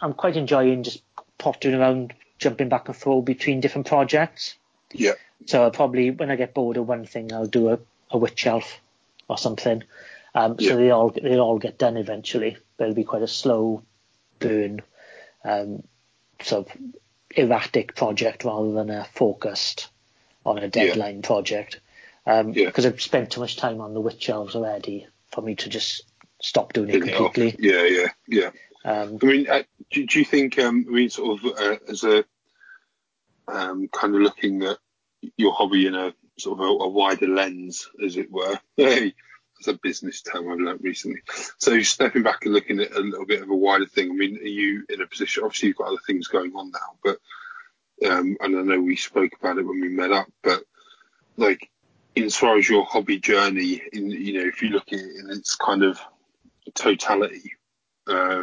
I'm 0.00 0.14
quite 0.14 0.36
enjoying 0.36 0.82
just 0.82 1.02
pottering 1.38 1.76
around 1.76 2.12
jumping 2.42 2.68
back 2.68 2.88
and 2.88 2.96
forth 2.96 3.24
between 3.24 3.60
different 3.60 3.86
projects. 3.86 4.56
Yeah. 4.92 5.12
So 5.46 5.62
I'll 5.62 5.70
probably, 5.70 6.10
when 6.10 6.30
I 6.30 6.36
get 6.36 6.54
bored 6.54 6.76
of 6.76 6.86
one 6.86 7.06
thing, 7.06 7.32
I'll 7.32 7.46
do 7.46 7.70
a, 7.70 7.78
a 8.10 8.18
witch 8.18 8.46
elf 8.46 8.80
or 9.28 9.38
something. 9.38 9.82
Um, 10.34 10.58
so 10.58 10.70
yeah. 10.70 10.74
they 10.76 10.90
all 10.90 11.10
they 11.10 11.38
all 11.38 11.58
get 11.58 11.78
done 11.78 11.96
eventually, 11.96 12.56
but 12.76 12.84
it'll 12.84 12.94
be 12.94 13.04
quite 13.04 13.22
a 13.22 13.28
slow 13.28 13.82
burn. 14.38 14.82
um, 15.44 15.82
sort 16.42 16.68
of 16.68 16.76
erratic 17.36 17.94
project 17.94 18.44
rather 18.44 18.72
than 18.72 18.90
a 18.90 19.04
focused 19.04 19.88
on 20.44 20.58
a 20.58 20.68
deadline 20.68 21.16
yeah. 21.16 21.26
project. 21.26 21.80
Um, 22.26 22.52
yeah. 22.52 22.66
Because 22.66 22.86
I've 22.86 23.02
spent 23.02 23.30
too 23.30 23.40
much 23.40 23.56
time 23.56 23.80
on 23.80 23.94
the 23.94 24.00
Witch 24.00 24.28
Elves 24.28 24.54
already 24.54 25.06
for 25.30 25.42
me 25.42 25.54
to 25.56 25.68
just 25.68 26.04
stop 26.40 26.72
doing 26.72 26.90
it 26.90 27.14
completely. 27.14 27.56
Yeah, 27.58 27.84
yeah, 27.84 28.06
yeah. 28.28 28.50
Um, 28.84 29.18
I 29.22 29.26
mean, 29.26 29.48
uh, 29.48 29.62
do, 29.90 30.06
do, 30.06 30.18
you 30.18 30.24
think? 30.24 30.58
Um, 30.58 30.84
I 30.88 30.92
mean, 30.92 31.10
sort 31.10 31.40
of 31.40 31.58
uh, 31.58 31.76
as 31.88 32.04
a 32.04 32.24
um, 33.48 33.88
kind 33.88 34.14
of 34.14 34.22
looking 34.22 34.62
at 34.64 34.78
your 35.36 35.52
hobby 35.52 35.86
in 35.86 35.94
a 35.94 36.12
sort 36.38 36.58
of 36.58 36.64
a, 36.64 36.68
a 36.68 36.88
wider 36.88 37.28
lens, 37.28 37.88
as 38.04 38.16
it 38.16 38.30
were. 38.30 38.58
That's 38.76 39.68
a 39.68 39.78
business 39.82 40.22
term 40.22 40.50
I've 40.50 40.58
learned 40.58 40.80
recently. 40.82 41.20
So 41.58 41.80
stepping 41.82 42.22
back 42.22 42.44
and 42.44 42.54
looking 42.54 42.80
at 42.80 42.96
a 42.96 43.00
little 43.00 43.26
bit 43.26 43.42
of 43.42 43.50
a 43.50 43.54
wider 43.54 43.86
thing. 43.86 44.10
I 44.10 44.14
mean, 44.14 44.38
are 44.38 44.42
you 44.42 44.84
in 44.88 45.00
a 45.00 45.06
position? 45.06 45.44
Obviously, 45.44 45.68
you've 45.68 45.76
got 45.76 45.88
other 45.88 46.00
things 46.06 46.26
going 46.26 46.52
on 46.56 46.72
now, 46.72 46.96
but 47.04 47.18
um, 48.10 48.36
and 48.40 48.58
I 48.58 48.62
know 48.62 48.80
we 48.80 48.96
spoke 48.96 49.32
about 49.38 49.58
it 49.58 49.66
when 49.66 49.80
we 49.80 49.88
met 49.88 50.10
up, 50.10 50.26
but 50.42 50.64
like, 51.36 51.70
as 52.16 52.36
far 52.36 52.58
as 52.58 52.68
your 52.68 52.84
hobby 52.84 53.18
journey, 53.18 53.80
in 53.92 54.10
you 54.10 54.34
know, 54.34 54.46
if 54.46 54.62
you 54.62 54.70
look 54.70 54.92
at 54.92 54.98
it 54.98 55.16
in 55.20 55.30
its 55.30 55.54
kind 55.54 55.82
of 55.82 56.00
totality, 56.74 57.52
uh, 58.08 58.42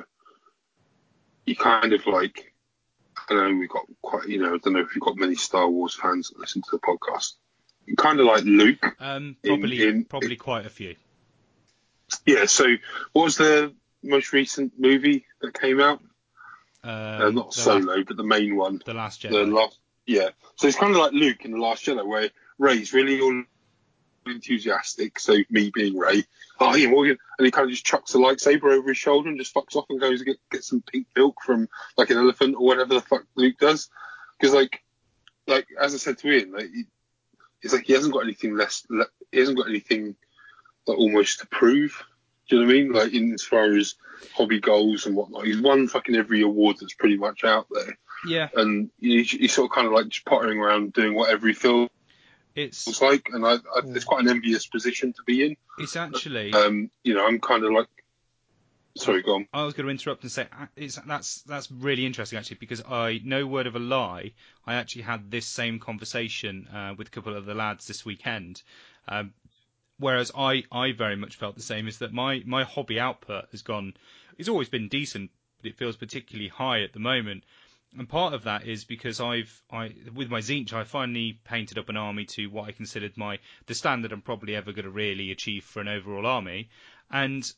you 1.46 1.56
kind 1.56 1.94
of 1.94 2.06
like 2.08 2.49
I 3.32 3.36
know 3.50 3.56
we've 3.56 3.70
got 3.70 3.86
quite, 4.02 4.28
you 4.28 4.40
know, 4.40 4.54
I 4.54 4.58
don't 4.58 4.74
know 4.74 4.80
if 4.80 4.96
you've 4.96 5.04
got 5.04 5.18
many 5.18 5.36
Star 5.36 5.68
Wars 5.68 5.96
fans 5.96 6.30
that 6.30 6.40
listen 6.40 6.62
to 6.62 6.70
the 6.72 6.80
podcast. 6.80 7.34
Kind 7.98 8.20
of 8.20 8.26
like 8.28 8.44
Luke. 8.44 8.86
Um, 9.00 9.36
probably, 9.44 9.84
in, 9.84 9.90
in, 9.90 10.06
probably 10.06 10.36
quite 10.36 10.66
a 10.66 10.70
few. 10.70 10.96
Yeah. 12.26 12.46
So, 12.46 12.66
what 13.14 13.24
was 13.24 13.38
the 13.38 13.74
most 14.04 14.32
recent 14.32 14.74
movie 14.78 15.26
that 15.42 15.60
came 15.60 15.82
out? 15.82 16.00
Um, 16.84 16.92
uh, 16.92 17.30
not 17.32 17.54
Solo, 17.54 17.96
last, 17.96 18.08
but 18.08 18.18
the 18.18 18.24
main 18.24 18.56
one. 18.56 18.82
The 18.86 18.94
Last 18.94 19.24
Jedi. 19.24 19.32
The 19.32 19.46
last, 19.46 19.78
yeah. 20.06 20.30
So 20.56 20.68
it's 20.68 20.78
kind 20.78 20.92
of 20.92 21.00
like 21.00 21.14
Luke 21.14 21.46
in 21.46 21.52
the 21.52 21.58
Last 21.58 21.86
Jedi, 21.86 22.06
where 22.06 22.30
Rey's 22.58 22.94
really 22.94 23.20
all 23.22 23.44
enthusiastic. 24.30 25.20
So 25.20 25.38
me 25.50 25.72
being 25.74 25.98
Rey, 25.98 26.26
oh 26.60 26.76
yeah, 26.76 26.90
Morgan, 26.90 27.18
and 27.38 27.46
he 27.46 27.52
kind 27.52 27.66
of 27.66 27.72
just 27.72 27.86
chucks 27.86 28.16
a 28.16 28.18
lightsaber 28.18 28.72
over 28.72 28.90
his 28.90 28.98
shoulder 28.98 29.30
and 29.30 29.38
just 29.38 29.54
fucks 29.54 29.76
off 29.76 29.86
and 29.90 30.00
goes 30.00 30.20
to 30.20 30.26
get, 30.26 30.38
get 30.52 30.64
some 30.64 30.82
pink 30.82 31.08
milk 31.16 31.38
from 31.46 31.68
like 31.98 32.10
an 32.10 32.18
elephant 32.18 32.56
or 32.58 32.66
whatever 32.66 32.94
the 32.94 33.02
fuck 33.02 33.24
Luke 33.36 33.58
does. 33.60 33.90
Because 34.40 34.54
like, 34.54 34.82
like 35.48 35.68
as 35.80 35.94
I 35.94 35.98
said 35.98 36.18
to 36.20 36.32
Ian, 36.32 36.54
like 36.54 36.70
he, 36.74 36.86
it's 37.62 37.74
like 37.74 37.86
he 37.86 37.94
hasn't 37.94 38.14
got 38.14 38.24
anything 38.24 38.56
less. 38.56 38.86
He 39.32 39.40
hasn't 39.40 39.58
got 39.58 39.70
anything 39.70 40.16
like 40.88 40.98
almost 40.98 41.40
to 41.40 41.48
prove. 41.48 42.04
Do 42.48 42.56
you 42.56 42.62
know 42.62 42.68
what 42.68 42.74
I 42.74 42.78
mean? 42.78 42.92
Like 42.92 43.14
in 43.14 43.34
as 43.34 43.44
far 43.44 43.76
as 43.76 43.96
hobby 44.34 44.60
goals 44.60 45.06
and 45.06 45.16
whatnot, 45.16 45.46
he's 45.46 45.62
won 45.62 45.88
fucking 45.88 46.16
every 46.16 46.42
award 46.42 46.78
that's 46.80 46.94
pretty 46.94 47.18
much 47.18 47.44
out 47.44 47.68
there. 47.70 47.98
Yeah. 48.26 48.50
And 48.56 48.90
he's, 49.00 49.32
he's 49.32 49.54
sort 49.54 49.70
of 49.70 49.76
kind 49.76 49.88
of 49.88 49.94
like 49.94 50.10
just 50.10 50.26
pottering 50.26 50.60
around 50.60 50.94
doing 50.94 51.16
whatever 51.16 51.48
he 51.48 51.54
feels 51.54 51.90
it's 52.56 53.02
like, 53.02 53.30
and 53.32 53.46
I, 53.46 53.54
I, 53.54 53.82
it's 53.86 54.06
quite 54.06 54.22
an 54.22 54.30
envious 54.30 54.66
position 54.66 55.14
to 55.14 55.24
be 55.24 55.46
in. 55.46 55.58
It's 55.78 55.96
actually, 55.96 56.54
um, 56.54 56.90
you 57.04 57.14
know, 57.14 57.26
I'm 57.26 57.40
kind 57.40 57.64
of 57.64 57.72
like. 57.72 57.88
Sorry, 58.98 59.22
go 59.22 59.36
on. 59.36 59.48
I 59.54 59.64
was 59.64 59.76
going 59.76 59.86
to 59.86 59.92
interrupt 59.92 60.24
and 60.24 60.32
say 60.32 60.48
uh, 60.52 60.66
it's 60.76 60.96
that's 61.08 61.42
that's 61.44 61.72
really 61.72 62.06
interesting 62.06 62.38
actually 62.38 62.58
because 62.60 62.84
I 62.84 63.22
no 63.24 63.46
word 63.46 63.68
of 63.68 63.76
a 63.76 63.80
lie. 63.80 64.34
I 64.66 64.76
actually 64.76 65.04
had 65.04 65.32
this 65.32 65.46
same 65.46 65.80
conversation 65.80 66.68
uh, 66.68 66.96
with 66.98 67.08
a 67.08 67.12
couple 67.12 67.36
of 67.36 67.46
the 67.46 67.54
lads 67.54 67.88
this 67.88 68.04
weekend. 68.04 68.62
Um, 69.08 69.34
whereas 70.00 70.32
I, 70.36 70.64
I 70.72 70.94
very 70.94 71.16
much 71.16 71.36
felt 71.36 71.56
the 71.56 71.62
same 71.62 71.88
is 71.88 72.00
that 72.00 72.14
my, 72.14 72.42
my 72.46 72.64
hobby 72.64 73.00
output 73.00 73.46
has 73.52 73.62
gone 73.62 73.94
it's 74.38 74.50
always 74.50 74.70
been 74.70 74.88
decent 74.88 75.30
but 75.62 75.70
it 75.70 75.78
feels 75.78 75.98
particularly 75.98 76.48
high 76.48 76.82
at 76.82 76.94
the 76.94 77.00
moment 77.00 77.44
and 77.98 78.08
part 78.08 78.34
of 78.34 78.44
that 78.44 78.68
is 78.68 78.86
because 78.86 79.20
I've 79.20 79.64
I 79.72 79.94
with 80.14 80.30
my 80.30 80.40
Tzeentch 80.40 80.74
I 80.74 80.84
finally 80.84 81.40
painted 81.44 81.78
up 81.78 81.90
an 81.90 81.98
army 81.98 82.26
to 82.26 82.48
what 82.48 82.68
I 82.68 82.72
considered 82.72 83.18
my 83.18 83.40
the 83.66 83.74
standard 83.74 84.12
I'm 84.12 84.22
probably 84.22 84.56
ever 84.56 84.72
going 84.72 84.86
to 84.86 84.92
really 84.92 85.32
achieve 85.32 85.64
for 85.64 85.82
an 85.82 85.88
overall 85.88 86.26
army, 86.26 86.70
and 87.10 87.52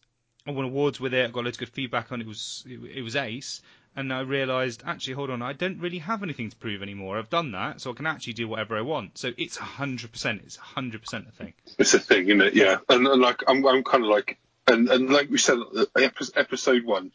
I 0.48 0.52
won 0.52 0.66
awards 0.66 1.00
with 1.00 1.14
it. 1.14 1.26
I 1.26 1.32
got 1.32 1.44
loads 1.44 1.58
of 1.58 1.60
good 1.60 1.70
feedback 1.70 2.12
on 2.12 2.22
it. 2.22 2.24
it 2.24 2.28
was 2.28 2.64
it, 2.66 2.98
it 2.98 3.02
was 3.02 3.16
ace, 3.16 3.62
and 3.96 4.14
I 4.14 4.22
realised 4.22 4.84
actually 4.86 5.16
hold 5.16 5.30
on 5.30 5.42
I 5.42 5.54
don't 5.54 5.80
really 5.80 6.00
have 6.00 6.24
anything 6.24 6.50
to 6.50 6.56
prove 6.56 6.82
anymore. 6.82 7.18
I've 7.18 7.30
done 7.30 7.52
that, 7.52 7.82
so 7.82 7.92
I 7.92 7.94
can 7.94 8.08
actually 8.08 8.34
do 8.34 8.48
whatever 8.48 8.78
I 8.78 8.82
want. 8.82 9.18
So 9.18 9.32
it's 9.38 9.58
hundred 9.58 10.12
percent. 10.12 10.42
It's 10.46 10.56
hundred 10.56 11.02
percent 11.02 11.28
a 11.28 11.32
thing. 11.32 11.54
It's 11.78 11.94
a 11.94 12.00
thing, 12.00 12.28
isn't 12.28 12.42
it? 12.42 12.54
Yeah, 12.54 12.78
and, 12.90 13.06
and 13.06 13.22
like 13.22 13.44
I'm 13.48 13.66
I'm 13.66 13.84
kind 13.84 14.04
of 14.04 14.10
like 14.10 14.40
and 14.68 14.90
and 14.90 15.10
like 15.10 15.30
we 15.30 15.38
said 15.38 15.58
uh, 15.76 15.86
episode 16.36 16.86
one 16.86 17.12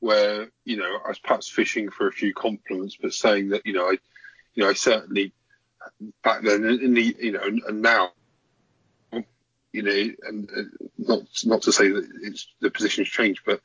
where 0.00 0.48
you 0.64 0.76
know 0.76 0.98
I 1.04 1.08
was 1.08 1.18
perhaps 1.18 1.48
fishing 1.48 1.90
for 1.90 2.08
a 2.08 2.12
few 2.12 2.34
compliments, 2.34 2.96
but 3.00 3.12
saying 3.12 3.50
that 3.50 3.66
you 3.66 3.72
know 3.72 3.86
I, 3.86 3.98
you 4.54 4.62
know 4.62 4.70
I 4.70 4.74
certainly 4.74 5.32
back 6.22 6.42
then 6.42 6.64
in 6.64 6.94
the 6.94 7.16
you 7.18 7.32
know 7.32 7.42
and, 7.42 7.82
now, 7.82 8.10
you 9.72 9.82
know, 9.82 10.14
and 10.26 10.50
not 10.96 11.22
not 11.44 11.62
to 11.62 11.72
say 11.72 11.88
that 11.88 12.08
it's 12.22 12.48
the 12.60 12.70
position's 12.70 13.08
changed, 13.08 13.42
but 13.44 13.60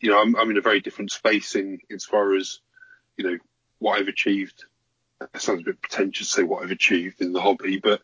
you 0.00 0.10
know 0.10 0.20
I'm 0.20 0.36
I'm 0.36 0.50
in 0.50 0.58
a 0.58 0.62
very 0.62 0.80
different 0.80 1.12
space 1.12 1.54
in 1.54 1.78
as 1.92 2.04
far 2.04 2.34
as 2.34 2.60
you 3.16 3.24
know 3.24 3.38
what 3.78 3.98
I've 3.98 4.08
achieved. 4.08 4.64
It 5.34 5.40
sounds 5.40 5.60
a 5.60 5.64
bit 5.64 5.80
pretentious 5.80 6.28
to 6.30 6.34
say 6.34 6.42
what 6.42 6.64
I've 6.64 6.72
achieved 6.72 7.20
in 7.20 7.32
the 7.32 7.40
hobby, 7.40 7.78
but 7.78 8.02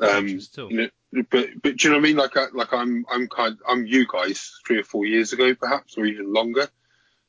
um, 0.00 0.28
you 0.70 0.90
know, 1.12 1.24
but 1.30 1.48
but 1.62 1.76
do 1.76 1.88
you 1.88 1.90
know 1.90 1.98
what 1.98 2.04
I 2.04 2.08
mean? 2.08 2.16
Like 2.16 2.36
I, 2.36 2.46
like 2.52 2.72
I'm 2.72 3.04
I'm 3.10 3.28
kind 3.28 3.58
I'm 3.68 3.86
you 3.86 4.06
guys 4.06 4.58
three 4.66 4.78
or 4.78 4.84
four 4.84 5.04
years 5.04 5.32
ago 5.32 5.54
perhaps 5.54 5.98
or 5.98 6.06
even 6.06 6.32
longer 6.32 6.68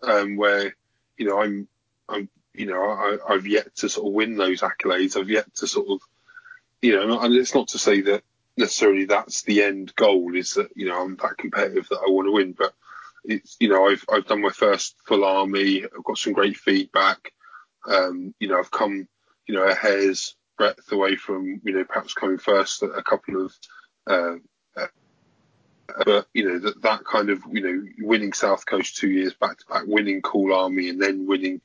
um, 0.06 0.38
where 0.38 0.76
you 1.18 1.28
know 1.28 1.42
I'm 1.42 1.68
I'm 2.08 2.30
you 2.54 2.68
know 2.68 2.82
I, 3.28 3.34
have 3.34 3.48
yet 3.48 3.76
to 3.78 3.90
sort 3.90 4.08
of 4.08 4.14
win 4.14 4.38
those 4.38 4.62
accolades. 4.62 5.18
I've 5.18 5.30
yet 5.30 5.54
to 5.56 5.68
sort 5.68 5.88
of 5.90 6.00
you 6.82 6.96
know, 6.96 7.20
and 7.20 7.34
it's 7.34 7.56
not 7.56 7.70
to 7.70 7.80
say 7.80 8.02
that 8.02 8.24
necessarily 8.58 9.06
that's 9.06 9.42
the 9.44 9.64
end 9.64 9.96
goal 9.96 10.36
is 10.36 10.54
that 10.54 10.70
you 10.76 10.88
know 10.88 11.02
I'm 11.02 11.16
that 11.18 11.38
competitive 11.38 11.88
that 11.90 12.00
I 12.06 12.10
want 12.10 12.28
to 12.28 12.32
win, 12.32 12.54
but 12.58 12.74
it's 13.24 13.58
you 13.60 13.70
know 13.70 13.88
I've 13.88 14.04
I've 14.12 14.28
done 14.28 14.42
my 14.42 14.50
first 14.50 14.96
full 15.06 15.26
army. 15.26 15.84
I've 15.84 16.04
got 16.04 16.18
some 16.18 16.34
great 16.34 16.58
feedback. 16.58 17.32
Um, 17.88 18.34
you 18.40 18.48
know 18.48 18.60
I've 18.60 18.72
come 18.72 19.08
you 19.48 19.56
know 19.56 19.64
a 19.64 19.76
hair's 19.76 20.36
breadth 20.58 20.92
away 20.92 21.16
from 21.16 21.62
you 21.64 21.74
know 21.74 21.84
perhaps 21.84 22.14
coming 22.14 22.38
first 22.38 22.84
a 22.84 23.04
couple 23.04 23.46
of 23.46 23.54
uh, 24.08 24.36
but 26.06 26.28
you 26.34 26.48
know 26.48 26.60
that 26.60 26.82
that 26.82 27.06
kind 27.06 27.30
of 27.30 27.42
you 27.52 27.62
know 27.62 27.84
winning 28.00 28.34
South 28.34 28.66
Coast 28.66 28.98
two 28.98 29.10
years 29.10 29.34
back 29.34 29.58
to 29.60 29.66
back, 29.68 29.84
winning 29.86 30.22
Cool 30.22 30.54
Army, 30.54 30.90
and 30.90 31.02
then 31.02 31.28
winning 31.28 31.62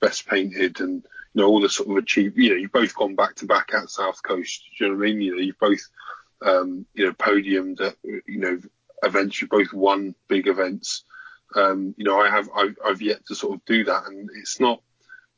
Best 0.00 0.26
Painted, 0.26 0.80
and 0.80 1.04
you 1.34 1.42
know 1.42 1.48
all 1.48 1.60
the 1.60 1.68
sort 1.68 1.90
of 1.90 1.96
achieve. 1.96 2.38
You 2.38 2.50
know 2.50 2.56
you've 2.56 2.72
both 2.72 2.94
gone 2.94 3.14
back 3.14 3.36
to 3.36 3.46
back 3.46 3.72
at 3.74 3.90
South 3.90 4.22
Coast. 4.22 4.62
Do 4.78 4.84
you 4.84 4.90
know 4.90 4.96
what 4.96 5.04
I 5.04 5.06
mean? 5.06 5.20
You 5.20 5.36
know 5.36 5.42
you've 5.42 5.58
both 5.58 5.80
um, 6.42 6.86
you 6.94 7.06
know 7.06 7.12
podiumed 7.12 7.80
at 7.80 7.96
you 8.02 8.38
know 8.38 8.58
events. 9.02 9.40
You 9.40 9.48
both 9.48 9.72
won 9.72 10.14
big 10.28 10.46
events. 10.46 11.04
Um, 11.54 11.94
you 11.96 12.04
know 12.04 12.20
I 12.20 12.30
have 12.30 12.48
I've, 12.54 12.76
I've 12.84 13.02
yet 13.02 13.26
to 13.26 13.34
sort 13.34 13.54
of 13.54 13.64
do 13.64 13.84
that, 13.84 14.06
and 14.06 14.30
it's 14.36 14.60
not 14.60 14.82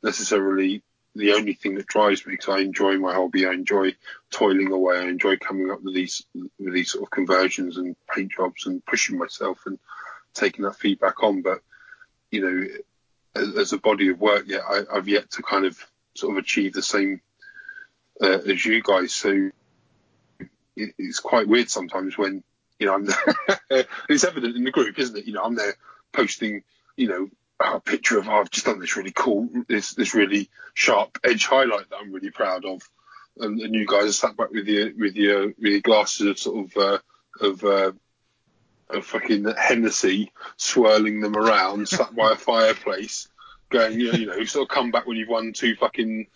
necessarily 0.03 0.83
the 1.15 1.33
only 1.33 1.53
thing 1.53 1.75
that 1.75 1.87
drives 1.87 2.25
me 2.25 2.33
because 2.33 2.55
I 2.55 2.59
enjoy 2.59 2.97
my 2.97 3.13
hobby. 3.13 3.45
I 3.45 3.51
enjoy 3.51 3.95
toiling 4.31 4.71
away. 4.71 4.97
I 4.97 5.07
enjoy 5.07 5.37
coming 5.37 5.69
up 5.69 5.81
with 5.83 5.93
these 5.93 6.25
with 6.33 6.73
these 6.73 6.91
sort 6.91 7.03
of 7.03 7.11
conversions 7.11 7.77
and 7.77 7.95
paint 8.13 8.31
jobs 8.31 8.65
and 8.65 8.85
pushing 8.85 9.17
myself 9.17 9.59
and 9.65 9.77
taking 10.33 10.63
that 10.63 10.77
feedback 10.77 11.21
on. 11.23 11.41
But 11.41 11.61
you 12.31 12.41
know, 12.41 12.67
as, 13.35 13.73
a 13.73 13.77
body 13.77 14.07
of 14.07 14.21
work, 14.21 14.45
yeah, 14.47 14.61
I, 14.67 14.95
have 14.95 15.09
yet 15.09 15.31
to 15.31 15.43
kind 15.43 15.65
of 15.65 15.77
sort 16.15 16.31
of 16.31 16.43
achieve 16.43 16.73
the 16.73 16.81
same 16.81 17.21
uh, 18.21 18.39
as 18.47 18.65
you 18.65 18.81
guys. 18.81 19.13
So 19.13 19.51
it, 20.77 20.95
it's 20.97 21.19
quite 21.19 21.47
weird 21.47 21.69
sometimes 21.69 22.17
when 22.17 22.43
you 22.79 22.87
know 22.87 22.93
I'm 22.93 23.07
it's 24.09 24.23
evident 24.23 24.55
in 24.55 24.63
the 24.63 24.71
group, 24.71 24.97
isn't 24.97 25.17
it? 25.17 25.25
You 25.25 25.33
know, 25.33 25.43
I'm 25.43 25.55
there 25.55 25.75
posting, 26.13 26.63
you 26.95 27.09
know, 27.09 27.29
a 27.65 27.79
picture 27.79 28.17
of 28.17 28.27
oh, 28.27 28.33
I've 28.33 28.51
just 28.51 28.65
done 28.65 28.79
this 28.79 28.95
really 28.95 29.11
cool, 29.11 29.49
this 29.67 29.93
this 29.93 30.13
really 30.13 30.49
sharp 30.73 31.17
edge 31.23 31.45
highlight 31.45 31.89
that 31.89 31.97
I'm 32.01 32.11
really 32.11 32.31
proud 32.31 32.65
of, 32.65 32.81
and, 33.37 33.59
and 33.59 33.75
you 33.75 33.85
guys 33.85 34.05
are 34.05 34.13
sat 34.13 34.37
back 34.37 34.51
with 34.51 34.67
your 34.67 34.91
with 34.97 35.15
your 35.15 35.47
with 35.47 35.57
your 35.59 35.81
glasses 35.81 36.27
of 36.27 36.39
sort 36.39 36.65
of 36.65 36.77
uh, 36.77 36.97
of 37.39 37.63
uh, 37.63 37.91
of 38.89 39.05
fucking 39.05 39.45
Hennessy, 39.57 40.31
swirling 40.57 41.21
them 41.21 41.35
around, 41.35 41.87
sat 41.87 42.15
by 42.15 42.31
a 42.31 42.35
fireplace, 42.35 43.27
going 43.69 43.99
you 43.99 44.11
know, 44.11 44.17
you 44.17 44.25
know 44.27 44.43
sort 44.45 44.69
of 44.69 44.73
come 44.73 44.91
back 44.91 45.07
when 45.07 45.17
you've 45.17 45.29
won 45.29 45.53
two 45.53 45.75
fucking 45.75 46.27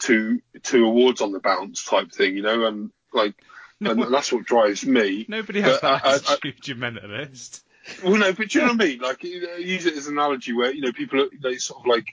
two 0.00 0.40
two 0.62 0.84
awards 0.84 1.20
on 1.20 1.32
the 1.32 1.40
bounce 1.40 1.84
type 1.84 2.12
thing, 2.12 2.36
you 2.36 2.42
know, 2.42 2.66
and 2.66 2.90
like. 3.12 3.34
And 3.80 4.14
that's 4.14 4.32
what 4.32 4.44
drives 4.46 4.86
me. 4.86 5.26
Nobody 5.28 5.60
has 5.60 5.78
but, 5.80 6.02
that 6.02 6.06
uh, 6.06 6.32
attitude, 6.32 6.66
you 6.66 6.74
mentalist. 6.76 7.60
Well, 8.02 8.16
no, 8.16 8.32
but 8.32 8.54
you 8.54 8.60
know 8.62 8.68
what 8.68 8.82
I 8.82 8.86
mean? 8.86 8.98
Like, 9.00 9.24
I 9.24 9.58
use 9.58 9.86
it 9.86 9.96
as 9.96 10.06
an 10.06 10.14
analogy 10.14 10.52
where 10.52 10.72
you 10.72 10.80
know 10.80 10.92
people 10.92 11.22
are 11.22 11.28
they 11.42 11.56
sort 11.56 11.80
of 11.80 11.86
like, 11.86 12.06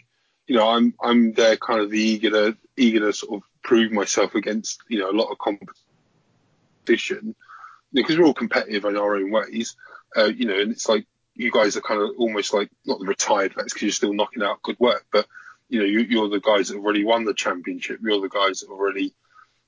you 0.47 0.55
know, 0.55 0.69
I'm 0.69 0.93
I'm 1.01 1.33
there 1.33 1.57
kind 1.57 1.81
of 1.81 1.89
the 1.89 1.99
eager 1.99 2.29
to 2.29 2.57
eager 2.75 2.99
to 2.99 3.13
sort 3.13 3.35
of 3.35 3.43
prove 3.63 3.91
myself 3.91 4.35
against 4.35 4.81
you 4.89 4.99
know 4.99 5.09
a 5.09 5.17
lot 5.17 5.31
of 5.31 5.37
competition 5.37 7.35
because 7.93 8.17
we're 8.17 8.25
all 8.25 8.33
competitive 8.33 8.85
in 8.85 8.97
our 8.97 9.15
own 9.15 9.31
ways, 9.31 9.75
uh, 10.15 10.25
you 10.25 10.45
know, 10.45 10.59
and 10.59 10.71
it's 10.71 10.87
like 10.87 11.05
you 11.35 11.51
guys 11.51 11.77
are 11.77 11.81
kind 11.81 12.01
of 12.01 12.09
almost 12.17 12.53
like 12.53 12.69
not 12.85 12.99
the 12.99 13.05
retired 13.05 13.53
vets 13.53 13.73
because 13.73 13.83
you're 13.83 13.91
still 13.91 14.13
knocking 14.13 14.43
out 14.43 14.61
good 14.61 14.79
work, 14.79 15.05
but 15.11 15.27
you 15.69 15.79
know, 15.79 15.85
you, 15.85 16.01
you're 16.01 16.29
the 16.29 16.41
guys 16.41 16.67
that 16.67 16.75
have 16.75 16.83
already 16.83 17.05
won 17.05 17.23
the 17.23 17.33
championship. 17.33 17.99
You're 18.03 18.19
the 18.19 18.27
guys 18.27 18.59
that 18.59 18.69
have 18.69 18.77
already 18.77 19.13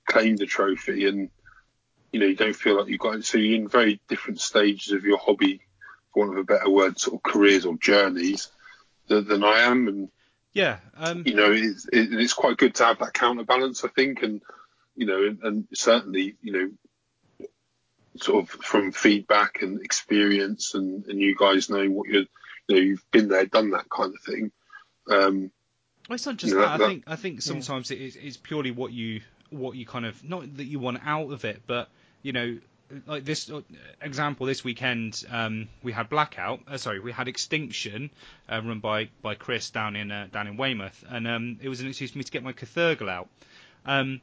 claimed 0.05 0.37
the 0.37 0.45
trophy, 0.45 1.07
and 1.07 1.29
you 2.11 2.19
know, 2.19 2.25
you 2.25 2.35
don't 2.35 2.55
feel 2.55 2.77
like 2.77 2.89
you've 2.89 2.99
got. 2.99 3.23
So 3.23 3.37
you're 3.37 3.55
in 3.55 3.69
very 3.69 4.01
different 4.09 4.41
stages 4.41 4.91
of 4.91 5.05
your 5.05 5.17
hobby, 5.17 5.61
want 6.15 6.31
of 6.31 6.37
a 6.37 6.43
better 6.43 6.69
word, 6.69 6.99
sort 6.99 7.15
of 7.15 7.23
careers 7.23 7.65
or 7.65 7.75
journeys 7.77 8.49
than, 9.07 9.27
than 9.27 9.43
I 9.43 9.61
am, 9.61 9.87
and 9.87 10.09
yeah, 10.53 10.77
um, 10.95 11.23
you 11.25 11.33
know, 11.33 11.51
it's, 11.51 11.85
it, 11.91 12.13
it's 12.13 12.33
quite 12.33 12.57
good 12.57 12.75
to 12.75 12.85
have 12.85 12.99
that 12.99 13.13
counterbalance, 13.13 13.83
I 13.83 13.87
think, 13.87 14.21
and 14.21 14.41
you 14.95 15.07
know, 15.07 15.23
and, 15.25 15.39
and 15.43 15.67
certainly, 15.73 16.35
you 16.43 16.51
know, 16.51 17.47
sort 18.17 18.43
of 18.43 18.49
from 18.49 18.91
feedback 18.91 19.61
and 19.61 19.81
experience, 19.81 20.75
and, 20.75 21.05
and 21.05 21.19
you 21.19 21.35
guys 21.35 21.69
know 21.69 21.87
what 21.89 22.07
you're, 22.07 22.25
you 22.67 22.75
know, 22.75 22.77
you've 22.77 23.11
been 23.11 23.27
there, 23.27 23.45
done 23.45 23.71
that 23.71 23.89
kind 23.89 24.13
of 24.13 24.21
thing. 24.21 24.51
Um, 25.09 25.51
well, 26.07 26.15
it's 26.15 26.25
not 26.25 26.37
just 26.37 26.53
you 26.53 26.59
know, 26.59 26.65
that. 26.65 26.77
that- 26.77 26.85
I 26.85 26.87
think 26.87 27.03
I 27.07 27.15
think 27.15 27.41
sometimes 27.41 27.91
it 27.91 27.99
is 27.99 28.15
it's 28.15 28.37
purely 28.37 28.71
what 28.71 28.91
you 28.91 29.21
what 29.49 29.75
you 29.75 29.85
kind 29.85 30.05
of 30.05 30.23
not 30.23 30.57
that 30.57 30.65
you 30.65 30.79
want 30.79 30.99
out 31.05 31.31
of 31.31 31.45
it, 31.45 31.63
but 31.65 31.89
you 32.21 32.33
know, 32.33 32.57
like 33.05 33.25
this 33.25 33.49
uh, 33.49 33.61
example 34.01 34.45
this 34.45 34.63
weekend, 34.63 35.23
um, 35.29 35.69
we 35.81 35.91
had 35.91 36.09
Blackout. 36.09 36.61
Uh, 36.67 36.77
sorry, 36.77 36.99
we 36.99 37.11
had 37.11 37.27
Extinction, 37.27 38.09
uh, 38.49 38.61
run 38.63 38.79
by 38.79 39.09
by 39.21 39.35
Chris 39.35 39.69
down 39.69 39.95
in 39.95 40.11
uh, 40.11 40.27
down 40.31 40.47
in 40.47 40.57
Weymouth, 40.57 41.03
and 41.07 41.27
um, 41.27 41.59
it 41.61 41.69
was 41.69 41.81
an 41.81 41.87
excuse 41.87 42.11
for 42.11 42.17
me 42.17 42.23
to 42.23 42.31
get 42.31 42.43
my 42.43 42.53
Cathurgal 42.53 43.09
out. 43.09 43.29
Um, 43.85 44.21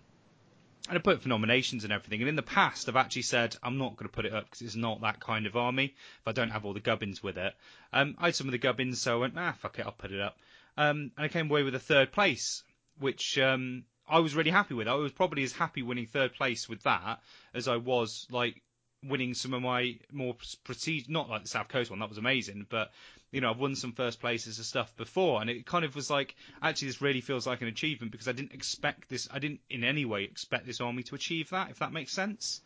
and 0.88 0.98
I 0.98 1.00
put 1.02 1.16
it 1.16 1.22
for 1.22 1.28
nominations 1.28 1.84
and 1.84 1.92
everything. 1.92 2.20
And 2.20 2.28
in 2.28 2.36
the 2.36 2.42
past, 2.42 2.88
I've 2.88 2.96
actually 2.96 3.22
said 3.22 3.56
I'm 3.62 3.78
not 3.78 3.96
going 3.96 4.08
to 4.08 4.14
put 4.14 4.24
it 4.24 4.34
up 4.34 4.44
because 4.44 4.62
it's 4.62 4.76
not 4.76 5.02
that 5.02 5.20
kind 5.20 5.46
of 5.46 5.56
army. 5.56 5.94
If 6.20 6.26
I 6.26 6.32
don't 6.32 6.50
have 6.50 6.64
all 6.64 6.72
the 6.72 6.80
gubbins 6.80 7.22
with 7.22 7.38
it, 7.38 7.54
um, 7.92 8.16
I 8.18 8.26
had 8.26 8.34
some 8.34 8.48
of 8.48 8.52
the 8.52 8.58
gubbins, 8.58 9.00
so 9.00 9.16
I 9.16 9.20
went, 9.20 9.34
ah, 9.36 9.54
fuck 9.58 9.78
it, 9.78 9.86
I'll 9.86 9.92
put 9.92 10.10
it 10.10 10.20
up. 10.20 10.36
Um, 10.76 11.12
and 11.16 11.24
I 11.24 11.28
came 11.28 11.50
away 11.50 11.62
with 11.62 11.74
a 11.74 11.80
third 11.80 12.12
place, 12.12 12.62
which 12.98 13.38
um, 13.38 13.84
I 14.10 14.18
was 14.18 14.34
really 14.34 14.50
happy 14.50 14.74
with. 14.74 14.88
It. 14.88 14.90
I 14.90 14.94
was 14.94 15.12
probably 15.12 15.42
as 15.44 15.52
happy 15.52 15.82
winning 15.82 16.06
third 16.06 16.34
place 16.34 16.68
with 16.68 16.82
that 16.82 17.20
as 17.54 17.68
I 17.68 17.76
was 17.76 18.26
like 18.30 18.62
winning 19.02 19.34
some 19.34 19.54
of 19.54 19.62
my 19.62 19.98
more 20.12 20.36
prestige, 20.64 21.08
not 21.08 21.30
like 21.30 21.42
the 21.42 21.48
South 21.48 21.68
Coast 21.68 21.90
one, 21.90 22.00
that 22.00 22.08
was 22.08 22.18
amazing, 22.18 22.66
but 22.68 22.90
you 23.32 23.40
know, 23.40 23.50
I've 23.50 23.58
won 23.58 23.76
some 23.76 23.92
first 23.92 24.20
places 24.20 24.58
and 24.58 24.66
stuff 24.66 24.94
before, 24.96 25.40
and 25.40 25.48
it 25.48 25.64
kind 25.64 25.84
of 25.84 25.94
was 25.94 26.10
like, 26.10 26.34
actually, 26.60 26.88
this 26.88 27.00
really 27.00 27.20
feels 27.20 27.46
like 27.46 27.62
an 27.62 27.68
achievement 27.68 28.12
because 28.12 28.28
I 28.28 28.32
didn't 28.32 28.52
expect 28.52 29.08
this, 29.08 29.28
I 29.32 29.38
didn't 29.38 29.60
in 29.70 29.84
any 29.84 30.04
way 30.04 30.24
expect 30.24 30.66
this 30.66 30.80
army 30.80 31.04
to 31.04 31.14
achieve 31.14 31.50
that, 31.50 31.70
if 31.70 31.78
that 31.78 31.92
makes 31.92 32.12
sense. 32.12 32.60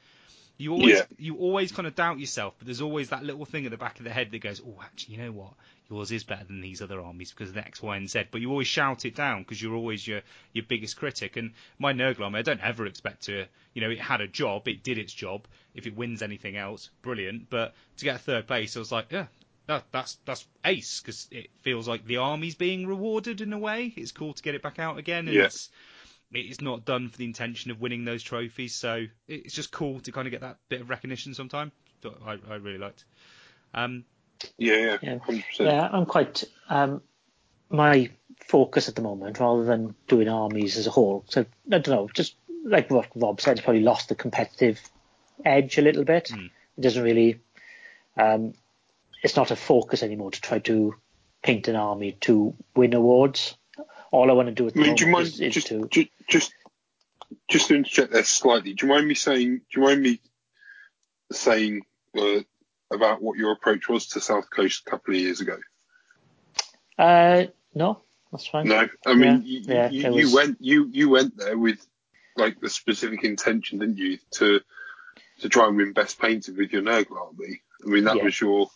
You 0.57 0.73
always, 0.73 0.99
Yeah. 0.99 1.05
you 1.19 1.37
always 1.37 1.73
kind 1.73 1.87
of 1.87 1.95
doubt 1.95 2.19
yourself, 2.19 2.55
but 2.59 2.67
there's 2.67 2.81
always 2.81 3.11
that 3.11 3.25
little 3.25 3.45
thing 3.45 3.67
at 3.67 3.71
the 3.71 3.77
back 3.77 3.99
of 3.99 4.05
the 4.05 4.11
head 4.11 4.31
that 4.31 4.39
goes, 4.39 4.63
oh, 4.65 4.81
actually, 4.83 5.17
you 5.17 5.23
know 5.23 5.33
what? 5.33 5.53
Yours 5.91 6.11
is 6.13 6.25
better 6.25 6.45
than 6.45 6.61
these 6.63 6.81
other 6.81 7.01
armies 7.01 7.31
because 7.31 7.51
of 7.51 7.55
the 7.55 7.65
X, 7.65 7.83
Y, 7.83 7.97
and 7.97 8.09
Z. 8.09 8.25
But 8.31 8.41
you 8.41 8.51
always 8.51 8.67
shout 8.67 9.05
it 9.05 9.15
down 9.15 9.43
because 9.43 9.61
you're 9.61 9.75
always 9.75 10.07
your 10.07 10.23
your 10.53 10.65
biggest 10.67 10.97
critic. 10.97 11.37
And 11.37 11.53
my 11.79 11.93
Nurgle 11.93 12.23
army, 12.23 12.39
I 12.39 12.43
don't 12.43 12.61
ever 12.61 12.87
expect 12.87 13.25
to, 13.25 13.45
you 13.75 13.83
know, 13.83 13.91
it 13.91 14.01
had 14.01 14.21
a 14.23 14.27
job, 14.29 14.67
it 14.67 14.83
did 14.83 14.97
its 14.99 15.13
job. 15.13 15.47
If 15.75 15.87
it 15.87 15.95
wins 15.95 16.23
anything 16.23 16.57
else, 16.57 16.91
brilliant. 17.03 17.51
But 17.51 17.75
to 17.99 18.05
get 18.05 18.17
a 18.17 18.19
third 18.19 18.47
place, 18.47 18.77
I 18.77 18.79
was 18.79 18.93
like, 18.93 19.07
yeah, 19.11 19.27
that, 19.67 19.85
that's 19.93 20.19
that's 20.25 20.47
ace 20.65 21.01
because 21.01 21.29
it 21.31 21.51
feels 21.63 21.87
like 21.87 22.07
the 22.07 22.17
army's 22.19 22.55
being 22.55 22.87
rewarded 22.87 23.41
in 23.41 23.53
a 23.53 23.59
way. 23.59 23.93
It's 23.97 24.13
cool 24.13 24.33
to 24.33 24.43
get 24.43 24.55
it 24.55 24.63
back 24.63 24.79
out 24.79 24.99
again, 24.99 25.29
and 25.29 25.37
Yeah. 25.37 25.45
it's 25.45 25.69
it's 26.33 26.61
not 26.61 26.85
done 26.85 27.11
for 27.11 27.19
the 27.19 27.25
intention 27.27 27.71
of 27.71 27.81
winning 27.81 28.05
those 28.05 28.23
trophies. 28.23 28.75
So 28.75 29.07
it's 29.29 29.55
just 29.55 29.71
cool 29.71 30.01
to 30.01 30.13
kind 30.13 30.27
of 30.27 30.33
get 30.33 30.41
that 30.41 30.57
bit 30.69 30.81
of 30.81 30.89
recognition 30.91 31.35
sometime. 31.35 31.71
I, 32.27 32.39
I 32.51 32.55
really 32.57 32.79
liked. 32.79 33.05
Um, 33.73 34.05
yeah, 34.59 34.77
yeah, 34.77 34.97
Yeah. 35.03 35.19
hundred 35.19 35.45
percent. 35.47 35.71
Yeah, 35.71 35.89
I'm 35.93 36.07
quite. 36.07 36.45
Um, 36.69 37.03
my 37.71 38.11
focus 38.49 38.89
at 38.89 38.95
the 38.95 39.03
moment, 39.03 39.41
rather 39.41 39.65
than 39.65 39.95
doing 40.07 40.29
armies 40.29 40.77
as 40.77 40.87
a 40.87 40.91
whole, 40.91 41.25
so 41.29 41.43
I 41.73 41.79
don't 41.79 41.89
know, 41.89 42.09
just 42.15 42.37
like 42.65 42.91
what 42.91 43.09
Rob 43.15 43.41
said, 43.41 43.53
it's 43.59 43.65
probably 43.65 43.83
lost 43.83 44.09
the 44.09 44.15
competitive 44.15 44.81
edge 45.45 45.79
a 45.79 45.83
little 45.83 46.05
bit. 46.05 46.31
Mm. 46.33 46.51
It 46.77 46.81
doesn't 46.81 47.03
really. 47.03 47.41
Um, 48.17 48.55
it's 49.23 49.37
not 49.37 49.51
a 49.51 49.57
focus 49.57 50.03
anymore 50.03 50.31
to 50.31 50.41
try 50.41 50.59
to 50.61 50.95
paint 51.43 51.69
an 51.69 51.77
army 51.77 52.13
to 52.23 52.55
win 52.77 52.95
awards. 52.95 53.57
All 54.11 54.31
I 54.31 54.35
want 54.35 54.49
to 54.49 54.55
do 54.55 54.67
at 54.67 54.73
I 54.77 54.81
the 54.81 54.81
mean, 54.87 54.95
do 54.97 55.05
you 55.07 55.11
moment 55.11 55.33
mind 55.33 55.35
is, 55.35 55.41
is 55.41 55.55
just, 55.55 55.67
to. 55.69 55.89
ju- 55.89 56.07
just 56.29 56.53
just 57.49 57.69
to 57.69 57.75
interject 57.75 58.13
there 58.13 58.23
slightly? 58.25 58.75
Do 58.75 58.87
you 58.87 58.93
mind 58.93 59.09
me 59.09 59.15
saying? 59.15 59.57
Do 59.73 59.81
you 59.81 59.83
mind 59.83 60.03
me 60.03 60.21
saying 61.33 61.83
uh, 62.17 62.41
about 62.93 63.23
what 63.23 63.39
your 63.39 63.53
approach 63.53 63.89
was 63.89 64.09
to 64.09 64.21
South 64.21 64.51
Coast 64.51 64.83
a 64.87 64.91
couple 64.91 65.15
of 65.15 65.21
years 65.21 65.41
ago? 65.41 65.59
Uh, 66.99 67.45
no, 67.75 68.03
that's 68.31 68.47
fine. 68.47 68.69
No, 68.69 68.89
I 69.07 69.15
mean 69.15 69.23
Yeah, 69.23 69.39
you, 69.45 69.61
yeah, 69.65 69.91
you, 69.91 70.03
there 70.03 70.13
you 70.13 70.35
went 70.35 70.57
you 70.61 70.89
you 70.93 71.09
went 71.09 71.37
there 71.37 71.59
with 71.59 71.85
like 72.37 72.61
the 72.61 72.69
specific 72.69 73.25
intention, 73.25 73.79
didn't 73.79 73.99
you, 73.99 74.19
to 74.33 74.61
to 75.41 75.49
try 75.49 75.67
and 75.67 75.77
win 75.77 75.93
best 75.93 76.21
painted 76.21 76.57
with 76.57 76.73
your 76.73 76.83
Nurgle 76.83 77.17
army? 77.21 77.63
I 77.85 77.89
mean 77.89 78.05
that 78.05 78.17
Yeah. 78.17 78.25
was 78.25 78.41
your, 78.41 78.69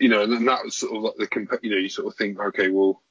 you 0.00 0.08
know, 0.08 0.22
and 0.22 0.48
that 0.48 0.64
was 0.64 0.76
sort 0.76 0.96
of 0.96 1.02
like 1.02 1.14
the 1.18 1.26
comp- 1.26 1.62
you 1.62 1.70
know 1.70 1.76
you 1.76 1.88
sort 1.88 2.08
of 2.08 2.16
think 2.16 2.38
okay, 2.40 2.68
well 2.70 3.02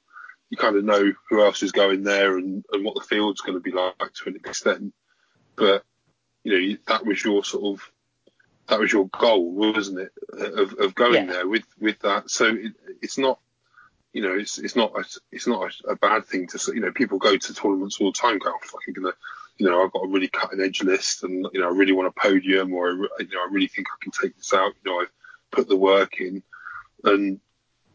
you 0.49 0.57
kind 0.57 0.77
of 0.77 0.83
know 0.85 1.11
who 1.29 1.43
else 1.43 1.61
is 1.61 1.73
going 1.73 2.03
there 2.03 2.37
and, 2.37 2.63
and 2.71 2.85
what 2.85 2.95
the 2.95 3.01
field's 3.07 3.41
going 3.41 3.57
to 3.57 3.59
be 3.59 3.71
like 3.71 3.97
to 4.13 4.29
an 4.29 4.35
extent, 4.35 4.93
but 5.55 5.83
you 6.43 6.51
know 6.71 6.77
that 6.87 7.05
was 7.05 7.23
your 7.23 7.43
sort 7.43 7.77
of 7.77 7.91
that 8.67 8.79
was 8.79 8.91
your 8.91 9.07
goal, 9.07 9.51
wasn't 9.51 9.99
it, 9.99 10.11
of, 10.33 10.73
of 10.79 10.95
going 10.95 11.13
Yeah. 11.13 11.25
there 11.25 11.47
with 11.47 11.65
with 11.79 11.99
that? 11.99 12.29
So 12.29 12.45
it, 12.47 12.73
it's 13.01 13.17
not 13.17 13.39
you 14.13 14.21
know, 14.23 14.33
it's 14.35 14.57
it's 14.57 14.75
not 14.75 14.93
a, 14.97 15.03
it's 15.31 15.45
not 15.47 15.71
a, 15.85 15.91
a 15.91 15.95
bad 15.95 16.25
thing 16.25 16.47
to 16.47 16.57
say. 16.59 16.73
You 16.73 16.79
know, 16.81 16.91
people 16.91 17.19
go 17.19 17.37
to 17.37 17.53
tournaments 17.53 17.99
all 17.99 18.11
the 18.11 18.17
time. 18.17 18.39
Go, 18.39 18.49
oh, 18.49 18.53
I'm 18.53 18.67
fucking 18.67 18.93
gonna, 18.95 19.13
you 19.57 19.69
know, 19.69 19.83
I've 19.83 19.91
got 19.91 20.05
a 20.05 20.09
really 20.09 20.27
cutting 20.29 20.61
edge 20.61 20.81
list, 20.81 21.23
and 21.23 21.45
you 21.53 21.59
know, 21.61 21.67
I 21.67 21.71
really 21.71 21.91
want 21.91 22.07
a 22.07 22.19
podium, 22.19 22.73
or 22.73 22.89
you 22.91 23.09
know, 23.31 23.41
I 23.41 23.47
really 23.51 23.67
think 23.67 23.87
I 23.89 23.97
can 24.01 24.11
take 24.11 24.35
this 24.35 24.53
out. 24.53 24.73
You 24.83 24.91
know, 24.91 25.01
I've 25.01 25.11
put 25.51 25.67
the 25.67 25.75
work 25.75 26.19
in, 26.19 26.41
and 27.03 27.39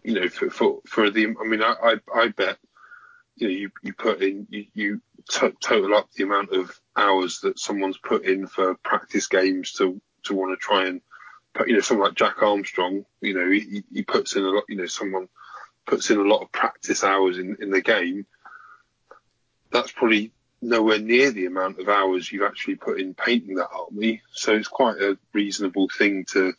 you 0.05 0.15
know, 0.15 0.29
for 0.29 0.51
for, 0.51 0.81
for 0.87 1.11
the, 1.11 1.35
I 1.41 1.45
mean, 1.49 1.63
I, 1.63 1.75
I 1.83 1.97
I 2.15 2.29
bet, 2.29 2.59
you 3.37 3.49
know, 3.49 3.55
you 3.55 3.71
you 3.83 3.93
put 3.93 4.23
in 4.23 4.47
you 4.51 4.67
you 4.75 5.03
to- 5.31 5.57
total 5.61 5.95
up 5.97 6.13
the 6.13 6.25
amount 6.25 6.51
of 6.53 6.79
hours 6.97 7.41
that 7.41 7.59
someone's 7.59 7.99
put 7.99 8.25
in 8.27 8.47
for 8.47 8.75
practice 8.77 9.27
games 9.27 9.73
to 9.73 10.01
to 10.25 10.35
want 10.35 10.53
to 10.59 10.63
try 10.63 10.87
and, 10.87 11.01
put, 11.55 11.69
you 11.69 11.75
know, 11.75 11.81
someone 11.81 12.09
like 12.09 12.17
Jack 12.17 12.43
Armstrong, 12.43 13.05
you 13.21 13.35
know, 13.35 13.51
he, 13.51 13.83
he 13.93 14.03
puts 14.03 14.37
in 14.37 14.43
a 14.43 14.49
lot, 14.49 14.65
you 14.69 14.77
know, 14.77 14.87
someone 14.87 15.29
puts 15.87 16.11
in 16.11 16.19
a 16.19 16.23
lot 16.23 16.43
of 16.43 16.53
practice 16.53 17.05
hours 17.05 17.39
in, 17.39 17.57
in 17.61 17.71
the 17.71 17.81
game, 17.83 18.27
that's 19.71 19.93
probably 19.93 20.33
nowhere 20.61 20.99
near 20.99 21.31
the 21.31 21.47
amount 21.47 21.79
of 21.81 21.89
hours 21.89 22.31
you've 22.31 22.45
actually 22.47 22.77
put 22.77 23.01
in 23.01 23.15
painting 23.15 23.57
that 23.57 23.69
army. 23.73 24.23
So 24.33 24.53
it's 24.55 24.69
quite 24.69 24.99
a 25.01 25.19
reasonable 25.33 25.89
thing 25.89 26.25
to, 26.33 26.53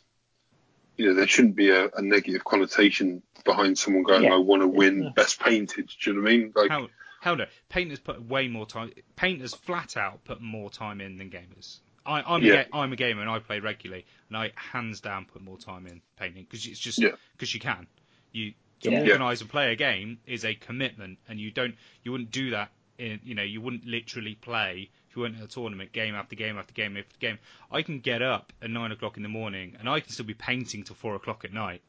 you 0.96 1.06
know, 1.06 1.14
there 1.14 1.26
shouldn't 1.26 1.56
be 1.56 1.70
a, 1.70 1.88
a 1.96 2.02
negative 2.02 2.44
connotation 2.44 3.22
behind 3.44 3.78
someone 3.78 4.02
going, 4.02 4.24
Yeah. 4.24 4.34
I 4.34 4.38
want 4.38 4.62
to 4.62 4.68
win 4.68 5.02
Yeah. 5.04 5.08
best 5.16 5.40
painted. 5.40 5.88
Do 6.02 6.10
you 6.10 6.16
know 6.16 6.22
what 6.22 6.30
I 6.30 6.36
mean? 6.36 6.52
Like, 6.54 6.70
Hell, 6.70 6.88
hell 7.20 7.36
no. 7.36 7.46
Painters 7.68 8.00
put 8.00 8.22
way 8.22 8.48
more 8.48 8.66
time. 8.66 8.92
Painters 9.16 9.54
flat 9.54 9.96
out 9.96 10.24
put 10.24 10.40
more 10.40 10.70
time 10.70 11.00
in 11.00 11.16
than 11.16 11.30
gamers. 11.30 11.78
I, 12.06 12.22
I'm 12.34 12.42
Yeah. 12.42 12.52
a, 12.54 12.64
ga- 12.64 12.70
I'm 12.78 12.92
a 12.92 12.96
gamer 12.96 13.20
and 13.22 13.30
I 13.30 13.38
play 13.38 13.60
regularly, 13.60 14.04
and 14.28 14.36
I 14.36 14.52
hands 14.56 15.00
down 15.00 15.24
put 15.24 15.42
more 15.42 15.58
time 15.58 15.86
in 15.86 16.02
painting 16.18 16.44
because 16.44 16.66
it's 16.66 16.78
just 16.78 16.98
Yeah. 17.00 17.12
because 17.32 17.52
you 17.54 17.60
can. 17.60 17.86
You 18.32 18.52
to 18.80 18.90
Yeah. 18.90 19.00
organise 19.00 19.40
and 19.40 19.48
play 19.48 19.72
a 19.72 19.76
game 19.76 20.18
is 20.26 20.44
a 20.44 20.54
commitment, 20.54 21.18
and 21.28 21.40
you 21.40 21.50
don't 21.50 21.74
you 22.02 22.12
wouldn't 22.12 22.30
do 22.30 22.50
that. 22.50 22.70
In, 22.96 23.18
you 23.24 23.34
know, 23.34 23.42
you 23.42 23.60
wouldn't 23.60 23.84
literally 23.86 24.36
play 24.36 24.88
if 25.10 25.16
you 25.16 25.22
went 25.22 25.36
to 25.38 25.42
a 25.44 25.48
tournament 25.48 25.90
game 25.92 26.14
after 26.14 26.36
game 26.36 26.56
after 26.58 26.72
game 26.72 26.96
after 26.96 27.18
game. 27.18 27.38
I 27.70 27.82
can 27.82 27.98
get 28.00 28.22
up 28.22 28.52
at 28.62 28.70
nine 28.70 28.92
o'clock 28.92 29.16
in 29.16 29.24
the 29.24 29.28
morning 29.28 29.74
and 29.80 29.88
I 29.88 29.98
can 29.98 30.10
still 30.12 30.24
be 30.26 30.34
painting 30.34 30.84
till 30.84 30.94
four 30.94 31.16
o'clock 31.16 31.44
at 31.44 31.52
night. 31.52 31.82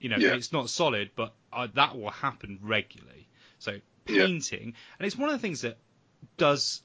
You 0.00 0.08
know, 0.08 0.16
Yeah. 0.16 0.34
it's 0.34 0.52
not 0.52 0.68
solid, 0.68 1.10
but 1.14 1.34
I, 1.52 1.66
that 1.68 1.96
will 1.96 2.10
happen 2.10 2.58
regularly. 2.62 3.28
So 3.60 3.80
Yeah. 4.08 4.24
painting, 4.26 4.74
and 4.98 5.06
it's 5.06 5.14
one 5.16 5.28
of 5.28 5.34
the 5.36 5.38
things 5.40 5.60
that 5.60 5.78
does 6.36 6.82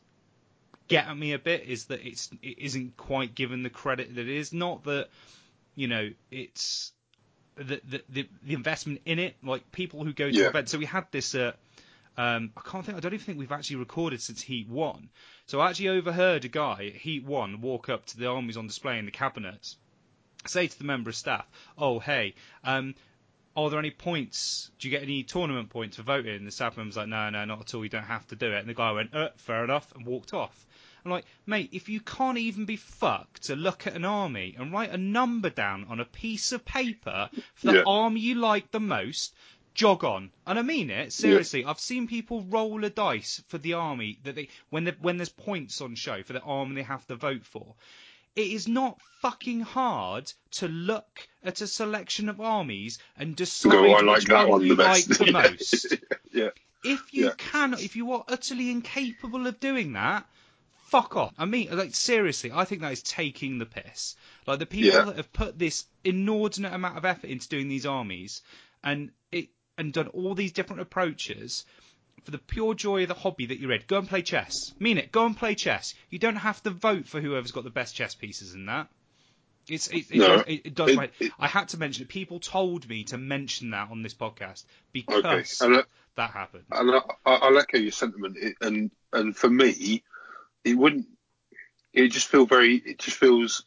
get 0.88 1.08
at 1.08 1.18
me 1.18 1.34
a 1.34 1.40
bit 1.40 1.64
is 1.64 1.86
that 1.86 2.06
it's 2.06 2.30
it 2.42 2.60
isn't 2.60 2.98
quite 2.98 3.36
given 3.36 3.64
the 3.64 3.70
credit 3.70 4.16
that 4.16 4.22
it 4.22 4.30
is. 4.30 4.54
Not 4.54 4.84
that 4.86 5.10
you 5.76 5.88
know 5.88 6.10
it's 6.32 6.92
the 7.56 7.82
the 7.88 8.04
the, 8.10 8.30
the 8.44 8.54
investment 8.54 9.02
in 9.06 9.20
it. 9.20 9.36
Like 9.44 9.72
people 9.72 10.04
who 10.04 10.14
go 10.14 10.30
to 10.30 10.36
Yeah. 10.36 10.48
events. 10.50 10.72
So 10.72 10.78
we 10.78 10.86
had 10.86 11.06
this. 11.12 11.36
Uh, 11.36 11.54
um, 12.18 12.52
I 12.56 12.62
can't 12.62 12.86
think. 12.86 12.98
I 12.98 13.02
don't 13.02 13.14
even 13.14 13.26
think 13.26 13.38
we've 13.38 13.52
actually 13.52 13.78
recorded 13.78 14.22
since 14.22 14.42
Heat 14.42 14.70
One. 14.70 15.10
So 15.48 15.60
I 15.60 15.70
actually 15.70 15.90
overheard 15.90 16.46
a 16.46 16.48
guy 16.50 16.92
at 16.94 17.02
Heat 17.02 17.26
One 17.26 17.62
walk 17.62 17.90
up 17.90 18.06
to 18.08 18.18
the 18.18 18.28
armies 18.28 18.56
on 18.58 18.68
display 18.68 19.00
in 19.00 19.06
the 19.06 19.12
cabinets, 19.12 19.76
say 20.48 20.68
to 20.68 20.78
the 20.78 20.86
member 20.86 21.10
of 21.10 21.16
staff, 21.16 21.46
"Oh 21.78 22.00
hey, 22.00 22.36
um, 22.64 22.96
are 23.56 23.70
there 23.70 23.80
any 23.80 23.91
points? 23.91 24.70
Do 24.80 24.88
you 24.88 24.91
get 24.91 25.03
any 25.03 25.24
tournament 25.24 25.70
points 25.70 25.97
for 25.97 26.03
voting? 26.03 26.36
And 26.36 26.47
the 26.47 26.51
Southman 26.51 26.88
was 26.88 26.97
like, 26.97 27.08
no, 27.08 27.30
no, 27.30 27.45
not 27.45 27.62
at 27.62 27.74
all. 27.74 27.84
You 27.84 27.89
don't 27.89 28.03
have 28.03 28.28
to 28.28 28.36
do 28.36 28.51
it. 28.51 28.60
And 28.60 28.70
the 28.70 28.74
guy 28.74 28.91
went, 28.91 29.14
uh, 29.16 29.30
fair 29.38 29.64
enough, 29.64 29.93
and 29.95 30.06
walked 30.06 30.34
off. 30.34 30.66
I'm 31.03 31.12
like, 31.12 31.26
mate, 31.45 31.70
if 31.72 31.88
you 31.88 32.01
can't 32.01 32.38
even 32.38 32.66
be 32.66 32.78
fucked 32.78 33.43
to 33.43 33.56
look 33.56 33.86
at 33.86 33.93
an 33.95 34.06
army 34.06 34.56
and 34.58 34.74
write 34.74 34.89
a 34.89 34.97
number 34.97 35.49
down 35.51 35.86
on 35.88 35.99
a 35.99 36.06
piece 36.06 36.51
of 36.51 36.66
paper 36.66 37.30
for 37.53 37.68
the 37.68 37.74
Yeah. 37.76 37.84
army 37.86 38.22
you 38.22 38.36
like 38.36 38.72
the 38.72 38.80
most, 38.80 39.36
jog 39.76 40.03
on. 40.03 40.32
And 40.47 40.58
I 40.58 40.64
mean 40.64 40.89
it, 40.89 41.14
seriously. 41.14 41.64
I've 41.64 41.80
seen 41.80 42.08
people 42.08 42.43
roll 42.49 42.84
a 42.84 42.89
dice 42.89 43.43
for 43.49 43.58
the 43.60 43.74
army 43.74 44.20
that 44.24 44.34
they 44.36 44.47
when 44.70 44.86
they, 44.86 44.91
when 44.99 45.18
there's 45.18 45.30
points 45.30 45.80
on 45.82 45.95
show 45.95 46.24
for 46.24 46.34
the 46.34 46.41
army 46.41 46.76
they 46.76 46.84
have 46.84 47.06
to 47.08 47.16
vote 47.16 47.45
for. 47.45 47.76
It 48.36 48.48
is 48.52 48.68
not 48.68 49.00
fucking 49.22 49.62
hard 49.62 50.32
to 50.52 50.68
look 50.68 51.28
at 51.44 51.62
a 51.62 51.68
selection 51.68 52.28
of 52.30 52.42
armies 52.42 53.00
and 53.18 53.36
decide 53.36 53.72
Go, 53.72 53.94
I 53.94 54.02
like 54.02 54.18
which 54.20 54.26
that 54.28 54.48
one 54.48 54.60
one 54.60 54.62
you 54.68 54.76
the 54.76 54.84
like 54.84 55.08
best. 55.08 55.20
the 55.20 55.32
most. 55.32 55.96
yeah. 56.32 56.50
If 56.84 57.14
you 57.14 57.26
Yeah. 57.28 57.32
cannot, 57.38 57.82
if 57.82 57.96
you 57.96 58.12
are 58.12 58.24
utterly 58.28 58.70
incapable 58.72 59.48
of 59.48 59.60
doing 59.60 59.94
that, 59.94 60.28
fuck 60.90 61.16
off. 61.16 61.34
I 61.38 61.46
mean, 61.46 61.76
like 61.76 61.96
seriously, 61.96 62.52
I 62.54 62.66
think 62.66 62.82
that 62.82 62.92
is 62.92 63.02
taking 63.04 63.58
the 63.58 63.66
piss. 63.66 64.16
Like 64.46 64.60
the 64.60 64.66
people 64.66 64.90
Yeah. 65.00 65.06
that 65.06 65.18
have 65.18 65.34
put 65.34 65.58
this 65.58 65.86
inordinate 66.04 66.74
amount 66.74 66.98
of 66.98 67.06
effort 67.06 67.30
into 67.30 67.48
doing 67.48 67.70
these 67.70 67.86
armies, 67.86 68.42
and 68.84 69.12
it 69.32 69.50
and 69.78 69.92
done 69.94 70.08
all 70.10 70.36
these 70.36 70.52
different 70.52 70.82
approaches 70.82 71.66
for 72.26 72.32
the 72.32 72.38
pure 72.40 72.74
joy 72.74 73.04
of 73.04 73.08
the 73.08 73.14
hobby 73.14 73.46
that 73.48 73.60
you're 73.60 73.72
in. 73.72 73.82
Go 73.88 74.00
and 74.00 74.10
play 74.10 74.22
chess. 74.22 74.74
Mean 74.80 74.98
it. 74.98 75.12
Go 75.12 75.26
and 75.26 75.38
play 75.38 75.56
chess. 75.56 75.94
You 76.10 76.20
don't 76.20 76.36
have 76.36 76.62
to 76.64 76.72
vote 76.72 77.06
for 77.08 77.22
whoever's 77.22 77.52
got 77.52 77.64
the 77.64 77.70
best 77.70 77.96
chess 77.96 78.16
pieces 78.16 78.54
in 78.54 78.66
that. 78.66 78.88
It's 79.68 79.88
it, 79.88 80.06
it, 80.12 80.18
No, 80.18 80.28
does, 80.28 80.42
it, 80.48 80.62
it 80.66 80.76
does 80.76 80.90
it- 80.92 80.96
my, 80.96 81.10
it- 81.20 81.32
I 81.40 81.48
had 81.48 81.70
to 81.70 81.78
mention 81.78 82.04
it. 82.04 82.10
People 82.10 82.40
told 82.40 82.88
me 82.90 83.04
to 83.06 83.18
mention 83.18 83.72
that 83.72 83.90
on 83.92 84.02
this 84.04 84.14
podcast 84.14 84.64
because 84.92 85.24
Okay. 85.26 85.44
And, 85.66 85.76
uh, 85.78 85.84
that 86.16 86.32
happened. 86.32 86.66
and 86.72 86.92
I, 86.92 86.98
I, 87.26 87.36
I'll 87.36 87.58
echo 87.58 87.78
your 87.78 87.92
sentiment. 87.92 88.38
It, 88.40 88.56
and 88.62 88.92
and 89.12 89.36
for 89.36 89.50
me, 89.50 90.04
it 90.64 90.74
wouldn't. 90.78 91.08
It 91.94 92.10
just 92.10 92.28
feel 92.28 92.46
very. 92.46 92.76
It 92.76 93.00
just 93.00 93.18
feels 93.18 93.66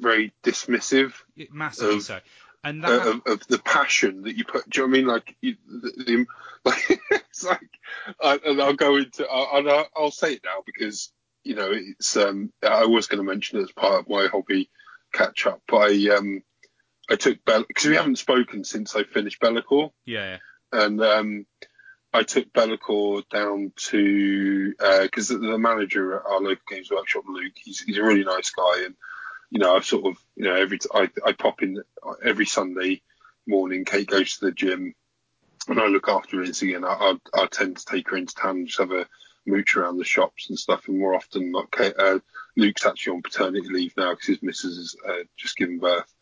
very 0.00 0.32
dismissive 0.42 1.12
massively 1.52 1.96
of- 1.96 2.02
so. 2.02 2.20
And 2.64 2.84
that 2.84 2.90
uh, 2.90 3.10
of, 3.10 3.22
of 3.26 3.46
the 3.48 3.58
passion 3.58 4.22
that 4.22 4.36
you 4.36 4.44
put. 4.44 4.68
Do 4.70 4.80
you 4.80 4.86
know 4.86 4.90
what 4.90 4.96
I 4.96 5.00
mean? 5.00 5.08
Like, 5.08 5.36
you, 5.40 5.56
the, 5.66 6.04
the, 6.04 6.26
like 6.64 7.00
it's 7.10 7.44
like, 7.44 7.70
I, 8.22 8.38
and 8.44 8.62
I'll 8.62 8.74
go 8.74 8.96
into. 8.96 9.26
And 9.28 9.68
I'll, 9.68 9.88
I'll 9.96 10.10
say 10.10 10.34
it 10.34 10.42
now 10.44 10.62
because 10.64 11.12
you 11.42 11.54
know 11.54 11.72
it's. 11.72 12.16
Um, 12.16 12.52
I 12.62 12.86
was 12.86 13.08
going 13.08 13.18
to 13.18 13.28
mention 13.28 13.58
it 13.58 13.64
as 13.64 13.72
part 13.72 14.00
of 14.00 14.08
my 14.08 14.28
hobby 14.28 14.70
catch 15.12 15.46
up, 15.46 15.60
but 15.66 15.90
I 15.90 16.16
um, 16.16 16.42
I 17.10 17.16
took 17.16 17.44
Bell 17.44 17.64
because 17.66 17.86
we 17.86 17.96
haven't 17.96 18.18
spoken 18.18 18.64
since 18.64 18.94
I 18.94 19.04
finished 19.04 19.40
Be'lakor. 19.40 19.90
yeah, 20.06 20.38
and 20.70 21.02
um, 21.02 21.46
I 22.12 22.22
took 22.22 22.52
Be'lakor 22.52 23.28
down 23.28 23.72
to 23.88 24.74
because 25.02 25.28
the, 25.28 25.38
the 25.38 25.58
manager 25.58 26.16
at 26.16 26.26
our 26.26 26.40
local 26.40 26.62
games 26.68 26.90
workshop, 26.90 27.24
Luke, 27.28 27.54
he's 27.56 27.80
he's 27.80 27.98
a 27.98 28.02
really 28.02 28.24
nice 28.24 28.50
guy, 28.50 28.84
and 28.84 28.94
you 29.52 29.58
know 29.58 29.76
I've 29.76 29.84
sort 29.84 30.06
of 30.06 30.16
you 30.34 30.44
know 30.44 30.54
every 30.54 30.78
I 30.94 31.32
pop 31.32 31.62
in 31.62 31.82
every 32.24 32.46
Sunday 32.46 33.02
morning. 33.46 33.84
Kate 33.84 34.08
goes 34.08 34.38
to 34.38 34.46
the 34.46 34.52
gym, 34.52 34.94
and 35.68 35.78
I 35.78 35.86
look 35.86 36.08
after 36.08 36.38
her. 36.38 36.42
Again, 36.42 36.84
I, 36.84 37.14
I 37.34 37.42
I 37.42 37.46
tend 37.46 37.76
to 37.76 37.84
take 37.84 38.08
her 38.10 38.16
into 38.16 38.34
town 38.34 38.56
and 38.56 38.66
just 38.66 38.80
have 38.80 38.92
a 38.92 39.06
mooch 39.46 39.76
around 39.76 39.98
the 39.98 40.04
shops 40.04 40.48
and 40.48 40.58
stuff. 40.58 40.88
And 40.88 40.98
more 40.98 41.14
often, 41.14 41.52
not 41.52 41.70
Kate, 41.70 41.94
uh, 41.98 42.20
Luke's 42.56 42.86
actually 42.86 43.16
on 43.16 43.22
paternity 43.22 43.68
leave 43.68 43.92
now 43.96 44.12
because 44.12 44.26
his 44.26 44.42
missus 44.42 44.76
has 44.76 44.96
uh, 45.06 45.24
just 45.36 45.56
given 45.56 45.78
birth. 45.78 46.12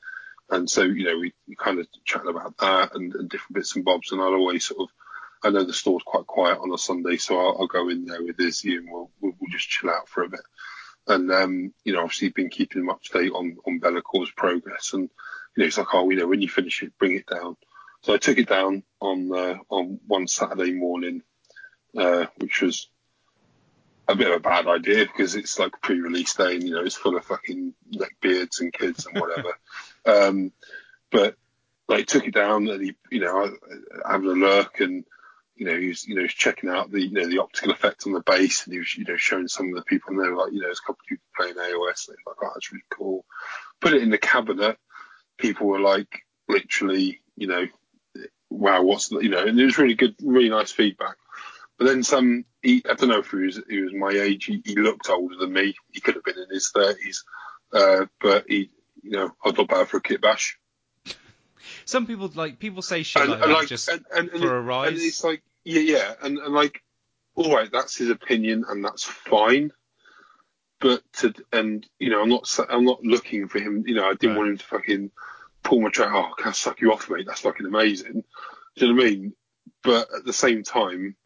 And 0.50 0.68
so, 0.68 0.82
you 0.82 1.04
know, 1.04 1.18
we, 1.18 1.32
we 1.46 1.54
kind 1.54 1.78
of 1.78 1.86
chat 2.04 2.26
about 2.26 2.56
that 2.58 2.96
and, 2.96 3.14
and 3.14 3.30
different 3.30 3.54
bits 3.54 3.76
and 3.76 3.84
bobs. 3.84 4.10
And 4.10 4.20
I'll 4.20 4.34
always 4.34 4.66
sort 4.66 4.80
of, 4.80 4.88
I 5.44 5.50
know 5.50 5.64
the 5.64 5.72
store's 5.72 6.02
quite 6.04 6.26
quiet 6.26 6.58
on 6.58 6.72
a 6.72 6.78
Sunday, 6.78 7.18
so 7.18 7.38
I'll, 7.38 7.56
I'll 7.60 7.66
go 7.68 7.88
in 7.88 8.04
there 8.04 8.22
with 8.22 8.40
Izzy 8.40 8.76
and 8.76 8.88
we'll, 8.90 9.10
we'll, 9.20 9.32
we'll 9.38 9.50
just 9.50 9.68
chill 9.68 9.90
out 9.90 10.08
for 10.08 10.24
a 10.24 10.28
bit. 10.28 10.40
And, 11.10 11.30
um, 11.32 11.74
you 11.84 11.92
know, 11.92 12.02
obviously 12.02 12.28
been 12.28 12.50
keeping 12.50 12.82
him 12.82 12.90
up 12.90 13.02
to 13.02 13.18
date 13.18 13.32
on, 13.32 13.56
on 13.66 13.80
Be'lakor's 13.80 14.30
progress. 14.30 14.92
And, 14.92 15.10
you 15.56 15.62
know, 15.62 15.66
it's 15.66 15.76
like, 15.76 15.92
oh, 15.92 16.08
you 16.08 16.16
know, 16.16 16.28
when 16.28 16.40
you 16.40 16.48
finish 16.48 16.82
it, 16.82 16.96
bring 16.98 17.16
it 17.16 17.26
down. 17.26 17.56
So 18.02 18.14
I 18.14 18.18
took 18.18 18.38
it 18.38 18.48
down 18.48 18.84
on, 19.00 19.30
uh, 19.34 19.56
on 19.68 19.98
one 20.06 20.28
Saturday 20.28 20.72
morning, 20.72 21.22
uh, 21.98 22.26
which 22.36 22.62
was 22.62 22.88
a 24.06 24.14
bit 24.14 24.28
of 24.28 24.34
a 24.36 24.40
bad 24.40 24.66
idea 24.68 25.04
because 25.04 25.34
it's 25.34 25.58
like 25.58 25.72
pre-release 25.82 26.34
day 26.34 26.54
and, 26.54 26.62
you 26.62 26.74
know, 26.74 26.84
it's 26.84 26.96
full 26.96 27.16
of 27.16 27.24
fucking 27.24 27.74
like 27.92 28.16
beards 28.20 28.60
and 28.60 28.72
kids 28.72 29.06
and 29.06 29.20
whatever. 29.20 29.58
um, 30.06 30.52
but 31.10 31.34
like 31.88 32.06
took 32.06 32.26
it 32.26 32.34
down 32.34 32.68
and 32.68 32.84
he, 32.84 32.94
you 33.10 33.20
know, 33.20 33.46
I- 33.46 34.12
having 34.12 34.30
a 34.30 34.32
look 34.34 34.80
and, 34.80 35.04
you 35.60 35.66
know, 35.66 35.78
he 35.78 35.88
was, 35.88 36.08
you 36.08 36.14
know, 36.14 36.22
was 36.22 36.32
checking 36.32 36.70
out 36.70 36.90
the, 36.90 37.02
you 37.02 37.12
know, 37.12 37.28
the 37.28 37.42
optical 37.42 37.70
effect 37.70 38.06
on 38.06 38.14
the 38.14 38.22
bass, 38.22 38.64
and 38.64 38.72
he 38.72 38.78
was, 38.78 38.96
you 38.96 39.04
know, 39.04 39.18
showing 39.18 39.46
some 39.46 39.68
of 39.68 39.74
the 39.74 39.82
people 39.82 40.08
and 40.08 40.18
they 40.18 40.26
were 40.26 40.36
like, 40.36 40.52
you 40.52 40.58
know, 40.58 40.66
there's 40.66 40.80
a 40.80 40.86
couple 40.86 41.02
of 41.02 41.06
people 41.06 41.26
playing 41.36 41.54
AOS 41.54 42.08
and 42.08 42.16
they 42.16 42.22
were 42.24 42.32
like, 42.32 42.42
oh, 42.42 42.50
that's 42.54 42.72
really 42.72 42.82
cool. 42.88 43.26
Put 43.78 43.92
it 43.92 44.02
in 44.02 44.08
the 44.08 44.16
cabinet. 44.16 44.78
People 45.36 45.66
were 45.66 45.78
like, 45.78 46.22
literally, 46.48 47.20
you 47.36 47.46
know, 47.46 47.66
wow, 48.48 48.82
what's 48.82 49.08
the, 49.08 49.18
you 49.18 49.28
know, 49.28 49.44
and 49.44 49.60
it 49.60 49.64
was 49.66 49.76
really 49.76 49.96
good, 49.96 50.14
really 50.22 50.48
nice 50.48 50.72
feedback. 50.72 51.16
But 51.78 51.88
then 51.88 52.04
some, 52.04 52.46
he, 52.62 52.82
I 52.88 52.94
don't 52.94 53.10
know 53.10 53.18
if 53.18 53.30
he 53.30 53.36
was, 53.36 53.60
he 53.68 53.80
was 53.82 53.92
my 53.92 54.12
age. 54.12 54.46
He, 54.46 54.62
he 54.64 54.76
looked 54.76 55.10
older 55.10 55.36
than 55.36 55.52
me. 55.52 55.74
He 55.92 56.00
could 56.00 56.14
have 56.14 56.24
been 56.24 56.38
in 56.38 56.48
his 56.50 56.70
thirties, 56.74 57.24
uh, 57.74 58.06
but 58.18 58.46
he, 58.48 58.70
you 59.02 59.10
know, 59.10 59.30
I'd 59.44 59.58
not 59.58 59.68
better 59.68 59.84
for 59.84 59.98
a 59.98 60.02
kit 60.02 60.22
bash. 60.22 60.58
some 61.84 62.06
people 62.06 62.30
like 62.34 62.58
people 62.58 62.80
say 62.80 63.02
shit 63.02 63.20
And, 63.20 63.32
like 63.32 63.42
and 63.42 63.52
like, 63.52 63.68
just 63.68 63.88
and, 63.90 64.04
and, 64.10 64.30
for 64.30 64.56
a 64.56 64.60
rise. 64.62 64.88
And 64.88 64.98
it's 64.98 65.22
like, 65.22 65.42
yeah, 65.64 65.80
yeah, 65.80 66.14
and, 66.22 66.38
and 66.38 66.54
like, 66.54 66.82
all 67.34 67.54
right, 67.54 67.70
that's 67.70 67.96
his 67.96 68.10
opinion, 68.10 68.64
and 68.68 68.84
that's 68.84 69.04
fine. 69.04 69.72
But 70.80 71.02
to, 71.18 71.34
and 71.52 71.86
you 71.98 72.08
know, 72.10 72.22
I'm 72.22 72.28
not, 72.30 72.58
I'm 72.70 72.84
not 72.84 73.02
looking 73.02 73.48
for 73.48 73.58
him. 73.60 73.84
You 73.86 73.94
know, 73.94 74.04
I 74.06 74.14
didn't 74.14 74.30
Right. 74.30 74.38
want 74.38 74.50
him 74.50 74.58
to 74.58 74.64
fucking 74.64 75.10
pull 75.62 75.80
my 75.80 75.90
track. 75.90 76.10
Oh, 76.12 76.32
can 76.38 76.48
I 76.48 76.52
suck 76.52 76.80
you 76.80 76.92
off, 76.92 77.10
mate? 77.10 77.26
That's 77.26 77.40
fucking 77.42 77.66
amazing. 77.66 78.24
Do 78.76 78.86
you 78.86 78.88
know 78.88 78.94
what 78.94 79.06
I 79.06 79.10
mean? 79.10 79.32
But 79.82 80.08
at 80.16 80.24
the 80.24 80.32
same 80.32 80.62
time, 80.62 81.16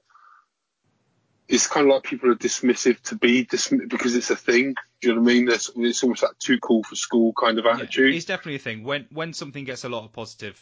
it's 1.46 1.66
kind 1.66 1.86
of 1.86 1.94
like 1.94 2.02
people 2.04 2.30
are 2.30 2.34
dismissive 2.34 3.00
to 3.02 3.16
be 3.16 3.44
dismissive 3.44 3.88
because 3.88 4.14
it's 4.16 4.30
a 4.30 4.36
thing. 4.36 4.74
Do 5.00 5.08
you 5.08 5.14
know 5.14 5.20
what 5.20 5.30
I 5.30 5.34
mean? 5.34 5.44
There's, 5.46 5.70
it's 5.76 6.02
almost 6.02 6.22
that 6.22 6.38
too 6.40 6.58
cool 6.58 6.82
for 6.82 6.96
school 6.96 7.32
kind 7.38 7.58
of 7.58 7.64
Yeah, 7.66 7.74
attitude. 7.74 8.14
it's 8.14 8.24
definitely 8.24 8.56
a 8.56 8.60
thing. 8.60 8.82
When 8.82 9.06
when 9.12 9.32
something 9.34 9.64
gets 9.64 9.84
a 9.84 9.88
lot 9.88 10.04
of 10.04 10.12
positive, 10.12 10.58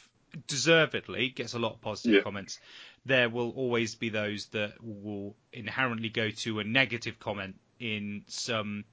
deservedly 0.48 1.28
gets 1.30 1.54
a 1.54 1.58
lot 1.58 1.74
of 1.74 1.80
positive 1.80 2.16
Yeah. 2.16 2.22
comments, 2.22 2.58
there 3.04 3.28
will 3.28 3.50
always 3.50 3.94
be 3.94 4.08
those 4.08 4.46
that 4.46 4.74
will 4.80 5.34
inherently 5.52 6.08
go 6.08 6.30
to 6.30 6.60
a 6.60 6.64
negative 6.64 7.18
comment 7.18 7.56
in 7.80 8.22
some 8.28 8.84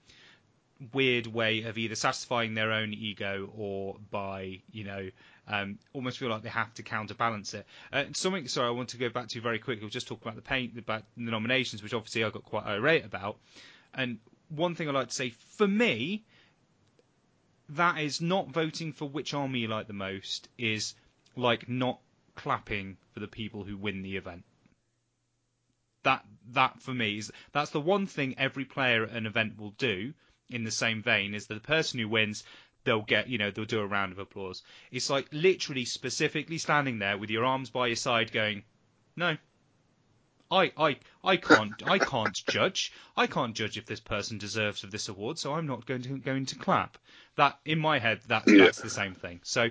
weird 0.94 1.28
way 1.28 1.64
of 1.64 1.78
either 1.78 1.96
satisfying 1.96 2.54
their 2.54 2.72
own 2.72 2.94
ego 2.94 3.52
or 3.58 3.98
by 4.10 4.62
you 4.72 4.86
know 4.86 5.10
um, 5.48 5.78
almost 5.94 6.20
feel 6.20 6.30
like 6.30 6.44
they 6.44 6.50
have 6.50 6.74
to 6.76 6.84
counterbalance 6.84 7.54
it. 7.54 7.66
Uh, 7.92 8.06
something 8.14 8.48
sorry, 8.48 8.68
I 8.68 8.72
want 8.72 8.90
to 8.90 8.98
go 8.98 9.10
back 9.10 9.28
to 9.30 9.36
you 9.36 9.42
very 9.42 9.60
quickly. 9.60 9.82
We'll 9.82 9.90
just 9.90 10.08
talk 10.08 10.22
about 10.22 10.36
the 10.36 10.42
paint 10.42 10.78
about 10.78 11.04
the 11.18 11.32
nominations, 11.32 11.82
which 11.82 11.94
obviously 11.94 12.24
I 12.24 12.30
got 12.30 12.44
quite 12.44 12.66
irate 12.66 13.04
about. 13.04 13.38
And 13.94 14.20
one 14.50 14.76
thing 14.76 14.88
I 14.88 14.92
like 14.92 15.10
to 15.10 15.14
say 15.14 15.32
for 15.58 15.68
me, 15.68 16.24
that 17.70 18.00
is 18.00 18.22
not 18.22 18.50
voting 18.50 18.94
for 18.94 19.10
which 19.10 19.34
army 19.34 19.60
you 19.60 19.68
like 19.68 19.88
the 19.88 19.94
most 19.94 20.50
is 20.58 20.94
like 21.36 21.68
not 21.68 22.00
clapping 22.40 22.98
for 23.14 23.20
the 23.20 23.28
people 23.28 23.66
who 23.66 23.76
win 23.78 24.02
the 24.02 24.16
event. 24.16 24.46
That 26.04 26.26
that 26.52 26.82
for 26.82 26.94
me 26.94 27.18
is 27.18 27.32
that's 27.52 27.72
the 27.72 27.82
one 27.82 28.08
thing 28.08 28.36
every 28.38 28.64
player 28.64 29.04
at 29.04 29.12
an 29.12 29.26
event 29.26 29.58
will 29.58 29.72
do 29.72 30.14
in 30.50 30.64
the 30.64 30.72
same 30.72 31.04
vein 31.04 31.34
is 31.34 31.48
that 31.48 31.56
the 31.56 31.60
person 31.60 32.00
who 32.00 32.08
wins 32.08 32.46
they'll 32.86 33.02
get 33.02 33.28
you 33.28 33.38
know 33.38 33.52
they'll 33.52 33.66
do 33.66 33.82
a 33.82 33.86
round 33.86 34.14
of 34.14 34.20
applause. 34.20 34.64
It's 34.90 35.10
like 35.10 35.28
literally 35.34 35.84
specifically 35.84 36.58
standing 36.58 37.00
there 37.00 37.18
with 37.18 37.30
your 37.30 37.44
arms 37.44 37.70
by 37.70 37.88
your 37.88 37.98
side 37.98 38.32
going, 38.32 38.64
No. 39.18 39.38
I, 40.52 40.72
I, 40.78 40.98
I 41.24 41.38
can't 41.38 41.84
I 41.86 42.00
can't 42.00 42.34
judge. 42.48 42.92
I 43.18 43.28
can't 43.28 43.54
judge 43.54 43.78
if 43.78 43.86
this 43.86 44.00
person 44.00 44.38
deserves 44.38 44.84
of 44.84 44.92
this 44.92 45.10
award, 45.10 45.38
so 45.38 45.54
I'm 45.54 45.68
not 45.68 45.86
going 45.86 46.02
to 46.04 46.18
going 46.18 46.46
to 46.48 46.56
clap. 46.56 46.98
That 47.36 47.60
in 47.66 47.80
my 47.80 48.00
head 48.00 48.22
that's 48.28 48.50
Yeah. 48.50 48.64
that's 48.64 48.82
the 48.82 48.90
same 48.90 49.14
thing. 49.14 49.42
So 49.44 49.70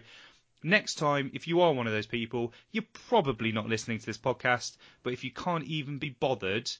next 0.62 0.96
time, 0.96 1.30
if 1.34 1.48
you 1.48 1.61
are 1.61 1.72
one 1.72 1.86
of 1.86 1.92
those 1.92 2.06
people, 2.06 2.52
you're 2.72 2.84
probably 3.09 3.52
not 3.52 3.68
listening 3.68 3.98
to 3.98 4.06
this 4.06 4.18
podcast, 4.18 4.76
but 5.02 5.12
if 5.12 5.24
you 5.24 5.30
can't 5.30 5.64
even 5.64 5.98
be 5.98 6.11
bothered 6.11 6.70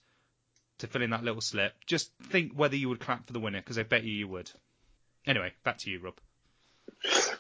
to 0.79 0.87
fill 0.87 1.03
in 1.03 1.11
that 1.11 1.25
little 1.25 1.41
slip, 1.41 1.75
just 1.87 2.13
think 2.25 2.53
whether 2.53 2.77
you 2.77 2.89
would 2.89 3.01
clap 3.01 3.27
for 3.27 3.33
the 3.33 3.41
winner, 3.41 3.61
because 3.61 3.79
I 3.79 3.83
bet 3.83 4.05
you 4.05 4.13
you 4.13 4.29
would. 4.29 4.51
Anyway, 5.27 5.53
back 5.65 5.79
to 5.79 5.91
you, 5.91 6.01
Rob. 6.01 6.15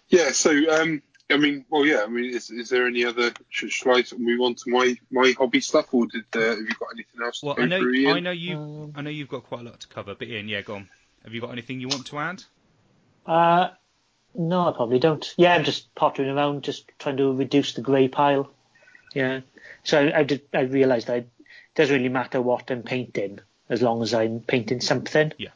Yeah. 0.08 0.32
So, 0.32 0.50
um, 0.50 1.02
I 1.30 1.36
mean, 1.36 1.64
well, 1.70 1.84
yeah. 1.84 2.02
I 2.02 2.06
mean, 2.06 2.34
is, 2.34 2.50
is 2.50 2.68
there 2.68 2.86
any 2.86 3.04
other? 3.04 3.32
Should, 3.48 3.70
shall 3.70 3.96
I 3.96 4.02
sort 4.02 4.20
move 4.20 4.40
on 4.40 4.54
to 4.56 4.70
my 4.70 4.96
my 5.10 5.34
hobby 5.38 5.60
stuff, 5.60 5.92
or 5.92 6.06
did 6.06 6.24
uh, 6.34 6.40
have 6.40 6.58
you 6.58 6.74
got 6.78 6.88
anything 6.94 7.22
else? 7.22 7.42
Well, 7.42 7.54
to 7.54 7.62
I 7.62 7.66
know 7.66 7.80
through, 7.80 8.10
I 8.10 8.20
know 8.20 8.30
you 8.30 8.56
Um, 8.56 8.92
I 8.94 9.02
know 9.02 9.10
you've 9.10 9.28
got 9.28 9.44
quite 9.44 9.60
a 9.60 9.64
lot 9.64 9.80
to 9.80 9.88
cover, 9.88 10.14
but 10.14 10.28
Ian, 10.28 10.48
yeah, 10.48 10.62
go 10.62 10.76
on. 10.76 10.88
Have 11.24 11.34
you 11.34 11.40
got 11.40 11.50
anything 11.50 11.80
you 11.80 11.88
want 11.88 12.06
to 12.06 12.18
add? 12.18 12.44
Uh, 13.26 13.68
No, 14.38 14.68
I 14.68 14.72
probably 14.72 15.00
don't. 15.00 15.34
Yeah, 15.36 15.54
I'm 15.54 15.64
just 15.64 15.92
pottering 15.96 16.30
around, 16.30 16.62
just 16.62 16.90
trying 17.00 17.16
to 17.16 17.32
reduce 17.32 17.74
the 17.74 17.82
grey 17.82 18.06
pile. 18.06 18.48
Yeah. 19.12 19.40
So 19.82 19.98
I, 20.00 20.20
I 20.20 20.22
did. 20.22 20.42
I 20.54 20.60
realised 20.60 21.08
that 21.08 21.18
it 21.18 21.28
doesn't 21.74 21.94
really 21.94 22.08
matter 22.08 22.40
what 22.40 22.70
I'm 22.70 22.84
painting 22.84 23.40
as 23.68 23.82
long 23.82 24.00
as 24.00 24.14
I'm 24.14 24.38
painting 24.40 24.80
something. 24.80 25.32
Yeah. 25.38 25.50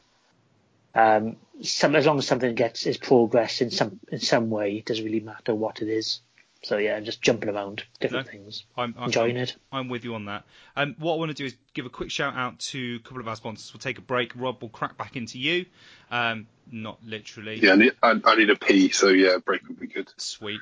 Um, 0.93 1.37
some 1.61 1.95
as 1.95 2.05
long 2.05 2.19
as 2.19 2.27
something 2.27 2.53
gets 2.55 2.85
is 2.85 2.97
progress 2.97 3.61
in 3.61 3.71
some 3.71 4.01
in 4.11 4.19
some 4.19 4.49
way, 4.49 4.77
it 4.77 4.85
doesn't 4.85 5.05
really 5.05 5.21
matter 5.21 5.55
what 5.55 5.81
it 5.81 5.87
is. 5.87 6.19
So 6.63 6.77
yeah, 6.77 6.95
I'm 6.95 7.05
just 7.05 7.21
jumping 7.21 7.49
around 7.49 7.83
different 7.99 8.25
No, 8.25 8.31
things, 8.31 8.65
I'm, 8.77 8.95
I'm 8.97 9.05
enjoying 9.05 9.35
I'm, 9.35 9.43
it. 9.43 9.55
I'm 9.71 9.89
with 9.89 10.05
you 10.05 10.15
on 10.15 10.25
that. 10.25 10.45
Um, 10.75 10.95
what 10.97 11.15
I 11.15 11.17
want 11.17 11.29
to 11.29 11.35
do 11.35 11.45
is 11.45 11.55
give 11.73 11.85
a 11.85 11.89
quick 11.89 12.09
shout 12.09 12.35
out 12.35 12.59
to 12.59 12.99
a 13.01 13.03
couple 13.03 13.19
of 13.19 13.27
our 13.27 13.35
sponsors. 13.35 13.73
We'll 13.73 13.81
take 13.81 13.97
a 13.97 14.01
break. 14.01 14.31
Rob 14.35 14.61
will 14.61 14.69
crack 14.69 14.97
back 14.97 15.15
into 15.17 15.39
you. 15.39 15.65
Um, 16.09 16.47
not 16.71 16.99
literally. 17.05 17.59
Yeah, 17.59 17.73
I 17.73 17.75
need, 17.75 17.91
I, 18.01 18.19
I 18.23 18.35
need 18.35 18.49
a 18.49 18.55
pee, 18.55 18.89
so 18.89 19.09
yeah, 19.09 19.37
break 19.43 19.67
would 19.67 19.79
be 19.79 19.87
good. 19.87 20.09
Sweet. 20.17 20.61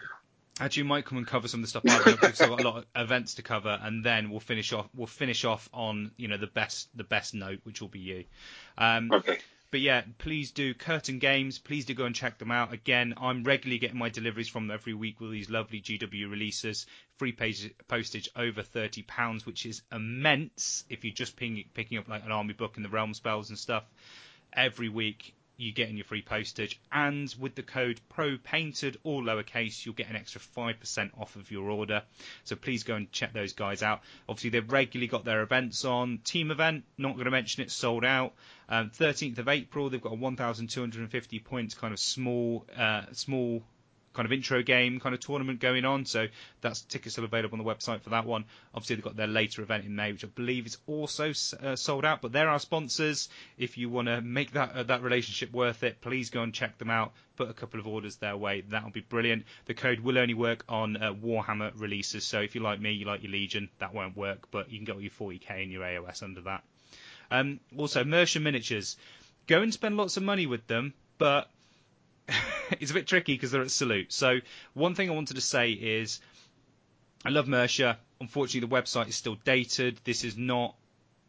Actually, 0.60 0.82
you 0.82 0.90
might 0.90 1.06
come 1.06 1.18
and 1.18 1.26
cover 1.26 1.48
some 1.48 1.60
of 1.60 1.64
the 1.64 1.70
stuff 1.70 1.84
I've 1.88 2.04
got 2.04 2.20
because 2.22 2.42
I've 2.42 2.50
got 2.50 2.60
a 2.60 2.64
lot 2.64 2.78
of 2.78 2.86
events 2.96 3.36
to 3.36 3.42
cover, 3.42 3.80
and 3.82 4.04
then 4.04 4.30
we'll 4.32 4.40
finish 4.40 4.74
off. 4.74 4.90
We'll 4.96 5.08
finish 5.08 5.46
off 5.46 5.70
on 5.74 6.12
you 6.18 6.28
know 6.28 6.38
the 6.38 6.48
best 6.48 6.90
the 6.96 7.04
best 7.04 7.34
note, 7.34 7.60
which 7.64 7.82
will 7.82 7.88
be 7.90 8.00
you. 8.00 8.26
Um, 8.78 9.12
Okay. 9.12 9.40
But 9.72 9.80
yeah, 9.80 10.04
please 10.18 10.52
do 10.52 10.74
Curtain 10.74 11.20
Games. 11.20 11.58
Please 11.58 11.86
do 11.86 11.94
go 11.94 12.06
and 12.06 12.14
check 12.14 12.38
them 12.38 12.52
out. 12.52 12.74
Again, 12.74 13.14
I'm 13.18 13.44
regularly 13.44 13.80
getting 13.80 13.98
my 13.98 14.10
deliveries 14.10 14.50
from 14.50 14.68
them 14.68 14.74
every 14.74 14.94
week 14.94 15.20
with 15.22 15.32
these 15.32 15.50
lovely 15.50 15.82
GW 15.82 16.30
releases. 16.30 16.86
Free 17.18 17.32
page, 17.32 17.74
postage 17.88 18.30
over 18.36 18.62
thirty 18.62 19.02
pounds, 19.02 19.46
which 19.46 19.66
is 19.66 19.82
immense 19.92 20.84
if 20.90 21.06
you're 21.06 21.14
just 21.14 21.38
ping, 21.38 21.64
picking 21.74 21.98
up 21.98 22.10
like 22.10 22.26
an 22.26 22.32
army 22.32 22.54
book 22.54 22.76
and 22.76 22.86
the 22.86 22.90
realm 22.90 23.14
spells 23.14 23.50
and 23.50 23.58
stuff. 23.58 23.86
Every 24.54 24.90
week 24.90 25.34
you 25.62 25.72
get 25.72 25.90
in 25.90 25.98
your 25.98 26.06
free 26.06 26.22
postage, 26.22 26.80
and 26.92 27.34
with 27.40 27.56
the 27.56 27.64
code 27.64 28.00
Pro 28.10 28.38
Painted 28.38 28.98
all 29.04 29.24
lowercase, 29.24 29.86
you'll 29.86 29.96
get 29.96 30.10
an 30.10 30.16
extra 30.16 30.42
five 30.42 30.80
percent 30.80 31.12
off 31.20 31.36
of 31.36 31.52
your 31.52 31.70
order. 31.70 32.04
So 32.44 32.56
please 32.56 32.84
go 32.84 32.96
and 32.96 33.12
check 33.12 33.34
those 33.34 33.54
guys 33.54 33.84
out. 33.84 34.02
Obviously, 34.28 34.52
they've 34.52 34.72
regularly 34.72 35.08
got 35.08 35.26
their 35.26 35.42
events 35.42 35.86
on. 35.86 36.20
Team 36.24 36.52
event, 36.52 36.84
not 36.98 37.14
going 37.14 37.26
to 37.26 37.32
mention 37.32 37.64
it, 37.64 37.72
sold 37.72 38.06
out. 38.06 38.34
Um, 38.70 38.90
13th 38.90 39.38
of 39.38 39.48
April, 39.48 39.90
they've 39.90 40.02
got 40.02 40.14
a 40.14 40.16
1,250 40.16 41.40
points 41.40 41.76
kind 41.76 41.94
of 41.94 42.00
small, 42.00 42.66
uh, 42.76 43.04
small 43.12 43.64
kind 44.14 44.26
of 44.26 44.32
intro 44.32 44.62
game 44.62 45.00
kind 45.00 45.16
of 45.16 45.22
tournament 45.22 45.60
going 45.60 45.86
on. 45.86 46.06
So 46.06 46.28
that's 46.62 46.82
tickets 46.82 47.16
still 47.16 47.26
available 47.26 47.60
on 47.60 47.66
the 47.66 47.70
website 47.70 48.02
for 48.02 48.12
that 48.12 48.26
one. 48.26 48.46
Obviously, 48.74 48.96
they've 48.96 49.04
got 49.04 49.16
their 49.16 49.28
later 49.28 49.62
event 49.62 49.86
in 49.86 49.96
May, 49.96 50.12
which 50.12 50.24
I 50.24 50.28
believe 50.28 50.66
is 50.66 50.78
also 50.88 51.32
uh, 51.62 51.76
sold 51.76 52.06
out. 52.06 52.22
But 52.22 52.32
they're 52.32 52.50
our 52.50 52.60
sponsors. 52.60 53.30
If 53.58 53.78
you 53.78 53.90
want 53.90 54.08
to 54.08 54.22
make 54.22 54.52
that 54.54 54.74
uh, 54.74 54.84
that 54.84 55.02
relationship 55.02 55.52
worth 55.52 55.84
it, 55.84 56.02
please 56.02 56.30
go 56.30 56.44
and 56.44 56.54
check 56.54 56.78
them 56.78 56.90
out. 56.90 57.14
Put 57.36 57.50
a 57.50 57.54
couple 57.54 57.80
of 57.80 57.88
orders 57.88 58.18
their 58.18 58.38
way. 58.38 58.62
That'll 58.62 58.92
be 58.92 59.02
brilliant. 59.02 59.46
The 59.66 59.74
code 59.74 60.00
will 60.02 60.18
only 60.18 60.34
work 60.34 60.64
on 60.70 60.98
uh, 60.98 61.14
Warhammer 61.14 61.72
releases. 61.76 62.26
So 62.26 62.42
if 62.42 62.56
you 62.56 62.62
like 62.62 62.80
me, 62.80 62.92
you 62.92 63.06
like 63.06 63.24
your 63.24 63.32
Legion, 63.32 63.70
that 63.80 63.94
won't 63.94 64.18
work. 64.18 64.52
But 64.52 64.72
you 64.72 64.78
can 64.78 64.86
get 64.86 64.96
all 64.96 65.02
your 65.02 65.12
40k 65.12 65.64
and 65.64 65.72
your 65.72 65.84
AOS 65.84 66.24
under 66.24 66.42
that. 66.42 66.64
Um, 67.32 67.60
also, 67.78 68.04
Mercia 68.04 68.40
Miniatures. 68.40 68.98
Go 69.48 69.62
and 69.62 69.74
spend 69.74 69.98
lots 69.98 70.18
of 70.18 70.24
money 70.24 70.46
with 70.46 70.68
them, 70.68 70.94
but 71.18 71.50
it's 72.80 72.92
a 72.92 72.94
bit 72.94 73.08
tricky 73.08 73.34
because 73.34 73.52
they're 73.52 73.62
at 73.62 73.72
Salute. 73.72 74.12
So 74.12 74.40
one 74.74 74.96
thing 74.96 75.10
I 75.10 75.14
wanted 75.14 75.36
to 75.36 75.42
say 75.42 75.72
is, 75.72 76.20
I 77.26 77.30
love 77.30 77.48
Mercia. 77.48 77.98
Unfortunately, 78.20 78.68
the 78.68 78.76
website 78.76 79.08
is 79.10 79.16
still 79.16 79.38
dated. 79.44 80.00
This 80.04 80.24
is 80.24 80.38
not, 80.38 80.76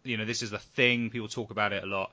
you 0.04 0.16
know, 0.16 0.24
this 0.24 0.42
is 0.42 0.50
the 0.50 0.58
thing. 0.58 1.10
People 1.10 1.28
talk 1.28 1.50
about 1.50 1.72
it 1.72 1.82
a 1.82 1.86
lot. 1.86 2.12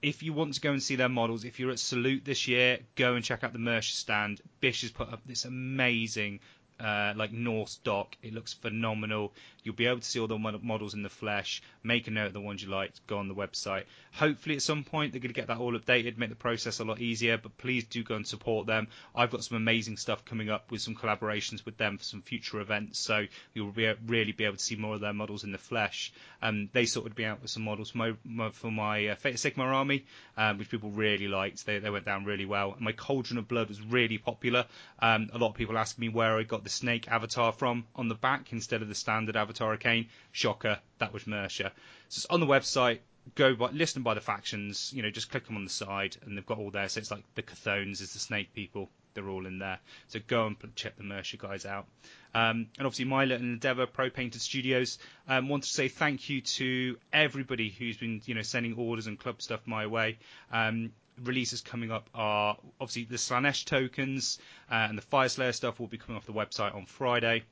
If 0.00 0.22
you 0.22 0.32
want 0.32 0.54
to 0.54 0.60
go 0.60 0.72
and 0.72 0.82
see 0.82 0.96
their 0.96 1.08
models, 1.08 1.44
if 1.44 1.60
you're 1.60 1.70
at 1.70 1.78
Salute 1.78 2.24
this 2.24 2.48
year, 2.48 2.80
go 2.96 3.14
and 3.14 3.24
check 3.24 3.44
out 3.44 3.52
the 3.52 3.58
Mercia 3.58 3.94
stand. 3.94 4.40
Bish 4.60 4.80
has 4.82 4.90
put 4.90 5.12
up 5.12 5.20
this 5.26 5.44
amazing. 5.44 6.40
Uh, 6.80 7.12
like 7.16 7.32
Norse 7.32 7.76
dock, 7.84 8.16
it 8.22 8.34
looks 8.34 8.52
phenomenal. 8.54 9.32
You'll 9.62 9.74
be 9.74 9.86
able 9.86 10.00
to 10.00 10.04
see 10.04 10.18
all 10.18 10.26
the 10.26 10.38
models 10.38 10.94
in 10.94 11.02
the 11.02 11.08
flesh. 11.08 11.62
Make 11.84 12.08
a 12.08 12.10
note 12.10 12.26
of 12.26 12.32
the 12.32 12.40
ones 12.40 12.62
you 12.62 12.68
like. 12.68 12.92
Go 13.06 13.18
on 13.18 13.28
the 13.28 13.34
website. 13.34 13.84
Hopefully, 14.12 14.56
at 14.56 14.62
some 14.62 14.82
point, 14.82 15.12
they're 15.12 15.20
going 15.20 15.32
to 15.32 15.40
get 15.40 15.46
that 15.46 15.58
all 15.58 15.78
updated, 15.78 16.18
make 16.18 16.30
the 16.30 16.34
process 16.34 16.80
a 16.80 16.84
lot 16.84 17.00
easier. 17.00 17.38
But 17.38 17.56
please 17.56 17.84
do 17.84 18.02
go 18.02 18.16
and 18.16 18.26
support 18.26 18.66
them. 18.66 18.88
I've 19.14 19.30
got 19.30 19.44
some 19.44 19.56
amazing 19.56 19.96
stuff 19.96 20.24
coming 20.24 20.50
up 20.50 20.70
with 20.70 20.80
some 20.80 20.96
collaborations 20.96 21.64
with 21.64 21.76
them 21.76 21.98
for 21.98 22.04
some 22.04 22.22
future 22.22 22.60
events. 22.60 22.98
So 22.98 23.26
you'll 23.54 23.70
be, 23.70 23.92
really 24.06 24.32
be 24.32 24.44
able 24.44 24.56
to 24.56 24.62
see 24.62 24.76
more 24.76 24.94
of 24.94 25.00
their 25.00 25.12
models 25.12 25.44
in 25.44 25.52
the 25.52 25.58
flesh. 25.58 26.12
Um, 26.42 26.68
they 26.72 26.86
sorted 26.86 27.16
me 27.16 27.24
out 27.24 27.40
with 27.40 27.50
some 27.50 27.62
models 27.62 27.90
for 27.90 27.98
my, 27.98 28.12
my, 28.24 28.50
for 28.50 28.70
my 28.70 29.08
uh, 29.08 29.14
Fate 29.14 29.34
of 29.34 29.40
Sigma 29.40 29.64
army, 29.64 30.04
um, 30.36 30.58
which 30.58 30.70
people 30.70 30.90
really 30.90 31.28
liked. 31.28 31.64
They, 31.64 31.78
they 31.78 31.90
went 31.90 32.04
down 32.04 32.24
really 32.24 32.46
well. 32.46 32.76
My 32.80 32.92
Cauldron 32.92 33.38
of 33.38 33.46
Blood 33.46 33.68
was 33.68 33.80
really 33.80 34.18
popular. 34.18 34.66
Um, 34.98 35.30
a 35.32 35.38
lot 35.38 35.50
of 35.50 35.54
people 35.54 35.78
ask 35.78 35.98
me 35.98 36.08
where 36.08 36.36
I 36.36 36.42
got 36.42 36.61
the 36.62 36.70
snake 36.70 37.08
avatar 37.08 37.52
from 37.52 37.86
on 37.94 38.08
the 38.08 38.14
back 38.14 38.52
instead 38.52 38.82
of 38.82 38.88
the 38.88 38.94
standard 38.94 39.36
Avatar 39.36 39.72
of 39.72 39.80
Khaine. 39.80 40.08
Shocker, 40.32 40.78
that 40.98 41.12
was 41.12 41.26
Mercia. 41.26 41.72
So 42.08 42.18
it's 42.18 42.26
on 42.26 42.40
the 42.40 42.46
website. 42.46 43.00
Go 43.36 43.54
by, 43.54 43.70
listen 43.70 44.02
by 44.02 44.14
the 44.14 44.20
factions. 44.20 44.92
You 44.92 45.02
know, 45.02 45.10
just 45.10 45.30
click 45.30 45.46
them 45.46 45.56
on 45.56 45.64
the 45.64 45.70
side, 45.70 46.16
and 46.22 46.36
they've 46.36 46.46
got 46.46 46.58
all 46.58 46.70
there. 46.70 46.88
So 46.88 46.98
it's 46.98 47.10
like 47.10 47.22
the 47.34 47.42
Cathones 47.42 48.00
is 48.00 48.12
the 48.12 48.18
snake 48.18 48.52
people. 48.52 48.90
They're 49.14 49.28
all 49.28 49.46
in 49.46 49.58
there. 49.58 49.78
So 50.08 50.18
go 50.26 50.46
and 50.46 50.56
check 50.74 50.96
the 50.96 51.04
Mercia 51.04 51.36
guys 51.36 51.66
out. 51.66 51.86
Um, 52.34 52.68
and 52.78 52.86
obviously, 52.86 53.04
my 53.04 53.24
and 53.24 53.32
endeavour, 53.32 53.86
Pro 53.86 54.10
Painted 54.10 54.40
Studios, 54.40 54.98
um, 55.28 55.48
want 55.48 55.64
to 55.64 55.68
say 55.68 55.88
thank 55.88 56.30
you 56.30 56.40
to 56.40 56.98
everybody 57.12 57.68
who's 57.68 57.98
been, 57.98 58.22
you 58.24 58.34
know, 58.34 58.42
sending 58.42 58.74
orders 58.74 59.06
and 59.06 59.18
club 59.18 59.42
stuff 59.42 59.60
my 59.66 59.86
way. 59.86 60.18
Um, 60.50 60.92
releases 61.22 61.60
coming 61.60 61.90
up 61.90 62.08
are 62.14 62.56
obviously 62.80 63.04
the 63.04 63.16
Slaanesh 63.16 63.64
tokens 63.64 64.38
uh, 64.70 64.74
and 64.74 64.96
the 64.96 65.02
Fyreslayer 65.02 65.54
stuff 65.54 65.80
will 65.80 65.86
be 65.86 65.98
coming 65.98 66.16
off 66.16 66.26
the 66.26 66.32
website 66.32 66.74
on 66.74 66.86
Friday. 66.86 67.44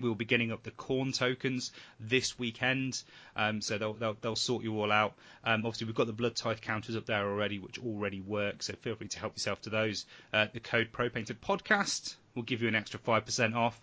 We'll 0.00 0.14
be 0.14 0.24
getting 0.24 0.52
up 0.52 0.62
the 0.62 0.70
Khorne 0.70 1.14
tokens 1.14 1.70
this 2.00 2.38
weekend, 2.38 3.02
um, 3.36 3.60
so 3.60 3.76
they'll, 3.76 3.92
they'll, 3.92 4.16
they'll 4.20 4.36
sort 4.36 4.64
you 4.64 4.80
all 4.80 4.90
out. 4.90 5.14
Um, 5.44 5.66
obviously, 5.66 5.86
we've 5.86 5.94
got 5.94 6.06
the 6.06 6.14
blood 6.14 6.34
tithe 6.34 6.62
counters 6.62 6.96
up 6.96 7.04
there 7.04 7.28
already, 7.28 7.58
which 7.58 7.78
already 7.78 8.20
work, 8.20 8.62
so 8.62 8.72
feel 8.80 8.94
free 8.94 9.08
to 9.08 9.18
help 9.18 9.34
yourself 9.36 9.60
to 9.62 9.70
those. 9.70 10.06
Uh, 10.32 10.46
the 10.52 10.60
code 10.60 10.92
ProPainted 10.92 11.36
Podcast 11.40 12.16
will 12.34 12.42
give 12.42 12.62
you 12.62 12.68
an 12.68 12.74
extra 12.74 12.98
5% 12.98 13.54
off. 13.54 13.78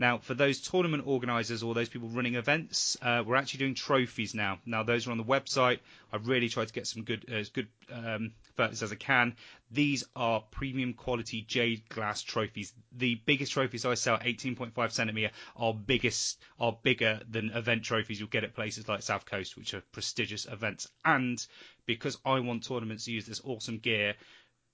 Now, 0.00 0.16
for 0.16 0.32
those 0.32 0.62
tournament 0.62 1.06
organisers 1.06 1.62
or 1.62 1.74
those 1.74 1.90
people 1.90 2.08
running 2.08 2.34
events, 2.34 2.96
uh, 3.02 3.22
we're 3.26 3.36
actually 3.36 3.58
doing 3.58 3.74
trophies 3.74 4.34
now. 4.34 4.58
Now, 4.64 4.82
those 4.82 5.06
are 5.06 5.10
on 5.10 5.18
the 5.18 5.24
website. 5.24 5.80
I've 6.10 6.26
really 6.26 6.48
tried 6.48 6.68
to 6.68 6.72
get 6.72 6.86
some 6.86 7.02
good, 7.02 7.26
uh, 7.30 7.34
as 7.34 7.50
good 7.50 7.68
um, 7.92 8.32
as 8.58 8.82
I 8.82 8.94
can. 8.94 9.36
These 9.70 10.04
are 10.16 10.40
premium 10.40 10.94
quality 10.94 11.42
jade 11.42 11.86
glass 11.90 12.22
trophies. 12.22 12.72
The 12.92 13.16
biggest 13.26 13.52
trophies 13.52 13.84
I 13.84 13.92
sell, 13.92 14.16
18.5 14.16 14.90
centimeter, 14.90 15.32
are 15.54 15.74
biggest, 15.74 16.40
are 16.58 16.78
bigger 16.82 17.20
than 17.28 17.50
event 17.50 17.82
trophies 17.82 18.18
you'll 18.18 18.30
get 18.30 18.44
at 18.44 18.54
places 18.54 18.88
like 18.88 19.02
South 19.02 19.26
Coast, 19.26 19.54
which 19.58 19.74
are 19.74 19.82
prestigious 19.92 20.46
events. 20.46 20.88
And 21.04 21.46
because 21.84 22.16
I 22.24 22.40
want 22.40 22.64
tournaments 22.64 23.04
to 23.04 23.12
use 23.12 23.26
this 23.26 23.42
awesome 23.44 23.76
gear, 23.76 24.14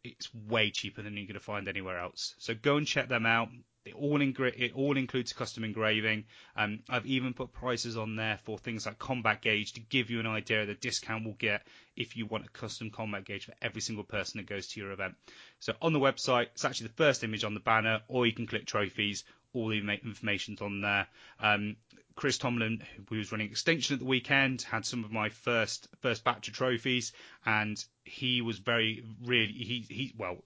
it's 0.04 0.32
way 0.32 0.70
cheaper 0.70 1.02
than 1.02 1.16
you're 1.16 1.26
going 1.26 1.34
to 1.34 1.40
find 1.40 1.66
anywhere 1.66 1.98
else. 1.98 2.36
So 2.38 2.54
go 2.54 2.76
and 2.76 2.86
check 2.86 3.08
them 3.08 3.26
out. 3.26 3.48
It 3.86 3.94
all, 3.94 4.20
it 4.20 4.72
all 4.74 4.96
includes 4.96 5.32
custom 5.32 5.62
engraving. 5.62 6.24
Um, 6.56 6.80
I've 6.88 7.06
even 7.06 7.34
put 7.34 7.52
prices 7.52 7.96
on 7.96 8.16
there 8.16 8.38
for 8.44 8.58
things 8.58 8.84
like 8.84 8.98
combat 8.98 9.42
gauge 9.42 9.74
to 9.74 9.80
give 9.80 10.10
you 10.10 10.18
an 10.18 10.26
idea 10.26 10.62
of 10.62 10.66
the 10.66 10.74
discount 10.74 11.24
we'll 11.24 11.34
get 11.34 11.62
if 11.94 12.16
you 12.16 12.26
want 12.26 12.46
a 12.46 12.48
custom 12.48 12.90
combat 12.90 13.24
gauge 13.24 13.46
for 13.46 13.54
every 13.62 13.80
single 13.80 14.04
person 14.04 14.38
that 14.38 14.46
goes 14.46 14.66
to 14.68 14.80
your 14.80 14.90
event. 14.90 15.14
So 15.60 15.74
on 15.80 15.92
the 15.92 16.00
website, 16.00 16.48
it's 16.54 16.64
actually 16.64 16.88
the 16.88 16.94
first 16.94 17.22
image 17.22 17.44
on 17.44 17.54
the 17.54 17.60
banner, 17.60 18.00
or 18.08 18.26
you 18.26 18.32
can 18.32 18.46
click 18.46 18.66
trophies. 18.66 19.24
All 19.52 19.68
the 19.68 19.78
information's 19.78 20.60
on 20.60 20.80
there. 20.80 21.06
Um, 21.40 21.76
Chris 22.16 22.38
Tomlin, 22.38 22.82
who 23.08 23.18
was 23.18 23.30
running 23.30 23.50
Extinction 23.50 23.94
at 23.94 24.00
the 24.00 24.06
weekend, 24.06 24.62
had 24.62 24.84
some 24.84 25.04
of 25.04 25.12
my 25.12 25.28
first 25.28 25.86
first 26.00 26.24
batch 26.24 26.48
of 26.48 26.54
trophies, 26.54 27.12
and 27.44 27.82
he 28.04 28.40
was 28.40 28.58
very 28.58 29.04
really 29.22 29.52
he 29.52 29.86
he 29.88 30.14
well 30.18 30.42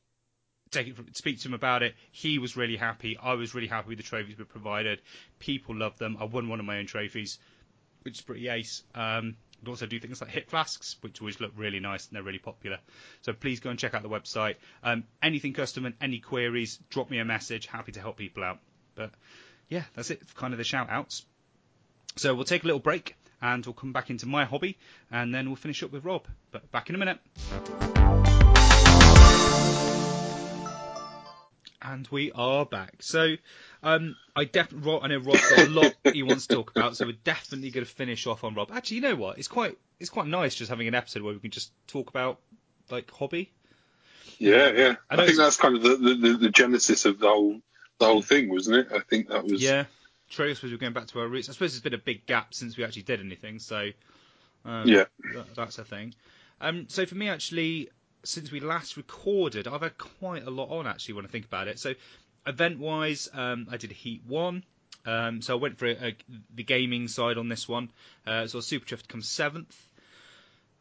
take 0.70 0.88
it 0.88 0.96
from, 0.96 1.12
speak 1.12 1.40
to 1.40 1.48
him 1.48 1.54
about 1.54 1.82
it. 1.82 1.94
He 2.12 2.38
was 2.38 2.56
really 2.56 2.76
happy. 2.76 3.18
I 3.20 3.34
was 3.34 3.54
really 3.54 3.66
happy 3.66 3.88
with 3.88 3.98
the 3.98 4.04
trophies 4.04 4.38
we 4.38 4.44
provided. 4.44 5.00
People 5.38 5.76
loved 5.76 5.98
them. 5.98 6.16
I 6.20 6.24
won 6.24 6.48
one 6.48 6.60
of 6.60 6.66
my 6.66 6.78
own 6.78 6.86
trophies, 6.86 7.38
which 8.02 8.18
is 8.18 8.20
pretty 8.20 8.48
ace. 8.48 8.82
Um, 8.94 9.36
we 9.62 9.70
also 9.70 9.86
do 9.86 10.00
things 10.00 10.20
like 10.20 10.30
hit 10.30 10.48
flasks, 10.48 10.96
which 11.00 11.20
always 11.20 11.40
look 11.40 11.52
really 11.56 11.80
nice 11.80 12.08
and 12.08 12.16
they're 12.16 12.22
really 12.22 12.38
popular. 12.38 12.78
So 13.22 13.32
please 13.32 13.60
go 13.60 13.70
and 13.70 13.78
check 13.78 13.94
out 13.94 14.02
the 14.02 14.08
website. 14.08 14.56
Um, 14.82 15.04
anything 15.22 15.52
custom 15.52 15.84
and 15.84 15.94
any 16.00 16.18
queries, 16.18 16.78
drop 16.88 17.10
me 17.10 17.18
a 17.18 17.24
message. 17.24 17.66
Happy 17.66 17.92
to 17.92 18.00
help 18.00 18.16
people 18.16 18.42
out. 18.42 18.58
But 18.94 19.10
yeah, 19.68 19.84
that's 19.94 20.10
it 20.10 20.22
kind 20.34 20.54
of 20.54 20.58
the 20.58 20.64
shout 20.64 20.88
outs. 20.90 21.24
So 22.16 22.34
we'll 22.34 22.44
take 22.44 22.64
a 22.64 22.66
little 22.66 22.80
break 22.80 23.16
and 23.42 23.64
we'll 23.64 23.74
come 23.74 23.92
back 23.92 24.10
into 24.10 24.26
my 24.26 24.44
hobby 24.44 24.78
and 25.10 25.34
then 25.34 25.46
we'll 25.46 25.56
finish 25.56 25.82
up 25.82 25.92
with 25.92 26.04
Rob. 26.04 26.26
But 26.50 26.70
back 26.72 26.88
in 26.88 26.94
a 26.94 26.98
minute. 26.98 28.09
And 31.82 32.06
we 32.08 32.30
are 32.32 32.66
back. 32.66 32.96
So, 33.00 33.36
um, 33.82 34.16
I 34.36 34.44
definitely, 34.44 34.98
I 35.02 35.08
know 35.08 35.18
Rob's 35.18 35.48
got 35.48 35.66
a 35.66 35.70
lot 35.70 35.94
he 36.12 36.22
wants 36.22 36.46
to 36.46 36.56
talk 36.56 36.70
about, 36.70 36.96
so 36.96 37.06
we're 37.06 37.16
definitely 37.24 37.70
going 37.70 37.86
to 37.86 37.90
finish 37.90 38.26
off 38.26 38.44
on 38.44 38.54
Rob. 38.54 38.70
Actually, 38.72 38.96
you 38.96 39.02
know 39.02 39.16
what? 39.16 39.38
It's 39.38 39.48
quite, 39.48 39.78
it's 39.98 40.10
quite 40.10 40.26
nice 40.26 40.54
just 40.54 40.68
having 40.68 40.88
an 40.88 40.94
episode 40.94 41.22
where 41.22 41.32
we 41.32 41.40
can 41.40 41.50
just 41.50 41.72
talk 41.86 42.10
about 42.10 42.38
like 42.90 43.10
hobby. 43.10 43.52
Yeah, 44.38 44.70
yeah. 44.70 44.96
I 45.10 45.22
I, 45.22 45.26
think 45.26 45.38
that's 45.38 45.56
kind 45.56 45.76
of 45.76 45.82
the, 45.82 45.96
the, 45.96 46.36
the, 46.36 46.50
genesis 46.50 47.04
of 47.04 47.18
the 47.18 47.28
whole 47.28 47.60
the 47.98 48.06
whole 48.06 48.22
thing, 48.22 48.48
wasn't 48.48 48.78
it? 48.78 48.88
I 48.94 49.00
think 49.00 49.28
that 49.28 49.44
was. 49.44 49.62
Yeah, 49.62 49.84
true. 50.30 50.50
I 50.50 50.54
suppose 50.54 50.70
we're 50.72 50.78
going 50.78 50.94
back 50.94 51.08
to 51.08 51.20
our 51.20 51.28
roots. 51.28 51.48
I 51.48 51.52
suppose 51.52 51.74
it's 51.74 51.82
been 51.82 51.94
a 51.94 51.98
big 51.98 52.26
gap 52.26 52.54
since 52.54 52.76
we 52.76 52.84
actually 52.84 53.02
did 53.02 53.20
anything, 53.20 53.58
so 53.58 53.90
um, 54.64 54.88
Yeah. 54.88 55.04
that, 55.34 55.54
that's 55.54 55.78
a 55.78 55.84
thing. 55.84 56.14
Um, 56.60 56.86
so 56.88 57.06
for 57.06 57.14
me, 57.14 57.28
actually, 57.28 57.90
since 58.24 58.50
we 58.50 58.60
last 58.60 58.96
recorded, 58.96 59.66
I've 59.66 59.82
had 59.82 59.96
quite 59.98 60.46
a 60.46 60.50
lot 60.50 60.68
on 60.70 60.86
actually 60.86 61.14
when 61.14 61.24
I 61.24 61.28
think 61.28 61.46
about 61.46 61.68
it. 61.68 61.78
So 61.78 61.94
event-wise, 62.46 63.28
um, 63.32 63.66
I 63.70 63.76
did 63.76 63.92
Heat 63.92 64.22
One. 64.26 64.64
Um, 65.06 65.40
so 65.40 65.56
I 65.56 65.60
went 65.60 65.78
for 65.78 65.86
a, 65.86 66.08
a, 66.08 66.16
the 66.54 66.62
gaming 66.62 67.08
side 67.08 67.38
on 67.38 67.48
this 67.48 67.66
one. 67.68 67.90
Uh, 68.26 68.46
so 68.46 68.60
Super 68.60 68.84
Chuffed 68.84 69.08
come 69.08 69.22
seventh, 69.22 69.74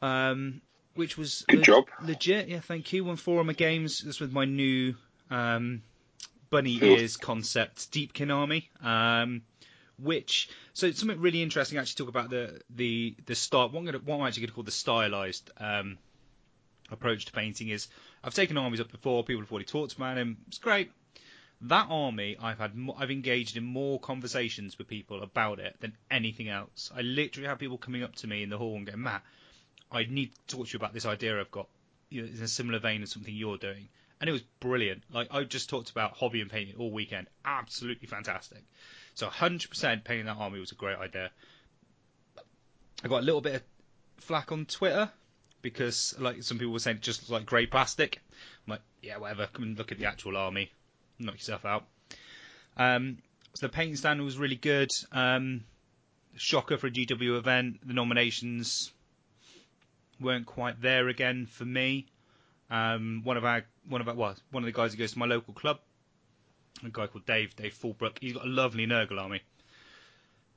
um, 0.01 0.61
which 0.95 1.17
was 1.17 1.45
Good 1.47 1.63
job. 1.63 1.85
legit. 2.03 2.49
Yeah, 2.49 2.59
thank 2.59 2.91
you. 2.91 3.05
Won 3.05 3.15
Forum 3.15 3.49
of 3.49 3.57
Games. 3.57 4.01
This 4.01 4.19
was 4.19 4.31
my 4.31 4.45
new 4.45 4.95
um, 5.31 5.81
bunny 6.49 6.79
Cool. 6.79 6.89
ears 6.89 7.15
concept, 7.15 7.91
Deepkin 7.91 8.33
Army. 8.33 8.69
Um, 8.81 9.41
which 9.97 10.49
so 10.73 10.87
it's 10.87 10.99
something 10.99 11.19
really 11.19 11.43
interesting 11.43 11.77
actually 11.77 12.05
talk 12.05 12.09
about 12.09 12.29
the 12.29 12.61
the 12.69 13.15
the 13.25 13.35
style. 13.35 13.69
What 13.69 13.79
I'm, 13.79 13.85
gonna, 13.85 13.99
what 13.99 14.15
I'm 14.19 14.27
actually 14.27 14.41
going 14.41 14.49
to 14.49 14.55
call 14.55 14.63
the 14.63 14.71
stylized 14.71 15.51
um, 15.57 15.97
approach 16.91 17.25
to 17.25 17.31
painting 17.31 17.69
is 17.69 17.87
I've 18.23 18.33
taken 18.33 18.57
armies 18.57 18.79
up 18.79 18.91
before. 18.91 19.23
People 19.23 19.43
have 19.43 19.51
already 19.51 19.65
talked 19.65 19.95
about 19.95 20.17
him. 20.17 20.37
It's 20.47 20.57
great. 20.57 20.91
That 21.61 21.87
army, 21.89 22.37
I've 22.41 22.57
had, 22.57 22.71
I've 22.97 23.11
engaged 23.11 23.57
in 23.57 23.65
more 23.65 23.99
conversations 23.99 24.77
with 24.77 24.87
people 24.87 25.21
about 25.21 25.59
it 25.59 25.75
than 25.81 25.97
anything 26.09 26.47
else. 26.47 26.89
I 26.95 27.01
literally 27.01 27.49
have 27.49 27.59
people 27.59 27.77
coming 27.77 28.01
up 28.01 28.15
to 28.17 28.27
me 28.27 28.43
in 28.43 28.49
the 28.49 28.57
hall 28.57 28.77
and 28.77 28.85
going, 28.85 29.01
Matt, 29.01 29.23
I 29.91 30.05
need 30.05 30.31
to 30.47 30.55
talk 30.55 30.67
to 30.67 30.73
you 30.73 30.77
about 30.77 30.93
this 30.93 31.05
idea 31.05 31.39
I've 31.39 31.51
got. 31.51 31.67
You 32.09 32.23
know, 32.23 32.27
in 32.29 32.41
a 32.41 32.47
similar 32.47 32.79
vein 32.79 33.03
as 33.03 33.11
something 33.11 33.35
you're 33.35 33.57
doing, 33.57 33.87
and 34.19 34.29
it 34.29 34.33
was 34.33 34.41
brilliant. 34.59 35.03
Like 35.11 35.27
I 35.31 35.43
just 35.43 35.69
talked 35.69 35.91
about 35.91 36.17
hobby 36.17 36.41
and 36.41 36.49
painting 36.49 36.75
all 36.77 36.91
weekend. 36.91 37.27
Absolutely 37.45 38.07
fantastic. 38.07 38.63
So 39.13 39.27
100% 39.27 40.03
painting 40.03 40.25
that 40.25 40.37
army 40.37 40.59
was 40.59 40.71
a 40.71 40.75
great 40.75 40.97
idea. 40.97 41.29
I 43.03 43.07
got 43.07 43.21
a 43.21 43.25
little 43.25 43.41
bit 43.41 43.55
of 43.55 43.63
flack 44.17 44.51
on 44.51 44.65
Twitter 44.65 45.11
because 45.61 46.15
like 46.19 46.43
some 46.43 46.57
people 46.57 46.73
were 46.73 46.79
saying 46.79 46.99
just 47.01 47.29
like 47.29 47.45
grey 47.45 47.65
plastic. 47.65 48.21
I'm 48.65 48.71
like, 48.71 48.81
yeah, 49.01 49.17
whatever. 49.17 49.47
Come 49.51 49.63
and 49.63 49.77
look 49.77 49.91
at 49.91 49.99
the 49.99 50.05
actual 50.05 50.37
army. 50.37 50.71
Knock 51.19 51.35
yourself 51.35 51.65
out. 51.65 51.85
Um, 52.77 53.17
so 53.55 53.67
the 53.67 53.71
painting 53.71 53.95
stand 53.95 54.21
was 54.21 54.37
really 54.37 54.55
good. 54.55 54.89
Um, 55.11 55.63
shocker 56.35 56.77
for 56.77 56.87
a 56.87 56.91
GW 56.91 57.37
event. 57.37 57.85
The 57.85 57.93
nominations 57.93 58.91
weren't 60.19 60.45
quite 60.45 60.81
there 60.81 61.07
again 61.07 61.45
for 61.45 61.65
me. 61.65 62.07
Um, 62.69 63.21
one 63.23 63.37
of 63.37 63.45
our 63.45 63.63
one 63.87 64.01
of 64.01 64.07
our 64.07 64.15
well, 64.15 64.35
one 64.51 64.63
of 64.63 64.65
the 64.65 64.71
guys 64.71 64.93
who 64.93 64.97
goes 64.97 65.13
to 65.13 65.19
my 65.19 65.25
local 65.25 65.53
club, 65.53 65.79
a 66.85 66.89
guy 66.89 67.07
called 67.07 67.25
Dave, 67.25 67.55
Dave 67.55 67.73
Fulbrook. 67.73 68.17
He's 68.21 68.33
got 68.33 68.45
a 68.45 68.49
lovely 68.49 68.85
Nurgle 68.85 69.19
army, 69.19 69.41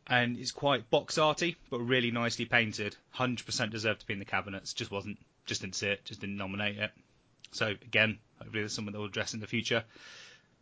and 0.06 0.38
it's 0.38 0.50
quite 0.50 0.90
box 0.90 1.18
arty, 1.18 1.56
but 1.70 1.80
really 1.80 2.10
nicely 2.10 2.44
painted. 2.44 2.96
Hundred 3.10 3.46
percent 3.46 3.70
deserved 3.70 4.00
to 4.00 4.06
be 4.06 4.12
in 4.12 4.18
the 4.18 4.24
cabinets. 4.24 4.74
Just 4.74 4.90
wasn't, 4.90 5.18
just 5.46 5.60
didn't 5.60 5.76
see 5.76 5.88
it, 5.88 6.04
just 6.04 6.20
didn't 6.20 6.36
nominate 6.36 6.78
it. 6.78 6.90
So 7.52 7.68
again, 7.68 8.18
hopefully 8.38 8.62
there's 8.62 8.72
someone 8.72 8.92
that 8.92 8.98
will 8.98 9.06
address 9.06 9.34
in 9.34 9.40
the 9.40 9.46
future. 9.46 9.84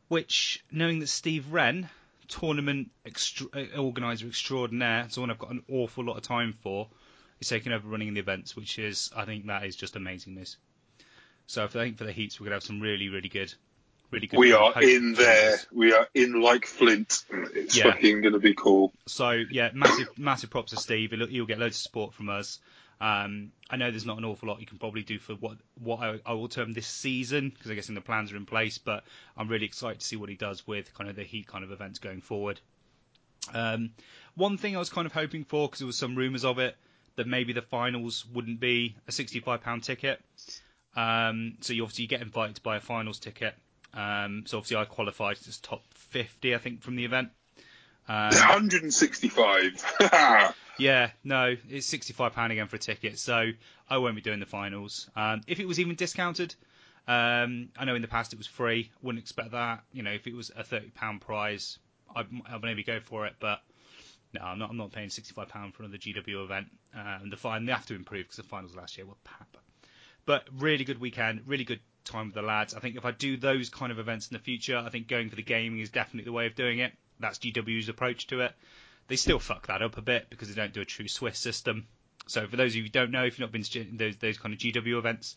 Which, 0.09 0.65
knowing 0.71 0.99
that 1.01 1.07
Steve 1.07 1.53
Wren, 1.53 1.89
tournament 2.29 2.91
extra- 3.07 3.47
uh, 3.55 3.81
organizer 3.81 4.27
extraordinaire, 4.27 5.07
someone 5.09 5.31
I've 5.31 5.39
got 5.39 5.51
an 5.51 5.63
awful 5.71 6.05
lot 6.05 6.17
of 6.17 6.23
time 6.23 6.53
for, 6.63 6.89
is 7.41 7.49
taking 7.49 7.73
over 7.73 7.89
running 7.89 8.13
the 8.15 8.21
events, 8.21 8.57
which 8.57 8.79
is, 8.79 9.11
I 9.17 9.25
think 9.25 9.47
that 9.47 9.65
is 9.65 9.77
just 9.77 9.97
amazing 9.97 10.35
news. 10.35 10.57
So 11.47 11.65
I 11.65 11.69
think 11.69 11.97
for 11.97 12.05
the 12.05 12.13
heats, 12.13 12.39
we're 12.39 12.47
gonna 12.47 12.57
have 12.57 12.63
some 12.63 12.81
really, 12.81 13.09
really 13.09 13.29
good, 13.29 13.55
really 14.11 14.27
good. 14.27 14.39
We 14.39 14.53
are 14.53 14.83
in 14.83 15.15
there. 15.15 15.59
We 15.73 15.93
are 15.93 16.09
in 16.15 16.41
like 16.41 16.67
Flint. 16.67 17.25
It's 17.31 17.77
Yeah. 17.77 17.93
fucking 17.93 18.21
going 18.23 18.33
to 18.35 18.39
be 18.41 18.55
cool. 18.55 18.93
So 19.07 19.31
yeah, 19.51 19.71
massive, 19.75 20.09
massive 20.19 20.51
props 20.51 20.71
to 20.71 20.77
Steve. 20.77 21.11
He'll, 21.13 21.27
he'll 21.27 21.47
get 21.47 21.59
loads 21.59 21.77
of 21.77 21.83
support 21.83 22.15
from 22.15 22.29
us. 22.29 22.59
Um, 23.01 23.53
I 23.71 23.77
know 23.77 23.91
there's 23.91 24.05
not 24.05 24.19
an 24.19 24.25
awful 24.27 24.49
lot 24.49 24.61
you 24.61 24.67
can 24.67 24.79
probably 24.79 25.03
do 25.03 25.19
for 25.19 25.33
what 25.35 25.57
what 25.83 26.01
I, 26.01 26.21
I 26.27 26.35
will 26.35 26.49
term 26.49 26.75
this 26.75 26.87
season 26.87 27.49
because 27.49 27.71
I 27.71 27.75
guess 27.75 27.89
in 27.89 27.95
the 27.95 28.01
plans 28.03 28.31
are 28.33 28.37
in 28.37 28.45
place. 28.45 28.77
But 28.79 29.05
I'm 29.37 29.49
really 29.49 29.65
excited 29.67 30.01
to 30.01 30.07
see 30.07 30.17
what 30.17 30.29
he 30.29 30.37
does 30.37 30.67
with 30.67 30.93
kind 30.95 31.09
of 31.09 31.17
the 31.17 31.25
heat 31.25 31.47
kind 31.47 31.65
of 31.65 31.73
events 31.73 31.99
going 31.99 32.21
forward. 32.21 32.61
Um, 33.55 33.93
one 34.35 34.59
thing 34.59 34.77
I 34.77 34.79
was 34.79 34.91
kind 34.91 35.07
of 35.07 35.13
hoping 35.13 35.45
for 35.45 35.67
because 35.67 35.79
there 35.79 35.87
was 35.87 35.97
some 35.97 36.15
rumours 36.15 36.45
of 36.45 36.59
it 36.59 36.77
that 37.17 37.27
maybe 37.27 37.53
the 37.55 37.63
finals 37.63 38.25
wouldn't 38.35 38.61
be 38.61 38.97
a 39.09 39.13
65 39.13 39.63
pound 39.63 39.83
ticket. 39.83 40.21
Um, 40.95 41.57
so 41.61 41.73
you 41.73 41.83
obviously 41.85 42.07
get 42.07 42.21
invited 42.21 42.57
to 42.57 42.63
buy 42.63 42.77
a 42.77 42.81
finals 42.81 43.19
ticket. 43.19 43.55
Um, 43.95 44.45
so 44.47 44.59
obviously 44.59 44.77
I 44.77 44.85
qualified 44.85 45.39
as 45.49 45.59
top 45.59 45.83
50, 45.95 46.55
I 46.55 46.59
think, 46.59 46.83
from 46.83 46.97
the 46.97 47.05
event. 47.05 47.31
Um, 48.09 48.31
165. 48.31 49.85
yeah, 50.81 51.11
no, 51.23 51.55
it's 51.69 51.87
sixty-five 51.87 52.33
pound 52.33 52.51
again 52.51 52.67
for 52.67 52.75
a 52.75 52.79
ticket, 52.81 53.21
so 53.21 53.51
I 53.89 53.99
won't 53.99 54.17
be 54.17 54.21
doing 54.21 54.41
the 54.41 54.47
finals. 54.47 55.09
Um, 55.15 55.43
if 55.47 55.61
it 55.61 55.69
was 55.69 55.79
even 55.79 55.95
discounted, 55.95 56.55
um, 57.07 57.69
I 57.79 57.85
know 57.85 57.95
in 57.95 58.03
the 58.03 58.09
past 58.09 58.33
it 58.33 58.39
was 58.39 58.49
free. 58.49 58.91
Wouldn't 59.03 59.23
expect 59.23 59.53
that. 59.53 59.85
You 59.93 60.03
know, 60.03 60.11
if 60.11 60.27
it 60.27 60.35
was 60.35 60.51
a 60.57 60.65
thirty 60.65 60.91
pound 60.91 61.21
prize, 61.21 61.79
I'd, 62.17 62.27
I'd 62.51 62.63
maybe 62.63 62.83
go 62.83 62.99
for 62.99 63.27
it. 63.27 63.35
But 63.39 63.61
no, 64.33 64.41
I'm 64.41 64.59
not. 64.59 64.71
I'm 64.71 64.77
not 64.77 64.91
paying 64.91 65.11
sixty-five 65.11 65.49
pound 65.49 65.75
for 65.75 65.85
another 65.85 65.99
GW 65.99 66.43
event. 66.45 66.67
Um, 66.95 67.31
the 67.31 67.37
fine 67.37 67.65
they 67.67 67.73
have 67.73 67.87
to 67.87 67.95
improve 67.95 68.25
because 68.25 68.37
the 68.37 68.43
finals 68.43 68.75
last 68.75 68.97
year 68.97 69.07
were 69.07 69.15
pap. 69.23 69.57
But 70.27 70.49
really 70.59 70.85
good 70.85 71.01
weekend, 71.01 71.43
really 71.47 71.65
good 71.65 71.81
time 72.05 72.27
with 72.27 72.35
the 72.35 72.43
lads. 72.43 72.75
I 72.75 72.81
think 72.81 72.97
if 72.97 73.05
I 73.05 73.11
do 73.11 73.37
those 73.37 73.69
kind 73.69 73.93
of 73.93 73.99
events 73.99 74.29
in 74.29 74.35
the 74.35 74.43
future, 74.43 74.77
I 74.77 74.91
think 74.91 75.09
going 75.09 75.31
for 75.31 75.37
the 75.37 75.43
gaming 75.43 75.81
is 75.81 75.91
definitely 75.91 76.25
the 76.25 76.33
way 76.33 76.47
of 76.47 76.55
doing 76.55 76.79
it. 76.79 76.93
That's 77.19 77.39
GW's 77.39 77.89
approach 77.89 78.27
to 78.29 78.41
it. 78.41 78.53
They 79.09 79.17
still 79.17 79.39
fuck 79.39 79.67
that 79.67 79.83
up 79.83 79.99
a 79.99 80.03
bit 80.03 80.31
because 80.31 80.49
they 80.49 80.55
don't 80.55 80.73
do 80.73 80.81
a 80.81 80.85
true 80.85 81.09
Swiss 81.09 81.39
system. 81.39 81.87
So 82.27 82.47
for 82.47 82.57
those 82.57 82.73
of 82.73 82.77
you 82.77 82.83
who 82.85 82.89
don't 82.89 83.11
know, 83.11 83.25
if 83.25 83.35
you've 83.35 83.41
not 83.41 83.53
been 83.53 83.63
to 83.63 83.87
those 83.93 84.17
those 84.17 84.39
kind 84.39 84.55
of 84.55 84.61
GW 84.61 84.99
events, 84.99 85.37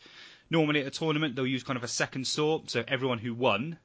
normally 0.50 0.82
at 0.82 0.88
a 0.88 0.92
tournament 0.92 1.36
they'll 1.36 1.48
use 1.48 1.64
kind 1.64 1.78
of 1.78 1.84
a 1.84 1.88
second 1.88 2.28
sort. 2.28 2.70
So 2.70 2.84
everyone 2.88 3.18
who 3.18 3.34
won, 3.34 3.78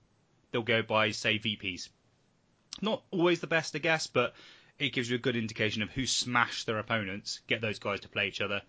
they'll 0.50 0.62
go 0.62 0.82
by 0.82 1.10
say 1.12 1.38
VPs. 1.38 1.88
Not 2.80 3.02
always 3.10 3.40
the 3.40 3.46
best, 3.46 3.74
I 3.74 3.78
guess, 3.78 4.06
but 4.06 4.34
it 4.78 4.92
gives 4.92 5.10
you 5.10 5.16
a 5.16 5.20
good 5.20 5.36
indication 5.36 5.82
of 5.82 5.90
who 5.90 6.06
smashed 6.06 6.66
their 6.66 6.78
opponents. 6.78 7.40
Get 7.48 7.60
those 7.60 7.78
guys 7.78 8.00
to 8.00 8.08
play 8.08 8.28
each 8.28 8.40
other. 8.40 8.62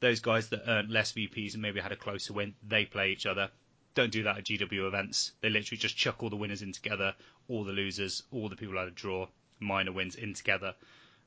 Those 0.00 0.20
guys 0.20 0.48
that 0.50 0.62
earned 0.66 0.90
less 0.90 1.12
VPs 1.12 1.54
and 1.54 1.62
maybe 1.62 1.80
had 1.80 1.92
a 1.92 1.96
closer 1.96 2.32
win, 2.32 2.54
they 2.66 2.84
play 2.84 3.10
each 3.10 3.26
other. 3.26 3.50
Don't 3.94 4.12
do 4.12 4.22
that 4.24 4.38
at 4.38 4.44
GW 4.44 4.86
events. 4.86 5.32
They 5.40 5.50
literally 5.50 5.78
just 5.78 5.96
chuck 5.96 6.22
all 6.22 6.30
the 6.30 6.36
winners 6.36 6.62
in 6.62 6.72
together, 6.72 7.14
all 7.48 7.64
the 7.64 7.72
losers, 7.72 8.22
all 8.30 8.48
the 8.48 8.56
people 8.56 8.76
had 8.76 8.86
a 8.86 8.92
draw, 8.92 9.26
minor 9.58 9.92
wins 9.92 10.14
in 10.14 10.34
together, 10.34 10.74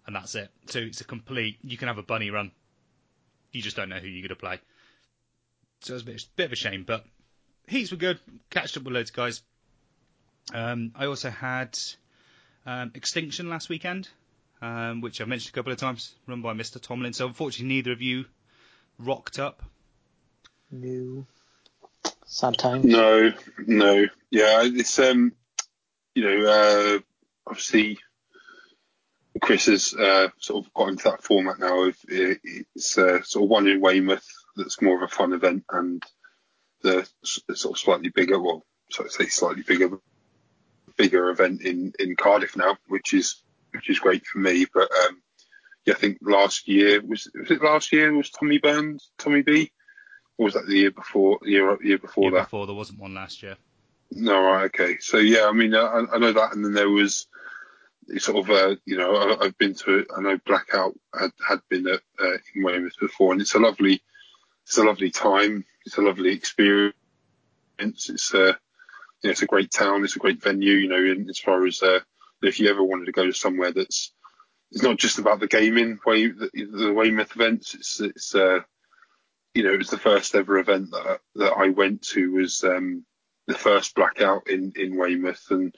and 0.07 0.15
that's 0.15 0.35
it. 0.35 0.49
So 0.67 0.79
it's 0.79 1.01
a 1.01 1.05
complete. 1.05 1.57
You 1.63 1.77
can 1.77 1.89
have 1.89 1.97
a 1.97 2.03
bunny 2.03 2.29
run. 2.29 2.51
You 3.51 3.61
just 3.61 3.75
don't 3.75 3.89
know 3.89 3.97
who 3.97 4.07
you're 4.07 4.27
going 4.27 4.29
to 4.29 4.35
play. 4.35 4.59
So 5.81 5.95
it's 5.95 6.03
a 6.03 6.05
bit, 6.05 6.25
bit 6.35 6.45
of 6.45 6.51
a 6.53 6.55
shame, 6.55 6.83
but 6.87 7.05
heats 7.67 7.91
were 7.91 7.97
good. 7.97 8.19
Catched 8.49 8.77
up 8.77 8.83
with 8.83 8.93
loads 8.93 9.09
of 9.09 9.15
guys. 9.15 9.41
Um, 10.53 10.91
I 10.95 11.07
also 11.07 11.29
had 11.29 11.77
um, 12.65 12.91
Extinction 12.95 13.49
last 13.49 13.67
weekend, 13.67 14.07
um, 14.61 15.01
which 15.01 15.19
I've 15.19 15.27
mentioned 15.27 15.53
a 15.53 15.55
couple 15.55 15.71
of 15.71 15.79
times, 15.79 16.15
run 16.27 16.41
by 16.41 16.53
Mr. 16.53 16.79
Tomlin. 16.81 17.13
So 17.13 17.27
unfortunately, 17.27 17.75
neither 17.75 17.91
of 17.91 18.01
you 18.01 18.25
rocked 19.01 19.39
up. 19.39 19.61
No. 20.69 21.25
Sad 22.25 22.57
time. 22.57 22.81
no, 22.83 23.31
no. 23.67 24.05
Yeah, 24.29 24.61
it's 24.63 24.97
um, 24.99 25.33
you 26.15 26.23
know, 26.23 26.49
uh, 26.49 26.99
obviously 27.45 27.97
Chris 29.41 29.65
has 29.65 29.93
uh, 29.93 30.29
sort 30.39 30.65
of 30.65 30.73
got 30.73 30.89
into 30.89 31.03
that 31.05 31.23
format 31.23 31.59
now 31.59 31.83
of 31.83 31.93
uh, 31.93 32.35
it's 32.75 32.97
uh, 32.97 33.21
sort 33.23 33.43
of 33.43 33.49
one 33.49 33.67
in 33.67 33.81
Weymouth 33.81 34.27
that's 34.55 34.81
more 34.81 34.95
of 34.95 35.03
a 35.03 35.13
fun 35.13 35.33
event 35.33 35.63
and 35.71 36.03
the 36.81 37.07
sort 37.23 37.73
of 37.75 37.79
slightly 37.79 38.09
bigger, 38.09 38.41
well, 38.41 38.63
so 38.89 39.05
I 39.05 39.07
say 39.07 39.27
slightly 39.27 39.63
bigger, 39.63 39.99
bigger 40.97 41.29
event 41.29 41.61
in, 41.61 41.93
in 41.99 42.15
Cardiff 42.15 42.57
now, 42.57 42.77
which 42.87 43.13
is 43.13 43.41
which 43.71 43.89
is 43.89 43.99
great 43.99 44.25
for 44.25 44.39
me. 44.39 44.65
But 44.71 44.89
um, 44.91 45.21
yeah, 45.21 45.30
I 45.87 45.93
think 45.93 46.19
last 46.21 46.67
year 46.67 47.01
was 47.01 47.29
was 47.33 47.49
it 47.51 47.63
last 47.63 47.91
year 47.91 48.13
was 48.13 48.29
Tommy 48.29 48.59
Burns, 48.59 49.09
Tommy 49.17 49.41
B, 49.41 49.71
or 50.37 50.45
was 50.45 50.53
that 50.53 50.67
the 50.67 50.77
year 50.77 50.91
before? 50.91 51.39
The 51.41 51.51
year 51.51 51.83
year 51.83 51.97
before 51.97 52.25
Year 52.25 52.31
that? 52.33 52.43
before 52.43 52.67
there 52.67 52.75
wasn't 52.75 52.99
one 52.99 53.15
last 53.15 53.41
year. 53.41 53.57
No, 54.11 54.41
right, 54.43 54.65
okay. 54.65 54.97
So 54.99 55.17
yeah, 55.17 55.47
I 55.47 55.53
mean, 55.53 55.73
I, 55.73 56.03
I 56.13 56.17
know 56.17 56.33
that, 56.33 56.53
and 56.53 56.63
then 56.63 56.73
there 56.73 56.89
was 56.89 57.27
sort 58.17 58.37
of, 58.37 58.49
uh, 58.49 58.75
you 58.85 58.97
know, 58.97 59.15
I, 59.15 59.45
I've 59.45 59.57
been 59.57 59.73
to 59.75 59.99
it. 59.99 60.07
I 60.15 60.21
know 60.21 60.37
Blackout 60.45 60.93
had 61.17 61.31
had 61.47 61.59
been 61.69 61.87
at 61.87 62.01
uh, 62.21 62.37
in 62.53 62.63
Weymouth 62.63 62.93
before, 62.99 63.31
and 63.31 63.41
it's 63.41 63.55
a 63.55 63.59
lovely, 63.59 64.01
it's 64.65 64.77
a 64.77 64.83
lovely 64.83 65.11
time. 65.11 65.65
It's 65.85 65.97
a 65.97 66.01
lovely 66.01 66.31
experience. 66.33 66.93
It's 67.79 68.33
uh, 68.35 68.53
you 69.21 69.27
know, 69.27 69.31
it's 69.31 69.41
a 69.41 69.47
great 69.47 69.71
town. 69.71 70.03
It's 70.03 70.15
a 70.15 70.19
great 70.19 70.43
venue. 70.43 70.73
You 70.73 70.89
know, 70.89 70.97
and 70.97 71.29
as 71.29 71.39
far 71.39 71.65
as 71.65 71.81
uh, 71.81 71.99
if 72.43 72.59
you 72.59 72.69
ever 72.69 72.83
wanted 72.83 73.05
to 73.05 73.11
go 73.11 73.25
to 73.25 73.33
somewhere 73.33 73.71
that's 73.71 74.11
it's 74.71 74.83
not 74.83 74.97
just 74.97 75.19
about 75.19 75.39
the 75.39 75.47
gaming 75.47 75.99
way 76.05 76.27
the, 76.27 76.49
the 76.53 76.93
Weymouth 76.93 77.35
events. 77.35 77.73
It's 77.73 77.99
it's 77.99 78.35
uh, 78.35 78.59
you 79.53 79.63
know, 79.63 79.73
it 79.73 79.77
was 79.77 79.89
the 79.89 79.97
first 79.97 80.33
ever 80.35 80.57
event 80.59 80.91
that 80.91 81.19
that 81.35 81.53
I 81.53 81.69
went 81.69 82.01
to 82.09 82.33
was 82.33 82.63
um, 82.63 83.05
the 83.47 83.53
first 83.53 83.95
blackout 83.95 84.47
in 84.49 84.71
in 84.75 84.97
Weymouth, 84.97 85.45
and 85.49 85.75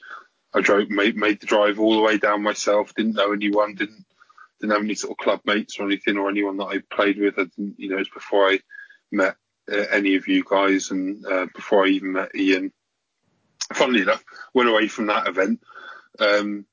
I 0.54 0.62
drove 0.62 0.90
made, 0.90 1.16
made 1.16 1.42
the 1.42 1.48
drive 1.48 1.80
all 1.80 1.96
the 1.96 2.04
way 2.04 2.18
down 2.18 2.44
myself. 2.44 2.94
Didn't 2.94 3.16
know 3.16 3.34
anyone. 3.34 3.76
Didn't 3.76 4.06
didn't 4.62 4.76
have 4.76 4.84
any 4.84 4.96
sort 4.96 5.12
of 5.12 5.18
club 5.18 5.42
mates 5.46 5.80
or 5.80 5.86
anything 5.86 6.18
or 6.18 6.30
anyone 6.30 6.58
that 6.58 6.66
I 6.66 6.80
played 6.96 7.18
with. 7.18 7.38
I 7.38 7.44
didn't, 7.44 7.76
you 7.78 7.90
know, 7.90 7.96
it 7.96 8.00
was 8.00 8.10
before 8.10 8.50
I 8.50 8.60
met 9.12 9.36
uh, 9.72 9.86
any 9.92 10.16
of 10.16 10.28
you 10.28 10.44
guys 10.50 10.92
and 10.92 11.26
uh, 11.26 11.48
before 11.54 11.86
I 11.86 11.90
even 11.90 12.14
met 12.14 12.36
Ian. 12.36 12.72
Funnily 13.74 14.04
enough, 14.04 14.24
went 14.54 14.70
away 14.70 14.88
from 14.88 15.08
that 15.08 15.28
event, 15.28 15.62
um, 16.20 16.66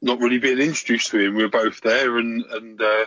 not 0.00 0.20
really 0.20 0.38
being 0.38 0.58
introduced 0.58 1.10
to 1.10 1.18
him. 1.18 1.34
We 1.34 1.42
were 1.42 1.48
both 1.48 1.80
there, 1.80 2.18
and 2.18 2.44
and 2.44 2.80
uh, 2.80 3.06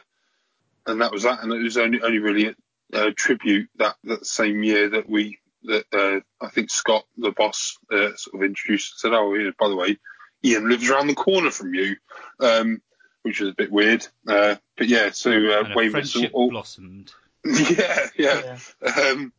and 0.88 1.02
that 1.02 1.12
was 1.12 1.24
that. 1.24 1.44
And 1.44 1.52
it 1.54 1.64
was 1.64 1.78
only 1.78 2.02
only 2.02 2.20
really 2.20 2.56
a 2.94 3.12
tribute 3.12 3.70
that 3.78 3.96
that 4.04 4.26
same 4.26 4.64
year 4.64 4.90
that 4.90 5.10
we 5.10 5.40
that 5.64 5.86
uh, 5.94 6.46
I 6.46 6.50
think 6.50 6.70
Scott, 6.70 7.06
the 7.18 7.32
boss, 7.32 7.78
uh, 7.92 8.16
sort 8.16 8.36
of 8.36 8.44
introduced 8.44 8.94
and 8.94 9.12
said, 9.12 9.18
"Oh, 9.18 9.34
yeah, 9.34 9.52
by 9.60 9.70
the 9.70 9.76
way, 9.76 9.98
Ian 10.44 10.70
lives 10.70 10.90
around 10.90 11.08
the 11.08 11.16
corner 11.16 11.52
from 11.52 11.74
you," 11.74 11.96
um, 12.40 12.82
which 13.24 13.40
was 13.40 13.50
a 13.50 13.56
bit 13.56 13.72
weird. 13.72 14.06
Uh, 14.28 14.56
but 14.78 14.88
yeah, 14.88 15.12
so 15.12 15.32
uh, 15.32 15.64
and 15.64 15.72
a 15.72 15.76
Weymouth 15.76 15.92
friendship 15.92 16.32
all, 16.34 16.50
blossomed. 16.50 17.14
yeah, 17.46 18.08
yeah. 18.18 18.58
Um, 18.82 19.34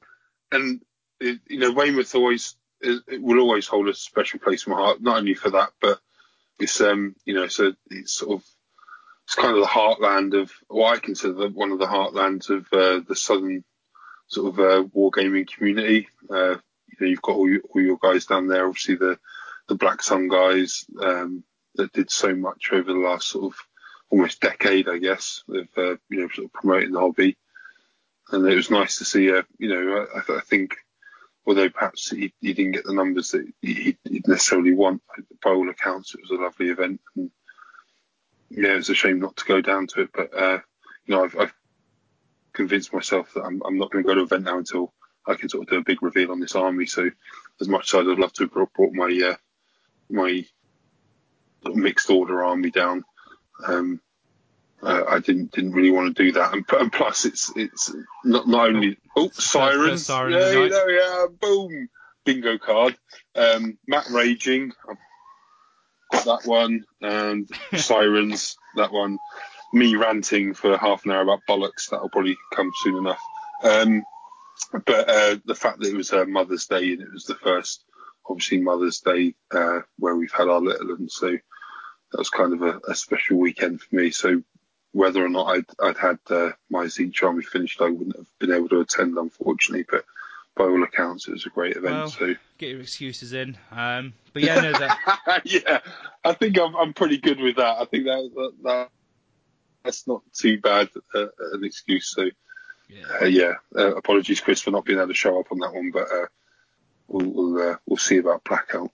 and 0.50 0.82
it, 1.20 1.40
you 1.48 1.58
know, 1.58 1.72
Weymouth 1.72 2.14
always 2.14 2.56
it, 2.80 3.02
it 3.08 3.22
will 3.22 3.40
always 3.40 3.66
hold 3.66 3.88
a 3.88 3.94
special 3.94 4.40
place 4.40 4.66
in 4.66 4.72
my 4.72 4.78
heart, 4.78 5.00
not 5.00 5.18
only 5.18 5.34
for 5.34 5.50
that, 5.50 5.70
but 5.80 6.00
it's 6.62 6.80
um, 6.80 7.14
you 7.24 7.34
know, 7.34 7.48
so 7.48 7.72
it's 7.90 8.12
sort 8.12 8.40
of 8.40 8.46
it's 9.24 9.34
kind 9.34 9.54
of 9.56 9.60
the 9.60 9.66
heartland 9.66 10.40
of 10.40 10.50
what 10.68 10.96
I 10.96 10.98
consider 10.98 11.34
the, 11.34 11.48
one 11.48 11.72
of 11.72 11.78
the 11.78 11.86
heartlands 11.86 12.50
of 12.50 12.66
uh, 12.72 13.00
the 13.06 13.16
southern 13.16 13.64
sort 14.26 14.52
of 14.52 14.58
uh, 14.58 14.88
wargaming 14.88 15.50
community. 15.50 16.08
Uh, 16.30 16.56
you 16.88 16.96
know, 17.00 17.06
you've 17.06 17.22
got 17.22 17.36
all 17.36 17.48
your, 17.48 17.60
all 17.70 17.82
your 17.82 17.98
guys 18.02 18.26
down 18.26 18.48
there, 18.48 18.66
obviously 18.66 18.96
the 18.96 19.18
the 19.68 19.74
Black 19.76 20.02
Sun 20.02 20.28
guys 20.28 20.84
um, 21.00 21.44
that 21.76 21.92
did 21.92 22.10
so 22.10 22.34
much 22.34 22.70
over 22.72 22.92
the 22.92 22.98
last 22.98 23.28
sort 23.28 23.52
of 23.52 23.58
almost 24.10 24.40
decade, 24.40 24.88
I 24.88 24.98
guess, 24.98 25.42
of 25.48 25.68
uh, 25.76 25.96
you 26.10 26.20
know 26.20 26.28
sort 26.28 26.46
of 26.46 26.52
promoting 26.52 26.92
the 26.92 27.00
hobby 27.00 27.36
and 28.32 28.46
it 28.46 28.56
was 28.56 28.70
nice 28.70 28.98
to 28.98 29.04
see. 29.04 29.30
Uh, 29.30 29.42
you 29.58 29.68
know, 29.68 30.06
I, 30.14 30.38
I 30.38 30.40
think 30.40 30.76
although 31.46 31.68
perhaps 31.68 32.10
he, 32.10 32.32
he, 32.40 32.52
didn't 32.52 32.72
get 32.72 32.84
the 32.84 32.94
numbers 32.94 33.30
that 33.32 33.46
he, 33.60 33.96
would 34.04 34.28
necessarily 34.28 34.72
want, 34.72 35.02
by 35.42 35.50
all 35.50 35.68
accounts, 35.68 36.14
it 36.14 36.20
was 36.20 36.30
a 36.30 36.42
lovely 36.42 36.68
event. 36.68 37.00
And 37.16 37.30
yeah, 38.50 38.76
it's 38.76 38.88
a 38.88 38.94
shame 38.94 39.20
not 39.20 39.36
to 39.38 39.44
go 39.44 39.60
down 39.60 39.86
to 39.88 40.02
it, 40.02 40.10
but 40.14 40.36
uh, 40.36 40.58
you 41.06 41.14
know, 41.14 41.24
I've, 41.24 41.36
I've, 41.36 41.54
convinced 42.52 42.92
myself 42.92 43.32
that 43.32 43.42
I'm, 43.42 43.62
I'm 43.64 43.78
not 43.78 43.90
going 43.90 44.04
to 44.04 44.06
go 44.06 44.14
to 44.14 44.20
an 44.20 44.26
event 44.26 44.44
now 44.44 44.58
until 44.58 44.92
I 45.26 45.34
can 45.36 45.48
sort 45.48 45.62
of 45.62 45.70
do 45.70 45.78
a 45.78 45.82
big 45.82 46.02
reveal 46.02 46.32
on 46.32 46.40
this 46.40 46.54
army. 46.54 46.84
So, 46.84 47.08
as 47.62 47.66
much 47.66 47.94
as 47.94 48.00
I'd 48.00 48.18
love 48.18 48.32
to 48.34 48.44
have 48.44 48.52
brought, 48.52 48.92
my 48.92 49.30
uh, 49.32 49.36
my 50.10 50.44
mixed 51.64 52.10
order 52.10 52.44
army 52.44 52.70
down, 52.70 53.04
um, 53.66 54.00
uh, 54.82 55.04
I 55.08 55.20
didn't 55.20 55.52
didn't 55.52 55.72
really 55.72 55.90
want 55.90 56.16
to 56.16 56.22
do 56.22 56.32
that, 56.32 56.52
and, 56.52 56.64
and 56.72 56.92
plus 56.92 57.24
it's 57.24 57.52
it's 57.54 57.94
not 58.24 58.48
not 58.48 58.68
only 58.68 58.98
oh 59.16 59.30
sirens, 59.32 60.06
siren 60.06 60.32
yeah, 60.32 60.38
of 60.38 60.52
the 60.52 60.68
there 60.68 60.86
we 60.86 60.98
are, 60.98 61.28
boom, 61.28 61.88
bingo 62.24 62.58
card. 62.58 62.96
Um, 63.34 63.78
Matt 63.86 64.08
raging, 64.10 64.72
I've 64.88 64.96
got 66.12 66.42
that 66.42 66.48
one, 66.48 66.84
and 67.00 67.48
sirens, 67.76 68.56
that 68.76 68.92
one. 68.92 69.18
Me 69.74 69.96
ranting 69.96 70.52
for 70.52 70.76
half 70.76 71.06
an 71.06 71.12
hour 71.12 71.22
about 71.22 71.40
bollocks, 71.48 71.88
that'll 71.90 72.10
probably 72.10 72.36
come 72.54 72.70
soon 72.82 72.96
enough. 72.98 73.20
Um, 73.62 74.04
but 74.84 75.08
uh, 75.08 75.36
the 75.46 75.54
fact 75.54 75.80
that 75.80 75.88
it 75.88 75.96
was 75.96 76.12
uh, 76.12 76.26
Mother's 76.26 76.66
Day 76.66 76.92
and 76.92 77.00
it 77.00 77.10
was 77.10 77.24
the 77.24 77.36
first, 77.36 77.82
obviously 78.28 78.60
Mother's 78.60 79.00
Day 79.00 79.34
uh, 79.50 79.80
where 79.98 80.14
we've 80.14 80.32
had 80.32 80.48
our 80.48 80.60
little, 80.60 80.90
and 80.96 81.10
so 81.10 81.30
that 81.30 82.18
was 82.18 82.28
kind 82.28 82.52
of 82.52 82.62
a, 82.62 82.80
a 82.90 82.94
special 82.94 83.38
weekend 83.38 83.80
for 83.80 83.96
me. 83.96 84.10
So 84.10 84.42
whether 84.92 85.24
or 85.24 85.28
not 85.28 85.46
I'd, 85.46 85.64
I'd 85.82 85.96
had 85.96 86.18
uh, 86.30 86.52
my 86.70 86.88
army 87.22 87.42
finished, 87.42 87.80
I 87.80 87.90
wouldn't 87.90 88.16
have 88.16 88.26
been 88.38 88.52
able 88.52 88.68
to 88.70 88.80
attend, 88.80 89.16
unfortunately. 89.16 89.86
But 89.90 90.04
by 90.54 90.64
all 90.64 90.82
accounts, 90.82 91.28
it 91.28 91.32
was 91.32 91.46
a 91.46 91.50
great 91.50 91.76
event. 91.76 91.94
Well, 91.94 92.08
so 92.08 92.34
get 92.58 92.70
your 92.70 92.80
excuses 92.80 93.32
in. 93.32 93.56
Um, 93.70 94.12
but 94.32 94.42
yeah, 94.42 94.60
no, 94.60 94.72
that 94.72 95.42
yeah, 95.44 95.80
I 96.24 96.34
think 96.34 96.58
I'm, 96.58 96.76
I'm 96.76 96.92
pretty 96.92 97.18
good 97.18 97.40
with 97.40 97.56
that. 97.56 97.78
I 97.80 97.84
think 97.86 98.04
that, 98.04 98.30
that, 98.34 98.52
that 98.64 98.88
that's 99.82 100.06
not 100.06 100.22
too 100.32 100.60
bad 100.60 100.90
uh, 101.14 101.26
an 101.52 101.64
excuse. 101.64 102.12
So 102.14 102.28
yeah. 102.88 103.04
uh, 103.22 103.24
yeah, 103.24 103.52
uh, 103.76 103.96
apologies, 103.96 104.40
Chris, 104.40 104.60
for 104.60 104.70
not 104.70 104.84
being 104.84 104.98
able 104.98 105.08
to 105.08 105.14
show 105.14 105.40
up 105.40 105.50
on 105.50 105.58
that 105.60 105.74
one, 105.74 105.90
but 105.90 106.12
uh, 106.12 106.26
we'll 107.08 107.30
we'll, 107.30 107.70
uh, 107.70 107.76
we'll 107.86 107.96
see 107.96 108.18
about 108.18 108.44
blackout. 108.44 108.90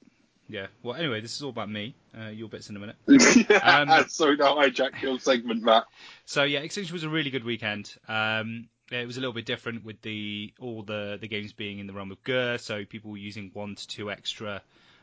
Yeah. 0.49 0.68
Well, 0.82 0.94
anyway, 0.94 1.20
this 1.20 1.36
is 1.36 1.42
all 1.42 1.51
about 1.51 1.70
me. 1.70 1.94
Uh, 2.18 2.28
your 2.28 2.49
bits 2.49 2.70
in 2.70 2.76
a 2.76 2.78
minute. 2.78 2.96
um, 3.62 4.05
Sorry, 4.09 4.36
no, 4.36 4.57
hijack 4.57 5.01
your 5.03 5.18
segment, 5.18 5.62
Matt. 5.62 5.84
So 6.24 6.44
yeah, 6.44 6.61
Extinction 6.61 6.94
was 6.94 7.05
a 7.05 7.09
really 7.09 7.30
good 7.30 7.44
weekend. 7.44 7.94
Um, 8.09 8.68
it 8.90 9.07
was 9.07 9.18
a 9.18 9.20
little 9.20 9.34
bit 9.34 9.44
different 9.44 9.84
with 9.84 10.01
the 10.01 10.53
all 10.59 10.82
the 10.82 11.18
the 11.20 11.28
games 11.28 11.53
being 11.53 11.78
in 11.78 11.86
the 11.86 11.92
realm 11.92 12.11
of 12.11 12.22
Ghur, 12.24 12.59
so 12.59 12.84
people 12.86 13.11
were 13.11 13.18
using 13.18 13.51
one 13.53 13.74
to 13.74 13.86
two 13.86 14.11
extra 14.11 14.62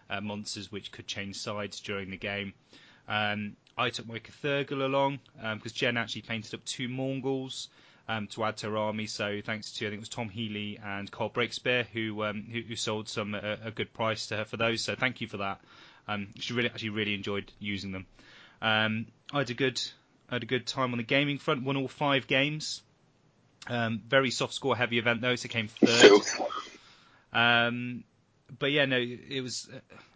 uh, 0.10 0.22
monsters 0.22 0.72
which 0.72 0.91
could 0.91 1.06
change 1.06 1.36
sides 1.36 1.80
during 1.80 2.10
the 2.10 2.18
game. 2.18 2.54
Um, 3.08 3.56
I 3.78 3.91
took 3.91 4.08
my 4.08 4.20
Cthulhu 4.20 4.84
along 4.84 5.20
because 5.36 5.72
um, 5.72 5.76
Jen 5.76 5.98
actually 5.98 6.24
painted 6.24 6.56
up 6.56 6.66
two 6.66 6.88
Mongols 6.88 7.70
um, 8.08 8.28
to 8.28 8.43
add 8.43 8.58
to 8.58 8.70
her 8.70 8.78
army. 8.78 9.08
So 9.08 9.41
thanks 9.43 9.72
to 9.74 9.86
I 9.86 9.89
think 9.89 9.99
it 9.99 10.01
was 10.01 10.10
Tom 10.10 10.30
Healy 10.30 10.80
and 10.84 11.10
Carl 11.10 11.30
Breakspear 11.30 11.86
who, 11.88 12.24
um, 12.24 12.45
who, 12.51 12.62
who 12.62 12.76
sold 12.76 13.10
some 13.10 13.34
a, 13.34 13.58
a, 13.66 13.72
good 13.72 13.93
price 13.93 14.28
to 14.28 14.38
her 14.38 14.45
for 14.45 14.58
those. 14.58 14.84
So 14.84 14.95
thank 14.95 15.22
you 15.22 15.28
for 15.28 15.38
that. 15.38 15.62
Um, 16.08 16.28
she 16.39 16.53
really 16.53 16.70
actually 16.70 16.89
really 16.89 17.16
enjoyed 17.16 17.51
using 17.60 17.91
them. 17.91 18.06
Um, 18.62 19.08
I 19.34 19.39
had 19.39 19.49
a 19.49 19.56
good 19.56 19.82
I 20.30 20.36
had 20.36 20.43
a 20.43 20.47
good 20.47 20.66
time 20.66 20.91
on 20.91 20.97
the 20.97 21.03
gaming 21.03 21.38
front. 21.38 21.64
Won 21.64 21.78
all 21.78 21.88
five 21.88 22.28
games. 22.28 22.82
Um, 23.68 24.01
very 24.08 24.30
soft 24.32 24.53
score 24.53 24.76
heavy 24.76 24.99
event 24.99 25.22
though, 25.22 25.36
so 25.36 25.49
came 25.49 25.68
third. 25.68 26.22
Um, 27.34 28.03
but 28.60 28.72
yeah, 28.72 28.86
no, 28.86 28.97
it 28.97 29.41
was 29.41 29.68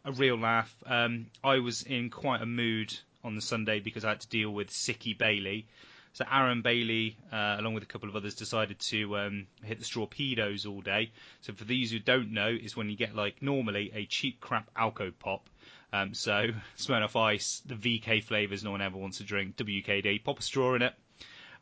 a 0.05 0.11
real 0.11 0.37
laugh. 0.37 0.73
I 0.87 1.57
was 1.59 1.81
in 1.81 2.09
quite 2.11 2.41
a 2.41 2.45
mood 2.45 2.95
on 3.23 3.35
the 3.35 3.41
Sunday 3.41 3.79
because 3.79 4.05
I 4.05 4.09
had 4.09 4.21
to 4.21 4.27
deal 4.27 4.49
with 4.51 4.69
Sicky 4.69 5.17
Bailey, 5.17 5.67
so 6.13 6.25
Aaron 6.29 6.61
Bailey, 6.61 7.17
uh, 7.31 7.55
along 7.59 7.75
with 7.75 7.83
a 7.83 7.87
couple 7.87 8.09
of 8.09 8.15
others, 8.15 8.35
decided 8.35 8.79
to 8.79 9.17
um, 9.17 9.47
hit 9.63 9.79
the 9.79 9.85
Strawpedos 9.85 10.67
all 10.67 10.81
day. 10.81 11.11
So 11.41 11.53
for 11.53 11.65
these 11.65 11.91
who 11.91 11.99
don't 11.99 12.31
know, 12.31 12.49
is 12.49 12.75
when 12.75 12.89
you 12.89 12.97
get 12.97 13.15
like 13.15 13.41
normally 13.41 13.91
a 13.93 14.05
cheap 14.05 14.39
crap 14.39 14.73
Alco 14.73 15.13
pop. 15.17 15.49
Um, 15.93 16.13
so 16.13 16.47
Smirnoff 16.77 17.15
Ice, 17.15 17.61
the 17.65 17.75
VK 17.75 18.23
flavors 18.23 18.63
no 18.63 18.71
one 18.71 18.81
ever 18.81 18.97
wants 18.97 19.19
to 19.19 19.23
drink, 19.23 19.55
WKD, 19.55 20.23
pop 20.23 20.39
a 20.39 20.41
straw 20.41 20.75
in 20.75 20.81
it, 20.81 20.93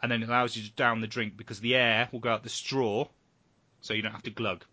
and 0.01 0.11
then 0.11 0.23
it 0.23 0.29
allows 0.29 0.55
you 0.55 0.63
to 0.63 0.71
down 0.71 1.01
the 1.01 1.07
drink 1.07 1.37
because 1.37 1.59
the 1.59 1.75
air 1.75 2.09
will 2.11 2.19
go 2.19 2.29
out 2.31 2.43
the 2.43 2.49
straw, 2.49 3.07
so 3.81 3.93
you 3.93 4.01
don't 4.01 4.11
have 4.11 4.23
to 4.23 4.31
glug. 4.31 4.63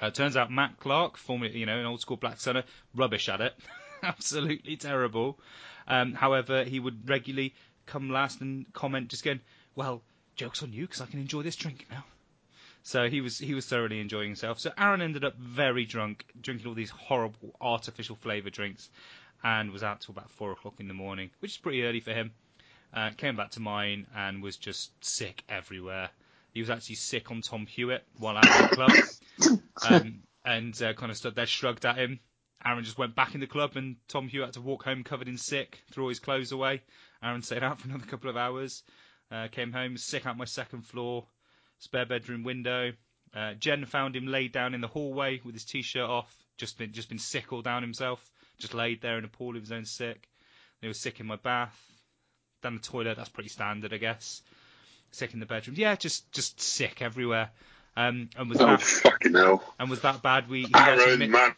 Uh, 0.00 0.10
turns 0.10 0.36
out 0.36 0.50
Matt 0.50 0.78
Clark, 0.78 1.16
formerly 1.16 1.58
you 1.58 1.66
know 1.66 1.78
an 1.78 1.86
old 1.86 2.00
school 2.00 2.16
black 2.16 2.40
sunner, 2.40 2.64
rubbish 2.94 3.28
at 3.28 3.40
it, 3.40 3.54
absolutely 4.02 4.76
terrible. 4.76 5.38
Um, 5.86 6.12
however, 6.12 6.64
he 6.64 6.78
would 6.78 7.08
regularly 7.08 7.54
come 7.88 8.10
last 8.10 8.40
and 8.40 8.70
comment 8.72 9.08
just 9.08 9.24
going, 9.24 9.40
well, 9.74 10.02
joke's 10.36 10.62
on 10.62 10.72
you 10.72 10.82
because 10.86 11.00
I 11.00 11.06
can 11.06 11.20
enjoy 11.20 11.42
this 11.42 11.56
drink 11.56 11.86
now. 11.90 12.04
So 12.82 13.08
he 13.08 13.20
was 13.20 13.38
he 13.38 13.54
was 13.54 13.66
thoroughly 13.66 14.00
enjoying 14.00 14.28
himself. 14.28 14.60
So 14.60 14.72
Aaron 14.78 15.02
ended 15.02 15.24
up 15.24 15.36
very 15.36 15.84
drunk, 15.84 16.24
drinking 16.40 16.68
all 16.68 16.74
these 16.74 16.90
horrible 16.90 17.54
artificial 17.60 18.16
flavour 18.16 18.50
drinks, 18.50 18.88
and 19.42 19.70
was 19.72 19.82
out 19.82 20.00
till 20.00 20.12
about 20.12 20.30
four 20.30 20.52
o'clock 20.52 20.74
in 20.78 20.88
the 20.88 20.94
morning, 20.94 21.30
which 21.40 21.52
is 21.52 21.58
pretty 21.58 21.82
early 21.84 22.00
for 22.00 22.12
him. 22.12 22.32
Uh, 22.94 23.10
came 23.10 23.36
back 23.36 23.50
to 23.50 23.60
mine 23.60 24.06
and 24.16 24.42
was 24.42 24.56
just 24.56 24.92
sick 25.04 25.42
everywhere. 25.48 26.08
He 26.54 26.60
was 26.60 26.70
actually 26.70 26.94
sick 26.94 27.30
on 27.30 27.42
Tom 27.42 27.66
Hewitt 27.66 28.06
while 28.16 28.38
out 28.38 28.46
in 28.46 28.62
the 28.62 28.68
club, 28.68 29.60
um, 29.90 30.22
and 30.44 30.82
uh, 30.82 30.94
kind 30.94 31.10
of 31.10 31.18
stood 31.18 31.34
there, 31.34 31.46
shrugged 31.46 31.84
at 31.84 31.98
him. 31.98 32.20
Aaron 32.64 32.84
just 32.84 32.98
went 32.98 33.14
back 33.14 33.34
in 33.34 33.40
the 33.40 33.46
club, 33.46 33.76
and 33.76 33.96
Tom 34.08 34.28
Hewitt 34.28 34.46
had 34.46 34.54
to 34.54 34.60
walk 34.60 34.84
home 34.84 35.04
covered 35.04 35.28
in 35.28 35.36
sick, 35.36 35.82
threw 35.90 36.04
all 36.04 36.08
his 36.08 36.18
clothes 36.18 36.52
away. 36.52 36.82
Aaron 37.22 37.42
stayed 37.42 37.62
out 37.62 37.80
for 37.80 37.88
another 37.88 38.06
couple 38.06 38.30
of 38.30 38.36
hours. 38.36 38.82
Uh, 39.30 39.48
came 39.48 39.72
home 39.72 39.96
sick 39.96 40.26
out 40.26 40.38
my 40.38 40.44
second 40.44 40.82
floor, 40.82 41.26
spare 41.78 42.06
bedroom 42.06 42.44
window. 42.44 42.92
Uh, 43.34 43.54
Jen 43.54 43.84
found 43.84 44.16
him 44.16 44.26
laid 44.26 44.52
down 44.52 44.74
in 44.74 44.80
the 44.80 44.88
hallway 44.88 45.40
with 45.44 45.54
his 45.54 45.64
t-shirt 45.64 46.08
off, 46.08 46.34
just 46.56 46.78
been 46.78 46.92
just 46.92 47.08
been 47.08 47.18
sick 47.18 47.52
all 47.52 47.60
down 47.60 47.82
himself, 47.82 48.24
just 48.58 48.72
laid 48.72 49.02
there 49.02 49.18
in 49.18 49.24
a 49.24 49.28
pool 49.28 49.54
of 49.54 49.62
his 49.62 49.72
own 49.72 49.84
sick. 49.84 50.28
He 50.80 50.88
was 50.88 50.98
sick 50.98 51.20
in 51.20 51.26
my 51.26 51.36
bath, 51.36 51.76
down 52.62 52.76
the 52.76 52.80
toilet. 52.80 53.16
That's 53.16 53.28
pretty 53.28 53.50
standard, 53.50 53.92
I 53.92 53.98
guess. 53.98 54.42
Sick 55.10 55.34
in 55.34 55.40
the 55.40 55.46
bedroom. 55.46 55.76
Yeah, 55.78 55.94
just 55.96 56.30
just 56.32 56.60
sick 56.60 57.02
everywhere. 57.02 57.50
Um, 57.96 58.30
and 58.36 58.48
was 58.48 58.60
oh, 58.60 58.66
that 58.66 58.80
fucking 58.80 59.34
hell. 59.34 59.62
and 59.78 59.90
was 59.90 60.00
that 60.02 60.22
bad? 60.22 60.48
We 60.48 60.62
he 60.62 60.72
Aaron, 60.74 61.18
mi- 61.18 61.26
man. 61.26 61.54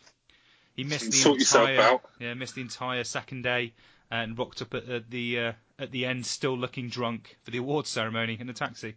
he 0.75 0.85
missed 0.85 1.13
the 1.13 1.31
entire 1.33 1.99
yeah 2.19 2.35
missed 2.35 2.55
the 2.55 2.63
entire 2.63 3.05
second 3.05 3.43
day 3.43 3.75
and 4.11 4.39
rocked 4.39 4.63
up 4.63 4.75
at, 4.75 4.89
at 4.89 5.11
the 5.11 5.39
uh, 5.39 5.53
at 5.79 5.91
the 5.91 6.07
end 6.07 6.27
still 6.27 6.57
looking 6.57 6.89
drunk 6.89 7.37
for 7.43 7.51
the 7.51 7.59
awards 7.59 7.89
ceremony 7.89 8.37
in 8.39 8.49
a 8.49 8.53
taxi. 8.53 8.95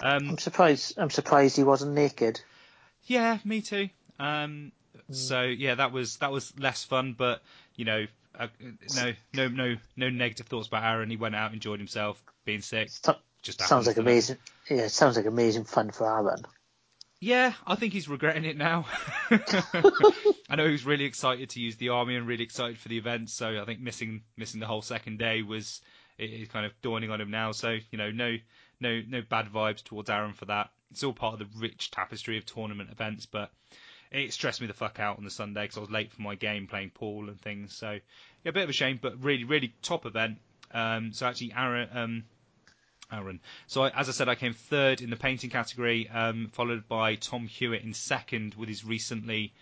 Um, 0.00 0.30
I'm 0.30 0.38
surprised. 0.38 0.98
I'm 0.98 1.10
surprised 1.10 1.56
he 1.56 1.64
wasn't 1.64 1.92
naked. 1.92 2.40
Yeah, 3.04 3.38
me 3.44 3.60
too. 3.60 3.88
Um, 4.18 4.72
so 5.10 5.42
yeah, 5.42 5.76
that 5.76 5.92
was 5.92 6.16
that 6.18 6.30
was 6.30 6.52
less 6.58 6.84
fun, 6.84 7.14
but 7.16 7.42
you 7.76 7.84
know, 7.84 8.06
uh, 8.38 8.48
no, 8.94 9.12
no, 9.34 9.48
no, 9.48 9.76
no 9.96 10.10
negative 10.10 10.46
thoughts 10.46 10.68
about 10.68 10.84
Aaron. 10.84 11.10
He 11.10 11.16
went 11.16 11.34
out, 11.34 11.52
enjoyed 11.52 11.78
himself, 11.78 12.22
being 12.44 12.60
sick. 12.60 12.90
Just 13.42 13.60
sounds 13.62 13.86
like 13.86 13.96
amazing. 13.96 14.36
Yeah, 14.68 14.82
it 14.82 14.90
sounds 14.90 15.16
like 15.16 15.26
amazing 15.26 15.64
fun 15.64 15.90
for 15.90 16.06
Aaron. 16.06 16.44
Yeah, 17.20 17.52
I 17.66 17.74
think 17.74 17.92
he's 17.92 18.08
regretting 18.08 18.44
it 18.44 18.56
now. 18.56 18.86
I 19.30 20.54
know 20.56 20.66
he 20.66 20.72
was 20.72 20.86
really 20.86 21.04
excited 21.04 21.50
to 21.50 21.60
use 21.60 21.76
the 21.76 21.88
army 21.88 22.14
and 22.14 22.26
really 22.26 22.44
excited 22.44 22.78
for 22.78 22.88
the 22.88 22.98
event, 22.98 23.28
so 23.28 23.60
I 23.60 23.64
think 23.64 23.80
missing 23.80 24.22
missing 24.36 24.60
the 24.60 24.66
whole 24.66 24.82
second 24.82 25.18
day 25.18 25.42
was 25.42 25.80
it 26.16 26.30
is 26.30 26.48
kind 26.48 26.64
of 26.64 26.72
dawning 26.80 27.10
on 27.10 27.20
him 27.20 27.30
now. 27.30 27.50
So 27.50 27.76
you 27.90 27.98
know, 27.98 28.12
no 28.12 28.36
no 28.80 29.02
no 29.06 29.20
bad 29.28 29.46
vibes 29.46 29.82
towards 29.82 30.10
Aaron 30.10 30.32
for 30.32 30.44
that. 30.44 30.70
It's 30.92 31.02
all 31.02 31.12
part 31.12 31.34
of 31.34 31.40
the 31.40 31.58
rich 31.58 31.90
tapestry 31.90 32.38
of 32.38 32.46
tournament 32.46 32.90
events, 32.92 33.26
but 33.26 33.50
it 34.12 34.32
stressed 34.32 34.60
me 34.60 34.68
the 34.68 34.72
fuck 34.72 35.00
out 35.00 35.18
on 35.18 35.24
the 35.24 35.30
Sunday 35.30 35.62
because 35.62 35.76
I 35.76 35.80
was 35.80 35.90
late 35.90 36.12
for 36.12 36.22
my 36.22 36.36
game 36.36 36.68
playing 36.68 36.90
pool 36.90 37.28
and 37.28 37.40
things. 37.40 37.74
So 37.74 37.98
yeah, 38.44 38.50
a 38.50 38.52
bit 38.52 38.62
of 38.62 38.70
a 38.70 38.74
shame, 38.74 39.00
but 39.02 39.22
really 39.24 39.44
really 39.44 39.74
top 39.82 40.06
event. 40.06 40.38
Um, 40.70 41.12
so 41.12 41.26
actually, 41.26 41.52
Aaron. 41.56 41.88
Um, 41.92 42.24
Aaron. 43.12 43.40
So 43.66 43.84
I, 43.84 43.90
as 43.90 44.08
I 44.08 44.12
said, 44.12 44.28
I 44.28 44.34
came 44.34 44.54
third 44.54 45.00
in 45.00 45.10
the 45.10 45.16
painting 45.16 45.50
category, 45.50 46.08
um, 46.08 46.48
followed 46.52 46.88
by 46.88 47.14
Tom 47.16 47.46
Hewitt 47.46 47.82
in 47.82 47.94
second 47.94 48.54
with 48.54 48.68
his 48.68 48.84
recently 48.84 49.52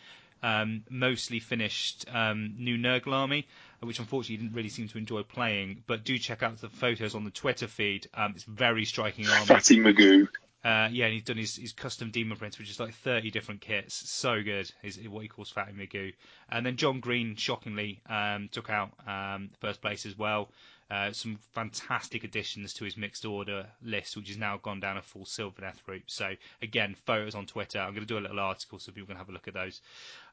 um, 0.43 0.85
mostly 0.91 1.41
finished 1.41 2.05
um, 2.13 2.55
new 2.59 2.77
Nurgle 2.77 3.13
army, 3.13 3.47
which 3.81 3.99
unfortunately 3.99 4.45
didn't 4.45 4.57
really 4.57 4.69
seem 4.69 4.89
to 4.89 4.99
enjoy 4.99 5.23
playing. 5.23 5.83
But 5.87 6.05
do 6.05 6.19
check 6.19 6.43
out 6.43 6.61
the 6.61 6.69
photos 6.69 7.15
on 7.15 7.25
the 7.25 7.31
Twitter 7.31 7.67
feed. 7.67 8.09
Um, 8.15 8.33
it's 8.35 8.45
very 8.45 8.85
striking 8.85 9.29
army. 9.29 9.47
Fatty 9.47 9.79
Magoo. 9.79 10.29
Uh, 10.65 10.89
yeah, 10.91 11.05
and 11.05 11.15
he's 11.15 11.23
done 11.23 11.37
his, 11.37 11.55
his 11.55 11.73
custom 11.73 12.11
demon 12.11 12.37
prince, 12.37 12.59
which 12.59 12.69
is 12.69 12.81
like 12.81 12.93
30 12.93 13.31
different 13.31 13.61
kits. 13.61 13.95
So 14.11 14.43
good, 14.43 14.71
is 14.83 14.99
what 15.09 15.21
he 15.23 15.29
calls 15.29 15.49
Fatty 15.49 15.73
Magoo. 15.73 16.13
And 16.51 16.67
then 16.67 16.77
John 16.77 16.99
Green, 16.99 17.37
shockingly, 17.37 18.01
um, 18.09 18.49
took 18.51 18.69
out 18.69 18.91
um, 19.07 19.51
first 19.61 19.81
place 19.81 20.07
as 20.07 20.19
well. 20.19 20.51
Uh, 20.89 21.11
some 21.11 21.37
fantastic 21.53 22.23
additions 22.23 22.75
to 22.75 22.85
his 22.85 22.97
mixed 22.97 23.25
order 23.25 23.67
list, 23.83 24.17
which 24.17 24.29
has 24.29 24.37
now 24.37 24.57
gone 24.57 24.79
down 24.79 24.97
a 24.97 25.03
full 25.03 25.25
Sylvaneth 25.25 25.79
route. 25.87 26.05
So 26.07 26.35
again, 26.63 26.95
photos 27.07 27.35
on 27.35 27.47
Twitter. 27.47 27.81
I'm 27.81 27.91
going 27.93 28.07
to 28.07 28.15
do 28.15 28.19
a 28.19 28.21
little 28.21 28.39
article 28.39 28.79
so 28.79 28.93
people 28.93 29.09
can 29.09 29.17
have 29.17 29.29
a 29.29 29.33
look 29.33 29.49
at 29.49 29.55
those. 29.55 29.81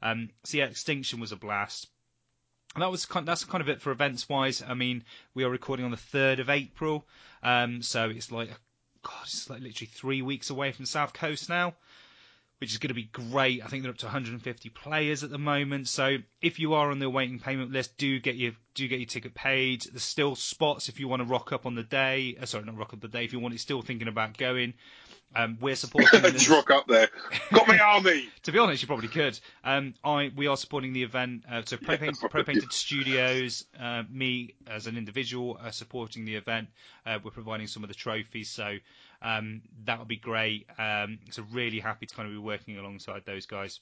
Um, 0.04 0.30
so 0.44 0.58
yeah, 0.58 0.66
Extinction 0.66 1.20
was 1.20 1.32
a 1.32 1.38
blast. 1.38 1.88
And 2.76 2.82
that 2.82 2.92
was 2.92 3.06
kind, 3.06 3.28
that's 3.28 3.46
kind 3.46 3.62
of 3.62 3.70
it 3.70 3.82
for 3.82 3.92
events 3.92 4.28
wise. 4.28 4.64
I 4.68 4.74
mean, 4.74 5.04
we 5.34 5.44
are 5.44 5.50
recording 5.50 5.86
on 5.86 5.92
the 5.92 5.98
third 5.98 6.40
of 6.40 6.50
April, 6.50 7.06
um, 7.44 7.84
so 7.84 8.10
it's 8.10 8.32
like 8.32 8.50
God, 9.04 9.24
it's 9.24 9.50
like 9.50 9.62
literally 9.62 9.92
three 9.94 10.22
weeks 10.22 10.50
away 10.50 10.72
from 10.72 10.86
South 10.86 11.14
Coast 11.14 11.50
now, 11.50 11.76
which 12.64 12.72
is 12.72 12.78
going 12.78 12.88
to 12.88 12.94
be 12.94 13.04
great. 13.04 13.62
I 13.62 13.68
think 13.68 13.84
they're 13.84 13.92
up 13.92 13.98
to 13.98 14.06
150 14.06 14.70
players 14.70 15.22
at 15.22 15.30
the 15.30 15.38
moment. 15.38 15.90
So 15.90 16.16
if 16.42 16.60
you 16.60 16.76
are 16.76 16.92
on 16.92 17.00
the 17.00 17.08
awaiting 17.08 17.40
payment 17.40 17.74
list, 17.74 17.98
do 17.98 18.22
get 18.22 18.36
your 18.36 18.54
do 18.74 18.88
get 18.88 19.00
your 19.00 19.06
ticket 19.06 19.34
paid. 19.34 19.82
There's 19.92 20.02
still 20.02 20.38
spots 20.38 20.88
if 20.88 20.98
you 20.98 21.10
want 21.10 21.22
to 21.22 21.28
rock 21.28 21.52
up 21.52 21.66
on 21.66 21.76
the 21.76 21.84
day. 21.84 22.38
Uh, 22.42 22.46
sorry, 22.46 22.64
not 22.64 22.78
rock 22.78 22.94
up 22.94 23.02
the 23.02 23.10
day. 23.10 23.26
If 23.26 23.34
you 23.34 23.42
want, 23.42 23.60
still 23.60 23.82
thinking 23.82 24.08
about 24.08 24.38
going. 24.38 24.76
Um, 25.36 25.58
we're 25.60 25.76
supporting. 25.76 26.22
Just 26.22 26.48
rock 26.48 26.72
up 26.72 26.88
there. 26.88 27.10
Got 27.52 27.68
my 27.68 27.80
army. 27.80 28.30
to 28.44 28.54
be 28.54 28.60
honest, 28.60 28.82
you 28.82 28.88
probably 28.88 29.10
could. 29.10 29.38
Um, 29.66 29.94
I 30.02 30.32
we 30.34 30.48
are 30.48 30.56
supporting 30.56 30.94
the 30.94 31.04
event. 31.04 31.44
Uh, 31.52 31.64
so 31.66 31.76
Pro, 31.76 31.96
Yeah, 31.96 32.00
Paint. 32.00 32.18
Pro 32.30 32.44
Painted 32.46 32.72
Studios, 32.72 33.66
uh, 33.78 34.04
me 34.10 34.56
as 34.68 34.88
an 34.88 34.96
individual, 34.96 35.60
are 35.62 35.74
supporting 35.74 36.24
the 36.24 36.36
event. 36.36 36.70
Uh, 37.06 37.20
we're 37.22 37.32
providing 37.32 37.68
some 37.68 37.84
of 37.84 37.90
the 37.90 37.96
trophies, 37.96 38.50
so 38.50 38.78
um, 39.24 39.62
that 39.86 40.00
would 40.00 40.08
be 40.08 40.18
great. 40.18 40.68
Um, 40.78 41.20
so 41.32 41.44
really 41.52 41.80
happy 41.80 42.06
to 42.06 42.16
kind 42.16 42.28
of 42.28 42.34
be 42.34 42.40
working 42.40 42.78
alongside 42.78 43.24
those 43.26 43.46
guys. 43.46 43.80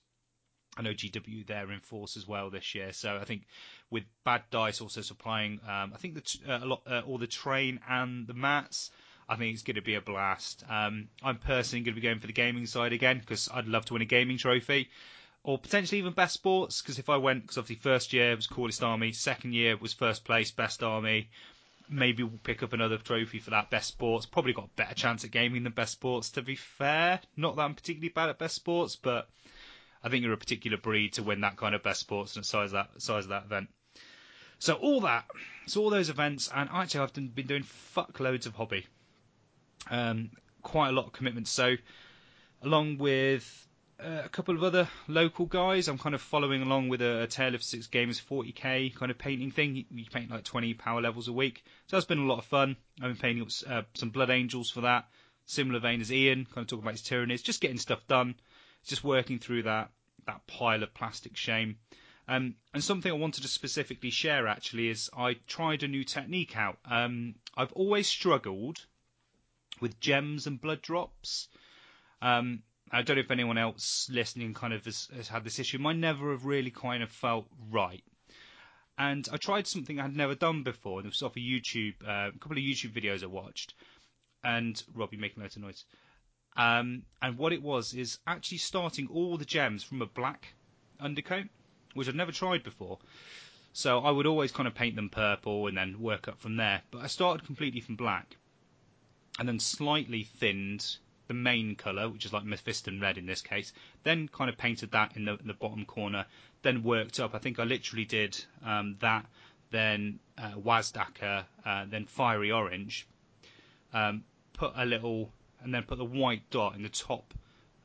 I 0.78 0.84
know 0.84 0.94
GW 0.94 1.46
there 1.48 1.70
in 1.72 1.82
force 1.82 2.16
as 2.16 2.26
well 2.26 2.50
this 2.50 2.74
year, 2.76 2.94
so 2.94 3.18
I 3.18 3.26
think 3.26 3.44
with 3.90 4.04
Bad 4.24 4.44
Dice 4.52 4.80
also 4.80 5.02
supplying, 5.02 5.60
um, 5.68 5.92
I 5.94 5.98
think 5.98 6.14
the 6.14 6.22
t- 6.22 6.40
uh, 6.48 6.64
a 6.64 6.66
lot, 6.66 6.82
uh, 6.88 7.02
all 7.06 7.18
the 7.18 7.28
train 7.28 7.82
and 7.90 8.26
the 8.26 8.34
mats. 8.34 8.92
I 9.28 9.36
think 9.36 9.54
it's 9.54 9.64
going 9.64 9.76
to 9.76 9.82
be 9.82 9.96
a 9.96 10.02
blast. 10.02 10.64
Um, 10.70 11.08
I'm 11.24 11.38
personally 11.38 11.84
going 11.84 11.96
to 11.96 12.02
be 12.02 12.06
going 12.06 12.20
for 12.20 12.28
the 12.28 12.34
gaming 12.34 12.66
side 12.66 12.92
again 12.92 13.20
because 13.20 13.50
I'd 13.54 13.68
love 13.68 13.86
to 13.86 13.94
win 13.94 14.02
a 14.02 14.06
gaming 14.06 14.38
trophy, 14.38 14.90
or 15.44 15.58
potentially 15.58 16.00
even 16.00 16.14
best 16.14 16.34
sports. 16.34 16.82
Because 16.82 17.00
if 17.00 17.10
I 17.10 17.18
went, 17.18 17.44
because 17.44 17.58
obviously 17.58 17.82
first 17.82 18.14
year 18.14 18.36
was 18.36 18.48
coolest 18.48 18.84
army, 18.84 19.12
second 19.12 19.54
year 19.54 19.78
was 19.78 19.94
first 19.94 20.24
place 20.26 20.52
best 20.52 20.84
army. 20.84 21.30
Maybe 21.94 22.24
we'll 22.24 22.40
pick 22.42 22.64
up 22.64 22.72
another 22.72 22.98
trophy 22.98 23.40
for 23.40 23.50
that 23.50 23.70
best 23.70 23.90
sports. 23.90 24.26
Probably 24.26 24.54
got 24.54 24.66
a 24.66 24.76
better 24.78 24.96
chance 24.96 25.26
at 25.26 25.32
gaming 25.32 25.64
than 25.64 25.74
best 25.74 25.92
sports. 25.92 26.30
To 26.32 26.42
be 26.42 26.56
fair, 26.56 27.20
not 27.36 27.58
that 27.58 27.64
I'm 27.64 27.76
particularly 27.76 28.10
bad 28.10 28.30
at 28.30 28.40
best 28.40 28.56
sports, 28.56 28.96
but 28.96 29.30
I 30.02 30.10
think 30.10 30.24
you're 30.24 30.34
a 30.34 30.38
particular 30.38 30.78
breed 30.78 31.14
to 31.14 31.24
win 31.24 31.42
that 31.42 31.58
kind 31.58 31.76
of 31.76 31.84
best 31.84 32.00
sports 32.00 32.38
and 32.38 32.46
size 32.46 32.72
that 32.72 33.02
size 33.02 33.26
of 33.26 33.30
that 33.30 33.44
event. 33.44 33.70
So 34.60 34.76
all 34.76 35.02
that, 35.02 35.26
so 35.66 35.82
all 35.82 35.90
those 35.90 36.10
events, 36.10 36.50
and 36.54 36.70
actually 36.72 37.02
I've 37.02 37.14
been 37.14 37.48
doing 37.48 37.64
fuckloads 37.64 38.46
of 38.46 38.56
hobby, 38.56 38.88
um, 39.90 40.32
quite 40.62 40.90
a 40.90 40.92
lot 40.94 41.08
of 41.08 41.14
commitments. 41.14 41.52
So 41.52 41.76
along 42.62 43.00
with 43.00 43.68
a 44.04 44.30
couple 44.30 44.56
of 44.56 44.64
other 44.64 44.88
local 45.08 45.46
guys, 45.46 45.88
I'm 45.88 45.98
kind 45.98 46.16
of 46.16 46.22
following 46.22 46.62
along 46.62 46.90
with 46.90 47.02
a, 47.02 47.24
a 47.24 47.28
Tale 47.28 47.56
of 47.56 47.64
Six 47.64 47.88
Gamers 47.88 48.22
40k 48.22 48.96
kind 48.96 49.12
of 49.12 49.18
painting 49.18 49.52
thing. 49.52 49.76
You, 49.76 49.86
you 49.92 50.06
paint 50.12 50.32
like 50.32 50.44
20 50.44 50.74
power 50.74 51.02
levels 51.02 51.28
a 51.28 51.34
week, 51.34 51.64
so 51.88 51.96
that's 51.96 52.06
been 52.06 52.20
a 52.20 52.26
lot 52.26 52.40
of 52.40 52.46
fun. 52.46 52.76
I've 53.02 53.10
been 53.10 53.18
painting 53.18 53.44
up 53.44 53.50
uh, 53.68 53.88
some 53.94 54.10
Blood 54.10 54.30
Angels 54.30 54.70
for 54.70 54.82
that. 54.82 55.08
Similar 55.46 55.80
vein 55.80 56.02
as 56.02 56.12
Ian, 56.12 56.46
kind 56.46 56.64
of 56.64 56.68
talking 56.68 56.84
about 56.84 56.94
his 56.94 57.04
Tyranids, 57.04 57.44
just 57.44 57.62
getting 57.62 57.78
stuff 57.78 58.06
done, 58.08 58.36
just 58.86 59.04
working 59.04 59.40
through 59.40 59.64
that 59.64 59.92
that 60.26 60.46
pile 60.48 60.84
of 60.84 60.94
plastic 60.94 61.36
shame. 61.36 61.78
Um, 62.28 62.56
and 62.74 62.84
something 62.84 63.12
I 63.12 63.16
wanted 63.16 63.42
to 63.42 63.48
specifically 63.48 64.12
share 64.12 64.48
actually 64.48 64.90
is 64.90 65.10
I 65.16 65.34
tried 65.48 65.84
a 65.84 65.88
new 65.88 66.04
technique 66.04 66.56
out. 66.56 66.78
Um, 66.86 67.36
I've 67.58 67.74
always 67.74 68.08
struggled 68.08 68.86
with 69.80 70.00
gems 70.00 70.48
and 70.48 70.62
blood 70.62 70.82
drops. 70.82 71.50
Um, 72.22 72.62
I 72.92 73.02
don't 73.02 73.16
know 73.16 73.22
if 73.22 73.32
anyone 73.32 73.58
else 73.58 74.10
listening 74.12 74.54
kind 74.54 74.74
of 74.74 74.84
has, 74.86 75.08
has 75.16 75.30
had 75.30 75.44
this 75.44 75.60
issue. 75.60 75.78
Mine 75.78 76.02
never 76.02 76.32
have 76.32 76.46
really 76.46 76.72
kind 76.72 77.02
of 77.02 77.10
felt 77.10 77.48
right. 77.70 78.04
And 78.98 79.28
I 79.32 79.38
tried 79.38 79.66
something 79.66 79.98
I 79.98 80.04
had 80.04 80.16
never 80.16 80.36
done 80.36 80.64
before. 80.64 81.00
And 81.00 81.06
it 81.06 81.10
was 81.10 81.22
off 81.22 81.38
of 81.38 81.42
YouTube, 81.42 81.94
uh, 82.06 82.30
a 82.36 82.40
couple 82.40 82.58
of 82.58 82.64
YouTube 82.64 82.92
videos 82.92 83.24
I 83.24 83.28
watched. 83.28 83.74
And 84.44 84.82
Robbie 84.94 85.18
making 85.18 85.42
loads 85.42 85.56
of 85.56 85.62
noise. 85.62 85.86
Um, 86.58 87.04
and 87.22 87.38
what 87.38 87.54
it 87.54 87.62
was 87.62 87.94
is 87.94 88.20
actually 88.28 88.58
starting 88.58 89.08
all 89.08 89.38
the 89.38 89.46
gems 89.46 89.84
from 89.84 90.02
a 90.02 90.06
black 90.06 90.54
undercoat, 91.00 91.48
which 91.94 92.10
I'd 92.10 92.16
never 92.16 92.34
tried 92.34 92.64
before. 92.64 93.00
So 93.74 94.00
I 94.00 94.12
would 94.12 94.28
always 94.28 94.52
kind 94.52 94.68
of 94.68 94.76
paint 94.76 94.98
them 94.98 95.10
purple 95.10 95.68
and 95.68 95.78
then 95.78 96.02
work 96.02 96.28
up 96.28 96.42
from 96.42 96.58
there. 96.58 96.82
But 96.92 97.04
I 97.04 97.08
started 97.08 97.46
completely 97.46 97.80
from 97.80 97.96
black, 97.96 98.36
and 99.40 99.48
then 99.48 99.60
slightly 99.60 100.24
thinned 100.24 100.98
the 101.32 101.36
main 101.36 101.76
colour, 101.78 102.10
which 102.10 102.26
is 102.26 102.34
like 102.34 102.44
Mephiston 102.44 103.02
red 103.02 103.18
in 103.18 103.26
this 103.26 103.42
case. 103.42 103.72
Then 104.04 104.28
kind 104.28 104.50
of 104.50 104.58
painted 104.58 104.92
that 104.92 105.16
in 105.16 105.24
the, 105.24 105.38
in 105.38 105.48
the 105.48 105.54
bottom 105.54 105.86
corner. 105.86 106.26
Then 106.62 106.84
worked 106.84 107.22
up. 107.22 107.34
I 107.34 107.38
think 107.38 107.58
I 107.58 107.64
literally 107.64 108.04
did 108.04 108.38
um, 108.66 108.98
that, 109.00 109.26
then 109.70 110.20
uh, 110.38 110.52
Wazdakka, 110.58 111.46
uh, 111.66 111.86
then 111.90 112.06
fiery 112.06 112.52
orange. 112.52 113.08
Um, 113.94 114.26
put 114.52 114.74
a 114.76 114.86
little, 114.86 115.32
and 115.64 115.74
then 115.74 115.84
put 115.84 115.98
the 115.98 116.04
white 116.04 116.50
dot 116.50 116.76
in 116.76 116.84
the 116.84 116.90
top 116.90 117.34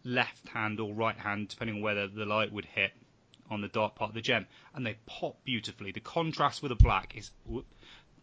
left 0.03 0.49
hand 0.49 0.81
or 0.81 0.93
right 0.93 1.17
hand, 1.17 1.47
depending 1.47 1.77
on 1.77 1.83
whether 1.83 2.09
the 2.09 2.25
light 2.25 2.51
would 2.51 2.65
hit 2.65 2.91
on 3.49 3.61
the 3.61 3.69
dark 3.69 3.95
part 3.95 4.11
of 4.11 4.15
the 4.17 4.21
gem, 4.21 4.45
and 4.75 4.85
they 4.85 4.97
pop 5.07 5.37
beautifully. 5.45 5.93
The 5.93 6.01
contrast 6.01 6.63
with 6.63 6.71
the 6.71 6.83
black 6.83 7.17
is 7.17 7.31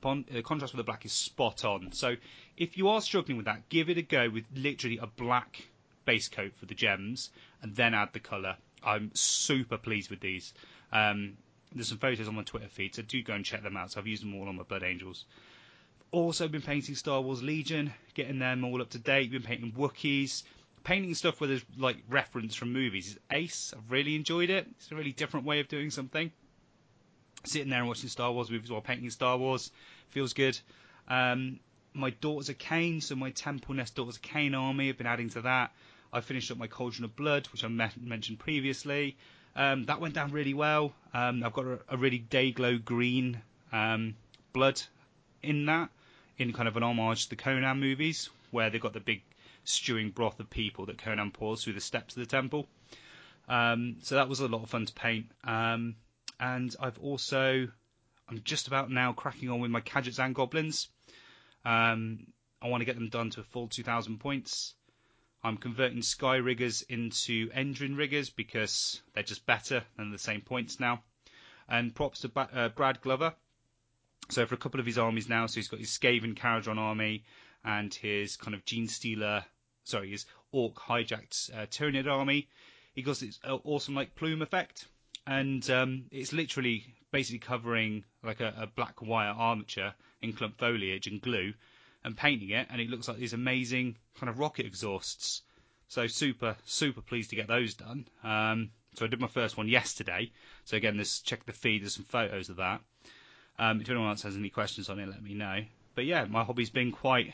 pon- 0.04 0.26
the 0.30 0.44
contrast 0.44 0.74
with 0.74 0.78
the 0.78 0.84
black 0.84 1.06
is 1.06 1.14
spot 1.14 1.64
on. 1.66 1.92
So 1.94 2.16
if 2.58 2.78
you 2.78 2.90
are 2.90 3.02
struggling 3.02 3.38
with 3.38 3.46
that, 3.48 3.70
give 3.70 3.90
it 3.90 3.98
a 3.98 4.02
go 4.02 4.30
with 4.30 4.44
literally 4.54 4.98
a 4.98 5.08
black 5.08 5.64
base 6.06 6.28
coat 6.28 6.52
for 6.58 6.66
the 6.66 6.76
gems, 6.76 7.30
and 7.62 7.76
then 7.76 7.94
add 7.94 8.10
the 8.12 8.20
colour. 8.20 8.58
I'm 8.84 9.12
super 9.14 9.78
pleased 9.78 10.10
with 10.10 10.20
these. 10.20 10.54
Um, 10.92 11.38
there's 11.74 11.88
some 11.88 11.98
photos 11.98 12.28
on 12.28 12.36
my 12.36 12.44
Twitter 12.44 12.68
feed, 12.68 12.94
so 12.94 13.02
do 13.02 13.24
go 13.24 13.34
and 13.34 13.46
check 13.46 13.64
them 13.64 13.78
out. 13.78 13.92
So 13.94 14.00
I've 14.02 14.08
used 14.08 14.24
them 14.24 14.36
all 14.36 14.48
on 14.50 14.58
my 14.58 14.64
Blood 14.64 14.84
Angels. 14.84 15.26
Also 16.12 16.48
been 16.48 16.62
painting 16.62 16.96
Star 16.96 17.22
Wars 17.22 17.42
Legion, 17.42 17.92
getting 18.14 18.38
them 18.40 18.64
all 18.66 18.82
up 18.82 18.90
to 18.92 19.00
date. 19.00 19.32
Been 19.32 19.42
painting 19.42 19.72
Wookiees, 19.72 20.44
painting 20.84 21.16
stuff 21.16 21.40
where 21.40 21.48
there's 21.48 21.66
like 21.78 21.98
reference 22.10 22.54
from 22.54 22.74
movies 22.74 23.18
ace. 23.32 23.74
I've 23.76 23.90
really 23.90 24.16
enjoyed 24.16 24.50
it. 24.50 24.68
It's 24.78 24.92
a 24.92 24.96
really 24.96 25.14
different 25.14 25.46
way 25.46 25.62
of 25.62 25.68
doing 25.70 25.90
something. 25.90 26.32
Sitting 27.46 27.70
there 27.70 27.80
and 27.80 27.88
watching 27.88 28.10
Star 28.10 28.32
Wars 28.32 28.50
movies 28.50 28.72
while 28.72 28.82
painting 28.82 29.10
Star 29.10 29.38
Wars 29.38 29.72
feels 30.10 30.34
good. 30.34 30.58
Um, 31.08 31.60
my 31.94 32.10
Daughters 32.10 32.50
of 32.50 32.58
Khaine, 32.58 33.02
so 33.02 33.16
my 33.16 33.32
Temple 33.32 33.76
Nest 33.76 33.96
Daughters 33.96 34.16
of 34.16 34.22
Khaine 34.22 34.58
army, 34.58 34.90
I've 34.90 34.98
been 34.98 35.08
adding 35.08 35.30
to 35.32 35.42
that. 35.42 35.72
I 36.12 36.22
finished 36.22 36.52
up 36.52 36.58
my 36.58 36.68
Cauldron 36.68 37.04
of 37.06 37.16
Blood, 37.16 37.48
which 37.52 37.64
I 37.64 37.68
me- 37.68 37.90
mentioned 38.02 38.40
previously. 38.40 39.18
Um, 39.56 39.86
that 39.86 40.00
went 40.00 40.14
down 40.14 40.32
really 40.32 40.54
well. 40.54 40.94
Um, 41.14 41.44
I've 41.44 41.54
got 41.54 41.66
a, 41.66 41.80
a 41.90 41.98
really 41.98 42.18
day 42.18 42.52
glow 42.52 42.78
green 42.78 43.42
um, 43.72 44.16
blood 44.54 44.82
in 45.42 45.66
that, 45.66 45.90
in 46.38 46.54
kind 46.54 46.68
of 46.68 46.78
an 46.78 46.84
homage 46.84 47.26
to 47.26 47.30
the 47.32 47.36
Conan 47.36 47.80
movies, 47.80 48.30
where 48.52 48.70
they've 48.70 48.82
got 48.82 48.94
the 48.94 49.00
big 49.00 49.22
stewing 49.64 50.10
broth 50.10 50.40
of 50.40 50.50
people 50.50 50.86
that 50.86 50.98
Conan 50.98 51.32
pours 51.32 51.64
through 51.64 51.74
the 51.74 51.82
steps 51.82 52.16
of 52.16 52.22
the 52.22 52.26
temple. 52.26 52.68
Um, 53.48 53.98
so 54.02 54.16
that 54.16 54.30
was 54.30 54.40
a 54.40 54.48
lot 54.48 54.64
of 54.64 54.70
fun 54.70 54.86
to 54.86 54.94
paint. 54.94 55.26
And 56.40 56.76
I've 56.80 57.00
also, 57.00 57.68
I'm 58.28 58.42
just 58.44 58.68
about 58.68 58.92
now 58.92 59.14
cracking 59.14 59.50
on 59.50 59.60
with 59.60 59.72
my 59.72 59.82
Khajiit 59.82 60.34
goblins. 60.34 60.90
Um, 61.66 62.28
I 62.62 62.68
want 62.68 62.82
to 62.82 62.86
get 62.86 62.96
them 62.96 63.10
done 63.10 63.30
to 63.32 63.42
a 63.42 63.44
full 63.44 63.68
2,000 63.68 64.20
points. 64.20 64.74
I'm 65.44 65.58
converting 65.58 66.02
Sky 66.02 66.38
Riggers 66.38 66.84
into 66.84 67.50
Endrin 67.50 67.98
Riggers 67.98 68.30
because 68.30 69.02
they're 69.14 69.24
just 69.24 69.46
better 69.46 69.84
than 69.98 70.12
the 70.12 70.18
same 70.18 70.42
points 70.42 70.80
now. 70.80 71.04
And 71.68 71.94
props 71.94 72.22
to 72.22 72.30
ba- 72.30 72.50
uh, 72.54 72.70
Brad 72.70 73.02
Glover. 73.02 73.36
So 74.30 74.46
for 74.46 74.56
a 74.56 74.58
couple 74.58 74.80
of 74.80 74.86
his 74.86 74.98
armies 74.98 75.28
now, 75.28 75.48
so 75.48 75.56
he's 75.56 75.68
got 75.68 75.82
his 75.82 75.98
Skaven 75.98 76.36
Kharadron 76.36 76.78
army 76.78 77.26
and 77.64 77.94
his 77.94 78.38
kind 78.38 78.56
of 78.56 78.64
Gene 78.64 78.88
Stealer, 78.88 79.44
sorry, 79.84 80.12
his 80.12 80.26
Orc 80.54 80.76
hijacked 80.76 81.54
uh, 81.54 81.66
Tyranid 81.66 82.08
army. 82.08 82.48
He 82.96 83.02
got 83.02 83.18
this 83.18 83.40
awesome 83.44 83.96
like 83.96 84.16
plume 84.16 84.42
effect, 84.42 84.88
and 85.26 85.70
um, 85.70 86.06
it's 86.12 86.34
literally 86.34 86.86
basically 87.12 87.40
covering 87.40 88.04
like 88.24 88.42
a, 88.42 88.54
a 88.58 88.68
black 88.68 89.02
wire 89.02 89.34
armature 89.36 89.94
in 90.22 90.34
clump 90.34 90.58
foliage 90.58 91.08
and 91.08 91.22
glue, 91.22 91.54
and 92.04 92.18
painting 92.18 92.50
it, 92.50 92.68
and 92.70 92.82
it 92.82 92.90
looks 92.90 93.08
like 93.08 93.18
these 93.18 93.34
amazing 93.34 93.96
kind 94.20 94.30
of 94.30 94.40
rocket 94.40 94.66
exhausts. 94.66 95.42
So 95.88 96.08
super, 96.08 96.56
super 96.66 97.02
pleased 97.02 97.30
to 97.30 97.36
get 97.36 97.48
those 97.48 97.76
done. 97.76 98.08
Um, 98.24 98.72
so 98.96 99.06
I 99.06 99.08
did 99.08 99.20
my 99.20 99.28
first 99.28 99.58
one 99.58 99.68
yesterday. 99.68 100.32
So 100.66 100.78
again, 100.78 100.98
this 100.98 101.20
check 101.20 101.46
the 101.46 101.54
feed. 101.54 101.84
There's 101.84 101.96
some 101.96 102.06
photos 102.06 102.50
of 102.50 102.58
that. 102.58 102.82
Um, 103.60 103.82
if 103.82 103.90
anyone 103.90 104.10
else 104.10 104.24
has 104.24 104.36
any 104.36 104.50
questions 104.50 104.90
on 104.90 105.00
it, 105.00 105.08
let 105.08 105.22
me 105.22 105.34
know. 105.34 105.60
But 105.96 106.06
yeah, 106.06 106.26
my 106.26 106.44
hobby's 106.44 106.70
been 106.70 106.92
quite, 106.92 107.34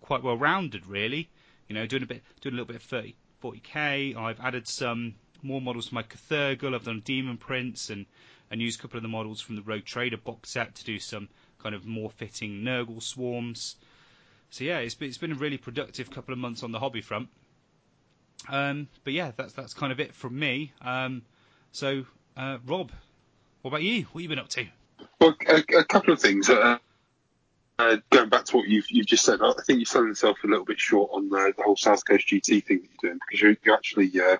quite 0.00 0.22
well 0.22 0.36
rounded, 0.36 0.86
really. 0.86 1.28
You 1.68 1.74
know, 1.74 1.86
doing 1.86 2.04
a 2.04 2.06
bit, 2.06 2.22
doing 2.40 2.54
a 2.54 2.56
little 2.56 2.66
bit 2.66 2.76
of 2.76 2.82
30, 2.82 3.16
40k. 3.42 4.16
I've 4.16 4.40
added 4.40 4.68
some 4.68 5.16
more 5.42 5.60
models 5.60 5.88
to 5.88 5.94
my 5.94 6.02
Cthulhu. 6.02 6.74
I've 6.74 6.84
done 6.84 7.02
Demon 7.04 7.36
Prince 7.36 7.90
and 7.90 8.06
and 8.50 8.60
used 8.60 8.78
a 8.78 8.82
couple 8.82 8.96
of 8.96 9.02
the 9.02 9.08
models 9.08 9.40
from 9.40 9.56
the 9.56 9.62
Rogue 9.62 9.84
Trader 9.84 10.16
box 10.16 10.50
set 10.50 10.76
to 10.76 10.84
do 10.84 10.98
some 10.98 11.28
kind 11.62 11.74
of 11.74 11.84
more 11.84 12.10
fitting 12.10 12.62
Nurgle 12.62 13.02
swarms. 13.02 13.76
So 14.50 14.64
yeah, 14.64 14.78
it's 14.78 14.94
been, 14.94 15.08
it's 15.08 15.18
been 15.18 15.32
a 15.32 15.36
really 15.36 15.58
productive 15.58 16.10
couple 16.10 16.32
of 16.32 16.38
months 16.38 16.62
on 16.62 16.70
the 16.70 16.78
hobby 16.78 17.00
front. 17.00 17.28
Um, 18.48 18.88
but 19.02 19.12
yeah, 19.12 19.32
that's 19.36 19.52
that's 19.54 19.74
kind 19.74 19.92
of 19.92 20.00
it 20.00 20.14
from 20.14 20.38
me. 20.38 20.72
Um, 20.80 21.22
so 21.72 22.04
uh, 22.36 22.58
Rob, 22.66 22.92
what 23.62 23.70
about 23.70 23.82
you? 23.82 24.02
What 24.12 24.20
have 24.20 24.22
you 24.22 24.28
been 24.28 24.38
up 24.38 24.48
to? 24.50 24.66
Well, 25.20 25.34
a, 25.48 25.78
a 25.78 25.84
couple 25.84 26.12
of 26.12 26.20
things. 26.20 26.48
Uh, 26.48 26.78
uh, 27.78 27.96
going 28.10 28.28
back 28.28 28.44
to 28.46 28.56
what 28.56 28.68
you've 28.68 28.90
you've 28.90 29.06
just 29.06 29.24
said, 29.24 29.40
I 29.42 29.52
think 29.66 29.80
you're 29.80 29.86
selling 29.86 30.08
yourself 30.08 30.38
a 30.44 30.46
little 30.46 30.64
bit 30.64 30.80
short 30.80 31.10
on 31.12 31.28
the, 31.28 31.52
the 31.56 31.62
whole 31.62 31.76
South 31.76 32.04
Coast 32.04 32.28
GT 32.28 32.64
thing 32.64 32.80
that 32.80 32.88
you're 33.02 33.10
doing 33.10 33.18
because 33.26 33.42
you're, 33.42 33.56
you're 33.64 33.74
actually 33.74 34.12
uh, 34.20 34.36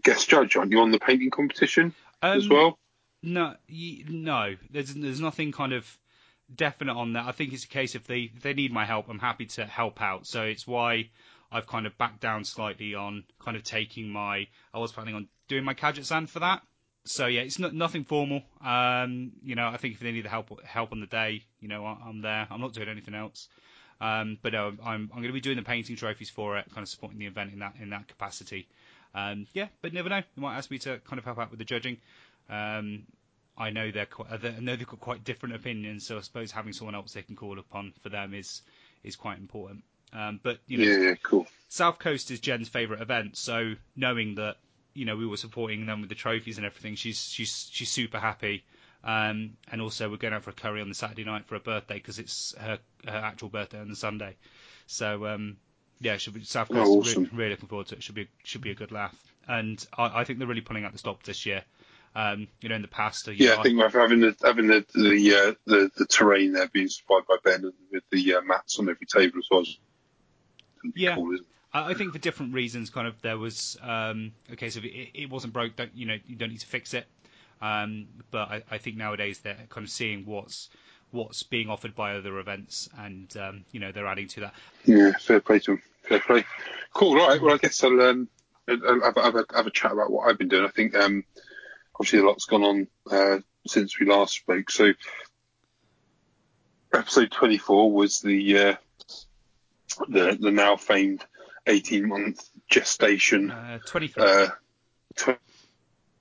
guest 0.00 0.28
judge, 0.28 0.56
aren't 0.56 0.72
you, 0.72 0.80
on 0.80 0.90
the 0.90 0.98
painting 0.98 1.30
competition 1.30 1.94
um, 2.22 2.38
as 2.38 2.48
well? 2.48 2.78
No, 3.22 3.54
no. 3.68 4.56
There's 4.70 4.94
there's 4.94 5.20
nothing 5.20 5.52
kind 5.52 5.72
of 5.72 5.86
definite 6.54 6.94
on 6.94 7.14
that. 7.14 7.26
I 7.26 7.32
think 7.32 7.52
it's 7.52 7.64
a 7.64 7.68
case 7.68 7.94
if 7.94 8.04
they 8.04 8.30
if 8.34 8.42
they 8.42 8.54
need 8.54 8.72
my 8.72 8.84
help, 8.84 9.08
I'm 9.08 9.18
happy 9.18 9.46
to 9.46 9.64
help 9.64 10.00
out. 10.00 10.26
So 10.26 10.42
it's 10.42 10.66
why 10.66 11.10
I've 11.50 11.66
kind 11.66 11.86
of 11.86 11.96
backed 11.98 12.20
down 12.20 12.44
slightly 12.44 12.94
on 12.94 13.24
kind 13.38 13.56
of 13.56 13.62
taking 13.62 14.08
my. 14.08 14.48
I 14.74 14.78
was 14.78 14.92
planning 14.92 15.14
on 15.14 15.28
doing 15.48 15.64
my 15.64 15.74
Khajiit 15.74 16.28
for 16.28 16.40
that. 16.40 16.62
So 17.04 17.26
yeah, 17.26 17.40
it's 17.42 17.58
not 17.58 17.74
nothing 17.74 18.04
formal. 18.04 18.42
Um, 18.64 19.32
you 19.42 19.54
know, 19.54 19.68
I 19.68 19.76
think 19.76 19.94
if 19.94 20.00
they 20.00 20.12
need 20.12 20.24
the 20.24 20.28
help 20.28 20.62
help 20.64 20.92
on 20.92 21.00
the 21.00 21.06
day, 21.06 21.44
you 21.60 21.68
know, 21.68 21.84
I'm 21.84 22.22
there. 22.22 22.46
I'm 22.50 22.60
not 22.60 22.72
doing 22.72 22.88
anything 22.88 23.14
else. 23.14 23.48
Um, 24.00 24.38
but 24.42 24.52
no, 24.52 24.68
I'm 24.68 24.78
I'm 24.84 25.08
going 25.08 25.28
to 25.28 25.32
be 25.32 25.40
doing 25.40 25.56
the 25.56 25.62
painting 25.62 25.96
trophies 25.96 26.30
for 26.30 26.58
it, 26.58 26.66
kind 26.72 26.82
of 26.82 26.88
supporting 26.88 27.18
the 27.18 27.26
event 27.26 27.52
in 27.52 27.60
that 27.60 27.74
in 27.80 27.90
that 27.90 28.08
capacity. 28.08 28.68
Um, 29.14 29.46
yeah, 29.52 29.68
but 29.80 29.92
never 29.92 30.08
know. 30.08 30.22
They 30.36 30.42
might 30.42 30.56
ask 30.56 30.70
me 30.70 30.78
to 30.80 30.98
kind 31.00 31.18
of 31.18 31.24
help 31.24 31.38
out 31.38 31.50
with 31.50 31.58
the 31.58 31.64
judging. 31.64 31.98
Um, 32.48 33.04
I 33.56 33.70
know 33.70 33.90
they're 33.90 34.06
quite, 34.06 34.28
I 34.32 34.60
know 34.60 34.76
they've 34.76 34.86
got 34.86 35.00
quite 35.00 35.24
different 35.24 35.54
opinions, 35.54 36.06
so 36.06 36.16
I 36.16 36.20
suppose 36.20 36.50
having 36.50 36.72
someone 36.72 36.94
else 36.94 37.12
they 37.12 37.22
can 37.22 37.36
call 37.36 37.58
upon 37.58 37.92
for 38.02 38.08
them 38.08 38.34
is 38.34 38.62
is 39.04 39.16
quite 39.16 39.38
important. 39.38 39.84
Um, 40.12 40.40
but 40.42 40.58
you 40.66 40.78
know, 40.78 40.84
yeah, 40.84 41.08
yeah, 41.10 41.14
cool. 41.22 41.46
South 41.68 41.98
Coast 41.98 42.30
is 42.30 42.40
Jen's 42.40 42.68
favourite 42.68 43.02
event, 43.02 43.36
so 43.36 43.74
knowing 43.96 44.36
that 44.36 44.56
you 44.94 45.04
know 45.04 45.16
we 45.16 45.26
were 45.26 45.36
supporting 45.36 45.86
them 45.86 46.00
with 46.00 46.08
the 46.08 46.14
trophies 46.14 46.56
and 46.56 46.66
everything, 46.66 46.94
she's 46.94 47.22
she's 47.22 47.68
she's 47.70 47.90
super 47.90 48.18
happy. 48.18 48.64
Um, 49.04 49.56
and 49.70 49.80
also 49.80 50.08
we're 50.08 50.16
going 50.16 50.32
out 50.32 50.44
for 50.44 50.50
a 50.50 50.54
curry 50.54 50.80
on 50.80 50.88
the 50.88 50.94
Saturday 50.94 51.24
night 51.24 51.46
for 51.46 51.56
her 51.56 51.60
birthday 51.60 51.94
because 51.94 52.18
it's 52.18 52.54
her 52.56 52.78
her 53.06 53.16
actual 53.16 53.48
birthday 53.48 53.80
on 53.80 53.88
the 53.88 53.96
Sunday. 53.96 54.36
So 54.86 55.26
um, 55.26 55.56
yeah, 56.02 56.16
should 56.16 56.34
be 56.34 56.44
South 56.44 56.68
Coast. 56.68 56.90
Oh, 56.90 57.00
awesome. 57.00 57.24
really, 57.24 57.36
really, 57.36 57.50
looking 57.50 57.68
forward 57.68 57.86
to 57.88 57.96
it. 57.96 58.02
Should 58.02 58.14
be 58.14 58.28
should 58.44 58.60
be 58.60 58.70
a 58.70 58.74
good 58.74 58.92
laugh. 58.92 59.14
And 59.48 59.84
I, 59.96 60.20
I 60.20 60.24
think 60.24 60.38
they're 60.38 60.48
really 60.48 60.60
pulling 60.60 60.84
out 60.84 60.92
the 60.92 60.98
stops 60.98 61.26
this 61.26 61.46
year. 61.46 61.62
Um, 62.14 62.48
you 62.60 62.68
know, 62.68 62.74
in 62.74 62.82
the 62.82 62.88
past, 62.88 63.26
yeah, 63.28 63.54
know, 63.54 63.60
I 63.60 63.62
think 63.62 63.80
I... 63.80 63.88
having 63.88 64.20
the 64.20 64.36
having 64.42 64.66
the 64.66 64.84
the, 64.94 65.34
uh, 65.34 65.54
the, 65.64 65.90
the 65.96 66.06
terrain 66.06 66.52
there 66.52 66.68
being 66.68 66.88
supplied 66.88 67.22
by 67.26 67.36
Ben 67.42 67.64
and 67.64 67.72
with 67.90 68.04
the 68.10 68.34
uh, 68.34 68.40
mats 68.42 68.78
on 68.78 68.90
every 68.90 69.06
table 69.06 69.38
as 69.38 69.48
well. 69.50 69.64
Yeah, 70.94 71.14
cool, 71.14 71.38
I 71.72 71.94
think 71.94 72.12
for 72.12 72.18
different 72.18 72.52
reasons, 72.52 72.90
kind 72.90 73.08
of 73.08 73.20
there 73.22 73.38
was 73.38 73.78
um, 73.80 74.32
a 74.50 74.56
case 74.56 74.76
of 74.76 74.84
it, 74.84 75.10
it 75.14 75.30
wasn't 75.30 75.54
broke. 75.54 75.76
Don't 75.76 75.94
you 75.94 76.06
know? 76.06 76.16
You 76.26 76.36
don't 76.36 76.50
need 76.50 76.60
to 76.60 76.66
fix 76.66 76.92
it. 76.92 77.06
Um, 77.62 78.08
but 78.30 78.50
I, 78.50 78.62
I, 78.72 78.78
think 78.78 78.96
nowadays 78.96 79.38
they're 79.38 79.56
kind 79.68 79.84
of 79.84 79.90
seeing 79.90 80.26
what's 80.26 80.68
what's 81.12 81.44
being 81.44 81.68
offered 81.70 81.94
by 81.94 82.16
other 82.16 82.38
events, 82.40 82.88
and 82.98 83.34
um, 83.36 83.64
you 83.70 83.80
know 83.80 83.92
they're 83.92 84.06
adding 84.06 84.28
to 84.28 84.40
that. 84.40 84.54
Yeah, 84.84 85.12
fair 85.20 85.40
play 85.40 85.60
to 85.60 85.72
them. 85.72 85.82
Fair 86.12 86.20
play. 86.20 86.44
Cool. 86.92 87.14
Right. 87.14 87.40
Well, 87.40 87.54
I 87.54 87.58
guess 87.58 87.82
I'll, 87.82 88.00
um, 88.00 88.28
I'll 88.68 89.00
have, 89.00 89.16
have, 89.16 89.34
a, 89.34 89.44
have, 89.54 89.66
a, 89.66 89.70
chat 89.70 89.92
about 89.92 90.10
what 90.10 90.28
I've 90.28 90.38
been 90.38 90.48
doing. 90.48 90.64
I 90.64 90.68
think 90.68 90.94
um, 90.94 91.24
obviously 91.94 92.18
a 92.18 92.24
lot's 92.26 92.44
gone 92.44 92.62
on 92.62 92.86
uh, 93.10 93.38
since 93.66 93.98
we 93.98 94.06
last 94.06 94.34
spoke. 94.34 94.70
So 94.70 94.92
episode 96.92 97.30
24 97.30 97.92
was 97.92 98.20
the 98.20 98.58
uh, 98.58 98.74
the 100.08 100.36
the 100.38 100.50
now 100.50 100.76
famed 100.76 101.24
18 101.66 102.06
month 102.06 102.46
gestation. 102.68 103.50
Uh, 103.50 103.78
23. 103.86 104.22
Uh, 104.22 104.48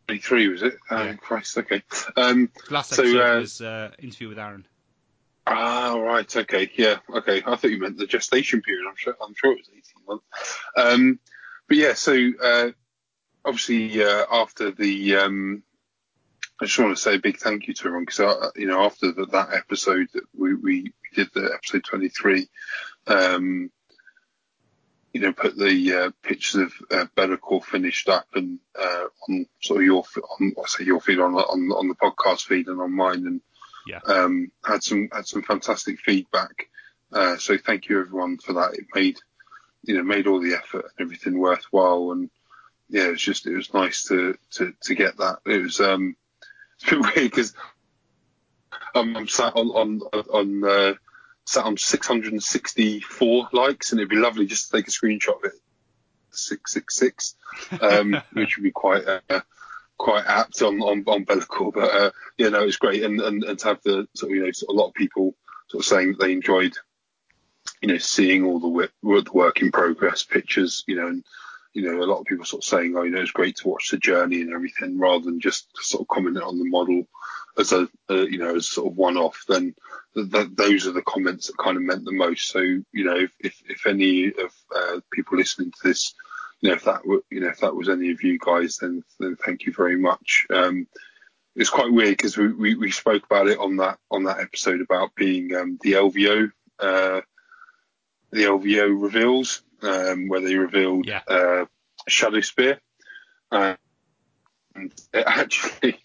23 0.08 0.48
was 0.48 0.64
it? 0.64 0.78
Um, 0.90 1.08
yeah. 1.08 1.14
Christ, 1.16 1.58
okay. 1.58 1.84
Um, 2.16 2.50
Last 2.70 2.94
episode 2.94 3.14
so, 3.14 3.20
uh, 3.20 3.40
was 3.40 3.62
uh, 3.62 3.92
interview 4.00 4.30
with 4.30 4.40
Aaron. 4.40 4.66
Ah, 5.48 5.96
right, 5.98 6.38
okay, 6.38 6.70
yeah, 6.76 6.98
okay. 7.10 7.42
I 7.46 7.56
thought 7.56 7.72
you 7.72 7.80
meant 7.80 7.98
the 7.98 8.06
gestation 8.06 8.62
period. 8.62 8.86
I'm 8.88 8.96
sure, 8.96 9.16
I'm 9.22 9.34
sure 9.36 9.54
it 9.54 9.60
was 9.60 9.70
18 9.70 9.84
months. 10.08 10.60
Um, 10.78 11.20
but 11.68 11.78
yeah, 11.78 11.94
so 11.94 12.16
uh, 12.44 12.72
obviously 13.44 14.04
uh, 14.04 14.26
after 14.32 14.72
the, 14.72 15.16
um, 15.16 15.64
I 16.62 16.66
just 16.66 16.78
want 16.78 16.96
to 16.96 17.02
say 17.02 17.16
a 17.16 17.20
big 17.20 17.38
thank 17.38 17.68
you 17.68 17.74
to 17.74 17.82
everyone 17.86 18.06
because 18.06 18.20
uh, 18.20 18.52
you 18.56 18.68
know 18.68 18.84
after 18.84 19.12
the, 19.12 19.26
that 19.28 19.54
episode 19.54 20.08
that 20.14 20.24
we, 20.38 20.54
we, 20.54 20.94
did 21.14 21.28
the 21.34 21.52
episode 21.54 21.84
23, 21.84 22.48
um, 23.08 23.70
you 25.14 25.20
know, 25.20 25.34
put 25.34 25.58
the 25.58 25.94
uh, 25.94 26.12
pictures 26.24 26.62
of 26.62 26.74
uh, 26.90 27.06
Be'lakor 27.16 27.64
finished 27.64 28.08
up 28.08 28.28
and 28.34 28.60
uh, 28.80 29.06
on 29.28 29.46
sort 29.62 29.82
of 29.82 29.86
your 29.86 30.04
on 30.40 30.54
I 30.58 30.68
say 30.68 30.86
your 30.86 31.02
feed 31.02 31.20
on 31.20 31.34
on 31.34 31.72
on 31.72 31.88
the 31.90 31.96
podcast 31.96 32.44
feed 32.44 32.68
and 32.68 32.80
on 32.80 32.96
mine 32.96 33.28
and 33.28 33.42
yeah, 33.86 34.00
um, 34.06 34.52
had 34.64 34.84
some 34.84 35.10
had 35.12 35.28
some 35.28 35.44
fantastic 35.44 36.00
feedback. 36.00 36.70
Uh, 37.12 37.38
so 37.38 37.58
thank 37.58 37.90
you 37.90 38.00
everyone 38.00 38.38
for 38.38 38.54
that. 38.54 38.74
It 38.74 38.86
made 38.96 39.18
you 39.84 39.98
know 39.98 40.04
made 40.04 40.28
all 40.28 40.40
the 40.40 40.54
effort 40.54 40.86
and 40.98 41.06
everything 41.06 41.38
worthwhile 41.38 42.12
and 42.12 42.30
yeah, 42.90 43.08
it 43.08 43.12
was 43.12 43.22
just 43.22 43.48
it 43.48 43.56
was 43.56 43.74
nice 43.74 44.04
to 44.06 44.38
to 44.52 44.74
to 44.84 44.96
get 44.96 45.18
that. 45.18 45.40
It 45.46 45.62
was 45.64 45.80
um 45.80 46.16
it's 46.82 46.92
a 46.92 46.96
bit 46.96 47.16
weird 47.16 47.32
because 47.32 47.54
I'm, 48.94 49.16
I'm 49.16 49.28
sat 49.28 49.56
on 49.56 49.68
on 49.68 50.02
on 50.02 50.64
uh, 50.64 50.94
sat 51.46 51.66
on 51.66 51.78
664 51.78 53.50
likes, 53.54 53.92
and 53.92 54.00
it'd 54.00 54.10
be 54.10 54.18
lovely 54.18 54.46
just 54.46 54.70
to 54.70 54.78
take 54.78 54.88
a 54.88 54.92
screenshot 54.92 55.38
of 55.38 55.46
it. 55.46 55.54
666, 56.32 57.36
um, 57.82 58.22
which 58.34 58.58
would 58.58 58.64
be 58.64 58.72
quite 58.72 59.04
uh, 59.08 59.42
quite 60.02 60.26
apt 60.26 60.62
on 60.62 60.82
on, 60.82 61.04
on. 61.08 61.24
But 61.24 61.50
uh, 61.78 62.12
yeah, 62.38 62.50
no, 62.50 62.64
it's 62.64 62.78
great, 62.78 63.04
and, 63.04 63.22
and 63.22 63.44
and 63.44 63.60
to 63.60 63.68
have 63.68 63.82
the 63.84 64.08
sort 64.16 64.32
of 64.32 64.36
you 64.36 64.46
know 64.46 64.52
sort 64.52 64.72
of 64.72 64.76
a 64.76 64.80
lot 64.80 64.88
of 64.90 64.94
people 64.94 65.36
sort 65.70 65.84
of 65.84 65.88
saying 65.88 66.12
that 66.12 66.20
they 66.20 66.34
enjoyed 66.34 66.74
you 67.82 67.90
know 67.90 67.98
seeing 67.98 68.44
all 68.46 68.60
the 68.60 68.68
work, 68.68 68.92
the 69.04 69.32
work 69.34 69.62
in 69.62 69.72
progress 69.72 70.24
pictures, 70.24 70.84
you 70.88 70.96
know, 70.96 71.08
and 71.08 71.24
you 71.74 71.84
know, 71.84 72.04
a 72.04 72.06
lot 72.06 72.20
of 72.20 72.26
people 72.26 72.46
sort 72.46 72.64
of 72.64 72.68
saying, 72.68 72.96
oh, 72.98 73.04
you 73.04 73.12
know, 73.12 73.22
it's 73.22 73.32
great 73.32 73.56
to 73.58 73.70
watch 73.70 73.92
the 73.92 73.98
journey 73.98 74.42
and 74.42 74.52
everything, 74.52 75.00
rather 75.00 75.24
than 75.24 75.40
just 75.40 75.68
sort 75.76 76.02
of 76.02 76.08
commenting 76.08 76.44
on 76.44 76.60
the 76.60 76.70
model 76.70 77.08
as 77.58 77.72
a, 77.72 77.88
you 78.10 78.38
know, 78.38 78.56
as 78.56 78.68
sort 78.68 78.92
of 78.92 78.98
one 78.98 79.18
off. 79.18 79.46
Then 79.48 79.74
th- 80.14 80.32
th- 80.32 80.50
those 80.54 80.88
are 80.88 80.92
the 80.92 81.02
comments 81.02 81.48
that 81.48 81.58
kind 81.58 81.78
of 81.78 81.84
meant 81.84 82.04
the 82.04 82.12
most. 82.12 82.50
So, 82.50 82.60
you 82.60 82.84
know, 82.94 83.16
if 83.16 83.32
if, 83.40 83.62
if 83.70 83.86
any 83.86 84.28
of 84.28 84.52
uh, 84.76 85.00
people 85.14 85.38
listening 85.38 85.72
to 85.72 85.88
this, 85.88 86.14
you 86.62 86.70
know, 86.70 86.76
if 86.76 86.84
that 86.86 87.06
were, 87.06 87.24
you 87.30 87.42
know, 87.42 87.50
if 87.50 87.60
that 87.60 87.76
was 87.76 87.90
any 87.90 88.12
of 88.12 88.24
you 88.24 88.38
guys, 88.40 88.78
then 88.78 89.04
then 89.20 89.36
thank 89.36 89.66
you 89.66 89.74
very 89.74 89.98
much. 89.98 90.46
Um, 90.54 90.88
it's 91.56 91.70
quite 91.70 91.92
weird 91.92 92.16
because 92.18 92.38
we, 92.38 92.48
we, 92.54 92.76
we, 92.76 92.92
spoke 92.92 93.26
about 93.26 93.48
it 93.48 93.60
on 93.60 93.78
that 93.78 93.98
on 94.10 94.24
that 94.24 94.40
episode 94.40 94.80
about 94.82 95.16
being 95.16 95.54
um, 95.56 95.78
the 95.82 95.94
LVO 95.94 96.52
uh, 96.80 97.22
the 98.32 98.44
LVO 98.44 99.02
reveals 99.02 99.62
um, 99.82 100.28
where 100.30 100.42
they 100.42 100.56
revealed 100.56 101.06
Yeah. 101.08 101.22
uh, 101.28 101.66
Shadow 102.08 102.42
Spear. 102.42 102.80
Uh, 103.52 103.76
and 104.74 104.94
it 105.14 105.24
actually, 105.28 106.00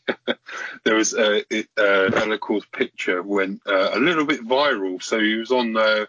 there 0.84 0.96
was 0.96 1.14
a 1.14 1.44
it, 1.54 1.68
uh, 1.76 2.10
Be'lakor's 2.10 2.66
picture 2.66 3.22
went 3.22 3.62
uh, 3.66 3.90
a 3.92 4.00
little 4.00 4.24
bit 4.24 4.40
viral. 4.40 5.00
So 5.02 5.20
he 5.20 5.36
was 5.36 5.52
on 5.52 5.76
uh, 5.76 6.06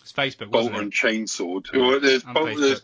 It's 0.00 0.12
Facebook, 0.12 0.48
wasn't 0.50 0.76
and? 0.76 0.92
Chainsword. 0.92 1.72
Well, 1.72 2.00
there's, 2.00 2.24
On 2.24 2.34
Bol- 2.34 2.46
Facebook. 2.46 2.60
there's 2.60 2.82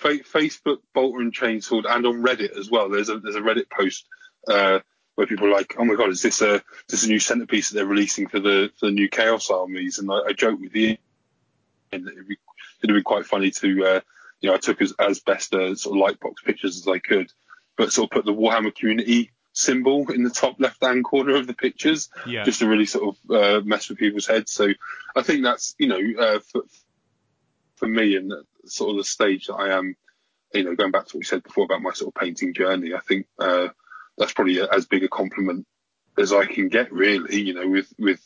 fa- 0.00 0.24
Facebook, 0.24 0.78
Bolter 0.94 1.20
and 1.20 1.32
Chainsword, 1.32 1.84
and 1.88 2.06
on 2.06 2.22
Reddit 2.22 2.58
as 2.58 2.70
well. 2.70 2.88
There's 2.88 3.08
a 3.08 3.18
there's 3.18 3.36
a 3.36 3.40
Reddit 3.40 3.70
post 3.70 4.06
uh, 4.48 4.80
where 5.14 5.26
people 5.26 5.46
are 5.48 5.52
like, 5.52 5.74
"Oh 5.78 5.84
my 5.84 5.94
god, 5.94 6.10
is 6.10 6.22
this 6.22 6.40
a 6.42 6.54
is 6.56 6.62
this 6.88 7.04
a 7.04 7.08
new 7.08 7.18
centerpiece 7.20 7.70
that 7.70 7.76
they're 7.76 7.86
releasing 7.86 8.28
for 8.28 8.40
the 8.40 8.70
for 8.78 8.86
the 8.86 8.92
new 8.92 9.08
Chaos 9.08 9.50
armies?" 9.50 9.98
And 9.98 10.10
I, 10.10 10.20
I 10.28 10.32
joke 10.32 10.58
with 10.60 10.72
the 10.72 10.98
and 11.92 12.06
it'd 12.08 12.28
be 12.28 12.36
it'd 12.82 12.96
be 12.96 13.02
quite 13.02 13.26
funny 13.26 13.50
to 13.50 13.84
uh, 13.84 14.00
you 14.40 14.48
know 14.48 14.54
I 14.54 14.58
took 14.58 14.80
as 14.82 14.92
as 14.98 15.20
best 15.20 15.54
uh, 15.54 15.74
sort 15.74 15.96
of 15.98 16.02
lightbox 16.18 16.44
pictures 16.44 16.76
as 16.78 16.88
I 16.88 16.98
could, 16.98 17.30
but 17.76 17.92
sort 17.92 18.10
of 18.10 18.14
put 18.14 18.24
the 18.24 18.34
Warhammer 18.34 18.74
community 18.74 19.30
symbol 19.52 20.10
in 20.12 20.22
the 20.22 20.30
top 20.30 20.60
left 20.60 20.82
hand 20.82 21.04
corner 21.04 21.34
of 21.34 21.46
the 21.48 21.54
pictures 21.54 22.08
Yeah. 22.24 22.44
just 22.44 22.60
to 22.60 22.68
really 22.68 22.86
sort 22.86 23.16
of 23.16 23.30
uh, 23.30 23.60
mess 23.64 23.88
with 23.88 23.98
people's 23.98 24.26
heads. 24.26 24.52
So 24.52 24.68
I 25.16 25.22
think 25.22 25.42
that's 25.42 25.74
you 25.78 25.88
know 25.88 26.00
uh, 26.22 26.38
for 26.40 26.62
for 27.76 27.88
me 27.88 28.14
and 28.16 28.32
sort 28.70 28.90
of 28.90 28.96
the 28.96 29.04
stage 29.04 29.46
that 29.46 29.54
I 29.54 29.76
am, 29.76 29.96
you 30.52 30.64
know, 30.64 30.74
going 30.74 30.90
back 30.90 31.06
to 31.06 31.16
what 31.16 31.20
we 31.20 31.24
said 31.24 31.42
before 31.42 31.64
about 31.64 31.82
my 31.82 31.92
sort 31.92 32.14
of 32.14 32.20
painting 32.20 32.54
journey, 32.54 32.94
I 32.94 33.00
think 33.00 33.26
uh, 33.38 33.68
that's 34.18 34.32
probably 34.32 34.60
as 34.60 34.86
big 34.86 35.04
a 35.04 35.08
compliment 35.08 35.66
as 36.18 36.32
I 36.32 36.46
can 36.46 36.68
get, 36.68 36.92
really. 36.92 37.40
You 37.40 37.54
know, 37.54 37.68
with 37.68 37.92
with 37.98 38.20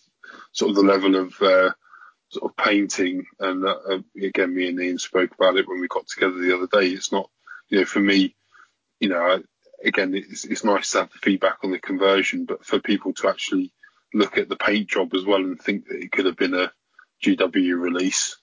sort 0.53 0.71
of 0.71 0.77
the 0.77 0.83
level 0.83 1.17
of 1.17 1.35
uh, 1.43 1.73
sort 2.31 2.51
of 2.51 2.57
painting, 2.57 3.25
and 3.39 3.65
uh, 3.65 3.77
uh, 3.91 3.99
again, 4.21 4.55
me 4.55 4.69
and 4.69 4.81
Ian 4.81 4.99
spoke 4.99 5.33
about 5.35 5.57
it 5.57 5.69
when 5.69 5.81
we 5.81 5.89
got 5.89 6.07
together 6.07 6.35
the 6.35 6.55
other 6.55 6.67
day. 6.67 6.89
It's 6.89 7.13
not, 7.13 7.31
you 7.69 7.79
know, 7.79 7.85
for 7.85 8.01
me, 8.01 8.35
you 9.01 9.09
know, 9.09 9.19
I, 9.19 9.39
again, 9.85 10.15
it's, 10.15 10.45
it's 10.45 10.65
nice 10.65 10.91
to 10.93 11.01
have 11.01 11.13
the 11.13 11.19
feedback 11.19 11.59
on 11.63 11.71
the 11.71 11.79
conversion, 11.79 12.45
but 12.45 12.65
for 12.65 12.81
people 12.81 13.13
to 13.15 13.29
actually 13.29 13.73
look 14.13 14.39
at 14.39 14.49
the 14.49 14.57
paint 14.57 14.89
job 14.89 15.15
as 15.15 15.25
well 15.25 15.41
and 15.41 15.61
think 15.61 15.87
that 15.89 16.03
it 16.03 16.13
could 16.13 16.27
have 16.27 16.37
been 16.37 16.55
a 16.55 16.73
GW 17.23 17.81
release, 17.81 18.37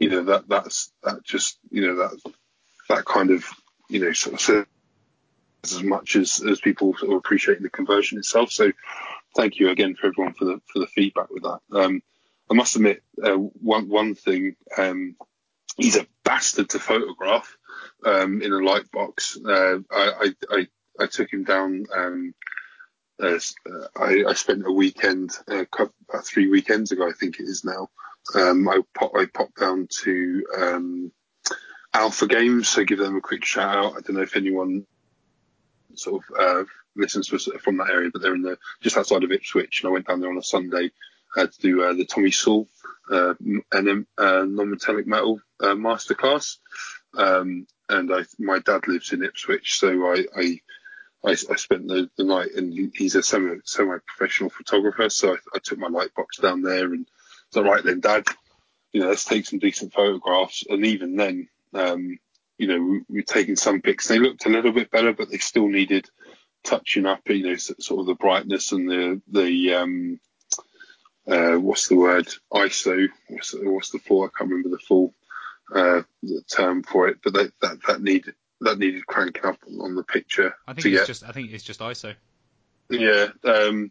you 0.00 0.08
know, 0.08 0.24
that 0.24 0.48
that's 0.48 0.92
that 1.04 1.22
just, 1.22 1.58
you 1.70 1.86
know, 1.86 1.96
that 1.96 2.32
that 2.88 3.04
kind 3.04 3.30
of, 3.30 3.44
you 3.88 4.00
know, 4.00 4.12
sort 4.12 4.48
of 4.48 4.66
as 5.62 5.82
much 5.82 6.16
as 6.16 6.42
as 6.42 6.60
people 6.60 6.96
sort 6.96 7.12
of 7.12 7.18
appreciating 7.18 7.62
the 7.62 7.70
conversion 7.70 8.18
itself. 8.18 8.50
So, 8.50 8.72
thank 9.36 9.60
you 9.60 9.68
again 9.70 9.94
for 9.94 10.08
everyone 10.08 10.34
for 10.34 10.46
the 10.46 10.60
for 10.72 10.80
the 10.80 10.86
feedback 10.88 11.30
with 11.30 11.44
that. 11.44 11.60
Um, 11.72 12.02
I 12.50 12.54
must 12.54 12.74
admit, 12.74 13.02
uh, 13.22 13.34
one 13.34 13.88
one 13.88 14.14
thing, 14.14 14.56
um, 14.76 15.16
he's 15.76 15.96
a 15.96 16.06
bastard 16.24 16.70
to 16.70 16.78
photograph 16.80 17.56
um, 18.04 18.42
in 18.42 18.52
a 18.52 18.58
light 18.58 18.90
box. 18.90 19.38
Uh, 19.38 19.78
I, 19.90 20.12
I, 20.20 20.34
I 20.50 20.68
I 20.98 21.06
took 21.06 21.32
him 21.32 21.44
down. 21.44 21.84
Um, 21.94 22.34
uh, 23.22 23.38
I, 23.96 24.24
I 24.28 24.32
spent 24.32 24.66
a 24.66 24.72
weekend, 24.72 25.32
uh, 25.46 25.64
about 26.08 26.24
three 26.24 26.48
weekends 26.48 26.90
ago, 26.90 27.06
I 27.06 27.12
think 27.12 27.38
it 27.38 27.44
is 27.44 27.64
now. 27.64 27.90
Um, 28.34 28.68
I 28.68 28.80
pop, 28.94 29.12
I 29.16 29.26
popped 29.26 29.58
down 29.58 29.88
to 30.02 30.44
um, 30.56 31.12
Alpha 31.92 32.26
Games, 32.26 32.68
so 32.68 32.84
give 32.84 32.98
them 32.98 33.16
a 33.16 33.20
quick 33.20 33.44
shout 33.44 33.76
out. 33.76 33.92
I 33.96 34.00
don't 34.00 34.16
know 34.16 34.22
if 34.22 34.36
anyone 34.36 34.86
sort 35.94 36.22
of 36.22 36.38
uh, 36.38 36.64
listens 36.96 37.28
from 37.28 37.76
that 37.78 37.90
area, 37.90 38.10
but 38.12 38.22
they're 38.22 38.34
in 38.34 38.42
the 38.42 38.58
just 38.80 38.96
outside 38.96 39.24
of 39.24 39.32
Ipswich, 39.32 39.82
and 39.82 39.88
I 39.88 39.92
went 39.92 40.06
down 40.06 40.20
there 40.20 40.30
on 40.30 40.38
a 40.38 40.42
Sunday 40.42 40.92
uh, 41.36 41.46
to 41.46 41.60
do 41.60 41.82
uh, 41.82 41.92
the 41.94 42.04
Tommy 42.04 42.30
Soule 42.30 42.68
uh, 43.10 43.34
and 43.72 44.06
uh, 44.18 44.44
non-metallic 44.44 45.06
metal 45.06 45.40
uh, 45.60 45.74
masterclass. 45.74 46.58
Um, 47.16 47.66
and 47.88 48.12
I, 48.14 48.20
my 48.38 48.60
dad 48.60 48.86
lives 48.86 49.12
in 49.12 49.24
Ipswich, 49.24 49.78
so 49.78 49.88
I, 50.12 50.24
I 50.36 50.60
I, 51.22 51.32
I 51.32 51.56
spent 51.56 51.86
the, 51.86 52.08
the 52.16 52.24
night, 52.24 52.54
and 52.56 52.92
he's 52.94 53.14
a 53.14 53.22
semi 53.22 53.56
semi 53.64 53.98
professional 54.06 54.50
photographer, 54.50 55.10
so 55.10 55.32
I, 55.32 55.36
I 55.54 55.58
took 55.62 55.78
my 55.78 55.88
light 55.88 56.14
box 56.14 56.38
down 56.38 56.62
there, 56.62 56.92
and 56.92 57.06
all 57.56 57.64
right 57.64 57.82
then, 57.84 58.00
Dad. 58.00 58.24
You 58.92 59.00
know, 59.00 59.08
let's 59.08 59.24
take 59.24 59.46
some 59.46 59.58
decent 59.58 59.92
photographs. 59.92 60.64
And 60.68 60.84
even 60.84 61.16
then, 61.16 61.48
um, 61.74 62.18
you 62.58 62.66
know, 62.66 62.80
we, 62.82 63.00
we've 63.08 63.26
taken 63.26 63.56
some 63.56 63.80
pics. 63.80 64.08
They 64.08 64.18
looked 64.18 64.46
a 64.46 64.50
little 64.50 64.72
bit 64.72 64.90
better, 64.90 65.12
but 65.12 65.30
they 65.30 65.38
still 65.38 65.68
needed 65.68 66.08
touching 66.64 67.06
up. 67.06 67.20
You 67.26 67.50
know, 67.50 67.56
sort 67.56 68.00
of 68.00 68.06
the 68.06 68.14
brightness 68.14 68.72
and 68.72 68.88
the 68.88 69.22
the 69.30 69.74
um, 69.74 70.20
uh, 71.28 71.54
what's 71.54 71.88
the 71.88 71.96
word 71.96 72.28
ISO? 72.52 73.08
What's 73.28 73.52
the, 73.52 73.70
what's 73.70 73.90
the 73.90 73.98
full? 73.98 74.24
I 74.24 74.28
can't 74.36 74.50
remember 74.50 74.70
the 74.70 74.78
full 74.78 75.14
uh, 75.74 76.02
the 76.22 76.42
term 76.48 76.82
for 76.82 77.08
it, 77.08 77.18
but 77.22 77.34
that 77.34 77.52
that, 77.62 77.78
that 77.86 78.02
needed 78.02 78.34
that 78.60 78.78
needed 78.78 79.06
cranking 79.06 79.44
up 79.44 79.58
on, 79.80 79.94
the 79.94 80.02
picture 80.02 80.54
I 80.68 80.74
think 80.74 80.86
it's 80.86 81.00
get 81.00 81.06
just 81.06 81.24
I 81.24 81.32
think 81.32 81.52
it's 81.52 81.64
just 81.64 81.80
ISO. 81.80 82.14
yeah. 82.90 83.28
Um, 83.44 83.90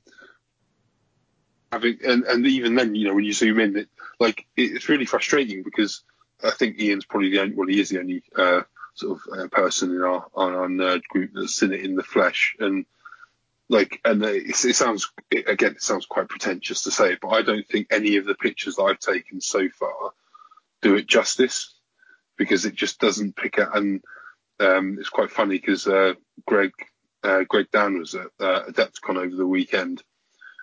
having 1.72 2.00
and, 2.06 2.24
and 2.24 2.46
even 2.48 2.76
then, 2.76 2.96
you 2.96 3.08
know, 3.08 3.16
when 3.16 3.26
you 3.26 3.34
zoom 3.34 3.60
in, 3.60 3.78
it, 3.78 3.90
like 4.20 4.46
it, 4.56 4.72
it's 4.74 4.90
really 4.90 5.06
frustrating 5.06 5.64
because 5.64 6.04
I 6.44 6.52
think 6.52 6.80
Ian's 6.80 7.06
probably 7.06 7.32
the 7.32 7.42
only, 7.42 7.56
well, 7.56 7.68
he 7.68 7.80
is 7.80 7.90
the 7.90 8.00
only 8.00 8.24
uh, 8.36 8.62
sort 8.94 9.20
of 9.20 9.40
uh, 9.40 9.48
person 9.48 9.92
in 9.92 10.02
our 10.02 10.26
on 10.34 10.54
our 10.54 10.68
nerd 10.68 11.04
group 11.04 11.32
that's 11.34 11.56
seen 11.56 11.74
it 11.74 11.82
in 11.82 11.96
the 11.96 12.04
flesh, 12.04 12.56
and 12.60 12.86
like, 13.70 14.02
and 14.04 14.24
it, 14.24 14.50
it 14.50 14.76
sounds 14.76 15.12
it, 15.30 15.48
again, 15.48 15.72
it 15.72 15.84
sounds 15.84 16.06
quite 16.06 16.30
pretentious 16.30 16.84
to 16.84 16.92
say 16.92 17.14
it, 17.14 17.20
but 17.22 17.30
I 17.30 17.42
don't 17.42 17.68
think 17.68 17.88
any 17.92 18.18
of 18.18 18.26
the 18.26 18.36
pictures 18.36 18.76
that 18.76 18.84
I've 18.84 19.00
taken 19.00 19.42
so 19.42 19.70
far 19.70 20.12
do 20.82 20.96
it 20.96 21.08
justice 21.08 21.76
because 22.38 22.66
it 22.66 22.74
just 22.74 23.00
doesn't 23.00 23.36
pick 23.36 23.60
up. 23.60 23.76
And 23.76 24.02
um, 24.60 24.98
it's 25.00 25.10
quite 25.10 25.30
funny 25.30 25.58
because 25.58 25.88
uh, 25.88 26.14
Greg 26.48 26.72
uh, 27.24 27.44
Greg 27.48 27.68
Dan 27.72 28.00
was 28.00 28.16
at 28.16 28.28
uh, 28.40 28.64
over 29.08 29.36
the 29.36 29.46
weekend, 29.46 30.02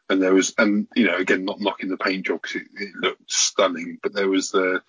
and 0.08 0.22
there 0.22 0.34
was, 0.34 0.54
and 0.58 0.86
you 0.94 1.06
know, 1.06 1.16
again, 1.16 1.44
not 1.44 1.60
knocking 1.60 1.88
the 1.88 1.96
paint 1.96 2.26
job 2.26 2.40
because 2.42 2.62
it, 2.62 2.68
it 2.76 2.94
looked 2.96 3.30
stunning, 3.30 3.98
but 4.02 4.12
there 4.12 4.28
was 4.28 4.50
the 4.50 4.82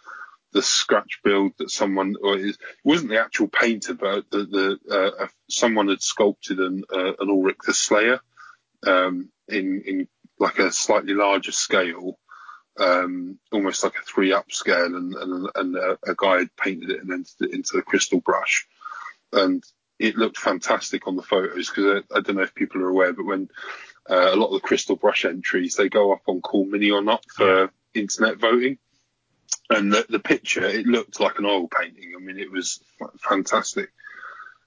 the 0.54 0.62
scratch 0.62 1.20
build 1.24 1.52
that 1.58 1.70
someone, 1.70 2.16
or 2.22 2.38
it 2.38 2.56
wasn't 2.84 3.10
the 3.10 3.20
actual 3.20 3.48
painter, 3.48 3.94
but 3.94 4.30
the 4.32 4.78
the 4.88 5.14
uh, 5.22 5.28
someone 5.50 5.90
had 5.90 6.02
sculpted 6.02 6.60
an 6.60 6.84
uh, 6.94 7.14
an 7.20 7.30
Ulrik 7.30 7.64
the 7.66 7.74
Slayer 7.74 8.20
um, 8.86 9.30
in 9.48 9.82
in 9.86 10.08
like 10.40 10.60
a 10.60 10.72
slightly 10.72 11.14
larger 11.14 11.52
scale. 11.52 12.20
Um, 12.80 13.40
almost 13.52 13.84
like 13.84 13.96
a 13.96 14.04
three 14.04 14.34
up 14.34 14.52
scale, 14.52 14.96
and 14.96 15.16
and, 15.16 15.50
and 15.56 15.76
a, 15.76 15.98
a 16.08 16.16
guy 16.16 16.40
had 16.40 16.56
painted 16.56 16.92
it 16.92 17.02
and 17.02 17.12
entered 17.12 17.50
it 17.50 17.54
into 17.54 17.72
the 17.76 17.82
crystal 17.82 18.22
brush, 18.22 18.68
and 19.34 19.64
it 20.00 20.16
looked 20.16 20.38
fantastic 20.38 21.08
on 21.08 21.16
the 21.16 21.24
photos 21.24 21.70
because 21.70 22.04
I, 22.12 22.18
I 22.18 22.22
don't 22.22 22.36
know 22.36 22.44
if 22.44 22.54
people 22.54 22.82
are 22.82 22.90
aware, 22.90 23.14
but 23.14 23.26
when 23.26 23.50
uh, 24.10 24.34
a 24.34 24.36
lot 24.36 24.48
of 24.48 24.54
the 24.54 24.68
crystal 24.68 24.96
brush 24.96 25.26
entries 25.26 25.76
they 25.76 25.90
go 25.90 26.14
up 26.14 26.22
on 26.28 26.42
Cool 26.42 26.66
Mini 26.66 26.92
or 26.92 27.02
not 27.02 27.24
for 27.30 27.72
internet 27.94 28.38
voting, 28.38 28.78
and 29.70 29.92
the, 29.92 30.06
the 30.10 30.20
picture 30.20 30.66
it 30.66 30.86
looked 30.86 31.20
like 31.20 31.40
an 31.40 31.46
oil 31.46 31.68
painting. 31.68 32.14
I 32.16 32.22
mean, 32.22 32.40
it 32.40 32.52
was 32.52 32.80
fantastic. 33.20 33.92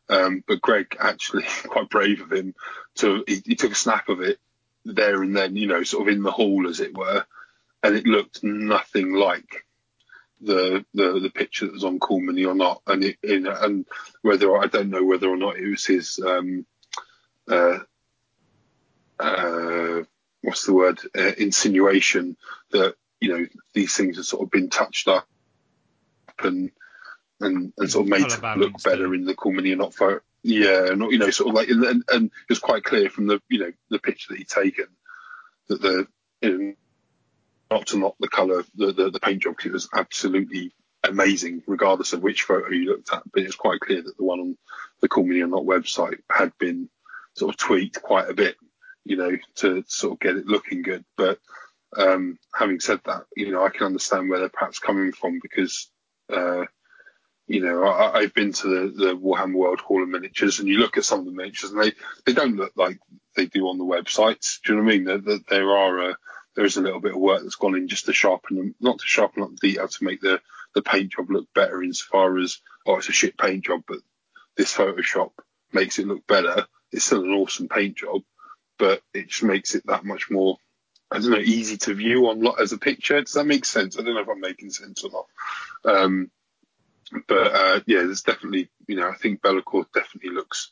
Um, 0.09 0.43
but 0.47 0.61
Greg 0.61 0.97
actually 0.99 1.45
quite 1.69 1.89
brave 1.89 2.21
of 2.21 2.33
him 2.33 2.55
to 2.97 3.25
he, 3.27 3.43
he 3.47 3.55
took 3.55 3.73
a 3.73 3.77
snap 3.77 4.09
of 4.09 4.21
it 4.21 4.39
there 4.85 5.23
and 5.23 5.37
then, 5.37 5.57
you 5.57 5.69
know, 5.69 5.85
sort 5.85 6.09
of 6.09 6.15
in 6.15 6.23
the 6.23 6.31
hall 6.31 6.69
as 6.69 6.81
it 6.81 6.97
were, 6.97 7.25
and 7.83 7.97
it 7.97 8.07
looked 8.07 8.43
nothing 8.43 9.13
like 9.13 9.65
the 10.41 10.85
the, 10.95 11.21
the 11.21 11.31
picture 11.31 11.67
that 11.67 11.75
was 11.75 11.85
on 11.85 12.01
Cool 12.01 12.21
Mini 12.21 12.45
or 12.45 12.55
not, 12.55 12.83
and 12.87 13.05
it, 13.05 13.19
in, 13.23 13.47
and 13.47 13.87
whether 14.23 14.57
I 14.57 14.67
don't 14.67 14.91
know 14.91 15.05
whether 15.05 15.29
or 15.29 15.37
not 15.37 15.57
it 15.57 15.69
was 15.69 15.87
his 15.87 16.19
um, 16.25 16.67
uh, 17.49 17.79
uh, 19.21 20.03
what's 20.43 20.67
the 20.67 20.73
word 20.73 21.01
uh, 21.17 21.33
insinuation 21.39 22.37
that 22.71 22.95
you 23.21 23.29
know 23.29 23.47
these 23.75 23.95
things 23.95 24.17
have 24.17 24.27
sort 24.27 24.43
of 24.43 24.51
been 24.51 24.71
touched 24.71 25.09
up 25.09 25.27
and 26.39 26.71
and, 27.41 27.73
and 27.79 27.91
sort 27.91 28.05
of 28.05 28.11
made 28.11 28.29
to 28.29 28.55
look 28.57 28.83
better 28.83 29.07
yeah. 29.07 29.15
in 29.15 29.25
the 29.25 29.35
Cool 29.35 29.53
Mini 29.53 29.73
or 29.73 29.77
not 29.77 29.95
photo. 29.95 30.21
Yeah, 30.43 30.95
not 30.95 31.11
you 31.11 31.19
know, 31.19 31.31
sort 31.31 31.51
of 31.51 31.55
like, 31.55 31.69
and, 31.69 32.03
and, 32.11 32.27
it 32.27 32.49
was 32.49 32.59
quite 32.59 32.83
clear 32.83 33.11
from 33.11 33.27
the 33.27 33.41
you 33.49 33.59
know 33.59 33.73
the 33.91 33.99
picture 33.99 34.33
that 34.33 34.39
he'd 34.39 34.49
taken 34.49 34.87
that 35.69 35.83
the 35.83 36.07
you 36.41 36.59
know, 36.59 36.75
not 37.71 37.87
to 37.89 37.99
knock 37.99 38.17
the 38.19 38.29
colour, 38.29 38.65
the, 38.75 38.93
the, 38.93 39.11
the 39.11 39.21
paint 39.21 39.43
job, 39.43 39.57
it 39.65 39.73
was 39.73 39.89
absolutely 39.95 40.73
amazing, 41.05 41.63
regardless 41.67 42.13
of 42.13 42.23
which 42.23 42.43
photo 42.43 42.71
you 42.71 42.91
looked 42.91 43.13
at. 43.13 43.23
But 43.33 43.43
it 43.43 43.47
was 43.47 43.57
quite 43.57 43.81
clear 43.81 44.03
that 44.03 44.17
the 44.17 44.25
one 44.25 44.41
on 44.41 44.59
the 45.01 45.09
Cool 45.09 45.25
Mini 45.25 45.43
or 45.43 45.47
Not 45.47 45.63
website 45.63 46.21
had 46.31 46.57
been 46.59 46.89
sort 47.35 47.55
of 47.55 47.59
tweaked 47.59 48.03
quite 48.03 48.29
a 48.29 48.35
bit, 48.35 48.57
you 49.05 49.17
know, 49.17 49.33
to 49.57 49.85
sort 49.87 50.15
of 50.15 50.21
get 50.21 50.37
it 50.37 50.47
looking 50.47 50.83
good. 50.83 51.05
But 51.17 51.39
um, 51.97 52.39
having 52.55 52.81
said 52.81 53.01
that, 53.05 53.25
you 53.37 53.51
know, 53.51 53.65
I 53.65 53.71
can 53.71 53.87
understand 53.87 54.29
where 54.29 54.41
they're 54.41 54.49
perhaps 54.49 54.79
coming 54.79 55.13
from 55.13 55.41
because, 55.43 55.91
uh, 56.33 56.65
you 57.47 57.61
know, 57.61 57.85
I, 57.85 58.19
I've 58.19 58.35
been 58.35 58.53
to 58.53 58.69
the, 58.69 59.05
the 59.07 59.17
Warhammer 59.17 59.55
World 59.55 59.81
Hall 59.81 60.03
of 60.03 60.09
Miniatures, 60.09 60.61
and 60.61 60.69
you 60.69 60.79
look 60.79 60.97
at 60.97 61.05
some 61.05 61.21
of 61.21 61.25
the 61.25 61.33
miniatures, 61.33 61.73
and 61.73 61.83
they, 61.83 61.93
they 62.25 62.33
don't 62.33 62.57
look 62.57 62.73
like 62.77 62.99
they 63.35 63.47
do 63.47 63.69
on 63.69 63.79
the 63.79 63.85
websites. 63.85 64.61
Do 64.65 64.73
you 64.73 64.79
know 64.79 64.85
what 64.85 64.93
I 64.93 64.97
mean? 64.97 65.05
There, 65.05 65.19
there, 65.19 65.39
there 65.49 65.71
are 65.71 66.11
uh, 66.11 66.15
there 66.55 66.65
is 66.65 66.77
a 66.77 66.83
little 66.83 67.01
bit 67.01 67.13
of 67.13 67.21
work 67.21 67.43
that's 67.43 67.57
gone 67.57 67.77
in 67.77 67.89
just 67.89 68.07
to 68.07 68.13
sharpen 68.13 68.57
them, 68.57 68.75
not 68.81 68.99
to 68.99 69.07
sharpen 69.07 69.43
up 69.43 69.51
the 69.51 69.69
detail 69.69 69.89
to 69.89 70.05
make 70.05 70.21
the 70.21 70.41
the 70.75 70.83
paint 70.83 71.13
job 71.13 71.31
look 71.31 71.49
better 71.55 71.83
insofar 71.83 72.39
as 72.39 72.61
oh 72.87 72.97
it's 72.97 73.09
a 73.09 73.13
shit 73.13 73.37
paint 73.37 73.65
job, 73.65 73.83
but 73.87 73.99
this 74.57 74.75
Photoshop 74.75 75.33
makes 75.73 75.99
it 75.99 76.07
look 76.07 76.27
better. 76.27 76.67
It's 76.93 77.05
still 77.05 77.23
an 77.23 77.31
awesome 77.31 77.69
paint 77.69 77.97
job, 77.97 78.23
but 78.81 79.03
it 79.15 79.29
just 79.29 79.45
makes 79.45 79.77
it 79.77 79.87
that 79.87 80.05
much 80.05 80.31
more 80.31 80.57
I 81.11 81.19
don't 81.19 81.31
know 81.31 81.39
easy 81.39 81.77
to 81.79 81.95
view 81.95 82.29
on 82.29 82.47
as 82.61 82.73
a 82.73 82.79
picture. 82.79 83.21
Does 83.21 83.35
that 83.35 83.45
make 83.45 83.65
sense? 83.65 83.99
I 83.99 84.03
don't 84.03 84.15
know 84.15 84.21
if 84.21 84.29
I'm 84.29 84.41
making 84.41 84.71
sense 84.71 85.05
or 85.05 85.11
not. 85.11 85.27
Um, 85.93 86.31
but 87.27 87.53
uh, 87.53 87.81
yeah, 87.87 88.03
there's 88.03 88.23
definitely 88.23 88.71
you 88.87 88.97
know 88.97 89.09
I 89.09 89.15
think 89.15 89.43
Be'lakor 89.43 89.87
definitely 89.93 90.31
looks 90.31 90.71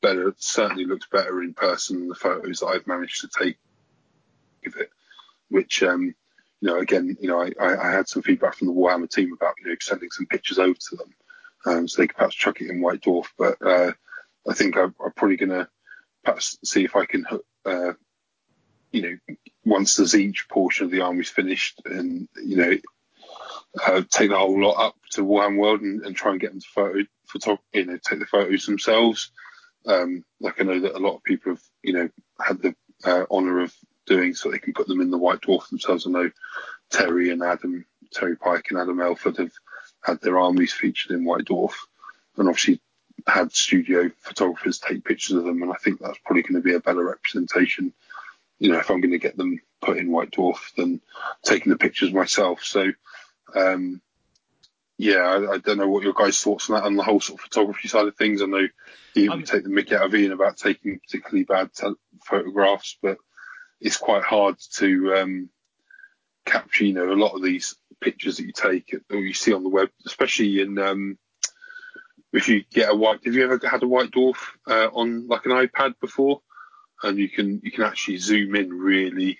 better. 0.00 0.34
Certainly 0.38 0.86
looks 0.86 1.06
better 1.10 1.42
in 1.42 1.54
person 1.54 1.98
than 1.98 2.08
the 2.08 2.14
photos 2.14 2.60
that 2.60 2.66
I've 2.66 2.86
managed 2.86 3.20
to 3.20 3.28
take 3.28 3.58
of 4.66 4.76
it. 4.76 4.90
Which 5.48 5.82
um, 5.82 6.14
you 6.60 6.68
know 6.68 6.78
again 6.78 7.16
you 7.20 7.28
know 7.28 7.40
I, 7.40 7.88
I, 7.88 7.90
had 7.90 8.08
some 8.08 8.22
feedback 8.22 8.54
from 8.54 8.68
the 8.68 8.74
Warhammer 8.74 9.10
team 9.10 9.32
about 9.32 9.54
you 9.60 9.68
know 9.68 9.76
sending 9.80 10.10
some 10.10 10.26
pictures 10.26 10.60
over 10.60 10.78
to 10.78 10.96
them 10.96 11.14
um, 11.66 11.88
so 11.88 12.00
they 12.00 12.06
could 12.06 12.16
perhaps 12.16 12.36
chuck 12.36 12.60
it 12.60 12.70
in 12.70 12.80
White 12.80 13.00
Dwarf. 13.00 13.26
But 13.36 13.60
uh, 13.60 13.92
I 14.48 14.54
think 14.54 14.76
I'm, 14.76 14.94
I'm 15.04 15.12
probably 15.12 15.36
going 15.36 15.50
to 15.50 15.68
perhaps 16.24 16.58
see 16.64 16.84
if 16.84 16.96
I 16.96 17.06
can 17.06 17.24
uh, 17.64 17.92
you 18.92 19.02
know 19.02 19.34
once 19.64 19.96
the 19.96 20.04
Tzeentch 20.04 20.48
portion 20.48 20.86
of 20.86 20.90
the 20.90 21.02
army's 21.02 21.30
finished 21.30 21.80
and 21.84 22.28
you 22.42 22.56
know 22.56 22.76
uh, 23.86 24.02
take 24.10 24.30
the 24.30 24.38
whole 24.38 24.60
lot 24.60 24.84
up 24.84 24.96
to 25.12 25.22
Warhammer 25.22 25.58
World 25.58 25.80
and, 25.82 26.02
and 26.04 26.16
try 26.16 26.32
and 26.32 26.40
get 26.40 26.50
them 26.50 26.60
to 26.60 26.68
photo, 26.74 27.04
photo, 27.26 27.58
you 27.72 27.86
know, 27.86 27.98
take 27.98 28.18
the 28.18 28.26
photos 28.26 28.66
themselves. 28.66 29.30
Um, 29.86 30.24
like 30.40 30.60
I 30.60 30.64
know 30.64 30.80
that 30.80 30.96
a 30.96 30.98
lot 30.98 31.16
of 31.16 31.22
people 31.22 31.52
have, 31.52 31.62
you 31.82 31.92
know, 31.92 32.08
had 32.40 32.60
the 32.60 32.74
uh, 33.04 33.24
honour 33.30 33.60
of 33.60 33.74
doing 34.06 34.34
so 34.34 34.50
they 34.50 34.58
can 34.58 34.72
put 34.72 34.88
them 34.88 35.00
in 35.00 35.10
the 35.10 35.18
White 35.18 35.40
Dwarf 35.40 35.68
themselves. 35.68 36.06
I 36.06 36.10
know 36.10 36.30
Terry 36.90 37.30
and 37.30 37.42
Adam, 37.42 37.84
Terry 38.12 38.36
Pike 38.36 38.66
and 38.70 38.78
Adam 38.78 39.00
Elford 39.00 39.38
have 39.38 39.52
had 40.02 40.20
their 40.20 40.38
armies 40.38 40.72
featured 40.72 41.12
in 41.12 41.24
White 41.24 41.44
Dwarf, 41.44 41.74
and 42.36 42.48
obviously 42.48 42.80
had 43.26 43.52
studio 43.52 44.10
photographers 44.20 44.78
take 44.78 45.04
pictures 45.04 45.36
of 45.36 45.44
them. 45.44 45.62
And 45.62 45.72
I 45.72 45.76
think 45.76 46.00
that's 46.00 46.18
probably 46.24 46.42
going 46.42 46.54
to 46.54 46.60
be 46.60 46.74
a 46.74 46.80
better 46.80 47.04
representation. 47.04 47.92
You 48.58 48.72
know, 48.72 48.78
if 48.78 48.90
I'm 48.90 49.00
going 49.00 49.12
to 49.12 49.18
get 49.18 49.36
them 49.36 49.60
put 49.80 49.98
in 49.98 50.12
White 50.12 50.32
Dwarf 50.32 50.74
than 50.76 51.00
taking 51.42 51.70
the 51.70 51.78
pictures 51.78 52.12
myself. 52.12 52.62
So 52.62 52.92
um, 53.54 54.00
yeah, 54.98 55.20
I, 55.20 55.54
I, 55.54 55.58
don't 55.58 55.78
know 55.78 55.88
what 55.88 56.02
your 56.02 56.12
guys' 56.12 56.40
thoughts 56.40 56.68
on 56.68 56.76
that 56.76 56.84
on 56.84 56.94
the 56.94 57.02
whole 57.02 57.20
sort 57.20 57.40
of 57.40 57.44
photography 57.44 57.88
side 57.88 58.06
of 58.06 58.16
things. 58.16 58.42
I 58.42 58.46
know 58.46 58.68
you 59.14 59.32
um, 59.32 59.44
take 59.44 59.64
the 59.64 59.70
mick 59.70 59.92
out 59.92 60.04
of 60.04 60.14
Ian 60.14 60.32
about 60.32 60.58
taking 60.58 61.00
particularly 61.00 61.44
bad 61.44 61.72
t- 61.72 61.94
photographs, 62.22 62.98
but 63.00 63.16
it's 63.80 63.96
quite 63.96 64.22
hard 64.22 64.56
to 64.74 65.14
um, 65.14 65.48
capture, 66.44 66.84
you 66.84 66.92
know, 66.92 67.10
a 67.10 67.14
lot 67.14 67.34
of 67.34 67.42
these 67.42 67.76
pictures 68.00 68.36
that 68.36 68.44
you 68.44 68.52
take 68.52 68.94
or 69.10 69.16
you 69.16 69.32
see 69.32 69.54
on 69.54 69.62
the 69.62 69.70
web, 69.70 69.88
especially 70.06 70.60
in 70.60 70.78
um, 70.78 71.18
if 72.32 72.48
you 72.48 72.64
get 72.70 72.90
a 72.90 72.94
white. 72.94 73.24
Have 73.24 73.34
you 73.34 73.44
ever 73.44 73.60
had 73.66 73.82
a 73.82 73.88
white 73.88 74.10
dwarf 74.10 74.36
uh, 74.66 74.88
on 74.92 75.26
like 75.28 75.46
an 75.46 75.52
iPad 75.52 75.94
before? 76.00 76.40
And 77.02 77.18
you 77.18 77.28
can 77.28 77.60
you 77.62 77.70
can 77.70 77.84
actually 77.84 78.18
zoom 78.18 78.54
in 78.54 78.72
really 78.72 79.38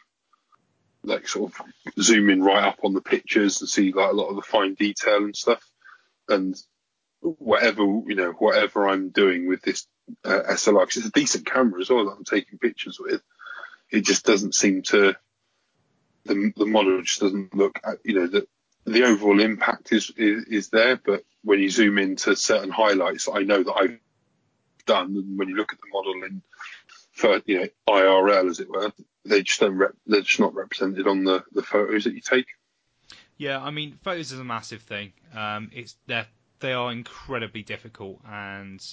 like 1.03 1.29
sort 1.29 1.53
of 1.53 2.03
zoom 2.03 2.31
in 2.31 2.43
right 2.43 2.65
up 2.65 2.79
on 2.83 2.95
the 2.95 3.01
pictures 3.01 3.61
and 3.61 3.69
see 3.69 3.93
like 3.93 4.11
a 4.11 4.15
lot 4.15 4.29
of 4.29 4.37
the 4.37 4.43
fine 4.43 4.75
detail 4.75 5.19
and 5.19 5.37
stuff. 5.37 5.62
And 6.29 6.57
whatever 7.21 7.83
you 7.83 8.15
know, 8.15 8.33
whatever 8.33 8.89
I'm 8.89 9.11
doing 9.11 9.47
with 9.47 9.62
this 9.62 9.87
uh, 10.25 10.43
SLR, 10.51 10.83
because 10.83 10.97
it's 10.99 11.07
a 11.07 11.12
decent 11.12 11.47
camera 11.47 11.81
as 11.81 11.91
well 11.91 12.07
that 12.07 12.17
I'm 12.17 12.25
taking 12.25 12.59
pictures 12.59 12.99
with, 12.99 13.23
it 13.91 14.05
just 14.05 14.25
doesn't 14.25 14.55
seem 14.55 14.83
to 14.85 15.15
the 16.25 16.53
the 16.57 16.67
model 16.67 17.03
just 17.03 17.21
doesn't 17.21 17.55
look. 17.55 17.79
You 18.05 18.15
know, 18.15 18.27
the 18.27 18.47
the 18.85 19.05
overall 19.05 19.40
impact 19.40 19.93
is, 19.93 20.11
is 20.16 20.44
is 20.44 20.69
there, 20.69 20.97
but 20.97 21.24
when 21.43 21.61
you 21.61 21.70
zoom 21.70 21.98
into 21.98 22.36
certain 22.36 22.70
highlights, 22.70 23.28
I 23.32 23.43
know 23.43 23.62
that 23.62 23.74
I've 23.74 23.98
done, 24.86 25.16
and 25.16 25.39
when 25.39 25.48
you 25.48 25.57
look 25.57 25.73
at 25.73 25.81
the 25.81 25.86
model 25.93 26.23
in 26.24 26.43
for 27.12 27.40
you 27.47 27.61
know 27.61 27.69
IRL 27.89 28.51
as 28.51 28.61
it 28.61 28.70
were, 28.70 28.93
they 29.24 29.43
just 29.43 29.61
don't 29.61 29.77
rep- 29.77 29.97
they're 30.07 30.23
just 30.23 30.40
not 30.40 30.55
represented 30.55 31.07
on 31.07 31.24
the 31.24 31.44
the 31.52 31.62
photos 31.62 32.05
that 32.05 32.15
you 32.15 32.20
take. 32.20 32.47
Yeah, 33.36 33.61
I 33.61 33.70
mean, 33.70 33.98
photos 34.02 34.32
is 34.32 34.39
a 34.39 34.44
massive 34.44 34.82
thing. 34.82 35.12
Um, 35.35 35.70
it's 35.73 35.97
they 36.07 36.24
they 36.61 36.73
are 36.73 36.93
incredibly 36.93 37.62
difficult, 37.62 38.20
and 38.28 38.85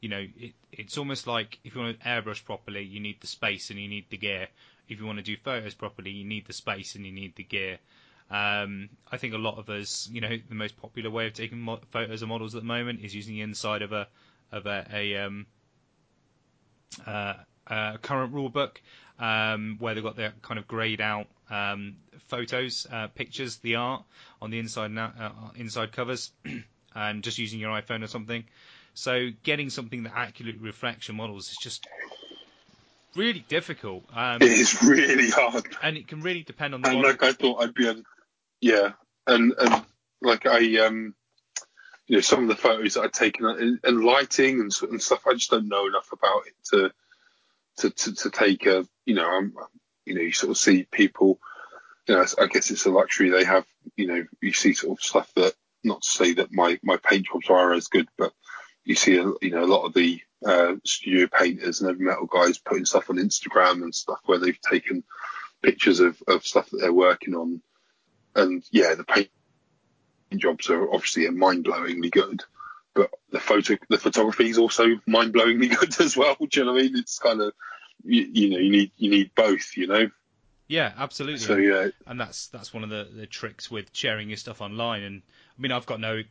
you 0.00 0.08
know, 0.08 0.26
it, 0.36 0.52
it's 0.72 0.98
almost 0.98 1.26
like 1.26 1.58
if 1.64 1.74
you 1.74 1.80
want 1.80 1.98
to 1.98 2.06
airbrush 2.06 2.44
properly, 2.44 2.82
you 2.82 3.00
need 3.00 3.20
the 3.20 3.26
space 3.26 3.70
and 3.70 3.78
you 3.78 3.88
need 3.88 4.06
the 4.10 4.16
gear. 4.16 4.48
If 4.88 5.00
you 5.00 5.06
want 5.06 5.18
to 5.18 5.24
do 5.24 5.36
photos 5.42 5.74
properly, 5.74 6.10
you 6.10 6.24
need 6.24 6.46
the 6.46 6.52
space 6.52 6.94
and 6.94 7.06
you 7.06 7.12
need 7.12 7.36
the 7.36 7.44
gear. 7.44 7.78
Um, 8.30 8.88
I 9.10 9.16
think 9.18 9.34
a 9.34 9.38
lot 9.38 9.58
of 9.58 9.68
us, 9.68 10.08
you 10.10 10.20
know, 10.20 10.36
the 10.48 10.54
most 10.54 10.76
popular 10.76 11.10
way 11.10 11.26
of 11.26 11.34
taking 11.34 11.60
mo- 11.60 11.80
photos 11.90 12.22
of 12.22 12.28
models 12.28 12.54
at 12.54 12.62
the 12.62 12.66
moment 12.66 13.00
is 13.02 13.14
using 13.14 13.34
the 13.34 13.42
inside 13.42 13.82
of 13.82 13.92
a 13.92 14.08
of 14.50 14.66
a, 14.66 14.86
a 14.92 15.16
um, 15.18 15.46
uh, 17.06 17.34
uh, 17.66 17.96
current 17.98 18.32
rule 18.32 18.48
book 18.48 18.80
um, 19.18 19.76
where 19.78 19.94
they've 19.94 20.04
got 20.04 20.16
their 20.16 20.32
kind 20.42 20.58
of 20.58 20.66
grayed 20.66 21.00
out 21.00 21.26
um, 21.50 21.96
photos, 22.28 22.86
uh, 22.90 23.08
pictures, 23.08 23.56
the 23.56 23.76
art 23.76 24.02
on 24.40 24.50
the 24.50 24.58
inside 24.58 24.96
uh, 24.96 25.30
inside 25.56 25.92
covers, 25.92 26.32
and 26.94 27.22
just 27.22 27.38
using 27.38 27.60
your 27.60 27.70
iPhone 27.70 28.02
or 28.02 28.06
something. 28.06 28.44
So 28.94 29.30
getting 29.42 29.70
something 29.70 30.04
that 30.04 30.12
accurately 30.14 30.60
reflects 30.60 31.08
your 31.08 31.16
models 31.16 31.50
is 31.50 31.56
just 31.56 31.86
really 33.16 33.44
difficult. 33.48 34.04
Um, 34.14 34.38
it 34.40 34.52
is 34.52 34.82
really 34.82 35.30
hard, 35.30 35.66
and 35.82 35.96
it 35.96 36.08
can 36.08 36.20
really 36.20 36.42
depend 36.42 36.74
on 36.74 36.82
the. 36.82 36.88
And 36.88 36.98
model. 36.98 37.10
like 37.10 37.22
I 37.22 37.32
thought, 37.32 37.62
I'd 37.62 37.74
be 37.74 37.88
able, 37.88 38.02
yeah, 38.60 38.92
and 39.26 39.52
and 39.58 39.84
like 40.22 40.46
I 40.46 40.86
um, 40.86 41.14
you 42.06 42.16
know, 42.16 42.20
some 42.20 42.42
of 42.42 42.48
the 42.48 42.56
photos 42.56 42.94
that 42.94 43.02
I'd 43.02 43.12
taken 43.12 43.46
and, 43.46 43.80
and 43.82 44.04
lighting 44.04 44.60
and, 44.60 44.72
and 44.90 45.02
stuff, 45.02 45.26
I 45.26 45.34
just 45.34 45.50
don't 45.50 45.68
know 45.68 45.86
enough 45.86 46.10
about 46.12 46.46
it 46.46 46.54
to 46.70 46.92
to, 47.78 47.90
to, 47.90 48.14
to 48.14 48.30
take 48.30 48.66
a, 48.66 48.86
you 49.04 49.14
know, 49.14 49.26
I'm, 49.26 49.54
you 50.06 50.14
know, 50.14 50.20
you 50.20 50.32
sort 50.32 50.50
of 50.50 50.58
see 50.58 50.86
people, 50.90 51.40
you 52.06 52.14
know, 52.14 52.24
I 52.38 52.46
guess 52.46 52.70
it's 52.70 52.86
a 52.86 52.90
luxury 52.90 53.30
they 53.30 53.44
have, 53.44 53.66
you 53.96 54.06
know, 54.06 54.24
you 54.40 54.52
see 54.52 54.74
sort 54.74 54.98
of 54.98 55.04
stuff 55.04 55.32
that, 55.34 55.54
not 55.82 56.02
to 56.02 56.08
say 56.08 56.34
that 56.34 56.52
my, 56.52 56.78
my 56.82 56.96
paint 56.98 57.26
jobs 57.26 57.50
are 57.50 57.72
as 57.72 57.88
good, 57.88 58.08
but 58.16 58.32
you 58.84 58.94
see, 58.94 59.16
a, 59.18 59.24
you 59.42 59.50
know, 59.50 59.64
a 59.64 59.66
lot 59.66 59.84
of 59.84 59.92
the 59.92 60.20
uh, 60.46 60.74
studio 60.84 61.26
painters 61.26 61.80
and 61.80 61.90
heavy 61.90 62.04
metal 62.04 62.26
guys 62.26 62.58
putting 62.58 62.84
stuff 62.84 63.10
on 63.10 63.16
Instagram 63.16 63.82
and 63.82 63.94
stuff 63.94 64.20
where 64.26 64.38
they've 64.38 64.60
taken 64.60 65.02
pictures 65.62 66.00
of, 66.00 66.22
of 66.28 66.44
stuff 66.44 66.70
that 66.70 66.78
they're 66.78 66.92
working 66.92 67.34
on. 67.34 67.60
And 68.34 68.64
yeah, 68.70 68.94
the 68.94 69.04
paint 69.04 69.30
jobs 70.36 70.68
are 70.68 70.92
obviously 70.92 71.28
mind-blowingly 71.30 72.10
good 72.10 72.42
but 72.94 73.10
the 73.30 73.40
photo, 73.40 73.76
the 73.88 73.98
photography 73.98 74.48
is 74.48 74.58
also 74.58 74.84
mind-blowingly 75.06 75.68
good 75.78 76.00
as 76.00 76.16
well. 76.16 76.36
Do 76.38 76.48
you 76.52 76.64
know 76.64 76.72
what 76.72 76.80
I 76.80 76.82
mean? 76.84 76.96
It's 76.96 77.18
kind 77.18 77.40
of, 77.40 77.52
you, 78.04 78.28
you 78.32 78.50
know, 78.50 78.58
you 78.58 78.70
need 78.70 78.92
you 78.96 79.10
need 79.10 79.34
both. 79.34 79.76
You 79.76 79.88
know. 79.88 80.10
Yeah, 80.68 80.92
absolutely. 80.96 81.40
So 81.40 81.56
yeah, 81.56 81.88
and 82.06 82.18
that's 82.18 82.48
that's 82.48 82.72
one 82.72 82.84
of 82.84 82.90
the, 82.90 83.08
the 83.12 83.26
tricks 83.26 83.70
with 83.70 83.86
sharing 83.92 84.28
your 84.28 84.36
stuff 84.36 84.60
online. 84.60 85.02
And 85.02 85.22
I 85.58 85.60
mean, 85.60 85.72
I've 85.72 85.86
got 85.86 86.00
no, 86.00 86.22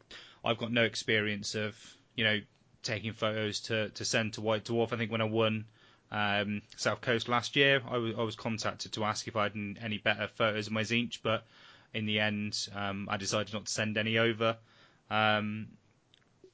I've 0.44 0.58
got 0.58 0.72
no 0.72 0.84
experience 0.84 1.56
of 1.56 1.76
you 2.16 2.24
know 2.24 2.40
taking 2.82 3.14
photos 3.14 3.62
to, 3.62 3.90
to 3.90 4.06
send 4.06 4.34
to 4.34 4.42
White 4.42 4.66
Dwarf. 4.66 4.94
I 4.94 4.98
think 4.98 5.12
when 5.12 5.22
I 5.22 5.26
won 5.26 5.66
um, 6.12 6.62
South 6.76 7.02
Coast 7.02 7.30
last 7.30 7.56
year, 7.56 7.82
I 7.90 7.98
was, 7.98 8.16
I 8.18 8.22
was 8.24 8.36
contacted 8.36 8.94
to 8.94 9.06
ask 9.06 9.28
if 9.28 9.36
I 9.36 9.44
had 9.44 9.54
any 9.82 10.00
better 10.00 10.28
photos 10.36 10.68
of 10.68 10.74
my 10.74 10.82
Tzeentch, 10.82 11.20
but 11.24 11.46
in 11.94 12.06
the 12.06 12.20
end, 12.20 12.68
um, 12.76 13.08
I 13.10 13.18
decided 13.18 13.54
not 13.54 13.66
to 13.66 13.72
send 13.72 13.98
any 13.98 14.18
over. 14.18 14.58
Um, 15.10 15.68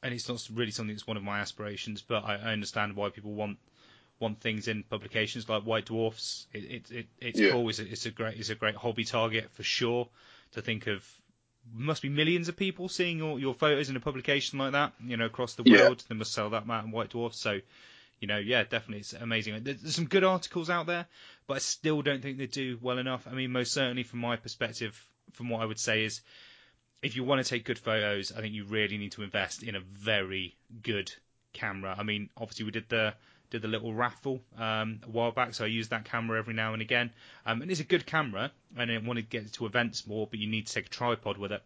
and 0.01 0.13
it's 0.13 0.29
not 0.29 0.47
really 0.53 0.71
something 0.71 0.95
that's 0.95 1.07
one 1.07 1.17
of 1.17 1.23
my 1.23 1.39
aspirations, 1.39 2.01
but 2.01 2.23
I, 2.23 2.35
I 2.35 2.51
understand 2.53 2.95
why 2.95 3.09
people 3.09 3.33
want 3.33 3.57
want 4.19 4.41
things 4.41 4.67
in 4.67 4.83
publications 4.83 5.47
like 5.47 5.63
White 5.63 5.85
Dwarfs. 5.85 6.45
It, 6.53 6.63
it, 6.63 6.91
it 6.91 7.07
it's 7.19 7.39
yeah. 7.39 7.51
cool. 7.51 7.69
It's 7.69 7.79
a, 7.79 7.89
it's 7.89 8.05
a 8.05 8.11
great 8.11 8.37
it's 8.37 8.49
a 8.49 8.55
great 8.55 8.75
hobby 8.75 9.05
target 9.05 9.49
for 9.53 9.63
sure. 9.63 10.07
To 10.53 10.61
think 10.61 10.87
of 10.87 11.05
must 11.73 12.01
be 12.01 12.09
millions 12.09 12.49
of 12.49 12.57
people 12.57 12.89
seeing 12.89 13.17
your, 13.19 13.39
your 13.39 13.53
photos 13.53 13.89
in 13.89 13.95
a 13.95 13.99
publication 13.99 14.57
like 14.57 14.71
that, 14.71 14.93
you 15.05 15.17
know, 15.17 15.25
across 15.25 15.53
the 15.53 15.63
world. 15.63 15.99
Yeah. 15.99 16.05
They 16.09 16.15
must 16.15 16.33
sell 16.33 16.49
that 16.51 16.63
amount 16.63 16.87
in 16.87 16.91
White 16.91 17.09
Dwarfs. 17.09 17.39
So, 17.39 17.59
you 18.19 18.27
know, 18.27 18.37
yeah, 18.37 18.63
definitely, 18.63 18.99
it's 18.99 19.13
amazing. 19.13 19.63
There's 19.63 19.95
some 19.95 20.05
good 20.05 20.23
articles 20.23 20.69
out 20.69 20.87
there, 20.87 21.05
but 21.47 21.55
I 21.55 21.59
still 21.59 22.01
don't 22.01 22.21
think 22.21 22.37
they 22.37 22.47
do 22.47 22.79
well 22.81 22.97
enough. 22.97 23.27
I 23.29 23.33
mean, 23.33 23.51
most 23.51 23.73
certainly 23.73 24.03
from 24.03 24.19
my 24.19 24.37
perspective, 24.37 24.99
from 25.33 25.49
what 25.49 25.61
I 25.61 25.65
would 25.65 25.79
say 25.79 26.05
is 26.05 26.21
if 27.01 27.15
you 27.15 27.23
want 27.23 27.43
to 27.43 27.49
take 27.49 27.65
good 27.65 27.79
photos, 27.79 28.31
I 28.31 28.41
think 28.41 28.53
you 28.53 28.65
really 28.65 28.97
need 28.97 29.13
to 29.13 29.23
invest 29.23 29.63
in 29.63 29.75
a 29.75 29.79
very 29.79 30.55
good 30.83 31.11
camera. 31.53 31.95
I 31.97 32.03
mean, 32.03 32.29
obviously 32.37 32.65
we 32.65 32.71
did 32.71 32.89
the 32.89 33.13
did 33.49 33.61
the 33.63 33.67
little 33.67 33.93
raffle 33.93 34.41
um, 34.57 34.99
a 35.03 35.09
while 35.09 35.31
back, 35.31 35.55
so 35.55 35.63
I 35.63 35.67
use 35.67 35.87
that 35.87 36.05
camera 36.05 36.37
every 36.37 36.53
now 36.53 36.73
and 36.73 36.83
again. 36.83 37.11
Um, 37.47 37.63
and 37.63 37.71
it's 37.71 37.79
a 37.79 37.85
good 37.85 38.05
camera, 38.05 38.51
and 38.77 38.91
I 38.91 38.97
want 38.99 39.17
to 39.17 39.23
get 39.23 39.51
to 39.53 39.65
events 39.65 40.05
more, 40.05 40.27
but 40.29 40.39
you 40.39 40.47
need 40.47 40.67
to 40.67 40.73
take 40.73 40.85
a 40.85 40.89
tripod 40.89 41.37
with 41.37 41.51
it. 41.53 41.63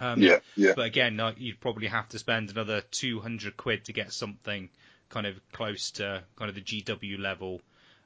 Um, 0.00 0.22
yeah, 0.22 0.38
yeah. 0.56 0.72
But 0.74 0.86
again, 0.86 1.20
you'd 1.36 1.60
probably 1.60 1.88
have 1.88 2.08
to 2.10 2.18
spend 2.18 2.50
another 2.50 2.80
200 2.90 3.56
quid 3.56 3.84
to 3.84 3.92
get 3.92 4.12
something 4.12 4.70
kind 5.10 5.26
of 5.26 5.38
close 5.52 5.92
to 5.92 6.24
kind 6.36 6.48
of 6.48 6.54
the 6.54 6.62
GW 6.62 7.18
level 7.18 7.60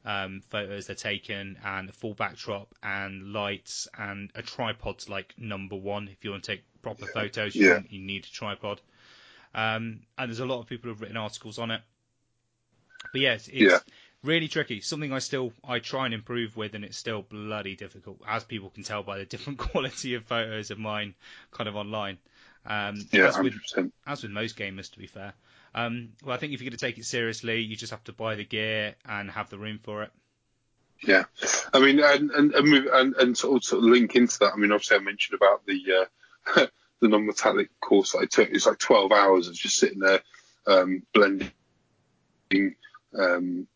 um, 0.09 0.40
photos 0.48 0.86
they're 0.86 0.97
taken 0.97 1.59
and 1.64 1.90
a 1.90 1.93
full 1.93 2.14
backdrop 2.14 2.74
and 2.82 3.32
lights 3.32 3.86
and 3.98 4.30
a 4.35 4.43
tripod's 4.43 5.09
like 5.09 5.35
number 5.36 5.76
one 5.76 6.09
if 6.09 6.24
you 6.24 6.30
want 6.30 6.44
to 6.44 6.52
take 6.52 6.64
proper 6.80 7.06
photos, 7.06 7.55
you, 7.55 7.68
Yeah. 7.68 7.82
you 7.90 8.01
need 8.01 8.24
a 8.24 8.28
tripod. 8.30 8.80
Um, 9.55 10.01
and 10.16 10.30
there's 10.30 10.40
a 10.40 10.47
lot 10.47 10.60
of 10.60 10.66
people 10.66 10.89
who've 10.89 11.01
written 11.01 11.16
articles 11.18 11.59
on 11.59 11.70
it. 11.70 11.82
But 13.12 13.20
yes, 13.20 13.48
it's 13.48 13.72
Yeah. 13.72 13.78
really 14.22 14.48
tricky. 14.48 14.80
Something 14.80 15.12
I 15.12 15.18
still 15.18 15.52
I 15.62 15.78
try 15.78 16.06
and 16.06 16.14
improve 16.14 16.56
with, 16.56 16.74
and 16.74 16.85
it's 16.85 16.97
still 16.97 17.22
bloody 17.22 17.76
difficult, 17.76 18.20
as 18.26 18.44
people 18.44 18.70
can 18.70 18.85
tell 18.85 19.02
by 19.02 19.18
the 19.18 19.24
different 19.32 19.59
quality 19.59 20.14
of 20.14 20.24
photos 20.24 20.70
of 20.70 20.78
mine, 20.78 21.14
kind 21.51 21.68
of 21.68 21.76
online. 21.76 22.18
Um, 22.66 23.06
Yeah, 23.12 23.28
as 23.28 23.36
hundred 23.36 23.60
percent. 23.60 23.94
as 24.06 24.22
with 24.22 24.32
most 24.32 24.56
gamers, 24.56 24.90
to 24.93 24.98
be 24.98 25.06
fair. 25.06 25.32
Um, 25.78 26.10
well, 26.24 26.34
I 26.34 26.38
think 26.38 26.52
if 26.52 26.60
you're 26.60 26.70
going 26.70 26.78
to 26.78 26.84
take 26.84 26.98
it 26.98 27.05
seriously, 27.05 27.60
you 27.60 27.76
just 27.76 27.92
have 27.92 28.02
to 28.05 28.12
buy 28.12 28.34
the 28.34 28.44
gear 28.44 28.96
and 29.06 29.30
have 29.30 29.48
the 29.48 29.59
room 29.59 29.78
for 29.80 30.02
it. 30.02 30.10
Yeah, 31.00 31.24
I 31.72 31.78
mean, 31.78 32.00
and 32.00 32.32
and 32.32 32.52
and, 32.52 33.14
and, 33.14 33.38
sort, 33.38 33.70
of, 33.70 33.78
link 33.78 34.16
into 34.16 34.40
that. 34.40 34.52
I 34.52 34.56
mean, 34.56 34.72
obviously, 34.72 34.96
I 34.96 35.00
mentioned 35.00 35.40
about 35.40 35.64
the 35.64 36.09
uh, 36.56 36.66
the 37.00 37.09
non-metallic 37.09 37.68
course 37.78 38.12
that 38.12 38.18
I 38.18 38.24
took. 38.24 38.50
It's 38.50 38.66
like 38.66 38.78
twelve 38.78 39.12
hours 39.12 39.46
of 39.46 39.55
just 39.55 39.76
sitting 39.76 40.00
there 40.00 40.20
um, 40.66 41.05
blending 41.14 41.52
um, 43.16 43.68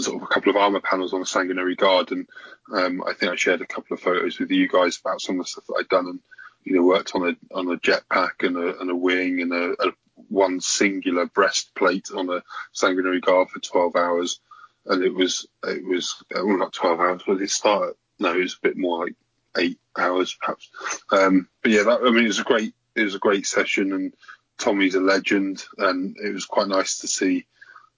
sort 0.00 0.16
of 0.16 0.22
a 0.22 0.26
couple 0.26 0.50
of 0.50 0.56
armor 0.56 0.80
panels 0.80 1.14
on 1.14 1.22
a 1.22 1.26
sanguinary 1.26 1.76
guard, 1.76 2.10
and 2.10 2.26
um, 2.74 3.04
I 3.06 3.12
think 3.12 3.30
I 3.30 3.36
shared 3.36 3.60
a 3.60 3.66
couple 3.66 3.94
of 3.94 4.00
photos 4.00 4.40
with 4.40 4.50
you 4.50 4.68
guys 4.68 4.98
about 4.98 5.20
some 5.20 5.38
of 5.38 5.46
the 5.46 5.50
stuff 5.50 5.66
that 5.68 5.76
I'd 5.78 5.88
done, 5.88 6.06
and 6.06 6.20
you 6.64 6.74
know, 6.74 6.82
worked 6.82 7.14
on 7.14 7.28
a 7.28 7.56
on 7.56 7.70
a 7.70 7.76
jetpack 7.76 8.44
and 8.44 8.56
a 8.56 8.80
and 8.80 8.90
a 8.90 8.96
wing 8.96 9.40
and 9.40 9.52
a, 9.52 9.70
a 9.86 9.92
one 10.28 10.60
singular 10.60 11.26
breastplate 11.26 12.08
on 12.14 12.30
a 12.30 12.42
sanguinary 12.72 13.20
guard 13.20 13.48
for 13.50 13.60
twelve 13.60 13.96
hours 13.96 14.40
and 14.86 15.02
it 15.02 15.14
was 15.14 15.46
it 15.64 15.84
was 15.84 16.22
well 16.34 16.58
not 16.58 16.72
twelve 16.72 17.00
hours, 17.00 17.22
but 17.26 17.40
it 17.40 17.50
started 17.50 17.94
no, 18.18 18.32
it 18.32 18.42
was 18.42 18.54
a 18.54 18.68
bit 18.68 18.76
more 18.76 19.04
like 19.04 19.14
eight 19.58 19.78
hours 19.96 20.36
perhaps. 20.40 20.70
Um, 21.10 21.48
but 21.62 21.72
yeah, 21.72 21.82
that, 21.82 22.00
I 22.02 22.10
mean, 22.10 22.24
it 22.24 22.28
was 22.28 22.38
a 22.38 22.44
great 22.44 22.74
it 22.94 23.02
was 23.02 23.14
a 23.14 23.20
great 23.20 23.46
session, 23.46 23.92
and 23.92 24.14
Tommy's 24.58 24.94
a 24.94 25.00
legend, 25.00 25.64
and 25.78 26.16
it 26.22 26.32
was 26.32 26.46
quite 26.46 26.68
nice 26.68 26.98
to 26.98 27.08
see. 27.08 27.46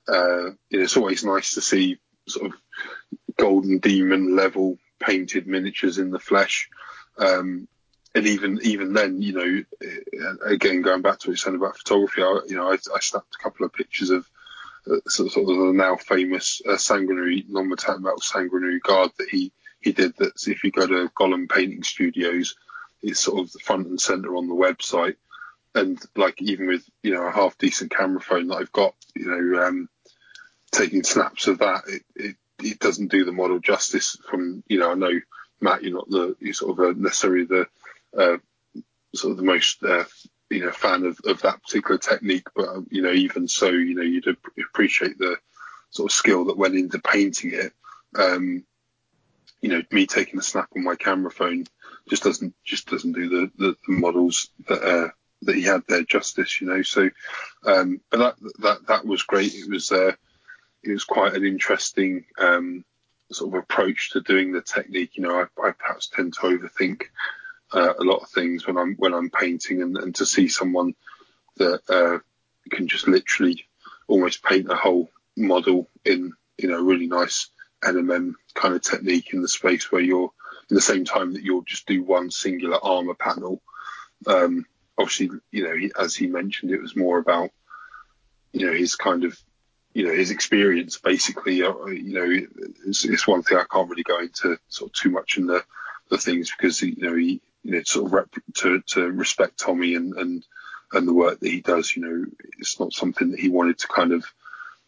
Uh, 0.09 0.51
you 0.71 0.79
know, 0.79 0.85
it's 0.85 0.97
always 0.97 1.25
nice 1.25 1.55
to 1.55 1.61
see 1.61 1.99
sort 2.27 2.47
of 2.47 2.53
golden 3.37 3.79
demon 3.79 4.35
level 4.35 4.79
painted 5.01 5.47
miniatures 5.47 5.99
in 5.99 6.11
the 6.11 6.19
flesh. 6.19 6.69
Um, 7.19 7.69
and 8.15 8.27
even 8.27 8.59
even 8.63 8.93
then, 8.93 9.21
you 9.21 9.33
know, 9.33 9.63
again 10.45 10.83
going 10.83 11.03
back 11.03 11.19
to 11.19 11.29
what 11.29 11.33
you 11.33 11.37
said 11.37 11.55
about 11.55 11.77
photography, 11.77 12.23
I, 12.23 12.41
you 12.47 12.57
know, 12.57 12.71
I, 12.71 12.75
I 12.95 13.01
snapped 13.01 13.35
a 13.35 13.43
couple 13.43 13.67
of 13.67 13.73
pictures 13.73 14.11
of 14.11 14.29
uh, 14.91 14.97
sort 15.09 15.37
of 15.37 15.47
the 15.47 15.73
now 15.75 15.97
famous 15.97 16.63
uh, 16.67 16.77
sanguinary 16.77 17.45
non-metallic 17.49 18.01
metal 18.01 18.21
sanguinary 18.21 18.81
guard 18.81 19.11
that 19.19 19.29
he 19.29 19.53
he 19.81 19.93
did. 19.93 20.17
That 20.17 20.33
if 20.47 20.65
you 20.65 20.71
go 20.71 20.87
to 20.87 21.11
Gollum 21.11 21.51
Painting 21.51 21.83
Studios, 21.83 22.57
it's 23.03 23.21
sort 23.21 23.41
of 23.41 23.53
the 23.53 23.59
front 23.59 23.87
and 23.87 24.01
center 24.01 24.37
on 24.37 24.49
the 24.49 24.55
website. 24.55 25.17
And 25.75 25.99
like 26.17 26.41
even 26.41 26.67
with 26.67 26.89
you 27.03 27.13
know 27.13 27.27
a 27.27 27.31
half 27.31 27.59
decent 27.59 27.91
camera 27.91 28.21
phone 28.21 28.49
that 28.49 28.57
I've 28.57 28.73
got, 28.73 28.95
you 29.15 29.27
know, 29.27 29.63
um, 29.67 29.89
taking 30.73 31.05
snaps 31.05 31.47
of 31.47 31.59
that, 31.59 31.83
it, 31.87 32.03
it 32.17 32.37
it 32.61 32.79
doesn't 32.79 33.11
do 33.11 33.25
the 33.25 33.33
model 33.33 33.59
justice. 33.59 34.17
From 34.29 34.65
you 34.67 34.79
know, 34.79 34.91
I 34.91 34.95
know 34.95 35.21
Matt, 35.61 35.83
you're 35.83 35.95
not 35.95 36.09
the 36.09 36.37
you're 36.41 36.55
sort 36.55 36.79
of 36.79 36.85
uh, 36.85 36.99
necessarily 36.99 37.45
the 37.45 37.67
uh, 38.17 38.39
sort 39.15 39.33
of 39.33 39.37
the 39.39 39.45
most 39.45 39.83
uh, 39.83 40.05
you 40.51 40.65
know 40.65 40.73
fan 40.73 41.05
of, 41.05 41.19
of 41.25 41.41
that 41.43 41.63
particular 41.63 41.99
technique, 41.99 42.47
but 42.55 42.69
um, 42.69 42.87
you 42.91 43.03
know 43.03 43.13
even 43.13 43.49
so, 43.49 43.69
you 43.69 43.95
know 43.95 44.03
you'd 44.03 44.29
ap- 44.29 44.53
appreciate 44.71 45.19
the 45.19 45.37
sort 45.91 46.11
of 46.11 46.15
skill 46.15 46.45
that 46.47 46.59
went 46.59 46.75
into 46.75 46.99
painting 46.99 47.53
it. 47.55 47.73
Um, 48.17 48.65
you 49.61 49.71
know, 49.71 49.83
me 49.91 50.07
taking 50.07 50.39
a 50.39 50.43
snap 50.43 50.69
on 50.77 50.85
my 50.85 50.95
camera 50.95 51.31
phone 51.31 51.65
just 52.09 52.23
doesn't 52.23 52.55
just 52.65 52.89
doesn't 52.89 53.13
do 53.13 53.29
the, 53.29 53.51
the, 53.59 53.77
the 53.87 53.93
models 53.93 54.51
that 54.69 54.83
uh, 54.83 55.09
that 55.43 55.57
he 55.57 55.63
had 55.63 55.83
there 55.89 56.05
justice. 56.05 56.61
You 56.61 56.69
know, 56.69 56.83
so 56.83 57.09
um, 57.65 58.01
but 58.11 58.19
that 58.19 58.37
that 58.61 58.87
that 58.87 59.07
was 59.07 59.23
great. 59.23 59.55
It 59.55 59.71
was 59.71 59.91
uh, 59.93 60.13
it 60.83 60.91
was 60.91 61.05
quite 61.05 61.35
an 61.35 61.45
interesting 61.45 62.25
um, 62.39 62.85
sort 63.33 63.55
of 63.55 63.63
approach 63.63 64.11
to 64.11 64.21
doing 64.21 64.53
the 64.53 64.63
technique. 64.63 65.17
You 65.17 65.25
know, 65.25 65.35
I, 65.41 65.67
I 65.67 65.73
perhaps 65.73 66.09
tend 66.09 66.35
to 66.35 66.41
overthink 66.41 67.05
uh, 67.73 67.95
a 67.99 68.05
lot 68.05 68.23
of 68.23 68.31
things 68.31 68.67
when 68.67 68.79
I'm 68.79 68.95
when 68.97 69.15
I'm 69.15 69.31
painting, 69.31 69.83
and, 69.83 69.97
and 69.97 70.15
to 70.17 70.27
see 70.27 70.49
someone 70.49 70.95
that 71.57 71.81
uh, 71.89 72.19
can 72.71 72.89
just 72.89 73.09
literally 73.09 73.67
almost 74.07 74.43
paint 74.43 74.71
a 74.71 74.77
whole 74.77 75.11
model 75.37 75.89
in 76.05 76.33
you 76.57 76.69
know 76.69 76.83
really 76.83 77.07
nice 77.07 77.51
NMM 77.85 78.35
kind 78.55 78.75
of 78.75 78.83
technique 78.83 79.33
in 79.33 79.43
the 79.43 79.49
space 79.49 79.91
where 79.93 80.03
you're 80.03 80.33
in 80.71 80.75
the 80.75 80.81
same 80.81 81.05
time 81.05 81.33
that 81.35 81.43
you'll 81.43 81.63
just 81.63 81.87
do 81.87 82.03
one 82.03 82.31
singular 82.31 82.79
armor 82.83 83.15
panel. 83.15 83.63
Um, 84.27 84.67
obviously, 84.99 85.31
you 85.51 85.65
know, 85.65 86.03
as 86.03 86.15
he 86.15 86.27
mentioned, 86.27 86.73
it 86.73 86.83
was 86.83 86.97
more 86.97 87.19
about 87.19 87.51
you 88.53 88.67
know 88.67 88.73
his 88.73 88.97
kind 88.97 89.25
of 89.25 89.39
you 89.95 90.07
know 90.07 90.15
his 90.15 90.31
experience 90.31 90.99
basically. 90.99 91.63
Uh, 91.63 91.87
you 91.87 92.15
know, 92.15 92.47
it's, 92.87 93.05
it's 93.05 93.27
one 93.27 93.43
thing 93.43 93.59
I 93.59 93.65
can't 93.71 93.89
really 93.89 94.03
go 94.03 94.19
into 94.21 94.59
sort 94.69 94.91
of 94.91 94.95
too 94.95 95.11
much 95.11 95.39
in 95.39 95.47
the 95.47 95.65
the 96.11 96.19
things 96.19 96.51
because 96.51 96.81
you 96.83 96.97
know 96.97 97.15
he 97.15 97.41
you 97.69 97.75
know 97.75 97.83
sort 97.85 98.07
of 98.07 98.13
rep, 98.15 98.29
to 98.55 98.81
to 98.95 99.03
respect 99.03 99.59
Tommy 99.59 99.95
and 99.95 100.15
and 100.15 100.47
and 100.93 101.07
the 101.07 101.13
work 101.13 101.39
that 101.39 101.51
he 101.51 101.61
does. 101.61 101.95
You 101.95 102.03
know, 102.03 102.25
it's 102.59 102.81
not 102.81 102.95
something 102.95 103.33
that 103.33 103.41
he 103.41 103.51
wanted 103.51 103.79
to 103.81 103.89
kind 103.89 104.13
of. 104.13 104.25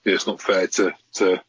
You 0.02 0.12
know, 0.12 0.14
it's 0.14 0.26
not 0.26 0.40
fair 0.40 0.66
to 0.66 0.94
to 1.16 1.42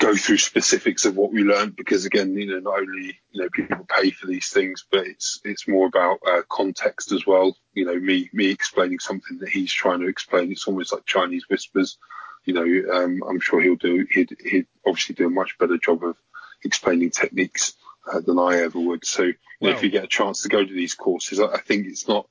go 0.00 0.16
through 0.16 0.38
specifics 0.38 1.04
of 1.04 1.16
what 1.16 1.32
we 1.32 1.44
learned 1.44 1.76
because 1.76 2.04
again, 2.06 2.34
you 2.34 2.46
know, 2.46 2.58
not 2.58 2.80
only 2.80 3.20
you 3.30 3.42
know 3.42 3.48
people 3.50 3.86
pay 3.88 4.10
for 4.10 4.26
these 4.26 4.48
things, 4.48 4.84
but 4.90 5.06
it's 5.06 5.40
it's 5.44 5.68
more 5.68 5.86
about 5.86 6.18
uh, 6.26 6.42
context 6.50 7.12
as 7.12 7.24
well. 7.24 7.56
You 7.72 7.84
know, 7.84 7.94
me 7.94 8.28
me 8.32 8.50
explaining 8.50 8.98
something 8.98 9.38
that 9.38 9.48
he's 9.48 9.72
trying 9.72 10.00
to 10.00 10.08
explain. 10.08 10.50
It's 10.50 10.66
almost 10.66 10.92
like 10.92 11.06
Chinese 11.06 11.48
whispers. 11.48 11.98
You 12.44 12.54
know, 12.54 12.94
um, 12.94 13.22
I'm 13.28 13.40
sure 13.40 13.60
he'll 13.60 13.76
do. 13.76 14.06
He'd, 14.10 14.36
he'd 14.40 14.66
obviously 14.84 15.14
do 15.14 15.26
a 15.26 15.30
much 15.30 15.56
better 15.58 15.78
job 15.78 16.02
of 16.02 16.16
explaining 16.64 17.10
techniques 17.10 17.74
uh, 18.10 18.20
than 18.20 18.38
I 18.38 18.62
ever 18.62 18.78
would. 18.78 19.04
So, 19.04 19.22
you 19.24 19.34
know, 19.60 19.70
if 19.70 19.82
you 19.82 19.90
get 19.90 20.04
a 20.04 20.08
chance 20.08 20.42
to 20.42 20.48
go 20.48 20.64
to 20.64 20.72
these 20.72 20.94
courses, 20.94 21.40
I, 21.40 21.46
I 21.46 21.60
think 21.60 21.86
it's 21.86 22.08
not 22.08 22.28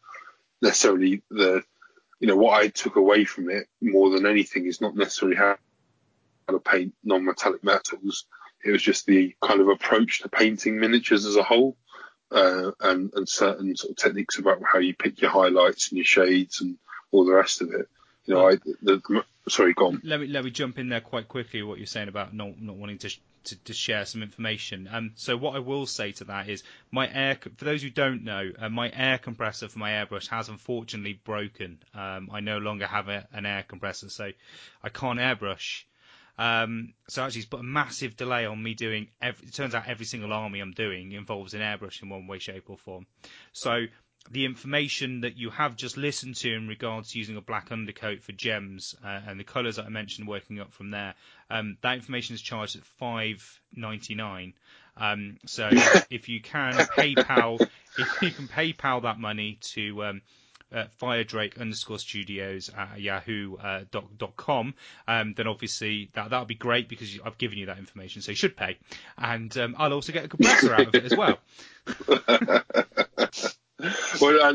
necessarily 0.61 1.22
the, 1.30 1.64
you 2.19 2.27
know, 2.27 2.35
what 2.38 2.61
I 2.61 2.68
took 2.68 2.95
away 2.95 3.26
from 3.26 3.49
it 3.49 3.68
more 3.81 4.10
than 4.10 4.26
anything 4.26 4.65
is 4.65 4.81
not 4.81 4.95
necessarily 4.95 5.38
how 5.38 5.57
to 6.49 6.60
paint 6.60 6.93
non-metallic 7.03 7.64
metals. 7.64 8.26
It 8.64 8.72
was 8.72 8.81
just 8.81 9.06
the 9.06 9.35
kind 9.43 9.61
of 9.61 9.69
approach 9.69 10.22
to 10.22 10.30
painting 10.30 10.80
miniatures 10.80 11.26
as 11.26 11.35
a 11.35 11.43
whole, 11.43 11.76
uh, 12.31 12.72
and 12.80 13.11
and 13.14 13.30
certain 13.30 13.76
sort 13.76 13.91
of 13.91 13.97
techniques 13.97 14.39
about 14.39 14.61
how 14.64 14.80
you 14.80 14.95
pick 14.95 15.22
your 15.22 15.30
highlights 15.30 15.89
and 15.89 15.97
your 15.97 16.06
shades 16.06 16.61
and 16.61 16.77
all 17.11 17.26
the 17.26 17.34
rest 17.34 17.61
of 17.61 17.69
it. 17.72 17.88
You 18.26 18.34
know, 18.34 18.47
I 18.47 18.56
the, 18.81 19.02
the 19.07 19.23
sorry, 19.47 19.73
go 19.73 19.88
on. 19.88 20.02
Let 20.03 20.19
me 20.19 20.27
let 20.27 20.43
me 20.43 20.52
jump 20.52 20.80
in 20.80 20.89
there 20.89 21.02
quite 21.02 21.27
quickly. 21.27 21.61
What 21.61 21.77
you're 21.77 21.85
saying 21.85 22.07
about 22.07 22.34
not 22.34 22.60
not 22.60 22.76
wanting 22.76 22.97
to. 22.99 23.15
To, 23.45 23.55
to 23.65 23.73
share 23.73 24.05
some 24.05 24.23
information. 24.23 24.89
Um, 24.91 25.11
so 25.15 25.38
what 25.38 25.55
I 25.55 25.59
will 25.59 25.85
say 25.85 26.11
to 26.13 26.23
that 26.26 26.49
is 26.49 26.63
my 26.91 27.07
air. 27.11 27.38
For 27.57 27.65
those 27.65 27.84
who 27.84 27.91
don't 27.91 28.23
know, 28.23 28.51
uh, 28.57 28.69
my 28.69 28.91
air 28.91 29.19
compressor 29.19 29.67
for 29.67 29.77
my 29.77 29.91
airbrush 29.91 30.27
has 30.30 30.49
unfortunately 30.49 31.13
broken. 31.13 31.77
Um, 31.93 32.30
I 32.31 32.39
no 32.39 32.57
longer 32.57 32.88
have 32.88 33.07
a, 33.07 33.27
an 33.31 33.45
air 33.45 33.63
compressor, 33.67 34.09
so 34.09 34.31
I 34.81 34.89
can't 34.89 35.19
airbrush. 35.19 35.84
Um, 36.38 36.93
so 37.07 37.23
actually, 37.23 37.41
it's 37.41 37.49
put 37.49 37.59
a 37.59 37.63
massive 37.63 38.17
delay 38.17 38.45
on 38.45 38.61
me 38.61 38.73
doing. 38.73 39.07
Every, 39.22 39.47
it 39.47 39.53
turns 39.53 39.76
out 39.76 39.88
every 39.88 40.05
single 40.05 40.34
army 40.34 40.59
I'm 40.59 40.73
doing 40.73 41.11
involves 41.11 41.53
an 41.53 41.61
airbrush 41.61 42.01
in 42.01 42.09
one 42.09 42.27
way, 42.27 42.39
shape, 42.39 42.69
or 42.69 42.77
form. 42.77 43.05
So 43.53 43.85
the 44.31 44.45
information 44.45 45.22
that 45.22 45.38
you 45.38 45.49
have 45.52 45.76
just 45.76 45.97
listened 45.97 46.35
to 46.38 46.53
in 46.53 46.68
regards 46.68 47.11
to 47.11 47.19
using 47.19 47.38
a 47.38 47.41
black 47.41 47.72
undercoat 47.72 48.22
for 48.22 48.31
gems 48.31 48.95
uh, 49.03 49.22
and 49.27 49.39
the 49.39 49.43
colours 49.43 49.76
that 49.76 49.85
I 49.85 49.89
mentioned 49.89 50.27
working 50.27 50.60
up 50.60 50.73
from 50.73 50.91
there, 50.91 51.14
um, 51.49 51.77
that 51.81 51.95
information 51.95 52.35
is 52.35 52.41
charged 52.41 52.76
at 52.76 52.84
five 52.84 53.61
ninety 53.76 54.15
nine. 54.15 54.53
Um, 54.97 55.38
so 55.45 55.69
if 56.10 56.27
you 56.30 56.41
can 56.41 56.73
PayPal, 56.73 57.61
if 57.97 58.22
you 58.22 58.31
can 58.31 58.47
PayPal 58.47 59.03
that 59.03 59.19
money 59.19 59.60
to 59.61 60.03
um, 60.06 60.22
uh, 60.73 60.85
firedrake 60.99 61.60
underscore 61.60 61.99
studios 61.99 62.72
at 62.76 62.99
yahoo 62.99 63.57
uh, 63.57 63.81
dot, 63.91 64.18
dot 64.18 64.35
com, 64.35 64.73
um, 65.07 65.34
then 65.35 65.47
obviously 65.47 66.10
that 66.14 66.31
that'll 66.31 66.45
be 66.45 66.56
great 66.56 66.89
because 66.89 67.14
you, 67.14 67.22
I've 67.23 67.38
given 67.38 67.60
you 67.60 67.68
that 67.68 67.77
information, 67.77 68.23
so 68.23 68.31
you 68.31 68.35
should 68.35 68.57
pay, 68.57 68.77
and 69.18 69.56
um, 69.57 69.76
I'll 69.77 69.93
also 69.93 70.14
get 70.14 70.26
a 70.26 70.27
compressor 70.27 70.73
out 70.73 70.88
of 70.88 70.95
it 70.95 71.06
as 71.06 71.15
well. 71.15 71.38
well, 74.22 74.41
uh, 74.41 74.53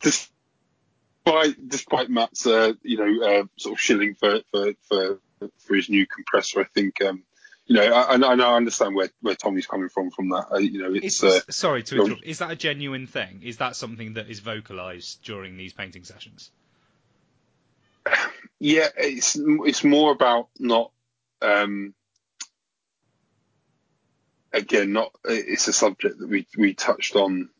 despite 0.00 1.68
despite 1.68 2.10
Matt's 2.10 2.46
uh, 2.46 2.72
you 2.82 2.98
know 2.98 3.26
uh, 3.26 3.44
sort 3.56 3.74
of 3.74 3.80
shilling 3.80 4.14
for, 4.14 4.40
for 4.50 4.72
for 4.88 5.20
for 5.58 5.74
his 5.74 5.88
new 5.88 6.06
compressor, 6.06 6.60
I 6.60 6.64
think 6.64 7.02
um, 7.02 7.22
you 7.66 7.76
know 7.76 7.82
I, 7.82 8.14
I 8.14 8.34
know 8.34 8.48
I 8.48 8.56
understand 8.56 8.94
where, 8.94 9.08
where 9.20 9.34
Tommy's 9.34 9.66
coming 9.66 9.88
from 9.88 10.10
from 10.10 10.30
that. 10.30 10.46
Uh, 10.52 10.58
you 10.58 10.82
know, 10.82 10.92
it's 10.94 11.22
Is, 11.22 11.24
uh, 11.24 11.40
sorry 11.50 11.82
to 11.84 11.96
interrupt. 11.96 12.24
Is 12.24 12.38
that 12.38 12.50
a 12.50 12.56
genuine 12.56 13.06
thing? 13.06 13.42
Is 13.44 13.58
that 13.58 13.76
something 13.76 14.14
that 14.14 14.28
is 14.28 14.40
vocalized 14.40 15.22
during 15.22 15.56
these 15.56 15.72
painting 15.72 16.04
sessions? 16.04 16.50
yeah, 18.58 18.88
it's 18.96 19.36
it's 19.38 19.84
more 19.84 20.12
about 20.12 20.48
not 20.58 20.90
um, 21.42 21.94
again 24.52 24.92
not 24.92 25.12
it's 25.24 25.68
a 25.68 25.72
subject 25.72 26.18
that 26.18 26.28
we 26.28 26.46
we 26.56 26.74
touched 26.74 27.16
on 27.16 27.50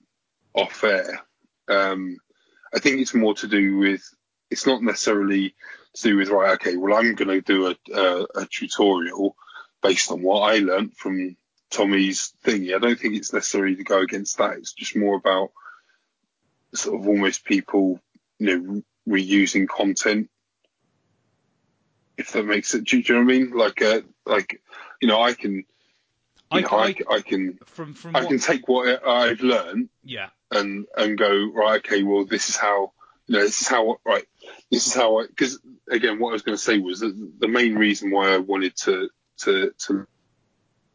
off 0.56 0.82
air 0.84 1.20
Um, 1.68 2.18
I 2.74 2.78
think 2.78 3.00
it's 3.00 3.14
more 3.14 3.34
to 3.34 3.46
do 3.46 3.78
with. 3.78 4.02
It's 4.50 4.66
not 4.66 4.82
necessarily 4.82 5.54
to 5.94 6.02
do 6.02 6.16
with 6.16 6.28
right. 6.28 6.54
Okay, 6.54 6.76
well, 6.76 6.96
I'm 6.96 7.14
going 7.14 7.28
to 7.28 7.40
do 7.40 7.66
a, 7.66 7.76
a, 7.92 8.26
a 8.42 8.46
tutorial 8.46 9.36
based 9.82 10.10
on 10.10 10.22
what 10.22 10.52
I 10.52 10.58
learnt 10.58 10.96
from 10.96 11.36
Tommy's 11.70 12.32
thingy. 12.44 12.74
I 12.74 12.78
don't 12.78 12.98
think 12.98 13.16
it's 13.16 13.32
necessary 13.32 13.76
to 13.76 13.84
go 13.84 14.00
against 14.00 14.38
that. 14.38 14.58
It's 14.58 14.72
just 14.72 14.96
more 14.96 15.16
about 15.16 15.50
sort 16.74 17.00
of 17.00 17.08
almost 17.08 17.44
people, 17.44 18.00
you 18.38 18.46
know, 18.58 18.82
reusing 19.08 19.68
content. 19.68 20.30
If 22.16 22.32
that 22.32 22.44
makes 22.44 22.74
it, 22.74 22.84
do, 22.84 23.02
do 23.02 23.12
you 23.12 23.18
know 23.18 23.24
what 23.24 23.34
I 23.34 23.38
mean? 23.38 23.50
Like, 23.50 23.82
uh, 23.82 24.00
like, 24.24 24.60
you 25.00 25.08
know, 25.08 25.20
I 25.20 25.34
can, 25.34 25.64
I, 26.50 26.60
know, 26.60 26.68
I, 26.68 26.94
I, 27.10 27.16
I 27.16 27.20
can, 27.20 27.58
from 27.66 27.94
from 27.94 28.16
I 28.16 28.20
what, 28.20 28.28
can 28.28 28.38
take 28.38 28.68
what 28.68 29.06
I've 29.06 29.40
learned 29.40 29.88
yeah, 30.02 30.28
and 30.50 30.86
and 30.96 31.18
go 31.18 31.50
right. 31.54 31.78
Okay, 31.78 32.02
well, 32.02 32.24
this 32.24 32.48
is 32.48 32.56
how, 32.56 32.92
you 33.26 33.36
know, 33.36 33.42
this 33.42 33.60
is 33.60 33.68
how 33.68 33.98
right. 34.04 34.24
This 34.70 34.86
is 34.86 34.94
how 34.94 35.20
I 35.20 35.26
because 35.26 35.58
again, 35.90 36.18
what 36.18 36.30
I 36.30 36.32
was 36.32 36.42
going 36.42 36.56
to 36.56 36.62
say 36.62 36.78
was 36.78 37.00
that 37.00 37.14
the 37.38 37.48
main 37.48 37.74
reason 37.74 38.10
why 38.10 38.34
I 38.34 38.38
wanted 38.38 38.76
to 38.84 39.08
to 39.38 39.72
to 39.86 40.06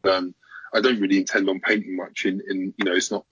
learn. 0.04 0.34
I 0.74 0.80
don't 0.80 1.00
really 1.00 1.18
intend 1.18 1.50
on 1.50 1.60
painting 1.60 1.96
much. 1.96 2.24
In 2.24 2.40
in 2.48 2.74
you 2.76 2.84
know, 2.84 2.94
it's 2.94 3.10
not 3.10 3.26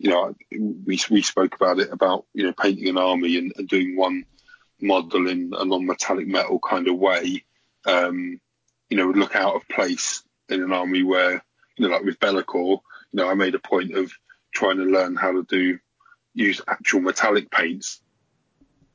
you 0.00 0.08
know, 0.08 0.34
we 0.50 0.98
we 1.10 1.22
spoke 1.22 1.54
about 1.54 1.78
it 1.78 1.92
about 1.92 2.24
you 2.32 2.44
know 2.44 2.54
painting 2.54 2.88
an 2.88 2.96
army 2.96 3.36
and, 3.36 3.52
and 3.56 3.68
doing 3.68 3.96
one 3.96 4.24
model 4.80 5.28
in 5.28 5.52
a 5.54 5.64
non-metallic 5.64 6.26
metal 6.26 6.58
kind 6.58 6.88
of 6.88 6.96
way. 6.96 7.44
Um, 7.84 8.40
you 8.88 8.96
know, 8.96 9.06
would 9.06 9.18
look 9.18 9.36
out 9.36 9.56
of 9.56 9.68
place 9.68 10.22
in 10.48 10.62
an 10.62 10.72
army 10.72 11.02
where 11.02 11.44
you 11.76 11.86
know, 11.86 11.94
like 11.94 12.04
with 12.04 12.18
Be'lakor, 12.18 12.80
you 12.80 12.80
know, 13.12 13.28
I 13.28 13.34
made 13.34 13.54
a 13.54 13.58
point 13.58 13.94
of 13.94 14.10
trying 14.52 14.78
to 14.78 14.84
learn 14.84 15.16
how 15.16 15.32
to 15.32 15.44
do 15.44 15.78
use 16.34 16.60
actual 16.68 17.00
metallic 17.00 17.50
paints 17.50 18.00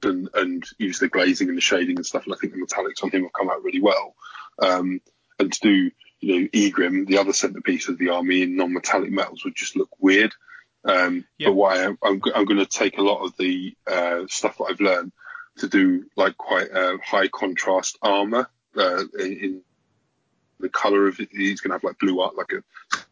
and 0.03 0.29
and 0.33 0.63
use 0.77 0.99
the 0.99 1.07
glazing 1.07 1.49
and 1.49 1.57
the 1.57 1.61
shading 1.61 1.97
and 1.97 2.05
stuff. 2.05 2.25
And 2.25 2.33
I 2.33 2.37
think 2.37 2.53
the 2.53 2.59
metallics 2.59 3.03
on 3.03 3.11
him 3.11 3.23
have 3.23 3.33
come 3.33 3.49
out 3.49 3.63
really 3.63 3.81
well. 3.81 4.15
Um, 4.61 5.01
and 5.39 5.51
to 5.51 5.59
do 5.61 5.91
you 6.21 6.41
know 6.41 6.47
Egrimm, 6.53 7.07
the 7.07 7.17
other 7.17 7.33
centerpiece 7.33 7.89
of 7.89 7.97
the 7.97 8.09
army 8.09 8.41
in 8.41 8.55
non-metallic 8.55 9.11
metals 9.11 9.43
would 9.43 9.55
just 9.55 9.75
look 9.75 9.89
weird. 9.99 10.33
Um, 10.83 11.25
Yeah. 11.37 11.49
But 11.49 11.55
why 11.55 11.83
I'm, 11.83 11.97
I'm, 12.03 12.21
I'm 12.35 12.45
going 12.45 12.59
to 12.59 12.65
take 12.65 12.97
a 12.97 13.03
lot 13.03 13.23
of 13.25 13.35
the 13.37 13.75
uh, 13.87 14.21
stuff 14.27 14.57
that 14.57 14.65
I've 14.69 14.81
learned 14.81 15.11
to 15.57 15.67
do 15.67 16.05
like 16.15 16.37
quite 16.37 16.71
uh, 16.71 16.97
high 17.03 17.27
contrast 17.27 17.97
armor 18.01 18.49
uh, 18.77 19.03
in, 19.19 19.31
in 19.33 19.61
the 20.59 20.69
color 20.69 21.07
of 21.07 21.19
it. 21.19 21.29
He's 21.31 21.61
going 21.61 21.71
to 21.71 21.75
have 21.75 21.83
like 21.83 21.99
blue 21.99 22.19
art, 22.19 22.35
like 22.35 22.51
a 22.51 22.61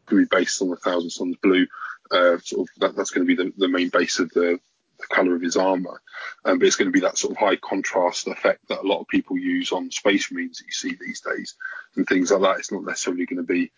going 0.05 0.23
to 0.23 0.29
be 0.29 0.37
based 0.37 0.61
on 0.61 0.69
the 0.69 0.75
Thousand 0.75 1.09
Suns 1.09 1.37
blue. 1.41 1.65
Uh, 2.13 2.37
sort 2.43 2.61
of 2.61 2.67
that, 2.77 2.95
that's 2.95 3.09
going 3.09 3.27
to 3.27 3.35
be 3.35 3.43
the, 3.43 3.51
the 3.57 3.67
main 3.67 3.89
base 3.89 4.19
of 4.19 4.29
the, 4.29 4.59
the 4.99 5.07
color 5.07 5.35
of 5.35 5.41
his 5.41 5.57
armor. 5.57 5.99
Um, 6.45 6.59
but 6.59 6.67
it's 6.67 6.75
going 6.75 6.91
to 6.91 6.99
be 6.99 7.05
that 7.05 7.17
sort 7.17 7.31
of 7.31 7.37
high 7.37 7.55
contrast 7.55 8.27
effect 8.27 8.67
that 8.67 8.83
a 8.83 8.87
lot 8.87 9.01
of 9.01 9.07
people 9.07 9.37
use 9.37 9.71
on 9.71 9.89
space 9.89 10.31
marines 10.31 10.59
that 10.59 10.65
you 10.65 10.71
see 10.71 10.95
these 10.95 11.21
days 11.21 11.55
and 11.95 12.05
things 12.05 12.31
like 12.31 12.41
that. 12.41 12.59
It's 12.59 12.71
not 12.71 12.85
necessarily 12.85 13.25
going 13.25 13.45
to 13.45 13.53
be 13.53 13.71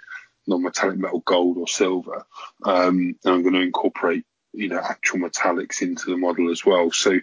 non-metallic 0.47 0.99
metal 0.99 1.21
gold 1.21 1.57
or 1.57 1.67
silver. 1.67 2.25
Um, 2.63 3.15
and 3.23 3.33
I'm 3.33 3.41
going 3.41 3.55
to 3.55 3.61
incorporate, 3.61 4.25
you 4.53 4.67
know, 4.67 4.79
actual 4.79 5.19
metallics 5.19 5.81
into 5.81 6.11
the 6.11 6.17
model 6.17 6.51
as 6.51 6.65
well. 6.65 6.91
So 6.91 7.17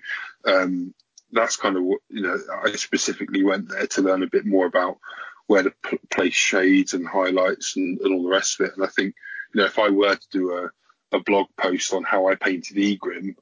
um, 0.46 0.94
that's 1.30 1.56
kind 1.56 1.76
of 1.76 1.84
what, 1.84 2.00
you 2.08 2.22
know, 2.22 2.38
I 2.64 2.72
specifically 2.72 3.44
went 3.44 3.68
there 3.68 3.86
to 3.86 4.02
learn 4.02 4.22
a 4.22 4.28
bit 4.28 4.46
more 4.46 4.66
about 4.66 4.98
where 5.46 5.62
to 5.62 5.72
p- 5.84 5.98
place 6.10 6.34
shades 6.34 6.94
and 6.94 7.06
highlights 7.06 7.76
and, 7.76 8.00
and 8.00 8.14
all 8.14 8.22
the 8.22 8.30
rest 8.30 8.58
of 8.58 8.66
it. 8.66 8.72
And 8.76 8.84
I 8.84 8.88
think, 8.88 9.14
you 9.52 9.60
know, 9.60 9.66
if 9.66 9.78
I 9.78 9.90
were 9.90 10.16
to 10.16 10.28
do 10.30 10.56
a, 10.56 10.70
a 11.12 11.20
blog 11.20 11.46
post 11.56 11.92
on 11.92 12.04
how 12.04 12.28
I 12.28 12.34
painted 12.34 12.76
Egrimm, 12.76 13.34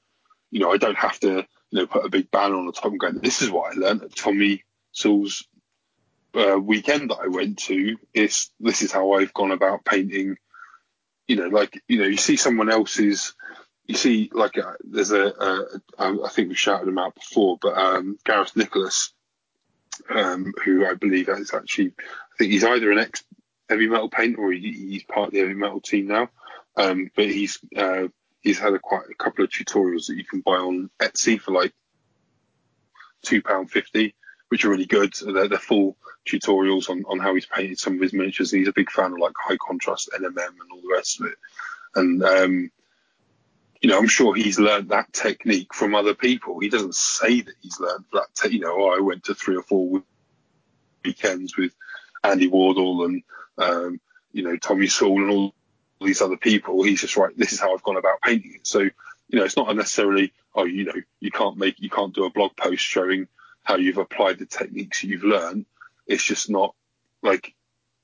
you 0.51 0.61
know, 0.61 0.73
I 0.73 0.77
don't 0.77 0.99
have 0.99 1.19
to, 1.21 1.47
you 1.71 1.79
know, 1.79 1.87
put 1.87 2.05
a 2.05 2.11
big 2.11 2.31
banner 2.31 2.57
on 2.57 2.67
the 2.67 2.73
top 2.73 2.87
and 2.87 3.01
go, 3.01 3.13
this 3.13 3.43
is 3.43 3.51
what 3.51 3.73
I 3.73 3.79
learned 3.79 4.03
at 4.03 4.17
Tommy 4.17 4.65
Soule's 4.93 5.47
uh, 6.35 6.59
weekend 6.59 7.11
that 7.11 7.19
I 7.23 7.29
went 7.29 7.59
to. 7.61 7.97
Is 8.15 8.51
this 8.61 8.83
is 8.83 8.93
how 8.93 9.13
I've 9.13 9.35
gone 9.35 9.53
about 9.53 9.85
painting. 9.85 10.37
You 11.29 11.37
know, 11.37 11.49
like 11.49 11.81
you 11.89 11.99
know, 11.99 12.07
you 12.07 12.17
see 12.17 12.37
someone 12.37 12.71
else's. 12.71 13.35
You 13.87 13.97
see, 13.97 14.31
like 14.33 14.57
uh, 14.59 14.75
there's 14.81 15.13
a. 15.13 15.81
I 15.99 16.29
think 16.31 16.49
we 16.49 16.55
shouted 16.55 16.89
him 16.89 16.99
out 16.99 17.15
before, 17.15 17.59
but 17.61 17.77
um, 17.77 18.19
Gareth 18.25 18.57
Nicholas, 18.57 19.13
um, 20.09 20.53
who 20.65 20.87
I 20.87 20.95
believe 20.95 21.29
is 21.29 21.53
actually, 21.53 21.95
I 21.99 22.37
think 22.39 22.53
he's 22.53 22.65
either 22.65 22.91
an 22.93 22.99
ex 22.99 23.25
heavy 23.69 23.89
metal 23.89 24.11
painter 24.11 24.41
or 24.41 24.53
he, 24.53 24.73
he's 24.73 25.05
part 25.05 25.29
of 25.29 25.33
the 25.33 25.41
heavy 25.41 25.55
metal 25.55 25.81
team 25.81 26.09
now. 26.09 26.29
Um, 26.77 27.11
but 27.15 27.27
he's 27.27 27.59
uh, 27.77 28.09
he's 28.41 28.59
had 28.59 28.75
a 28.75 28.79
quite 28.79 29.07
a 29.11 29.23
couple 29.23 29.45
of 29.45 29.51
tutorials 29.51 30.07
that 30.07 30.17
you 30.17 30.25
can 30.25 30.41
buy 30.41 30.57
on 30.57 30.91
Etsy 31.01 31.41
for 31.41 31.53
like 31.53 31.73
two 33.23 33.43
pound 33.43 33.71
fifty, 33.71 34.15
which 34.49 34.65
are 34.65 34.71
really 34.71 34.87
good. 34.87 35.13
They're, 35.15 35.49
they're 35.49 35.59
full 35.59 35.97
tutorials 36.29 36.91
on, 36.91 37.05
on 37.09 37.19
how 37.19 37.35
he's 37.35 37.47
painted 37.47 37.79
some 37.79 37.95
of 37.95 38.01
his 38.01 38.13
miniatures. 38.13 38.53
And 38.53 38.61
he's 38.61 38.69
a 38.69 38.73
big 38.73 38.91
fan 38.91 39.13
of 39.13 39.19
like 39.19 39.33
high 39.39 39.57
contrast 39.57 40.11
NMM 40.15 40.37
and 40.37 40.71
all 40.73 40.81
the 40.81 40.95
rest 40.95 41.21
of 41.21 41.27
it. 41.27 41.39
And 41.95 42.23
um, 42.23 42.71
you 43.81 43.89
know, 43.89 43.99
I'm 43.99 44.09
sure 44.09 44.35
he's 44.35 44.59
learned 44.59 44.91
that 44.91 45.13
technique 45.13 45.75
from 45.75 45.95
other 45.95 46.15
people. 46.15 46.59
He 46.61 46.69
doesn't 46.69 46.95
say 46.95 47.41
that 47.41 47.55
he's 47.61 47.81
learned 47.81 48.05
that. 48.13 48.27
Te- 48.35 48.55
you 48.55 48.61
know, 48.61 48.77
oh, 48.77 48.97
I 48.97 49.01
went 49.01 49.25
to 49.25 49.35
three 49.35 49.57
or 49.57 49.63
four 49.63 50.03
weekends 51.05 51.57
with 51.57 51.73
Andy 52.23 52.49
Wardle 52.49 53.05
and 53.05 53.23
um, 53.59 54.01
you 54.33 54.43
know 54.43 54.57
Tommy 54.57 54.87
Soule 54.87 55.23
and 55.23 55.31
all 55.31 55.55
these 56.01 56.23
other 56.23 56.37
people. 56.37 56.83
He's 56.83 57.01
just 57.01 57.17
right. 57.17 57.37
This 57.37 57.53
is 57.53 57.61
how 57.61 57.75
I've 57.75 57.83
gone 57.83 57.97
about 57.97 58.21
painting 58.23 58.55
it. 58.55 58.67
So 58.67 58.81
you 58.81 59.39
know, 59.39 59.45
it's 59.45 59.57
not 59.57 59.75
necessarily 59.77 60.33
oh, 60.55 60.65
you 60.65 60.85
know, 60.85 60.95
you 61.21 61.31
can't 61.31 61.57
make 61.57 61.81
you 61.81 61.91
can't 61.91 62.15
do 62.15 62.25
a 62.25 62.31
blog 62.31 62.57
post 62.57 62.83
showing 62.83 63.29
how 63.63 63.77
you've 63.77 63.99
applied 63.99 64.39
the 64.39 64.47
techniques 64.47 65.05
you've 65.05 65.25
learned. 65.25 65.67
It's 66.07 66.25
just 66.25 66.51
not 66.51 66.75
like 67.23 67.55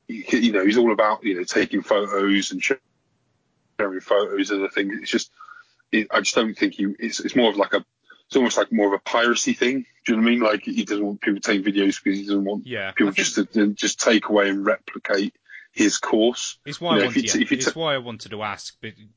you, 0.09 0.53
know, 0.53 0.65
he's 0.65 0.79
all 0.79 0.93
about 0.93 1.25
you 1.25 1.37
know 1.37 1.45
taking 1.45 1.83
photos 1.83 2.53
and 2.53 2.63
sharing 2.63 4.01
photos 4.01 4.51
and 4.51 4.63
the 4.63 4.69
thing. 4.69 4.91
It's 5.01 5.11
just 5.11 5.31
it, 5.93 6.09
I 6.11 6.21
just 6.21 6.35
don't 6.35 6.57
think 6.57 6.79
you, 6.79 6.97
It's, 6.99 7.21
it's 7.21 7.37
more 7.37 7.51
of 7.51 7.57
like 7.57 7.75
a. 7.75 7.85
It's 8.27 8.35
almost 8.35 8.57
like 8.57 8.73
more 8.73 8.89
of 8.89 8.93
a 8.93 8.99
piracy 8.99 9.53
thing. 9.53 9.87
Do 10.05 10.13
you 10.13 10.17
know 10.17 10.23
what 10.25 10.29
I 10.29 10.31
mean? 10.33 10.41
Like 10.41 10.63
he 10.65 10.85
doesn't 10.85 11.05
want 11.05 11.21
people 11.21 11.41
to 11.41 11.53
take 11.53 11.65
videos 11.65 12.03
because 12.03 12.19
he 12.19 12.25
doesn't 12.25 12.45
want 12.45 12.67
yeah. 12.67 12.91
People 12.91 13.13
think- 13.13 13.27
just 13.29 13.53
to 13.53 13.73
just 13.73 14.01
take 14.01 14.29
away 14.29 14.49
and 14.49 14.67
replicate 14.67 15.33
his 15.77 15.99
course. 15.99 16.59
It's 16.65 16.81
why 16.81 16.93
You 16.93 16.97
I 16.97 16.99
know, 17.05 17.09
if 17.11 17.17
wanted. 17.17 17.31
t- 17.31 17.39
yeah, 17.39 17.43
if 17.43 17.53
it's 17.53 17.67
t- 17.67 17.79
why 17.79 17.95
I 17.95 17.99
wanted 17.99 18.31
to 18.31 18.43
ask, 18.43 18.75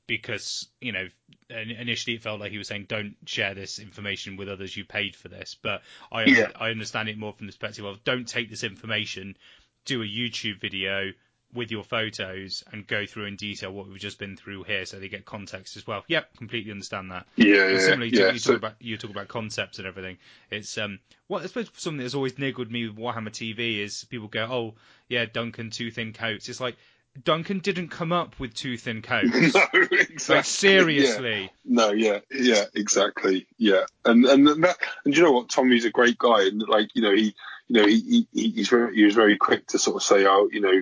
because 0.07 0.67
you 0.81 0.91
know, 0.91 1.07
initially 1.49 2.17
it 2.17 2.21
felt 2.21 2.41
like 2.41 2.51
he 2.51 2.57
was 2.57 2.67
saying, 2.67 2.85
"Don't 2.89 3.15
share 3.25 3.53
this 3.55 3.79
information 3.79 4.35
with 4.35 4.49
others. 4.49 4.75
You 4.75 4.83
paid 4.83 5.15
for 5.15 5.29
this." 5.29 5.55
But 5.61 5.81
I 6.11 6.25
Yeah. 6.25 6.51
I 6.55 6.69
understand 6.69 7.07
it 7.07 7.17
more 7.17 7.31
from 7.33 7.47
the 7.47 7.51
perspective 7.53 7.85
of, 7.85 8.03
"Don't 8.03 8.27
take 8.27 8.49
this 8.49 8.63
information, 8.65 9.37
do 9.85 10.01
a 10.03 10.05
YouTube 10.05 10.59
video 10.59 11.13
with 11.53 11.71
your 11.71 11.83
photos, 11.83 12.63
and 12.71 12.85
go 12.85 13.05
through 13.05 13.25
in 13.25 13.35
detail 13.35 13.71
what 13.71 13.87
we've 13.87 13.99
just 13.99 14.19
been 14.19 14.35
through 14.37 14.63
here, 14.63 14.85
so 14.85 14.99
they 14.99 15.09
get 15.09 15.25
context 15.25 15.77
as 15.77 15.87
well." 15.87 16.03
Yep, 16.07 16.37
completely 16.37 16.71
understand 16.71 17.11
that. 17.11 17.25
Yeah, 17.35 17.63
And 17.65 17.73
yeah, 17.73 17.79
similarly, 17.79 18.09
yeah. 18.17 18.31
you, 18.33 18.39
so- 18.39 18.51
talk 18.53 18.57
about 18.59 18.75
you 18.79 18.97
talk 18.97 19.11
about 19.11 19.27
concepts 19.27 19.77
and 19.79 19.87
everything. 19.87 20.17
It's 20.51 20.77
um, 20.77 20.99
what 21.27 21.43
I 21.43 21.47
suppose 21.47 21.69
something 21.75 22.01
that's 22.01 22.15
always 22.15 22.33
niggled 22.37 22.69
me 22.71 22.87
with 22.87 22.97
Warhammer 22.97 23.29
TV 23.31 23.79
is 23.79 24.03
people 24.05 24.27
go, 24.27 24.43
"Oh, 24.49 24.75
yeah, 25.07 25.25
Duncan 25.25 25.69
two 25.71 25.91
thin 25.91 26.13
coats." 26.13 26.49
It's 26.49 26.61
like 26.61 26.75
Duncan 27.23 27.59
didn't 27.59 27.87
come 27.89 28.11
up 28.13 28.39
with 28.39 28.53
two 28.53 28.77
thin 28.77 29.01
coats. 29.01 29.27
no, 29.55 29.61
exactly. 29.73 30.35
like 30.35 30.45
seriously, 30.45 31.41
Yeah. 31.41 31.47
No, 31.65 31.91
yeah, 31.91 32.19
yeah, 32.31 32.65
exactly. 32.75 33.47
Yeah, 33.57 33.85
and 34.05 34.25
and 34.25 34.47
that, 34.63 34.77
and 35.05 35.15
you 35.17 35.23
know 35.23 35.31
what? 35.31 35.49
Tommy's 35.49 35.85
a 35.85 35.89
great 35.89 36.17
guy, 36.17 36.43
and 36.43 36.61
like 36.67 36.89
you 36.93 37.01
know, 37.01 37.13
he, 37.15 37.33
you 37.67 37.81
know, 37.81 37.87
he, 37.87 38.27
he 38.31 38.49
he's 38.51 38.69
very 38.69 38.95
he 38.95 39.03
was 39.03 39.15
very 39.15 39.37
quick 39.37 39.67
to 39.67 39.79
sort 39.79 39.95
of 39.97 40.03
say, 40.03 40.25
oh, 40.27 40.47
you 40.51 40.61
know, 40.61 40.81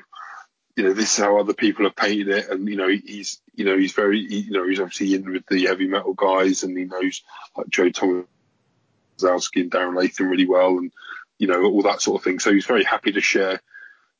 you 0.78 0.84
know, 0.84 0.94
this 0.94 1.18
is 1.18 1.24
how 1.24 1.40
other 1.40 1.56
people 1.56 1.86
have 1.86 1.96
painted 1.96 2.30
it, 2.30 2.50
and 2.50 2.70
you 2.70 2.76
know, 2.78 2.88
he's 2.88 3.42
you 3.56 3.66
know, 3.66 3.76
he's 3.76 3.94
very, 3.94 4.26
he, 4.28 4.42
you 4.42 4.52
know, 4.52 4.68
he's 4.68 4.80
obviously 4.80 5.16
in 5.16 5.30
with 5.30 5.48
the 5.48 5.66
heavy 5.66 5.88
metal 5.88 6.14
guys, 6.14 6.62
and 6.62 6.78
he 6.78 6.86
knows 6.86 7.24
like 7.58 7.68
Joe 7.68 7.90
Tomaszewski 7.90 9.62
and 9.62 9.72
Darren 9.72 9.98
Latham 9.98 10.30
really 10.30 10.46
well, 10.46 10.78
and 10.78 10.92
you 11.40 11.48
know, 11.48 11.64
all 11.66 11.82
that 11.82 12.02
sort 12.02 12.22
of 12.22 12.24
thing. 12.24 12.38
So 12.38 12.54
he's 12.54 12.68
very 12.68 12.84
happy 12.84 13.12
to 13.12 13.22
share, 13.22 13.60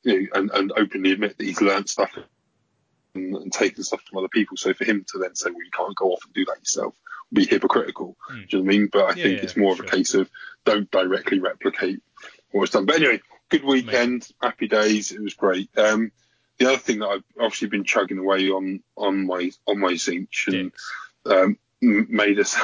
you 0.02 0.22
know, 0.22 0.26
and, 0.34 0.50
and 0.50 0.72
openly 0.76 1.12
admit 1.12 1.38
that 1.38 1.44
he's 1.44 1.60
learned 1.60 1.88
stuff 1.88 2.10
and, 3.14 3.34
and 3.36 3.52
taken 3.52 3.84
stuff 3.84 4.02
from 4.02 4.18
other 4.18 4.28
people. 4.28 4.56
So 4.56 4.74
for 4.74 4.84
him 4.84 5.04
to 5.12 5.18
then 5.18 5.36
say, 5.36 5.50
well, 5.50 5.64
you 5.64 5.70
can't 5.70 5.96
go 5.96 6.12
off 6.12 6.24
and 6.24 6.34
do 6.34 6.44
that 6.46 6.58
yourself, 6.58 6.94
be 7.32 7.44
hypocritical. 7.44 8.16
Hmm. 8.28 8.34
Do 8.34 8.40
you 8.40 8.58
know 8.58 8.64
what 8.64 8.74
I 8.74 8.78
mean? 8.78 8.88
But 8.92 9.04
I 9.04 9.08
Yeah, 9.10 9.22
think 9.22 9.38
yeah, 9.38 9.44
it's 9.44 9.56
more 9.56 9.72
of 9.72 9.80
a 9.80 9.84
case 9.84 10.14
of 10.14 10.28
don't 10.64 10.90
directly 10.90 11.38
replicate 11.38 12.00
what 12.50 12.62
was 12.62 12.70
done. 12.70 12.86
But 12.86 12.96
anyway, 12.96 13.20
good 13.48 13.64
weekend, 13.64 14.28
happy 14.42 14.66
days. 14.66 15.12
It 15.12 15.22
was 15.22 15.34
great. 15.34 15.70
Um, 15.78 16.10
the 16.58 16.66
other 16.66 16.78
thing 16.78 17.00
that 17.00 17.08
I've 17.08 17.24
obviously 17.38 17.68
been 17.68 17.84
chugging 17.84 18.18
away 18.18 18.50
on 18.50 18.80
on 18.96 19.26
my 19.26 19.50
on 19.66 19.78
my 19.78 19.92
Tzeentch 19.92 20.48
and 20.48 20.72
um, 21.24 21.58
made 21.80 22.38
us 22.38 22.56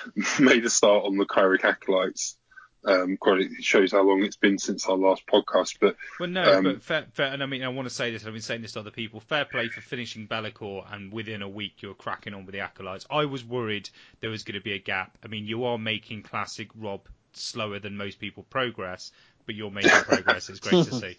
made 0.40 0.64
a 0.64 0.70
start 0.70 1.04
on 1.04 1.16
the 1.16 1.26
Kairic 1.26 1.64
acolytes. 1.64 2.36
Um, 2.84 3.16
it 3.24 3.62
shows 3.62 3.92
how 3.92 4.02
long 4.02 4.24
it's 4.24 4.36
been 4.36 4.58
since 4.58 4.86
our 4.88 4.96
last 4.96 5.24
podcast. 5.28 5.76
But 5.80 5.94
well, 6.18 6.28
no, 6.28 6.58
um, 6.58 6.64
but 6.64 6.82
fair, 6.82 7.06
fair, 7.12 7.32
and 7.32 7.40
I 7.40 7.46
mean, 7.46 7.62
I 7.62 7.68
want 7.68 7.88
to 7.88 7.94
say 7.94 8.10
this. 8.10 8.26
I've 8.26 8.32
been 8.32 8.42
saying 8.42 8.62
this 8.62 8.72
to 8.72 8.80
other 8.80 8.90
people. 8.90 9.20
Fair 9.20 9.44
play 9.44 9.68
for 9.68 9.80
finishing 9.80 10.26
Be'lakor, 10.26 10.92
and 10.92 11.12
within 11.12 11.42
a 11.42 11.48
week 11.48 11.74
you're 11.80 11.94
cracking 11.94 12.34
on 12.34 12.44
with 12.44 12.54
the 12.54 12.60
acolytes. 12.60 13.06
I 13.08 13.26
was 13.26 13.44
worried 13.44 13.88
there 14.20 14.30
was 14.30 14.42
going 14.42 14.58
to 14.58 14.64
be 14.64 14.72
a 14.72 14.80
gap. 14.80 15.16
I 15.24 15.28
mean, 15.28 15.46
you 15.46 15.64
are 15.64 15.78
making 15.78 16.22
classic 16.22 16.70
Rob 16.74 17.02
slower 17.34 17.78
than 17.78 17.96
most 17.96 18.18
people 18.18 18.44
progress, 18.50 19.12
but 19.46 19.54
you're 19.54 19.70
making 19.70 19.90
progress. 19.90 20.48
It's 20.48 20.58
great 20.58 20.84
to 20.86 20.94
see. 21.00 21.16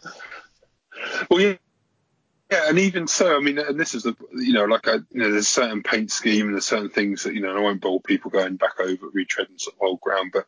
Well, 1.30 1.39
yeah. 1.39 1.53
Yeah, 2.52 2.70
and 2.70 2.78
even 2.80 3.07
so, 3.07 3.36
I 3.36 3.40
mean, 3.40 3.57
and 3.57 3.80
this 3.80 3.95
is 3.95 4.03
the, 4.03 4.15
you 4.34 4.53
know, 4.53 4.65
like, 4.65 4.88
I, 4.88 4.95
you 4.95 5.06
know, 5.22 5.32
there's 5.32 5.45
a 5.45 5.49
certain 5.49 5.82
paint 5.82 6.11
scheme 6.11 6.45
and 6.45 6.53
there's 6.53 6.65
certain 6.65 6.90
things 6.90 7.24
that, 7.24 7.34
you 7.34 7.41
know, 7.41 7.56
I 7.56 7.60
won't 7.60 7.82
bore 7.82 8.02
people 8.02 8.30
going 8.30 8.57
back 8.57 8.80
over, 8.80 9.07
retreading 9.07 9.60
sort 9.60 9.76
of 9.76 9.82
old 9.82 10.02
ground, 10.02 10.34
but 10.34 10.45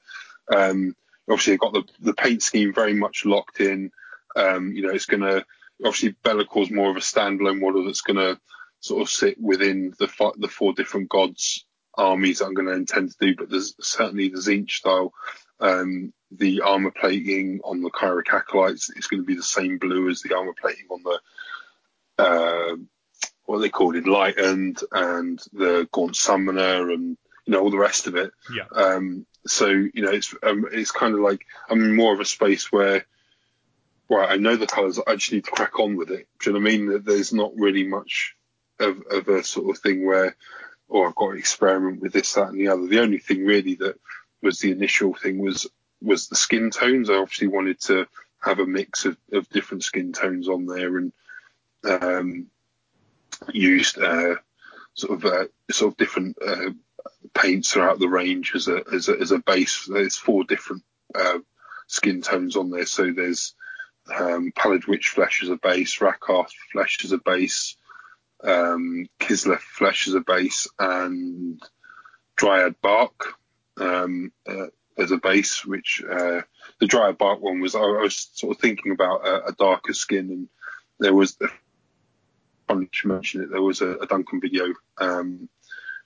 um, 0.56 0.96
obviously 1.30 1.54
I've 1.54 1.60
got 1.60 1.74
the, 1.74 1.84
the 2.00 2.14
paint 2.14 2.44
scheme 2.44 2.74
very 2.74 2.94
much 2.94 3.26
locked 3.26 3.60
in. 3.60 3.92
Um, 4.36 4.74
you 4.74 4.84
know, 4.84 4.94
it's 4.94 5.06
going 5.08 5.24
to, 5.24 5.46
obviously 5.84 6.16
Be'lakor's 6.24 6.70
more 6.70 6.92
of 6.92 6.98
a 6.98 7.00
standalone 7.00 7.62
model 7.62 7.86
that's 7.86 8.02
going 8.02 8.18
to 8.18 8.40
sort 8.82 9.02
of 9.02 9.10
sit 9.10 9.42
within 9.42 9.94
the, 9.98 10.08
the 10.38 10.48
four 10.48 10.74
different 10.74 11.10
gods 11.10 11.66
armies 11.98 12.40
that 12.40 12.46
I'm 12.46 12.54
going 12.54 12.68
to 12.68 12.74
intend 12.74 13.12
to 13.12 13.18
do, 13.20 13.36
but 13.36 13.50
there's 13.50 13.74
certainly 13.80 14.30
the 14.30 14.38
Tzeentch 14.38 14.72
style 14.72 15.14
um, 15.60 16.14
the 16.32 16.62
armor 16.62 16.92
plating 16.92 17.62
on 17.64 17.82
the 17.82 17.90
Acolytes 18.32 18.90
is 18.90 19.08
going 19.08 19.22
to 19.22 19.26
be 19.26 19.36
the 19.36 19.44
same 19.44 19.78
blue 19.78 20.10
as 20.10 20.22
the 20.22 20.36
armor 20.36 20.54
plating 20.60 20.86
on 20.92 21.02
the 21.04 21.20
uh, 22.18 22.76
what 23.46 23.60
they 23.60 23.70
called 23.70 23.96
Enlightened 23.96 24.82
and 24.92 25.42
the 25.54 25.88
Gaunt 25.92 26.16
Summoner 26.16 26.92
and 26.92 27.18
you 27.46 27.52
know 27.52 27.62
all 27.62 27.72
the 27.72 27.78
rest 27.78 28.08
of 28.08 28.16
it. 28.16 28.32
Yeah. 28.54 28.66
Um, 28.72 29.26
so 29.46 29.68
you 29.68 30.02
know 30.02 30.12
it's 30.12 30.34
um, 30.44 30.66
it's 30.72 30.92
kind 30.92 31.14
of 31.14 31.20
like 31.20 31.46
I'm 31.70 31.84
in 31.84 31.96
more 31.96 32.14
of 32.14 32.20
a 32.20 32.26
space 32.26 32.72
where 32.72 33.06
well 34.10 34.26
I 34.28 34.38
know 34.38 34.56
the 34.56 34.68
colours 34.68 35.00
I 35.06 35.16
just 35.16 35.32
need 35.32 35.46
to 35.46 35.52
crack 35.52 35.80
on 35.80 35.96
with 35.96 36.10
it. 36.12 36.28
Do 36.40 36.50
you 36.50 36.54
know 36.54 36.64
what 36.64 36.72
I 36.72 36.78
mean? 36.78 36.88
That 36.88 37.06
There's 37.06 37.34
not 37.34 37.52
really 37.56 37.84
much 37.84 38.36
of, 38.80 39.02
of 39.12 39.28
a 39.28 39.44
sort 39.44 39.70
of 39.70 39.82
thing 39.82 40.06
where 40.06 40.36
or 40.88 41.06
oh, 41.06 41.10
I've 41.10 41.16
got 41.16 41.32
to 41.32 41.38
experiment 41.38 42.02
with 42.02 42.14
this 42.14 42.34
that 42.34 42.50
and 42.50 42.60
the 42.60 42.70
other. 42.70 42.88
The 42.88 43.00
only 43.00 43.18
thing 43.18 43.46
really 43.46 43.76
that 43.76 44.00
was 44.42 44.60
the 44.60 44.72
initial 44.72 45.14
thing 45.14 45.40
was 45.40 45.68
was 46.02 46.28
the 46.28 46.36
skin 46.36 46.70
tones. 46.70 47.10
I 47.10 47.16
obviously 47.16 47.48
wanted 47.48 47.80
to 47.82 48.08
have 48.42 48.60
a 48.60 48.66
mix 48.66 49.06
of, 49.06 49.18
of 49.32 49.50
different 49.50 49.84
skin 49.84 50.14
tones 50.14 50.48
on 50.48 50.68
there 50.68 50.98
and 50.98 51.12
um, 51.86 52.48
used 53.53 53.98
uh, 53.98 54.36
sort 54.94 55.24
of 55.24 55.26
uh, 55.26 55.45
sort 55.72 55.94
of 55.94 55.98
different 55.98 56.38
uh, 56.45 56.72
paints 57.34 57.72
throughout 57.72 57.99
the 57.99 58.07
range 58.07 58.53
as 58.56 58.68
a 58.68 58.84
as 58.94 59.10
a, 59.10 59.20
as 59.20 59.32
a 59.32 59.40
base. 59.40 59.88
There's 59.91 60.18
four 60.18 60.44
different 60.44 60.84
uh, 61.14 61.40
skin 61.88 62.22
tones 62.22 62.56
on 62.56 62.70
there. 62.70 62.86
So 62.86 63.12
there's 63.12 63.53
um, 64.14 64.52
Pallid 64.56 64.86
Wych 64.88 65.07
flesh 65.10 65.41
as 65.44 65.49
a 65.49 65.57
base, 65.57 65.98
Rakarth 65.99 66.52
flesh 66.72 67.03
as 67.03 67.12
a 67.12 67.18
base, 67.18 67.76
um, 68.44 69.07
Kislev 69.20 69.60
flesh 69.60 70.07
as 70.07 70.14
a 70.14 70.22
base, 70.22 70.68
and 70.80 71.62
Dryad 72.36 72.76
bark 72.82 73.34
um, 73.78 74.32
uh, 74.48 74.68
as 74.98 75.12
a 75.12 75.18
base, 75.18 75.66
which 75.66 76.03
uh, 76.10 76.41
the 76.80 76.88
Dryad 76.88 77.18
bark 77.18 77.41
one 77.41 77.60
was. 77.60 77.76
I, 77.76 77.80
was 77.80 78.30
sort 78.34 78.56
of 78.56 78.62
thinking 78.62 78.91
about 78.91 79.26
a, 79.26 79.48
a 79.48 79.52
darker 79.53 79.94
skin, 79.94 80.30
and 80.30 80.49
there 80.99 81.14
was. 81.14 81.38
Funny 82.68 82.90
to 82.92 83.08
mention 83.08 83.44
it. 83.44 83.52
There 83.52 83.62
was 83.62 83.82
a, 83.82 83.96
a 83.98 84.08
Duncan 84.08 84.42
video 84.42 84.74
um, 84.98 85.50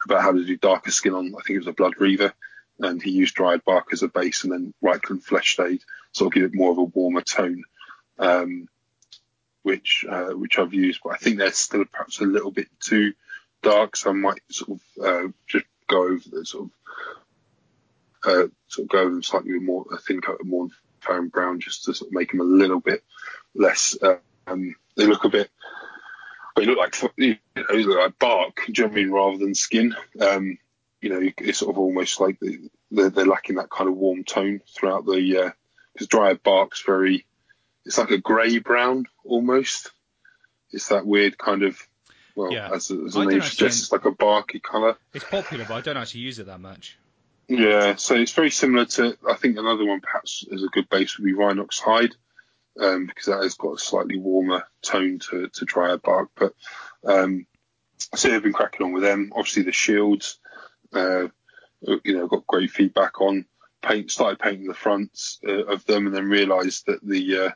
about 0.06 0.22
how 0.22 0.31
to 0.31 0.45
do 0.45 0.57
darker 0.57 0.91
skin 0.91 1.14
on. 1.14 1.27
I 1.27 1.41
think 1.44 1.56
it 1.56 1.60
was 1.60 1.68
a 1.68 1.73
Blood 1.73 1.94
Reaver, 1.99 2.34
and 2.80 3.02
he 3.02 3.11
used 3.11 3.36
Dryad 3.36 3.64
bark 3.64 3.88
as 3.94 4.03
a 4.03 4.07
base, 4.07 4.44
and 4.44 4.52
then 4.52 4.73
Reikland 4.84 5.23
flesh 5.23 5.56
shade, 5.56 5.81
sort 6.11 6.27
of 6.27 6.34
give 6.34 6.44
it 6.44 6.56
more 6.56 6.72
of 6.72 6.77
a 6.77 6.84
warmer 6.84 7.22
tone. 7.22 7.64
Um, 8.18 8.68
which 9.64 10.06
uh, 10.10 10.30
which 10.30 10.57
I've 10.57 10.73
used, 10.73 11.02
but 11.03 11.14
I 11.14 11.18
think 11.18 11.38
they're 11.38 11.52
still 11.52 11.86
perhaps 11.86 12.19
a 12.22 12.26
little 12.26 12.52
bit 12.52 12.68
too 12.80 13.14
dark, 13.61 13.95
so 13.95 14.10
I 14.10 14.14
might 14.14 14.41
sort 14.49 14.80
of 14.80 15.06
uh, 15.06 15.27
just 15.48 15.65
go 15.88 16.03
over 16.03 16.23
the 16.31 16.45
sort 16.45 16.65
of 16.65 16.72
uh, 18.26 18.48
sort 18.68 18.86
of 18.86 18.90
go 18.90 18.99
over 18.99 19.10
them 19.11 19.23
slightly 19.23 19.60
more, 19.60 19.86
I 19.94 19.98
think, 20.06 20.26
more 20.44 20.68
foam 21.02 21.30
brown, 21.30 21.60
just 21.60 21.86
to 21.86 21.94
sort 21.94 22.10
of 22.10 22.15
make 22.15 22.31
them 22.31 22.41
a 22.41 22.44
little 22.44 22.80
bit 22.80 23.03
less. 23.56 23.98
Um, 24.48 24.76
they 24.95 25.06
look 25.06 25.23
a 25.23 25.30
bit. 25.30 25.49
They 26.55 26.65
look 26.65 26.77
like 26.77 26.95
you 27.17 27.38
know, 27.55 27.76
like 27.76 28.19
bark. 28.19 28.63
Do 28.67 28.73
you 28.73 28.84
know 28.84 28.88
what 28.88 28.91
I 28.91 28.95
mean? 28.95 29.11
Rather 29.11 29.38
than 29.38 29.55
skin. 29.55 29.95
Um, 30.19 30.57
you 31.01 31.09
know, 31.09 31.30
it's 31.38 31.59
sort 31.59 31.73
of 31.73 31.80
almost 31.80 32.19
like 32.19 32.38
they're, 32.91 33.09
they're 33.09 33.26
lacking 33.26 33.55
that 33.55 33.69
kind 33.69 33.89
of 33.89 33.95
warm 33.95 34.23
tone 34.23 34.61
throughout 34.76 35.05
the. 35.05 35.53
Because 35.93 36.07
uh, 36.07 36.17
dryad 36.17 36.43
bark's 36.43 36.84
very. 36.85 37.26
It's 37.85 37.97
like 37.97 38.11
a 38.11 38.17
grey 38.17 38.59
brown 38.59 39.05
almost. 39.23 39.91
It's 40.71 40.89
that 40.89 41.05
weird 41.05 41.38
kind 41.38 41.63
of 41.63 41.80
well, 42.39 42.53
yeah. 42.53 42.69
as, 42.73 42.89
as 42.89 43.13
the 43.13 43.26
name 43.26 43.41
suggests, 43.41 43.81
it's 43.81 43.91
like 43.91 44.05
a 44.05 44.11
barky 44.11 44.59
colour. 44.59 44.95
It's 45.13 45.26
popular, 45.26 45.65
but 45.67 45.76
I 45.76 45.81
don't 45.81 45.97
actually 45.97 46.21
use 46.21 46.39
it 46.39 46.45
that 46.45 46.61
much. 46.61 46.97
Yeah, 47.49 47.95
so 47.95 48.15
it's 48.15 48.31
very 48.31 48.51
similar 48.51 48.85
to. 48.85 49.17
I 49.27 49.34
think 49.34 49.57
another 49.57 49.85
one 49.85 49.99
perhaps 49.99 50.45
is 50.49 50.63
a 50.63 50.67
good 50.67 50.88
base 50.88 51.17
would 51.17 51.26
be 51.26 51.34
Rhinox 51.34 51.80
Hide, 51.80 52.15
um, 52.80 53.06
because 53.06 53.26
that 53.26 53.43
has 53.43 53.56
got 53.56 53.76
a 53.76 53.80
slightly 53.80 54.18
warmer 54.18 54.64
tone 54.81 55.19
to, 55.30 55.47
to 55.47 55.65
Dryad 55.65 56.01
Bark. 56.01 56.30
But 56.35 56.53
um, 57.06 57.45
so 58.15 58.34
I've 58.34 58.43
been 58.43 58.53
cracking 58.53 58.85
on 58.85 58.93
with 58.93 59.03
them. 59.03 59.31
Obviously 59.35 59.64
the 59.64 59.72
shields, 59.72 60.39
uh, 60.93 61.27
you 61.81 62.18
know, 62.18 62.27
got 62.27 62.47
great 62.47 62.72
feedback 62.72 63.22
on. 63.22 63.45
Paint 63.81 64.11
started 64.11 64.39
painting 64.39 64.68
the 64.68 64.73
fronts 64.73 65.39
uh, 65.47 65.65
of 65.65 65.85
them, 65.85 66.06
and 66.06 66.14
then 66.14 66.30
realised 66.30 66.88
that 66.88 66.99
the 67.01 67.45
uh, 67.45 67.51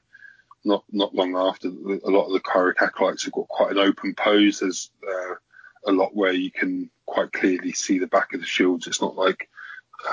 not 0.63 0.85
not 0.89 1.13
long 1.13 1.35
after 1.35 1.67
a 1.67 2.09
lot 2.09 2.27
of 2.27 2.33
the 2.33 2.39
Kairic 2.39 2.81
acolytes 2.81 3.25
have 3.25 3.33
got 3.33 3.49
quite 3.49 3.71
an 3.71 3.79
open 3.79 4.15
pose. 4.15 4.59
There's 4.59 4.89
uh, 5.05 5.35
a 5.85 5.91
lot 5.91 6.15
where 6.15 6.31
you 6.31 6.49
can 6.49 6.89
quite 7.05 7.33
clearly 7.33 7.73
see 7.73 7.99
the 7.99 8.07
back 8.07 8.33
of 8.33 8.39
the 8.39 8.45
shields. 8.45 8.87
It's 8.87 9.01
not 9.01 9.17
like 9.17 9.49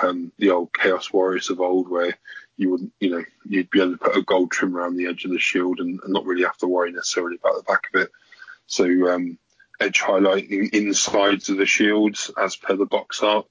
um, 0.03 0.33
the 0.39 0.51
old 0.51 0.73
Chaos 0.73 1.13
Warriors 1.13 1.51
of 1.51 1.61
old, 1.61 1.89
where 1.89 2.19
you 2.61 2.71
wouldn't, 2.71 2.93
you 3.01 3.09
know, 3.09 3.25
you'd 3.47 3.71
be 3.71 3.81
able 3.81 3.93
to 3.93 3.99
put 3.99 4.17
a 4.17 4.23
gold 4.23 4.51
trim 4.51 4.77
around 4.77 4.97
the 4.97 5.07
edge 5.07 5.25
of 5.25 5.31
the 5.31 5.39
shield 5.39 5.81
and, 5.81 5.99
and 6.03 6.13
not 6.13 6.27
really 6.27 6.45
have 6.45 6.59
to 6.59 6.69
worry 6.69 6.93
necessarily 6.93 7.37
about 7.37 7.57
the 7.57 7.63
back 7.63 7.85
of 7.93 8.03
it. 8.03 8.11
So 8.67 8.85
um, 9.11 9.39
edge 9.81 9.99
highlighting 9.99 10.69
insides 10.75 11.49
of 11.49 11.57
the 11.57 11.65
shields 11.65 12.31
as 12.39 12.57
per 12.57 12.77
the 12.77 12.85
box 12.85 13.23
art 13.23 13.47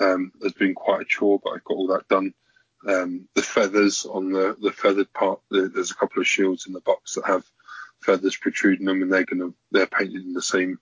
um, 0.00 0.32
has 0.42 0.54
been 0.54 0.74
quite 0.74 1.02
a 1.02 1.04
chore, 1.04 1.38
but 1.44 1.50
I've 1.50 1.64
got 1.64 1.74
all 1.74 1.88
that 1.88 2.08
done. 2.08 2.32
Um, 2.88 3.28
the 3.34 3.42
feathers 3.42 4.06
on 4.06 4.32
the, 4.32 4.56
the 4.58 4.72
feathered 4.72 5.12
part, 5.12 5.40
the, 5.50 5.68
there's 5.68 5.90
a 5.90 5.96
couple 5.96 6.22
of 6.22 6.26
shields 6.26 6.66
in 6.66 6.72
the 6.72 6.80
box 6.80 7.14
that 7.14 7.26
have 7.26 7.44
feathers 8.00 8.36
protruding 8.36 8.86
them, 8.86 9.02
and 9.02 9.12
they're 9.12 9.24
gonna 9.24 9.52
they're 9.70 9.86
painted 9.86 10.24
in 10.24 10.32
the 10.32 10.42
same 10.42 10.78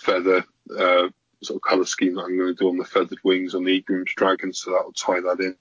feather 0.00 0.44
uh, 0.78 1.08
sort 1.42 1.56
of 1.56 1.62
colour 1.62 1.84
scheme 1.84 2.16
that 2.16 2.22
I'm 2.22 2.36
going 2.36 2.54
to 2.54 2.54
do 2.54 2.68
on 2.68 2.78
the 2.78 2.84
feathered 2.84 3.20
wings 3.22 3.54
on 3.54 3.64
the 3.64 3.82
Egrimm's 3.82 4.14
dragon, 4.14 4.52
so 4.52 4.72
that'll 4.72 4.92
tie 4.92 5.20
that 5.20 5.40
in. 5.40 5.56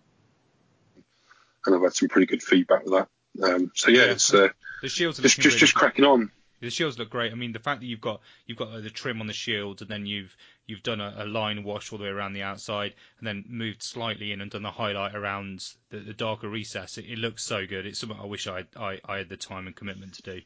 And 1.66 1.76
I've 1.76 1.82
had 1.82 1.94
some 1.94 2.10
pretty 2.10 2.28
good 2.28 2.44
feedback 2.44 2.86
with 2.86 2.94
that. 2.94 3.08
Um, 3.44 3.72
so 3.76 3.90
yeah, 3.90 4.04
it's 4.04 4.34
uh, 4.34 4.50
the 4.82 4.90
shields 4.90 5.20
just 5.20 5.36
just, 5.36 5.46
really 5.46 5.60
just 5.60 5.76
cracking 5.76 6.06
on. 6.06 6.32
The 6.62 6.70
shields 6.70 6.98
look 6.98 7.10
great. 7.10 7.32
I 7.32 7.36
mean, 7.36 7.52
the 7.52 7.60
fact 7.60 7.82
that 7.82 7.88
you've 7.88 8.02
got 8.02 8.22
you've 8.46 8.58
got 8.58 8.82
the 8.82 8.90
trim 8.90 9.20
on 9.22 9.28
the 9.28 9.34
shields, 9.34 9.82
and 9.82 9.92
then 9.92 10.06
you've 10.06 10.36
you've 10.68 10.84
done 10.84 11.02
a, 11.02 11.14
a, 11.20 11.26
line 11.26 11.64
wash 11.64 11.92
all 11.92 11.98
the 11.98 12.06
way 12.06 12.10
around 12.10 12.34
the 12.34 12.44
outside, 12.44 12.94
and 13.20 13.28
then 13.28 13.44
moved 13.48 13.84
slightly 13.84 14.32
in 14.32 14.42
and 14.42 14.50
done 14.50 14.64
the 14.64 14.72
highlight 14.72 15.16
around 15.16 15.64
the, 15.90 16.00
the 16.00 16.14
darker 16.14 16.48
recess. 16.48 16.98
It, 16.98 17.06
it, 17.06 17.18
looks 17.20 17.44
so 17.44 17.66
good. 17.68 17.86
It's 17.86 18.00
something 18.00 18.18
I 18.20 18.26
wish 18.26 18.48
I, 18.48 18.64
I, 18.76 19.00
I 19.06 19.18
had 19.18 19.30
the 19.30 19.38
time 19.38 19.68
and 19.68 19.76
commitment 19.76 20.16
to 20.16 20.22
do. 20.24 20.42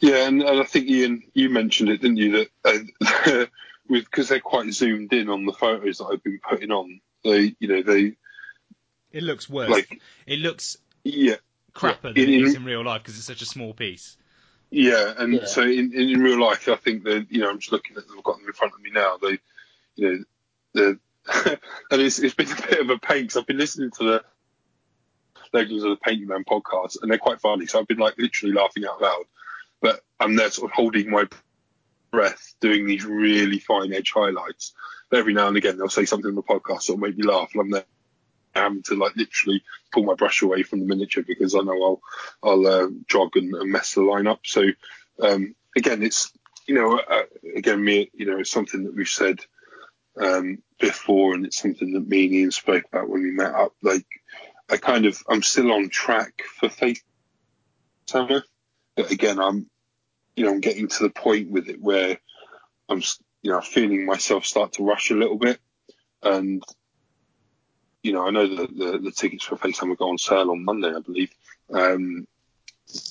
Yeah, 0.00 0.26
and, 0.26 0.42
and 0.42 0.60
I 0.60 0.64
think 0.64 0.88
Ian, 0.88 1.22
you 1.32 1.48
mentioned 1.48 1.88
it, 1.88 2.00
didn't 2.00 2.18
you? 2.18 2.46
That 2.64 2.88
uh, 3.04 3.46
with 3.88 4.04
because 4.04 4.28
they're 4.28 4.40
quite 4.40 4.72
zoomed 4.72 5.12
in 5.12 5.28
on 5.28 5.46
the 5.46 5.52
photos 5.52 5.98
that 5.98 6.06
I've 6.06 6.22
been 6.22 6.40
putting 6.48 6.70
on. 6.70 7.00
They, 7.22 7.54
you 7.58 7.68
know, 7.68 7.82
they. 7.82 8.16
It 9.14 9.22
looks 9.22 9.48
worse. 9.48 9.70
Like 9.70 10.02
it 10.26 10.40
looks. 10.40 10.76
Yeah. 11.04 11.36
Crapper 11.74 12.04
yeah. 12.04 12.12
than 12.12 12.22
in, 12.24 12.30
it 12.30 12.42
is 12.42 12.54
in 12.54 12.64
real 12.64 12.84
life 12.84 13.02
because 13.02 13.16
it's 13.16 13.26
such 13.26 13.42
a 13.42 13.46
small 13.46 13.72
piece. 13.72 14.16
Yeah, 14.70 15.14
and 15.16 15.34
yeah. 15.34 15.46
so 15.46 15.62
in, 15.62 15.92
in 15.94 16.20
real 16.20 16.40
life, 16.40 16.68
I 16.68 16.74
think 16.74 17.04
that 17.04 17.26
you 17.30 17.40
know 17.40 17.50
I'm 17.50 17.60
just 17.60 17.72
looking 17.72 17.96
at 17.96 18.06
them. 18.06 18.16
I've 18.18 18.24
got 18.24 18.38
them 18.38 18.46
in 18.46 18.52
front 18.52 18.74
of 18.74 18.80
me 18.80 18.90
now. 18.90 19.16
They, 19.18 19.38
you 19.94 20.10
know, 20.10 20.24
the 20.74 20.98
and 21.90 22.02
it's, 22.02 22.18
it's 22.18 22.34
been 22.34 22.50
a 22.50 22.56
bit 22.56 22.80
of 22.80 22.90
a 22.90 22.98
pain 22.98 23.22
because 23.22 23.36
I've 23.36 23.46
been 23.46 23.58
listening 23.58 23.92
to 23.92 24.04
the 24.04 24.24
Legends 25.52 25.84
of 25.84 25.90
the 25.90 25.96
Painting 25.96 26.26
Man 26.26 26.44
podcast, 26.44 27.00
and 27.00 27.10
they're 27.10 27.18
quite 27.18 27.40
funny. 27.40 27.66
So 27.66 27.78
I've 27.78 27.86
been 27.86 27.98
like 27.98 28.18
literally 28.18 28.54
laughing 28.54 28.84
out 28.84 29.00
loud, 29.00 29.24
but 29.80 30.00
I'm 30.18 30.34
there 30.34 30.50
sort 30.50 30.70
of 30.70 30.74
holding 30.74 31.10
my 31.10 31.26
breath 32.10 32.54
doing 32.60 32.86
these 32.86 33.04
really 33.04 33.60
fine 33.60 33.92
edge 33.92 34.12
highlights. 34.12 34.74
But 35.08 35.20
every 35.20 35.34
now 35.34 35.48
and 35.48 35.56
again, 35.56 35.78
they'll 35.78 35.88
say 35.88 36.04
something 36.04 36.28
on 36.28 36.34
the 36.34 36.42
podcast 36.42 36.86
that'll 36.86 36.98
make 36.98 37.16
me 37.16 37.24
laugh, 37.24 37.50
and 37.54 37.60
I'm 37.60 37.70
there 37.70 37.84
having 38.54 38.82
to 38.84 38.94
like 38.94 39.16
literally 39.16 39.62
pull 39.92 40.04
my 40.04 40.14
brush 40.14 40.42
away 40.42 40.62
from 40.62 40.80
the 40.80 40.86
miniature 40.86 41.24
because 41.26 41.54
I 41.54 41.60
know 41.60 41.82
I'll 41.82 42.00
I'll 42.42 42.66
uh, 42.66 42.88
jog 43.08 43.36
and, 43.36 43.54
and, 43.54 43.70
mess 43.70 43.94
the 43.94 44.02
line 44.02 44.26
up. 44.26 44.40
So 44.44 44.64
um, 45.20 45.54
again, 45.76 46.02
it's 46.02 46.32
you 46.66 46.74
know 46.74 46.98
uh, 46.98 47.24
again 47.56 47.82
me 47.82 48.10
you 48.14 48.26
know 48.26 48.38
it's 48.38 48.50
something 48.50 48.84
that 48.84 48.94
we've 48.94 49.08
said 49.08 49.40
um, 50.20 50.58
before, 50.80 51.34
and 51.34 51.46
it's 51.46 51.58
something 51.58 51.92
that 51.92 52.08
me 52.08 52.26
and 52.26 52.34
Ian 52.34 52.50
spoke 52.50 52.84
about 52.90 53.08
when 53.08 53.22
we 53.22 53.30
met 53.30 53.54
up. 53.54 53.72
Like 53.82 54.06
I, 54.70 54.76
kind 54.76 55.06
of 55.06 55.22
I'm 55.28 55.42
still 55.42 55.72
on 55.72 55.88
track 55.88 56.42
for 56.58 56.68
Face 56.68 57.02
Hammer, 58.12 58.44
but 58.96 59.10
again, 59.10 59.38
I'm 59.38 59.68
you 60.36 60.44
know 60.44 60.52
I'm 60.52 60.60
getting 60.60 60.88
to 60.88 61.02
the 61.02 61.10
point 61.10 61.50
with 61.50 61.68
it 61.68 61.80
where 61.80 62.18
I'm 62.88 63.02
you 63.42 63.52
know 63.52 63.60
feeling 63.60 64.06
myself 64.06 64.44
start 64.44 64.74
to 64.74 64.84
rush 64.84 65.10
a 65.10 65.14
little 65.14 65.38
bit, 65.38 65.58
and 66.22 66.62
you 68.04 68.12
know 68.12 68.26
I 68.26 68.30
know 68.30 68.46
that 68.46 68.76
the, 68.78 68.98
the 68.98 69.10
tickets 69.10 69.44
for 69.44 69.56
Face 69.56 69.78
Hammer 69.80 69.96
go 69.96 70.10
on 70.10 70.18
sale 70.18 70.50
on 70.50 70.64
Monday, 70.64 70.94
I 70.94 71.00
believe. 71.00 71.30
Um, 71.72 72.28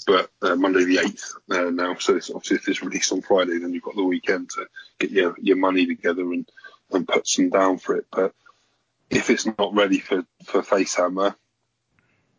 but 0.06 0.30
uh, 0.42 0.56
Monday 0.56 0.86
the 0.86 1.00
eighth 1.00 1.34
uh, 1.50 1.72
now. 1.72 1.96
So 1.96 2.16
it's, 2.16 2.30
obviously, 2.30 2.58
if 2.58 2.68
it's 2.70 2.84
released 2.84 3.12
on 3.12 3.22
Friday, 3.22 3.58
then 3.58 3.74
you've 3.74 3.84
got 3.84 3.96
the 3.96 4.04
weekend 4.04 4.52
to 4.52 4.68
get 5.00 5.12
your 5.12 5.36
your 5.42 5.58
money 5.58 5.88
together 5.88 6.22
and 6.22 6.48
and 6.92 7.08
put 7.08 7.28
some 7.28 7.50
down 7.50 7.80
for 7.80 7.98
it. 7.98 8.06
But 8.12 8.34
if 9.10 9.30
it's 9.30 9.46
not 9.46 9.74
ready 9.74 10.00
for 10.00 10.24
for 10.46 10.62
Facehammer, 10.62 11.36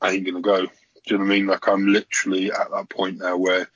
I 0.01 0.13
ain't 0.13 0.25
gonna 0.25 0.41
go. 0.41 0.63
Do 0.63 0.71
you 1.07 1.19
know 1.19 1.25
what 1.25 1.33
I 1.33 1.37
mean? 1.37 1.47
Like 1.47 1.69
I'm 1.69 1.89
literally 1.89 2.53
at 2.53 2.71
that 2.71 2.89
point 2.89 3.19
now 3.19 3.37
where, 3.37 3.69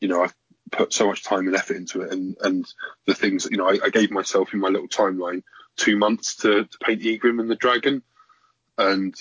you 0.00 0.08
know, 0.08 0.22
I've 0.22 0.34
put 0.70 0.92
so 0.94 1.08
much 1.08 1.24
time 1.24 1.48
and 1.48 1.56
effort 1.56 1.76
into 1.76 2.02
it, 2.02 2.12
and 2.12 2.36
and 2.40 2.64
the 3.04 3.14
things, 3.14 3.48
you 3.50 3.56
know, 3.56 3.68
I, 3.68 3.78
I 3.84 3.90
gave 3.90 4.12
myself 4.12 4.54
in 4.54 4.60
my 4.60 4.68
little 4.68 4.88
timeline 4.88 5.42
two 5.76 5.96
months 5.96 6.36
to, 6.36 6.64
to 6.64 6.78
paint 6.78 7.02
Egrimm 7.02 7.40
and 7.40 7.50
the 7.50 7.56
dragon, 7.56 8.02
and 8.78 9.14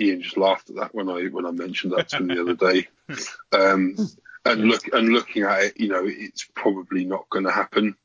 Ian 0.00 0.22
just 0.22 0.36
laughed 0.36 0.70
at 0.70 0.76
that 0.76 0.94
when 0.94 1.08
I 1.08 1.24
when 1.26 1.46
I 1.46 1.50
mentioned 1.50 1.92
that 1.92 2.08
to 2.10 2.18
him 2.18 2.28
the 2.28 2.40
other 2.40 2.54
day. 2.54 2.88
Um, 3.52 3.96
and 4.44 4.64
look 4.64 4.88
and 4.92 5.10
looking 5.10 5.42
at 5.42 5.62
it, 5.62 5.80
you 5.80 5.88
know, 5.88 6.04
it's 6.04 6.48
probably 6.54 7.04
not 7.04 7.28
going 7.30 7.44
to 7.44 7.50
happen. 7.50 7.96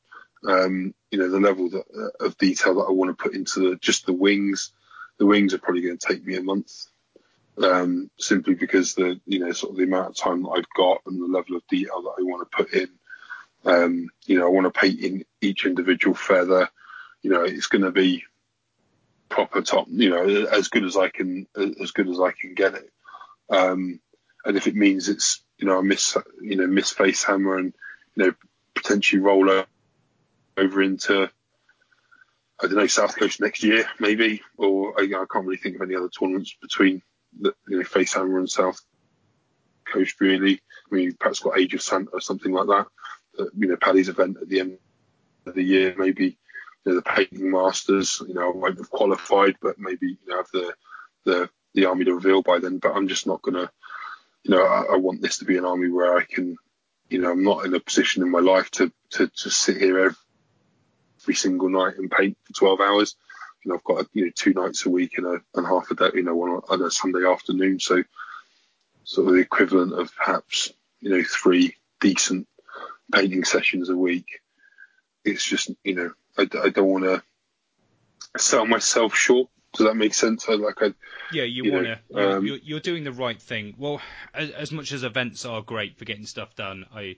Um, 0.46 0.94
you 1.10 1.18
know, 1.18 1.30
the 1.30 1.40
level 1.40 1.70
that, 1.70 1.84
uh, 1.96 2.26
of 2.26 2.36
detail 2.38 2.74
that 2.74 2.86
I 2.88 2.92
want 2.92 3.16
to 3.16 3.22
put 3.22 3.34
into 3.34 3.70
the, 3.70 3.76
just 3.76 4.06
the 4.06 4.12
wings, 4.12 4.72
the 5.18 5.26
wings 5.26 5.54
are 5.54 5.58
probably 5.58 5.82
going 5.82 5.98
to 5.98 6.06
take 6.06 6.24
me 6.24 6.36
a 6.36 6.42
month. 6.42 6.86
Um, 7.56 8.08
simply 8.18 8.54
because 8.54 8.94
the 8.94 9.20
you 9.26 9.40
know 9.40 9.50
sort 9.50 9.72
of 9.72 9.78
the 9.78 9.84
amount 9.84 10.10
of 10.10 10.16
time 10.16 10.44
that 10.44 10.50
I've 10.50 10.74
got 10.76 11.02
and 11.06 11.20
the 11.20 11.26
level 11.26 11.56
of 11.56 11.66
detail 11.66 12.02
that 12.02 12.14
I 12.18 12.22
want 12.22 12.48
to 12.48 12.56
put 12.56 12.72
in. 12.72 12.88
Um, 13.64 14.10
you 14.26 14.38
know, 14.38 14.46
I 14.46 14.50
want 14.50 14.72
to 14.72 14.80
paint 14.80 15.00
in 15.00 15.24
each 15.40 15.66
individual 15.66 16.14
feather. 16.14 16.68
You 17.28 17.34
know, 17.34 17.42
it's 17.42 17.66
going 17.66 17.82
to 17.82 17.90
be 17.90 18.24
proper 19.28 19.60
top. 19.60 19.86
You 19.90 20.08
know, 20.08 20.46
as 20.46 20.68
good 20.68 20.84
as 20.84 20.96
I 20.96 21.10
can, 21.10 21.46
as 21.54 21.90
good 21.90 22.08
as 22.08 22.18
I 22.18 22.30
can 22.32 22.54
get 22.54 22.72
it. 22.72 22.90
Um, 23.50 24.00
and 24.46 24.56
if 24.56 24.66
it 24.66 24.74
means 24.74 25.10
it's 25.10 25.42
you 25.58 25.66
know 25.66 25.76
I 25.76 25.82
miss 25.82 26.16
you 26.40 26.56
know 26.56 26.66
miss 26.66 26.90
face 26.90 27.22
hammer 27.22 27.58
and 27.58 27.74
you 28.16 28.24
know 28.24 28.34
potentially 28.74 29.20
roll 29.20 29.62
over 30.56 30.82
into 30.82 31.28
I 32.62 32.66
don't 32.66 32.76
know 32.76 32.86
South 32.86 33.14
Coast 33.14 33.42
next 33.42 33.62
year 33.62 33.84
maybe, 34.00 34.40
or 34.56 34.98
I, 34.98 35.02
I 35.02 35.26
can't 35.30 35.44
really 35.44 35.58
think 35.58 35.76
of 35.76 35.82
any 35.82 35.96
other 35.96 36.08
tournaments 36.08 36.56
between 36.62 37.02
the, 37.38 37.52
you 37.68 37.76
know 37.76 37.84
Facehammer 37.84 38.38
and 38.38 38.48
South 38.48 38.80
Coast 39.84 40.18
really. 40.18 40.62
I 40.90 40.94
mean, 40.94 41.12
perhaps 41.20 41.40
got 41.40 41.58
Age 41.58 41.74
of 41.74 41.82
Santa 41.82 42.08
or 42.14 42.22
something 42.22 42.52
like 42.52 42.68
that. 42.68 42.86
You 43.54 43.68
know, 43.68 43.76
Paddy's 43.76 44.08
event 44.08 44.38
at 44.40 44.48
the 44.48 44.60
end 44.60 44.78
of 45.44 45.54
the 45.54 45.62
year, 45.62 45.94
maybe 45.98 46.38
you 46.84 46.92
know, 46.92 46.96
the 46.96 47.02
painting 47.02 47.50
masters. 47.50 48.22
You 48.26 48.34
know, 48.34 48.52
I 48.52 48.56
won't 48.56 48.78
have 48.78 48.90
qualified, 48.90 49.56
but 49.60 49.78
maybe 49.78 50.08
you 50.08 50.16
know 50.26 50.36
have 50.36 50.50
the 50.52 50.74
the 51.24 51.50
the 51.74 51.86
army 51.86 52.04
to 52.04 52.14
reveal 52.14 52.42
by 52.42 52.58
then. 52.58 52.78
But 52.78 52.92
I'm 52.92 53.08
just 53.08 53.26
not 53.26 53.42
gonna. 53.42 53.70
You 54.44 54.52
know, 54.54 54.62
I, 54.62 54.94
I 54.94 54.96
want 54.96 55.20
this 55.20 55.38
to 55.38 55.44
be 55.44 55.58
an 55.58 55.64
army 55.64 55.88
where 55.88 56.16
I 56.16 56.24
can. 56.24 56.56
You 57.08 57.20
know, 57.20 57.30
I'm 57.30 57.42
not 57.42 57.64
in 57.64 57.74
a 57.74 57.80
position 57.80 58.22
in 58.22 58.30
my 58.30 58.40
life 58.40 58.70
to 58.72 58.92
to, 59.10 59.28
to 59.28 59.50
sit 59.50 59.78
here 59.78 59.98
every 59.98 60.16
every 61.28 61.34
single 61.34 61.68
night 61.68 61.98
and 61.98 62.10
paint 62.10 62.38
for 62.44 62.52
12 62.54 62.80
hours. 62.80 63.16
You 63.64 63.70
know, 63.70 63.76
I've 63.76 63.84
got 63.84 64.06
you 64.12 64.24
know 64.24 64.30
two 64.34 64.54
nights 64.54 64.86
a 64.86 64.90
week 64.90 65.18
and 65.18 65.26
a 65.26 65.40
and 65.54 65.66
half 65.66 65.90
a 65.90 65.94
day, 65.94 66.10
you 66.14 66.22
know, 66.22 66.34
one 66.34 66.60
on 66.68 66.82
a 66.82 66.90
Sunday 66.90 67.26
afternoon. 67.28 67.80
So 67.80 68.02
sort 69.04 69.28
of 69.28 69.34
the 69.34 69.40
equivalent 69.40 69.92
of 69.92 70.14
perhaps 70.14 70.72
you 71.00 71.10
know 71.10 71.22
three 71.22 71.74
decent 72.00 72.46
painting 73.12 73.44
sessions 73.44 73.88
a 73.88 73.96
week. 73.96 74.40
It's 75.24 75.44
just 75.44 75.70
you 75.84 75.94
know 75.96 76.12
I, 76.38 76.48
I 76.62 76.68
don't 76.70 76.88
want 76.88 77.04
to 77.04 77.22
sell 78.38 78.66
myself 78.66 79.14
short. 79.14 79.48
Does 79.74 79.86
that 79.86 79.94
make 79.94 80.14
sense? 80.14 80.48
I, 80.48 80.54
like 80.54 80.82
I, 80.82 80.94
yeah, 81.32 81.44
you, 81.44 81.64
you 81.64 81.72
want 81.72 81.86
to. 81.86 81.98
You're, 82.10 82.36
um, 82.36 82.46
you're, 82.46 82.56
you're, 82.56 82.80
doing 82.80 83.04
the 83.04 83.12
right 83.12 83.40
thing. 83.40 83.74
Well, 83.76 84.00
as, 84.32 84.50
as, 84.50 84.72
much 84.72 84.92
as 84.92 85.04
events 85.04 85.44
are 85.44 85.60
great 85.60 85.98
for 85.98 86.06
getting 86.06 86.24
stuff 86.24 86.56
done, 86.56 86.86
I 86.94 87.16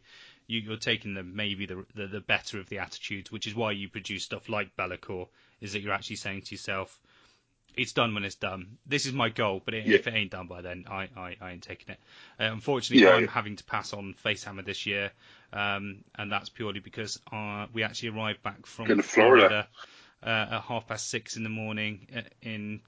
you, 0.49 0.73
are 0.73 0.77
taking 0.77 1.15
the 1.15 1.23
maybe 1.23 1.67
the, 1.67 1.85
the, 1.95 2.07
the 2.09 2.21
better 2.21 2.59
of 2.59 2.69
the 2.69 2.81
attitudes, 2.81 3.31
which 3.31 3.47
is 3.47 3.55
why 3.55 3.73
you 3.73 3.89
produce 3.89 4.25
stuff 4.25 4.49
like 4.49 4.77
Be'lakor. 4.77 5.29
Is 5.61 5.75
that 5.75 5.81
you're 5.81 5.93
actually 5.93 6.17
saying 6.17 6.43
to 6.43 6.55
yourself, 6.55 6.99
it's 7.77 7.93
done 7.93 8.15
when 8.15 8.25
it's 8.25 8.35
done. 8.35 8.79
This 8.87 9.07
is 9.07 9.13
my 9.13 9.29
goal, 9.29 9.63
but 9.65 9.75
it, 9.75 9.87
yeah. 9.87 9.97
if 9.97 10.07
it 10.07 10.15
ain't 10.15 10.31
done 10.31 10.49
by 10.49 10.61
then, 10.63 10.87
I, 10.91 11.09
I, 11.17 11.37
I 11.41 11.53
ain't 11.53 11.63
taking 11.63 11.95
it. 11.95 12.01
Uh, 12.39 12.53
unfortunately, 12.53 13.05
yeah, 13.05 13.15
I'm 13.15 13.25
yeah. 13.25 13.31
having 13.31 13.57
to 13.57 13.65
pass 13.65 13.93
on 13.93 14.15
Facehammer 14.25 14.65
this 14.65 14.87
year, 14.87 15.13
um, 15.53 16.05
and 16.17 16.31
that's 16.31 16.49
purely 16.49 16.81
because 16.81 17.21
uh, 17.33 17.67
we 17.73 17.83
actually 17.83 18.11
arrived 18.11 18.43
back 18.43 18.67
from 18.67 18.87
Florida, 18.87 19.03
Florida 19.03 19.69
uh, 20.23 20.55
at 20.57 20.61
half 20.63 20.87
past 20.87 21.09
six 21.09 21.37
in 21.37 21.43
the 21.43 21.49
morning 21.49 22.07
uh, 22.17 22.21
in 22.43 22.81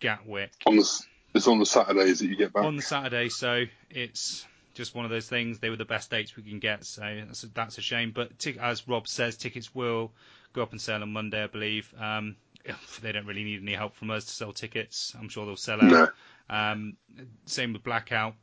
Gatwick. 0.00 0.52
On 0.66 0.76
the, 0.76 1.02
it's 1.34 1.46
on 1.46 1.58
the 1.58 1.66
Saturdays 1.66 2.20
that 2.20 2.26
you 2.26 2.36
get 2.36 2.52
back. 2.52 2.64
On 2.64 2.76
the 2.76 2.82
Saturday, 2.82 3.28
so 3.28 3.64
it's 3.90 4.46
just 4.74 4.94
one 4.94 5.04
of 5.04 5.10
those 5.10 5.28
things. 5.28 5.58
They 5.58 5.70
were 5.70 5.76
the 5.76 5.84
best 5.84 6.10
dates 6.10 6.36
we 6.36 6.42
can 6.42 6.58
get, 6.58 6.84
so 6.84 7.02
that's 7.26 7.44
a, 7.44 7.48
that's 7.48 7.78
a 7.78 7.82
shame. 7.82 8.12
But 8.14 8.38
t- 8.38 8.58
as 8.60 8.86
Rob 8.88 9.08
says, 9.08 9.36
tickets 9.36 9.74
will 9.74 10.12
go 10.52 10.62
up 10.62 10.72
and 10.72 10.80
sell 10.80 11.02
on 11.02 11.12
Monday, 11.12 11.42
I 11.42 11.46
believe. 11.46 11.92
Um, 11.98 12.36
they 13.02 13.12
don't 13.12 13.26
really 13.26 13.44
need 13.44 13.62
any 13.62 13.74
help 13.74 13.94
from 13.94 14.10
us 14.10 14.24
to 14.26 14.32
sell 14.32 14.52
tickets. 14.52 15.14
I'm 15.18 15.28
sure 15.28 15.46
they'll 15.46 15.56
sell 15.56 15.82
out. 15.82 15.90
No. 15.90 16.08
Um, 16.48 16.96
same 17.46 17.72
with 17.72 17.84
Blackout. 17.84 18.34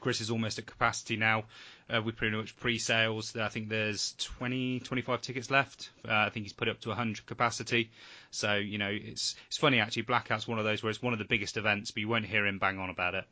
Chris 0.00 0.20
is 0.20 0.30
almost 0.30 0.58
at 0.58 0.66
capacity 0.66 1.16
now. 1.16 1.44
Uh, 1.90 2.02
we 2.02 2.12
pretty 2.12 2.36
much 2.36 2.56
pre-sales. 2.56 3.34
I 3.36 3.48
think 3.48 3.68
there's 3.68 4.14
20, 4.18 4.80
25 4.80 5.22
tickets 5.22 5.50
left. 5.50 5.90
Uh, 6.06 6.12
I 6.12 6.30
think 6.30 6.44
he's 6.44 6.52
put 6.52 6.68
up 6.68 6.80
to 6.80 6.90
100 6.90 7.24
capacity. 7.26 7.90
So 8.30 8.54
you 8.54 8.78
know, 8.78 8.90
it's 8.90 9.34
it's 9.46 9.56
funny 9.56 9.80
actually. 9.80 10.02
Blackout's 10.02 10.46
one 10.46 10.58
of 10.58 10.64
those 10.64 10.82
where 10.82 10.90
it's 10.90 11.02
one 11.02 11.14
of 11.14 11.18
the 11.18 11.24
biggest 11.24 11.56
events, 11.56 11.90
but 11.90 12.00
you 12.00 12.08
won't 12.08 12.26
hear 12.26 12.46
him 12.46 12.58
bang 12.58 12.78
on 12.78 12.90
about 12.90 13.14
it. 13.14 13.24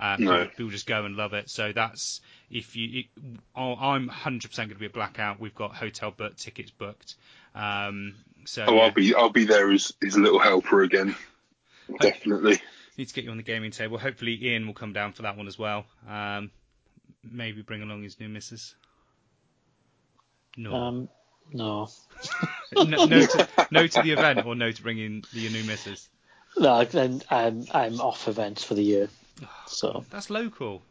Um, 0.00 0.24
no. 0.24 0.32
people, 0.38 0.56
people, 0.56 0.70
just 0.70 0.86
go 0.86 1.04
and 1.04 1.16
love 1.16 1.34
it. 1.34 1.50
So 1.50 1.72
that's 1.72 2.20
if 2.50 2.76
you, 2.76 3.00
it, 3.00 3.06
I'm 3.56 4.08
100% 4.08 4.56
going 4.56 4.68
to 4.70 4.74
be 4.76 4.86
a 4.86 4.90
blackout. 4.90 5.40
We've 5.40 5.54
got 5.54 5.74
hotel 5.74 6.12
booked, 6.12 6.38
tickets 6.38 6.70
booked. 6.70 7.16
Um, 7.54 8.14
so 8.44 8.64
oh, 8.66 8.74
yeah. 8.74 8.82
I'll 8.82 8.90
be 8.92 9.14
I'll 9.14 9.30
be 9.30 9.44
there 9.44 9.70
as 9.70 9.92
his 10.00 10.16
little 10.16 10.38
helper 10.38 10.82
again. 10.82 11.16
Definitely. 12.00 12.60
Need 12.98 13.08
to 13.08 13.14
get 13.14 13.24
you 13.24 13.30
on 13.30 13.36
the 13.36 13.44
gaming 13.44 13.70
table. 13.70 13.96
Hopefully 13.96 14.36
Ian 14.42 14.66
will 14.66 14.74
come 14.74 14.92
down 14.92 15.12
for 15.12 15.22
that 15.22 15.36
one 15.36 15.46
as 15.46 15.56
well. 15.56 15.86
Um, 16.08 16.50
maybe 17.22 17.62
bring 17.62 17.80
along 17.80 18.02
his 18.02 18.18
new 18.18 18.28
missus. 18.28 18.74
No. 20.56 20.74
Um, 20.74 21.08
no. 21.52 21.88
no, 22.76 22.82
no, 22.82 23.06
to, 23.06 23.48
no 23.70 23.86
to 23.86 24.02
the 24.02 24.10
event 24.10 24.44
or 24.44 24.56
no 24.56 24.72
to 24.72 24.82
bringing 24.82 25.22
your 25.30 25.52
new 25.52 25.62
missus? 25.62 26.08
No, 26.56 26.84
then 26.84 27.22
I'm 27.30 27.66
I'm 27.72 28.00
off 28.00 28.26
events 28.26 28.64
for 28.64 28.74
the 28.74 28.82
year. 28.82 29.08
So 29.68 30.04
that's 30.10 30.28
local. 30.28 30.82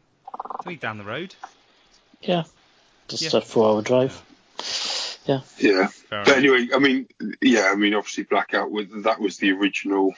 Three 0.62 0.76
down 0.76 0.96
the 0.96 1.04
road. 1.04 1.34
Yeah, 2.22 2.44
just 3.08 3.22
yeah. 3.22 3.38
a 3.38 3.42
four-hour 3.42 3.82
drive. 3.82 4.22
Yeah. 5.26 5.40
Yeah. 5.58 5.88
but 6.08 6.28
anyway, 6.28 6.68
I 6.74 6.78
mean, 6.78 7.06
yeah, 7.42 7.68
I 7.70 7.74
mean, 7.74 7.92
obviously, 7.92 8.24
blackout 8.24 8.70
that 9.04 9.20
was 9.20 9.36
the 9.36 9.52
original 9.52 10.14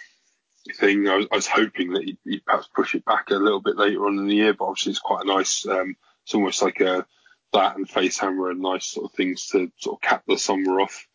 thing. 0.77 1.09
I 1.09 1.17
was, 1.17 1.27
I 1.33 1.37
was 1.37 1.47
hoping 1.47 1.93
that 1.93 2.05
he'd, 2.05 2.19
he'd, 2.25 2.45
perhaps 2.45 2.69
push 2.75 2.95
it 2.95 3.05
back 3.05 3.31
a 3.31 3.35
little 3.35 3.61
bit 3.61 3.77
later 3.77 4.07
on 4.07 4.19
in 4.19 4.27
the 4.27 4.37
year, 4.37 4.55
but 4.55 4.67
obviously, 4.67 4.91
it's 4.91 5.01
quite 5.01 5.25
a 5.25 5.27
nice. 5.27 5.67
Um, 5.67 5.97
it's 6.25 6.35
almost 6.35 6.63
like 6.63 6.81
a 6.81 7.07
that 7.53 7.77
and 7.77 7.89
face 7.89 8.19
hammer 8.19 8.51
and 8.51 8.61
nice 8.61 8.87
sort 8.87 9.11
of 9.11 9.17
things 9.17 9.47
to 9.49 9.71
sort 9.79 9.97
of 9.97 10.09
cap 10.09 10.23
the 10.27 10.39
summer 10.39 10.81
off 10.81 11.07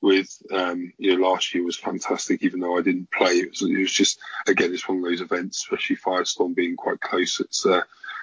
with. 0.00 0.28
Um, 0.52 0.92
you 0.98 1.16
know, 1.16 1.28
last 1.28 1.54
year 1.54 1.64
was 1.64 1.76
fantastic, 1.76 2.42
even 2.42 2.60
though 2.60 2.78
I 2.78 2.82
didn't 2.82 3.10
play. 3.10 3.34
It 3.34 3.50
was, 3.50 3.62
it 3.62 3.78
was 3.78 3.92
just 3.92 4.18
again, 4.46 4.72
it's 4.72 4.88
one 4.88 4.98
of 4.98 5.04
those 5.04 5.20
events, 5.20 5.58
especially 5.58 5.96
Firestorm 5.96 6.54
being 6.54 6.76
quite 6.76 7.00
close. 7.00 7.40
It's 7.40 7.64
uh, 7.66 7.82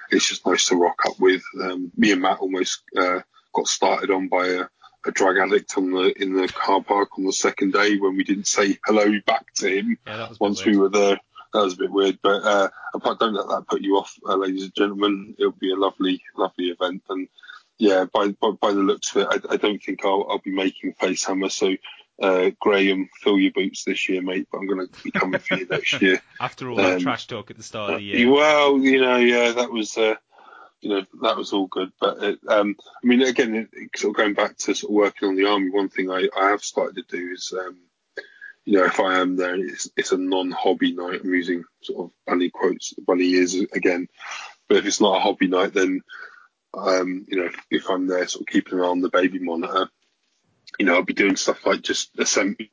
it's 0.09 0.27
just 0.27 0.45
nice 0.45 0.67
to 0.67 0.75
rock 0.75 1.05
up 1.05 1.19
with. 1.19 1.43
Um, 1.61 1.91
me 1.95 2.11
and 2.11 2.21
Matt 2.21 2.39
almost 2.39 2.83
uh, 2.97 3.19
got 3.53 3.67
started 3.67 4.11
on 4.11 4.27
by 4.27 4.47
a, 4.47 4.65
a 5.05 5.11
drug 5.11 5.37
addict 5.37 5.77
on 5.77 5.91
the 5.91 6.13
in 6.21 6.33
the 6.33 6.47
car 6.47 6.81
park 6.81 7.17
on 7.17 7.25
the 7.25 7.33
second 7.33 7.73
day 7.73 7.97
when 7.97 8.15
we 8.15 8.23
didn't 8.23 8.47
say 8.47 8.77
hello 8.85 9.11
back 9.25 9.53
to 9.55 9.67
him 9.67 9.97
yeah, 10.05 10.29
once 10.39 10.63
we 10.65 10.77
were 10.77 10.89
there. 10.89 11.19
That 11.53 11.63
was 11.63 11.73
a 11.73 11.77
bit 11.77 11.91
weird, 11.91 12.19
but 12.23 12.43
uh, 12.43 12.69
don't 12.93 13.33
let 13.33 13.47
that 13.49 13.65
put 13.67 13.81
you 13.81 13.97
off, 13.97 14.17
uh, 14.25 14.35
ladies 14.37 14.63
and 14.63 14.73
gentlemen. 14.73 15.35
It'll 15.37 15.51
be 15.51 15.73
a 15.73 15.75
lovely, 15.75 16.21
lovely 16.37 16.67
event, 16.67 17.03
and 17.09 17.27
yeah, 17.81 18.05
by, 18.13 18.27
by, 18.39 18.51
by 18.51 18.73
the 18.73 18.79
looks 18.79 19.15
of 19.15 19.23
it, 19.23 19.45
I, 19.49 19.53
I 19.53 19.57
don't 19.57 19.81
think 19.81 20.05
I'll, 20.05 20.27
I'll 20.29 20.37
be 20.37 20.51
making 20.51 20.93
Facehammer. 20.93 21.51
So, 21.51 21.75
uh, 22.21 22.51
Graham, 22.59 23.09
fill 23.23 23.39
your 23.39 23.51
boots 23.51 23.85
this 23.85 24.07
year, 24.07 24.21
mate. 24.21 24.47
But 24.51 24.59
I'm 24.59 24.67
going 24.67 24.87
to 24.87 25.03
be 25.03 25.09
coming 25.09 25.39
for 25.39 25.55
you 25.55 25.65
next 25.65 25.99
year. 25.99 26.21
After 26.39 26.69
all 26.69 26.79
um, 26.79 26.85
that 26.85 27.01
trash 27.01 27.25
talk 27.25 27.49
at 27.49 27.57
the 27.57 27.63
start 27.63 27.93
of 27.93 27.97
the 27.97 28.05
year. 28.05 28.31
Well, 28.31 28.77
you 28.77 29.01
know, 29.01 29.15
yeah, 29.15 29.53
that 29.53 29.71
was, 29.71 29.97
uh, 29.97 30.13
you 30.81 30.89
know, 30.89 31.05
that 31.21 31.37
was 31.37 31.53
all 31.53 31.67
good. 31.67 31.91
But 31.99 32.23
it, 32.23 32.39
um, 32.47 32.75
I 33.03 33.07
mean, 33.07 33.21
again, 33.21 33.69
it, 33.71 33.89
sort 33.95 34.11
of 34.11 34.17
going 34.17 34.33
back 34.33 34.57
to 34.57 34.75
sort 34.75 34.91
of 34.91 34.95
working 34.95 35.29
on 35.29 35.35
the 35.35 35.47
army, 35.47 35.69
one 35.69 35.89
thing 35.89 36.11
I, 36.11 36.27
I 36.37 36.49
have 36.49 36.63
started 36.63 37.07
to 37.07 37.17
do 37.17 37.31
is, 37.31 37.53
um, 37.57 37.77
you 38.65 38.77
know, 38.77 38.85
if 38.85 38.99
I 38.99 39.19
am 39.19 39.35
there, 39.35 39.55
it's, 39.55 39.89
it's 39.95 40.11
a 40.11 40.17
non-hobby 40.17 40.93
night. 40.93 41.21
I'm 41.23 41.33
using 41.33 41.63
sort 41.81 42.05
of 42.05 42.11
bunny 42.27 42.49
quotes, 42.49 42.93
bunny 42.93 43.29
ears 43.29 43.55
again. 43.55 44.07
But 44.67 44.77
if 44.77 44.85
it's 44.85 45.01
not 45.01 45.17
a 45.17 45.19
hobby 45.19 45.47
night, 45.47 45.73
then 45.73 46.01
um, 46.73 47.25
you 47.27 47.37
know, 47.37 47.45
if, 47.45 47.55
if, 47.69 47.89
I'm 47.89 48.07
there 48.07 48.27
sort 48.27 48.43
of 48.43 48.47
keeping 48.47 48.79
an 48.79 48.85
eye 48.85 48.87
on 48.87 49.01
the 49.01 49.09
baby 49.09 49.39
monitor, 49.39 49.89
you 50.79 50.85
know, 50.85 50.95
I'll 50.95 51.03
be 51.03 51.13
doing 51.13 51.35
stuff 51.35 51.65
like 51.65 51.81
just 51.81 52.17
assembly, 52.17 52.71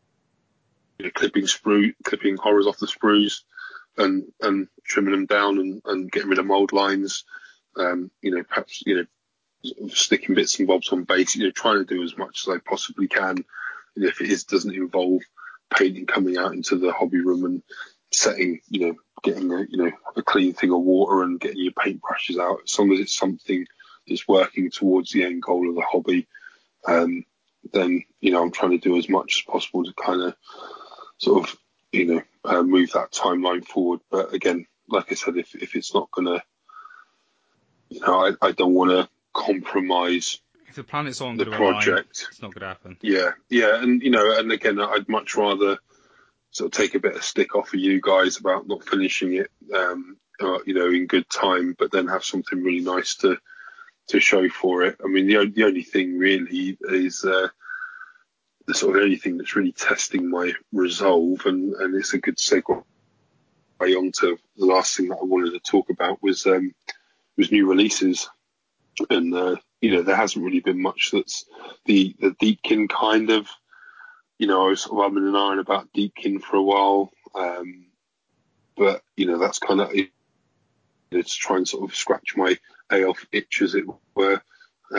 you 0.98 1.06
know, 1.06 1.10
clipping 1.12 1.44
sprue, 1.44 1.94
clipping 2.04 2.36
horrors 2.36 2.66
off 2.66 2.78
the 2.78 2.86
sprues, 2.86 3.40
and 3.96 4.24
and 4.40 4.68
trimming 4.84 5.12
them 5.12 5.26
down 5.26 5.58
and, 5.58 5.82
and 5.84 6.12
getting 6.12 6.28
rid 6.28 6.38
of 6.38 6.46
mold 6.46 6.72
lines. 6.72 7.24
Um, 7.78 8.10
you 8.22 8.30
know, 8.30 8.42
perhaps 8.42 8.82
you 8.86 8.96
know, 8.96 9.88
sticking 9.88 10.34
bits 10.34 10.58
and 10.58 10.68
bobs 10.68 10.92
on 10.92 11.04
base. 11.04 11.36
You 11.36 11.44
know, 11.44 11.50
trying 11.50 11.78
to 11.78 11.84
do 11.84 12.02
as 12.02 12.16
much 12.16 12.46
as 12.46 12.54
I 12.54 12.58
possibly 12.58 13.08
can. 13.08 13.44
And 13.96 14.04
if 14.04 14.20
it 14.20 14.30
is 14.30 14.44
doesn't 14.44 14.74
involve 14.74 15.22
painting 15.70 16.06
coming 16.06 16.38
out 16.38 16.54
into 16.54 16.76
the 16.76 16.92
hobby 16.92 17.20
room 17.20 17.44
and 17.44 17.62
setting, 18.12 18.60
you 18.68 18.86
know, 18.86 18.94
getting 19.22 19.52
a, 19.52 19.60
you 19.68 19.76
know 19.78 19.90
a 20.16 20.22
clean 20.22 20.54
thing 20.54 20.72
of 20.72 20.80
water 20.80 21.22
and 21.22 21.40
getting 21.40 21.62
your 21.62 21.72
paintbrushes 21.72 22.38
out. 22.38 22.60
As 22.64 22.78
long 22.78 22.92
as 22.92 23.00
it's 23.00 23.16
something 23.16 23.66
that's 24.06 24.28
working 24.28 24.70
towards 24.70 25.12
the 25.12 25.24
end 25.24 25.42
goal 25.42 25.68
of 25.68 25.74
the 25.74 25.82
hobby, 25.82 26.26
um, 26.86 27.24
then 27.72 28.04
you 28.20 28.32
know 28.32 28.42
I'm 28.42 28.50
trying 28.50 28.72
to 28.72 28.78
do 28.78 28.96
as 28.96 29.08
much 29.08 29.38
as 29.38 29.52
possible 29.52 29.84
to 29.84 29.92
kind 29.94 30.22
of 30.22 30.34
sort 31.18 31.48
of 31.48 31.56
you 31.92 32.06
know 32.06 32.22
uh, 32.44 32.62
move 32.62 32.92
that 32.92 33.12
timeline 33.12 33.64
forward. 33.64 34.00
But 34.10 34.32
again, 34.34 34.66
like 34.88 35.10
I 35.10 35.14
said, 35.14 35.36
if 35.36 35.54
if 35.54 35.74
it's 35.76 35.94
not 35.94 36.10
gonna, 36.10 36.42
you 37.88 38.00
know, 38.00 38.26
I, 38.26 38.48
I 38.48 38.52
don't 38.52 38.74
want 38.74 38.90
to 38.90 39.08
compromise 39.32 40.40
if 40.68 40.74
the 40.74 40.84
planet's 40.84 41.20
on 41.20 41.36
the 41.36 41.46
project. 41.46 41.88
Align, 41.88 42.28
it's 42.30 42.42
not 42.42 42.54
going 42.54 42.60
to 42.60 42.66
happen. 42.66 42.96
Yeah, 43.00 43.30
yeah, 43.48 43.82
and 43.82 44.02
you 44.02 44.10
know, 44.10 44.36
and 44.38 44.52
again, 44.52 44.80
I'd 44.80 45.08
much 45.08 45.34
rather 45.36 45.78
sort 46.50 46.72
of 46.74 46.78
take 46.78 46.94
a 46.94 47.00
bit 47.00 47.16
of 47.16 47.24
stick 47.24 47.54
off 47.54 47.72
of 47.72 47.80
you 47.80 48.00
guys 48.00 48.38
about 48.38 48.66
not 48.66 48.84
finishing 48.84 49.34
it, 49.34 49.50
um, 49.74 50.16
uh, 50.40 50.58
you 50.66 50.74
know, 50.74 50.88
in 50.88 51.06
good 51.06 51.28
time, 51.28 51.74
but 51.78 51.92
then 51.92 52.08
have 52.08 52.24
something 52.24 52.62
really 52.62 52.84
nice 52.84 53.16
to 53.16 53.38
to 54.08 54.20
show 54.20 54.48
for 54.48 54.84
it. 54.84 54.96
I 55.02 55.08
mean, 55.08 55.26
the 55.26 55.50
the 55.50 55.64
only 55.64 55.82
thing 55.82 56.18
really 56.18 56.76
is 56.80 57.24
uh, 57.24 57.48
the 58.66 58.74
sort 58.74 58.96
of 58.96 59.02
only 59.02 59.16
thing 59.16 59.38
that's 59.38 59.56
really 59.56 59.72
testing 59.72 60.30
my 60.30 60.52
resolve, 60.72 61.46
and 61.46 61.74
and 61.74 61.94
it's 61.94 62.14
a 62.14 62.18
good 62.18 62.36
segue 62.36 62.82
onto 63.80 64.36
the 64.56 64.66
last 64.66 64.96
thing 64.96 65.08
that 65.08 65.18
I 65.20 65.24
wanted 65.24 65.52
to 65.52 65.60
talk 65.60 65.88
about 65.88 66.22
was 66.22 66.46
um, 66.46 66.74
was 67.38 67.52
new 67.52 67.66
releases, 67.66 68.28
and 69.08 69.32
uh, 69.32 69.56
you 69.80 69.92
know 69.92 70.02
there 70.02 70.16
hasn't 70.16 70.44
really 70.44 70.60
been 70.60 70.82
much 70.82 71.10
that's 71.12 71.46
the 71.86 72.14
the 72.20 72.30
Deepkin 72.32 72.90
kind 72.90 73.30
of 73.30 73.48
you 74.38 74.46
know 74.46 74.66
I 74.66 74.70
was 74.70 74.82
sort 74.82 75.06
of 75.06 75.12
umming 75.12 75.26
and 75.26 75.34
ahhing 75.34 75.60
about 75.60 75.92
Deepkin 75.92 76.42
for 76.42 76.56
a 76.56 76.62
while, 76.62 77.10
um, 77.34 77.86
but 78.76 79.02
you 79.16 79.26
know 79.26 79.38
that's 79.38 79.60
kind 79.60 79.80
of 79.80 79.94
it, 79.94 80.10
to 81.12 81.22
try 81.22 81.56
and 81.56 81.68
sort 81.68 81.88
of 81.88 81.96
scratch 81.96 82.36
my 82.36 82.58
Aelf 82.90 83.24
itch 83.32 83.62
as 83.62 83.74
it 83.74 83.84
were, 84.14 84.42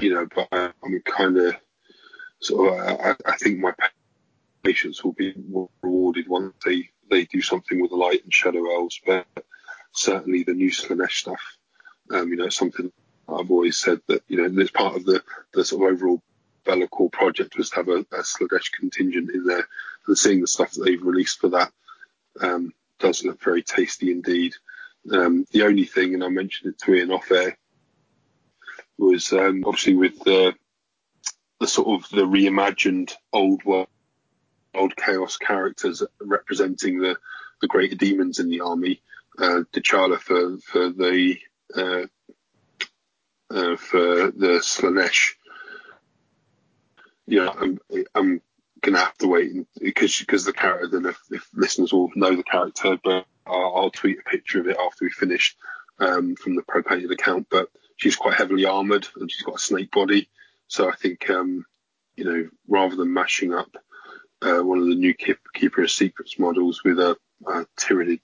you 0.02 0.14
know. 0.14 0.28
But 0.34 0.48
I, 0.52 0.72
I'm 0.84 1.02
kind 1.06 1.38
of 1.38 1.56
sort 2.40 2.74
of 2.74 3.00
I, 3.00 3.16
I 3.26 3.38
think 3.38 3.60
my 3.60 3.74
patience 4.64 5.04
will 5.04 5.14
be 5.14 5.34
rewarded 5.82 6.28
once 6.28 6.54
they 6.66 6.90
they 7.10 7.26
do 7.26 7.42
something 7.42 7.82
with 7.82 7.92
the 7.92 7.98
light 7.98 8.24
and 8.24 8.34
shadow 8.34 8.72
elves, 8.74 9.02
but 9.06 9.26
certainly 9.92 10.44
the 10.44 10.54
new 10.54 10.70
Slaanesh 10.70 11.12
stuff, 11.12 11.42
um, 12.12 12.30
you 12.30 12.38
know, 12.38 12.50
something 12.50 12.92
I've 13.28 13.52
always 13.52 13.78
said 13.78 14.02
that 14.08 14.24
you 14.28 14.38
know 14.38 14.62
as 14.62 14.72
part 14.72 14.96
of 14.96 15.06
the 15.06 15.24
the 15.54 15.64
sort 15.64 15.88
of 15.88 15.94
overall 15.94 16.22
Be'lakor 16.66 17.12
project 17.12 17.58
was 17.58 17.70
to 17.70 17.76
have 17.78 17.88
a, 17.90 18.00
a 18.00 18.24
Slaanesh 18.24 18.72
contingent 18.72 19.32
in 19.32 19.46
there, 19.46 19.68
and 20.08 20.18
seeing 20.18 20.42
the 20.42 20.48
stuff 20.48 20.72
that 20.74 20.84
they've 20.84 21.02
released 21.02 21.40
for 21.40 21.50
that 21.50 21.72
um, 22.42 22.74
does 23.00 23.24
look 23.24 23.42
very 23.42 23.64
tasty 23.64 24.12
indeed. 24.12 24.54
Um, 25.12 25.46
the 25.52 25.64
only 25.64 25.86
thing, 25.86 26.14
and 26.14 26.24
I 26.24 26.30
mentioned 26.30 26.74
it 26.74 26.80
to 26.80 26.94
Ian 26.94 27.12
off 27.12 27.32
air, 27.32 27.58
was 28.98 29.32
um, 29.32 29.64
obviously 29.66 29.96
with 29.96 30.20
the 30.20 30.54
the 31.60 31.68
sort 31.68 32.04
of 32.04 32.10
the 32.10 32.26
reimagined 32.26 33.14
old 33.34 33.64
world, 33.64 33.88
old 34.74 34.96
chaos 34.96 35.38
characters 35.38 36.04
representing 36.20 37.00
the 37.00 37.18
the 37.62 37.68
greater 37.68 37.96
demons 37.96 38.40
in 38.40 38.50
the 38.50 38.62
army. 38.62 39.02
Uh, 39.38 39.64
T'Challa 39.72 40.20
for 40.20 40.58
for 40.58 40.90
the 40.90 41.38
uh, 41.76 42.06
uh, 43.52 43.76
for 43.78 44.32
the 44.32 44.60
Slaanesh. 44.62 45.34
Yeah, 47.28 47.50
I'm, 47.50 47.80
I'm 48.16 48.42
gonna 48.82 49.00
have 49.00 49.18
to 49.20 49.28
wait 49.28 49.52
because 49.80 50.18
because 50.20 50.46
the 50.46 50.54
character. 50.54 50.88
Then 50.88 51.06
if, 51.06 51.20
if, 51.30 51.48
listeners 51.54 51.94
will 51.94 52.10
know 52.16 52.36
the 52.36 52.44
character, 52.44 52.98
but 53.04 53.26
I'll, 53.46 53.74
I'll, 53.76 53.92
tweet 53.92 54.20
a 54.20 54.30
picture 54.30 54.60
of 54.60 54.68
it 54.68 54.78
after 54.78 55.06
we 55.06 55.12
finish 55.12 55.56
um, 56.00 56.36
from 56.36 56.56
the 56.56 56.64
pro 56.68 56.82
painted 56.82 57.12
account. 57.12 57.48
But 57.50 57.70
she's 57.98 58.16
quite 58.16 58.36
heavily 58.36 58.66
armored 58.66 59.08
and 59.16 59.32
she's 59.32 59.44
got 59.44 59.56
a 59.56 59.60
snake 59.60 59.92
body. 59.92 60.30
So 60.68 60.90
I 60.90 60.96
think 60.96 61.30
um, 61.30 61.66
you 62.16 62.26
know 62.26 62.50
rather 62.68 62.96
than 62.96 63.14
mashing 63.14 63.54
up 63.54 63.70
uh, 64.42 64.60
one 64.60 64.80
of 64.80 64.86
the 64.86 64.96
new 64.96 65.14
Keep, 65.14 65.40
Keeper 65.54 65.84
of 65.84 65.92
Secrets 65.92 66.40
models 66.40 66.84
with 66.84 67.00
a, 67.00 67.18
a 67.46 67.66
Tyranid 67.78 68.22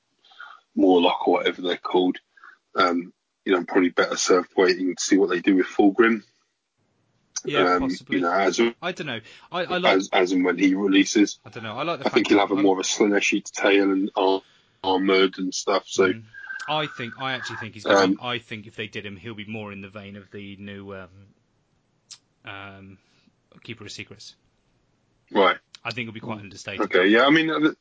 Mawloc 0.78 1.28
or 1.28 1.34
whatever 1.34 1.62
they're 1.62 1.78
called, 1.78 2.18
um, 2.76 3.14
you 3.46 3.52
know, 3.52 3.60
I'm 3.60 3.66
probably 3.66 3.90
better 3.90 4.18
served 4.18 4.50
waiting 4.58 4.96
to 4.96 5.04
see 5.04 5.18
what 5.18 5.30
they 5.30 5.40
do 5.40 5.56
with 5.56 5.68
Fulgrim. 5.68 6.24
Yeah, 7.46 7.76
um, 7.76 7.82
possibly. 7.82 8.18
You 8.18 8.24
know, 8.24 8.32
as 8.32 8.60
I 8.82 8.92
don't 8.92 9.08
know. 9.08 9.20
I, 9.52 9.66
I 9.66 9.78
like 9.78 9.98
as, 9.98 10.10
as 10.12 10.32
and 10.32 10.44
when 10.44 10.58
he 10.58 10.74
releases. 10.74 11.40
I 11.46 11.50
don't 11.50 11.64
know. 11.64 11.78
I 11.78 11.84
like. 11.84 12.06
I 12.06 12.10
think 12.10 12.28
he'll 12.28 12.40
have 12.40 12.52
a 12.52 12.56
more 12.56 12.74
of 12.74 12.80
a 12.80 12.84
Slaanesh 12.84 13.44
tail 13.52 13.92
and 13.92 14.12
armored 14.84 15.38
and 15.38 15.54
stuff. 15.54 15.84
So. 15.88 16.12
Mm. 16.12 16.24
I 16.68 16.88
think 16.88 17.14
I 17.20 17.34
actually 17.34 17.58
think 17.58 17.76
he's. 17.76 17.84
Gonna, 17.84 18.00
um, 18.00 18.20
I 18.24 18.40
think 18.40 18.66
if 18.66 18.76
they 18.76 18.88
did 18.88 19.06
him, 19.06 19.16
he'll 19.16 19.36
be 19.36 19.46
more 19.46 19.72
in 19.72 19.82
the 19.82 19.90
vein 19.90 20.16
of 20.16 20.32
the 20.32 20.56
new 20.56 20.96
um, 20.96 21.10
um, 22.44 22.98
Keeper 23.64 23.84
of 23.84 23.92
Secrets. 23.92 24.34
Right. 25.32 25.58
I 25.84 25.92
think 25.92 26.08
it'll 26.08 26.16
be 26.16 26.20
quite 26.20 26.40
understated. 26.40 26.82
Okay. 26.82 27.06
Yeah. 27.06 27.28
I 27.28 27.30
mean, 27.30 27.52
uh, 27.52 27.74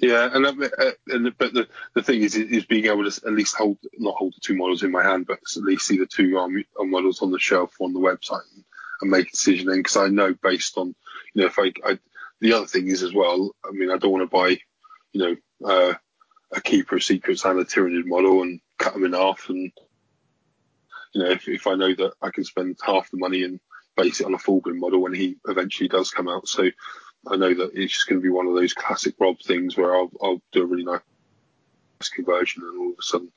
yeah, 0.00 0.30
and, 0.32 0.46
uh, 0.46 0.90
and 1.08 1.36
but 1.36 1.52
the, 1.52 1.68
the 1.94 2.02
thing 2.02 2.22
is, 2.22 2.34
is 2.34 2.64
being 2.64 2.86
able 2.86 3.08
to 3.08 3.26
at 3.26 3.34
least 3.34 3.54
hold 3.54 3.76
not 3.98 4.14
hold 4.16 4.34
the 4.34 4.40
two 4.40 4.56
models 4.56 4.82
in 4.82 4.90
my 4.90 5.02
hand, 5.02 5.26
but 5.26 5.38
at 5.56 5.62
least 5.62 5.86
see 5.86 5.98
the 5.98 6.06
two 6.06 6.38
um, 6.38 6.64
models 6.78 7.20
on 7.20 7.30
the 7.30 7.38
shelf 7.38 7.74
on 7.80 7.92
the 7.92 8.00
website 8.00 8.40
and, 8.54 8.64
and 9.02 9.10
make 9.10 9.28
a 9.28 9.30
decision. 9.30 9.66
Then, 9.66 9.80
because 9.80 9.98
I 9.98 10.08
know 10.08 10.34
based 10.42 10.78
on 10.78 10.94
you 11.34 11.42
know 11.42 11.46
if 11.48 11.58
I, 11.58 11.72
I, 11.84 11.98
the 12.40 12.54
other 12.54 12.66
thing 12.66 12.88
is 12.88 13.02
as 13.02 13.12
well. 13.12 13.54
I 13.62 13.72
mean, 13.72 13.90
I 13.90 13.98
don't 13.98 14.12
want 14.12 14.30
to 14.30 14.34
buy 14.34 14.58
you 15.12 15.38
know 15.60 15.68
uh, 15.68 15.94
a 16.52 16.60
keeper 16.62 16.96
of 16.96 17.04
secrets 17.04 17.44
and 17.44 17.60
a 17.60 17.64
Tyranid 17.64 18.06
model 18.06 18.40
and 18.40 18.60
cut 18.78 18.94
them 18.94 19.04
in 19.04 19.12
half, 19.12 19.50
and 19.50 19.70
you 21.12 21.22
know 21.22 21.30
if, 21.30 21.46
if 21.46 21.66
I 21.66 21.74
know 21.74 21.94
that 21.94 22.14
I 22.22 22.30
can 22.30 22.44
spend 22.44 22.78
half 22.82 23.10
the 23.10 23.18
money 23.18 23.42
and 23.42 23.60
base 23.98 24.20
it 24.20 24.26
on 24.26 24.32
a 24.32 24.38
Fulgrim 24.38 24.78
model 24.78 25.02
when 25.02 25.12
he 25.12 25.36
eventually 25.46 25.90
does 25.90 26.10
come 26.10 26.28
out, 26.28 26.48
so 26.48 26.70
I 27.26 27.36
know 27.36 27.52
that 27.52 27.72
it's 27.74 27.92
just 27.92 28.08
going 28.08 28.20
to 28.20 28.22
be 28.22 28.30
one 28.30 28.46
of 28.46 28.54
those 28.54 28.72
classic 28.72 29.14
Rob 29.18 29.38
things 29.40 29.76
where 29.76 29.94
I'll, 29.94 30.10
I'll 30.22 30.42
do 30.52 30.62
a 30.62 30.66
really 30.66 30.84
nice 30.84 31.00
conversion 32.14 32.62
and 32.62 32.78
all 32.78 32.88
of 32.90 32.98
a 32.98 33.02
sudden 33.02 33.32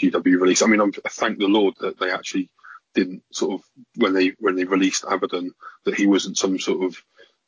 GW 0.00 0.40
release. 0.40 0.62
I 0.62 0.66
mean, 0.66 0.80
I'm, 0.80 0.92
I 1.04 1.08
thank 1.08 1.38
the 1.38 1.46
Lord 1.46 1.74
that 1.80 1.98
they 1.98 2.10
actually 2.10 2.50
didn't 2.94 3.22
sort 3.30 3.60
of 3.60 3.66
when 3.96 4.12
they 4.14 4.32
when 4.38 4.56
they 4.56 4.64
released 4.64 5.04
Abaddon 5.08 5.52
that 5.84 5.94
he 5.94 6.06
wasn't 6.06 6.38
some 6.38 6.58
sort 6.58 6.84
of 6.84 7.02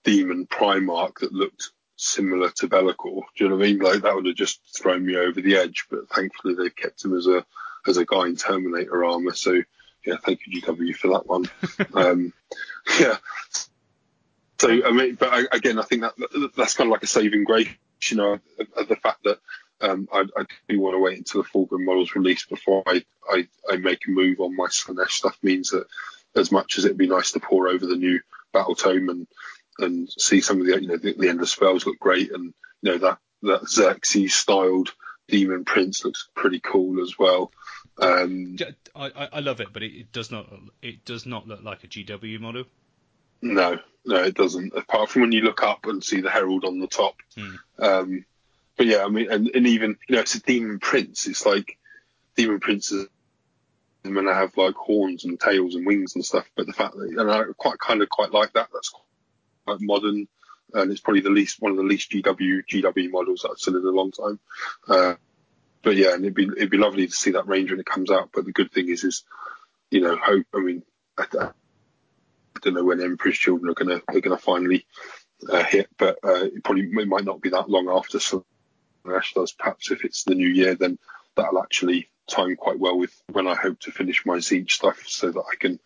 demon 0.04 0.46
Primarch 0.46 1.18
that 1.20 1.32
looked 1.32 1.70
similar 1.96 2.50
to 2.50 2.68
Be'lakor. 2.68 3.22
Do 3.36 3.44
you 3.44 3.48
know 3.48 3.56
what 3.56 3.64
I 3.64 3.68
mean? 3.68 3.78
Like 3.78 4.02
that 4.02 4.14
would 4.14 4.26
have 4.26 4.36
just 4.36 4.60
thrown 4.80 5.04
me 5.04 5.16
over 5.16 5.40
the 5.40 5.56
edge. 5.56 5.86
But 5.90 6.08
thankfully 6.08 6.54
they 6.54 6.70
kept 6.70 7.04
him 7.04 7.16
as 7.16 7.26
a 7.26 7.44
as 7.86 7.96
a 7.96 8.04
guy 8.04 8.26
in 8.26 8.36
Terminator 8.36 9.04
armor. 9.04 9.34
So 9.34 9.60
yeah, 10.04 10.16
thank 10.24 10.40
you 10.46 10.62
GW 10.62 10.96
for 10.96 11.08
that 11.08 11.26
one. 11.26 11.46
um, 11.94 12.32
yeah, 12.98 13.16
so 14.60 14.68
I 14.68 14.92
mean, 14.92 15.14
but 15.14 15.30
I, 15.32 15.44
again, 15.52 15.78
I 15.78 15.82
think 15.84 16.02
that 16.02 16.50
that's 16.54 16.74
kind 16.74 16.88
of 16.88 16.92
like 16.92 17.02
a 17.02 17.06
saving 17.06 17.44
grace, 17.44 17.70
you 18.10 18.18
know, 18.18 18.38
the 18.58 18.96
fact 18.96 19.24
that 19.24 19.38
um, 19.80 20.06
I, 20.12 20.26
I, 20.36 20.44
do 20.68 20.78
want 20.78 20.96
to 20.96 20.98
wait 20.98 21.16
until 21.16 21.40
the 21.40 21.48
full 21.48 21.66
Fulgrim 21.66 21.86
model's 21.86 22.14
released 22.14 22.50
before 22.50 22.82
I, 22.86 23.02
I, 23.26 23.48
I 23.70 23.76
make 23.76 24.06
a 24.06 24.10
move 24.10 24.38
on 24.40 24.54
my 24.54 24.66
Slaanesh 24.66 25.12
stuff 25.12 25.38
means 25.42 25.70
that 25.70 25.86
as 26.36 26.52
much 26.52 26.76
as 26.76 26.84
it'd 26.84 26.98
be 26.98 27.08
nice 27.08 27.32
to 27.32 27.40
pour 27.40 27.68
over 27.68 27.86
the 27.86 27.96
new 27.96 28.20
Battle 28.52 28.74
Tome 28.74 29.08
and 29.08 29.26
and 29.78 30.10
see 30.10 30.42
some 30.42 30.60
of 30.60 30.66
the 30.66 30.78
you 30.78 30.88
know 30.88 30.98
the, 30.98 31.14
the 31.14 31.30
endless 31.30 31.52
spells 31.52 31.86
look 31.86 31.98
great 31.98 32.30
and 32.30 32.52
you 32.82 32.92
know 32.92 32.98
that 32.98 33.18
that 33.40 33.66
Xerxes 33.66 34.34
styled 34.34 34.92
Demon 35.28 35.64
Prince 35.64 36.04
looks 36.04 36.28
pretty 36.34 36.60
cool 36.60 37.00
as 37.00 37.18
well. 37.18 37.50
Um, 37.98 38.56
I, 38.94 39.28
I 39.32 39.40
love 39.40 39.60
it, 39.60 39.68
but 39.72 39.82
it, 39.82 39.92
it 39.92 40.12
does 40.12 40.30
not 40.30 40.52
it 40.82 41.06
does 41.06 41.24
not 41.24 41.48
look 41.48 41.62
like 41.62 41.84
a 41.84 41.86
GW 41.86 42.40
model. 42.40 42.64
No, 43.42 43.78
no, 44.04 44.16
it 44.22 44.34
doesn't. 44.34 44.74
Apart 44.76 45.10
from 45.10 45.22
when 45.22 45.32
you 45.32 45.42
look 45.42 45.62
up 45.62 45.86
and 45.86 46.02
see 46.02 46.20
the 46.20 46.30
herald 46.30 46.64
on 46.64 46.78
the 46.78 46.86
top. 46.86 47.16
Hmm. 47.36 47.54
Um, 47.78 48.24
but 48.76 48.86
yeah, 48.86 49.04
I 49.04 49.08
mean, 49.08 49.30
and, 49.30 49.50
and 49.54 49.66
even 49.66 49.96
you 50.08 50.16
know, 50.16 50.22
it's 50.22 50.34
a 50.34 50.40
demon 50.40 50.78
prince. 50.78 51.26
It's 51.26 51.44
like 51.44 51.78
demon 52.36 52.60
princes 52.60 53.08
when 54.02 54.24
they 54.24 54.32
have 54.32 54.56
like 54.56 54.74
horns 54.74 55.24
and 55.24 55.38
tails 55.38 55.74
and 55.74 55.86
wings 55.86 56.14
and 56.14 56.24
stuff. 56.24 56.46
But 56.56 56.66
the 56.66 56.72
fact 56.72 56.96
that 56.96 57.08
and 57.08 57.30
I 57.30 57.44
quite 57.56 57.78
kind 57.78 58.02
of 58.02 58.08
quite 58.08 58.32
like 58.32 58.52
that. 58.54 58.68
That's 58.72 58.92
quite 59.64 59.80
modern 59.80 60.26
and 60.74 60.90
it's 60.90 61.00
probably 61.00 61.22
the 61.22 61.30
least 61.30 61.60
one 61.60 61.72
of 61.72 61.76
the 61.76 61.82
least 61.82 62.10
GW 62.10 62.62
GW 62.68 63.10
models 63.10 63.42
that 63.42 63.50
I've 63.50 63.58
seen 63.58 63.76
in 63.76 63.84
a 63.84 63.90
long 63.90 64.10
time. 64.10 64.38
Uh, 64.88 65.14
but 65.82 65.96
yeah, 65.96 66.14
and 66.14 66.24
it'd 66.24 66.34
be 66.34 66.44
it'd 66.44 66.70
be 66.70 66.76
lovely 66.76 67.06
to 67.06 67.12
see 67.12 67.32
that 67.32 67.48
range 67.48 67.70
when 67.70 67.80
it 67.80 67.86
comes 67.86 68.10
out. 68.10 68.30
But 68.32 68.44
the 68.44 68.52
good 68.52 68.72
thing 68.72 68.88
is, 68.88 69.04
is 69.04 69.24
you 69.90 70.00
know, 70.00 70.16
hope. 70.16 70.46
I 70.54 70.60
mean, 70.60 70.82
I, 71.18 71.26
I 71.38 71.50
don't 72.62 72.74
know 72.74 72.84
when 72.84 73.00
Emperor's 73.00 73.38
Children 73.38 73.70
are 73.70 73.74
gonna 73.74 74.02
are 74.08 74.20
gonna 74.20 74.38
finally 74.38 74.86
uh, 75.48 75.64
hit, 75.64 75.88
but 75.98 76.18
uh, 76.24 76.44
it 76.44 76.64
probably 76.64 76.84
it 76.84 77.08
might 77.08 77.24
not 77.24 77.40
be 77.40 77.50
that 77.50 77.70
long 77.70 77.88
after 77.88 78.18
Slaanesh 78.18 79.34
does. 79.34 79.52
Perhaps 79.52 79.90
if 79.90 80.04
it's 80.04 80.24
the 80.24 80.34
new 80.34 80.48
year, 80.48 80.74
then 80.74 80.98
that'll 81.36 81.62
actually 81.62 82.08
time 82.28 82.56
quite 82.56 82.78
well 82.78 82.98
with 82.98 83.14
when 83.32 83.46
I 83.46 83.54
hope 83.54 83.80
to 83.80 83.90
finish 83.90 84.24
my 84.26 84.36
Tzeentch 84.36 84.72
stuff, 84.72 85.02
so 85.06 85.30
that 85.30 85.44
I 85.52 85.56
can 85.56 85.80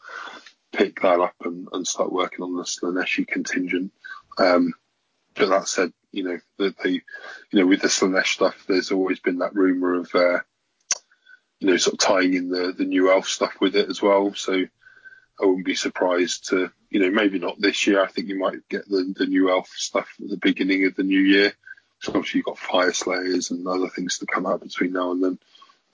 pick 0.73 1.01
that 1.03 1.21
up 1.21 1.37
and, 1.45 1.69
and 1.73 1.87
start 1.87 2.13
working 2.13 2.43
on 2.43 2.57
the 2.57 2.65
Slaaneshi 2.65 3.27
contingent. 3.27 3.93
Um, 4.39 4.73
but 5.35 5.49
that 5.49 5.69
said, 5.69 5.93
you 6.13 6.25
know, 6.25 6.39
that 6.59 6.79
they, 6.83 6.91
you 6.91 7.03
know, 7.53 7.67
with 7.67 7.83
the 7.83 7.89
Slaanesh 7.89 8.27
stuff, 8.27 8.65
there's 8.67 8.93
always 8.93 9.21
been 9.21 9.39
that 9.39 9.55
rumor 9.55 9.95
of, 9.95 10.15
uh, 10.15 10.41
you 11.61 11.69
know, 11.69 11.77
sort 11.77 11.95
of 11.95 12.01
tying 12.01 12.35
in 12.35 12.49
the 12.49 12.75
the 12.77 12.85
new 12.85 13.11
elf 13.11 13.29
stuff 13.29 13.55
with 13.61 13.77
it 13.77 13.89
as 13.89 14.03
well. 14.03 14.35
So 14.35 14.65
I 15.41 15.47
wouldn't 15.47 15.67
be 15.67 15.75
surprised 15.75 16.51
to, 16.51 16.71
you 16.91 17.01
know, 17.01 17.11
maybe 17.11 17.39
not 17.39 17.61
this 17.61 17.87
year. 17.87 18.03
I 18.03 18.07
think 18.07 18.29
you 18.29 18.39
might 18.39 18.69
get 18.69 18.89
the 18.89 19.13
the 19.17 19.27
new 19.27 19.51
elf 19.51 19.69
stuff 19.69 20.09
at 20.23 20.29
the 20.29 20.37
beginning 20.37 20.87
of 20.87 20.95
the 20.95 21.03
new 21.03 21.21
year. 21.21 21.53
So 22.01 22.13
obviously 22.13 22.39
you've 22.39 22.47
got 22.47 22.57
Fyreslayers 22.57 23.51
and 23.51 23.67
other 23.67 23.89
things 23.89 24.19
to 24.19 24.27
come 24.27 24.47
out 24.47 24.63
between 24.63 24.93
now 24.93 25.13
and 25.13 25.25
then. 25.25 25.39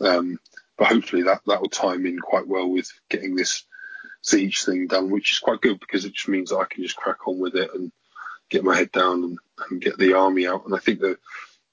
Um, 0.01 0.41
but 0.77 0.89
hopefully 0.89 1.23
that 1.23 1.41
that 1.47 1.61
will 1.61 1.69
time 1.69 2.07
in 2.07 2.19
quite 2.19 2.47
well 2.47 2.69
with 2.69 2.91
getting 3.09 3.35
this 3.35 3.65
siege 4.23 4.65
thing 4.65 4.87
done, 4.87 5.11
which 5.11 5.33
is 5.33 5.39
quite 5.39 5.61
good 5.61 5.81
because 5.81 6.05
it 6.05 6.15
just 6.15 6.29
means 6.29 6.53
I 6.53 6.65
can 6.65 6.83
just 6.83 6.97
crack 6.97 7.27
on 7.27 7.39
with 7.39 7.55
it 7.55 7.71
and 7.75 7.93
get 8.51 8.65
my 8.65 8.77
head 8.77 8.93
down 8.93 9.25
and, 9.25 9.39
and 9.71 9.81
get 9.81 9.99
the 9.99 10.15
army 10.15 10.47
out. 10.47 10.67
And 10.67 10.75
I 10.75 10.79
think 10.79 11.01
the 11.01 11.19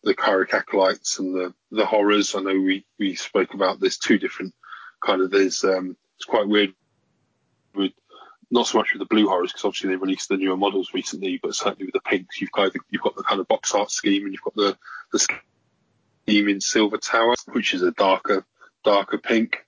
the 0.03 0.15
Kairic 0.15 0.53
acolytes 0.53 1.19
and 1.19 1.35
the 1.35 1.53
the 1.71 1.85
horrors. 1.85 2.35
I 2.35 2.39
know 2.39 2.59
we 2.59 2.85
we 2.97 3.15
spoke 3.15 3.53
about 3.53 3.79
there's 3.79 3.97
two 3.97 4.17
different 4.17 4.53
kind 5.05 5.21
of 5.21 5.31
there's 5.31 5.63
um 5.63 5.97
it's 6.15 6.25
quite 6.25 6.47
weird 6.47 6.73
with 7.77 7.91
not 8.49 8.67
so 8.67 8.77
much 8.77 8.93
with 8.93 8.99
the 8.99 9.13
blue 9.13 9.27
horrors 9.27 9.51
because 9.51 9.65
obviously 9.65 9.89
they 9.89 9.95
released 9.97 10.29
the 10.29 10.37
newer 10.37 10.57
models 10.57 10.93
recently, 10.93 11.39
but 11.41 11.55
certainly 11.55 11.85
with 11.85 11.93
the 11.93 12.09
pinks 12.09 12.39
you've 12.39 12.51
got 12.51 12.71
you've 12.89 13.01
got 13.01 13.15
the 13.15 13.23
kind 13.23 13.39
of 13.39 13.47
box 13.47 13.73
art 13.73 13.91
scheme 13.91 14.23
and 14.23 14.33
you've 14.33 14.43
got 14.43 14.55
the 14.55 14.77
the 15.11 15.19
scheme 15.19 16.49
in 16.49 16.61
Silver 16.61 16.97
Tower, 16.97 17.35
which 17.51 17.73
is 17.73 17.81
a 17.81 17.91
darker 17.91 18.45
darker 18.83 19.17
pink, 19.17 19.65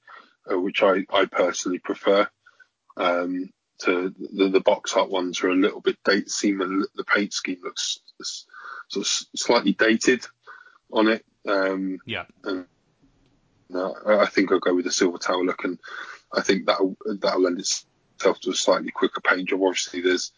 uh, 0.52 0.60
which 0.60 0.82
I 0.82 1.06
I 1.12 1.26
personally 1.26 1.80
prefer. 1.80 2.28
Um, 2.98 3.52
to 3.80 4.14
the, 4.34 4.50
the 4.50 4.60
box 4.60 4.94
art 4.94 5.10
ones 5.10 5.42
are 5.42 5.50
a 5.50 5.56
little 5.56 5.80
bit 5.80 5.98
date 6.04 6.30
seem 6.30 6.58
the 6.58 7.04
paint 7.06 7.32
scheme 7.32 7.60
looks 7.64 8.00
sort 8.90 9.06
of 9.06 9.40
slightly 9.40 9.72
dated 9.74 10.26
on 10.92 11.08
it. 11.08 11.26
Um, 11.48 12.00
yeah. 12.06 12.26
And 12.44 12.66
no, 13.70 13.96
I 14.06 14.26
think 14.26 14.52
I'll 14.52 14.60
go 14.60 14.74
with 14.74 14.86
the 14.86 14.92
silver 14.92 15.18
tower 15.18 15.44
look, 15.44 15.64
and 15.64 15.80
I 16.34 16.42
think 16.42 16.66
that'll 16.66 16.98
that'll 17.20 17.42
lend 17.42 17.60
itself 17.60 17.89
to 18.20 18.52
a 18.52 18.56
slightly 18.56 18.92
quicker 18.92 19.22
paint 19.22 19.50
job. 19.50 19.62
Obviously, 19.64 20.02
there's 20.02 20.32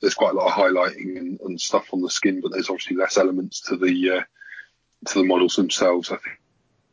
there's 0.00 0.14
quite 0.14 0.34
a 0.34 0.36
lot 0.36 0.46
of 0.46 0.52
highlighting 0.52 1.16
and, 1.16 1.40
and 1.40 1.60
stuff 1.60 1.92
on 1.92 2.02
the 2.02 2.10
skin, 2.10 2.40
but 2.40 2.52
there's 2.52 2.68
obviously 2.68 2.96
less 2.96 3.16
elements 3.16 3.60
to 3.62 3.76
the 3.76 4.10
uh, 4.10 4.22
to 5.06 5.18
the 5.18 5.24
models 5.24 5.56
themselves. 5.56 6.10
I 6.10 6.18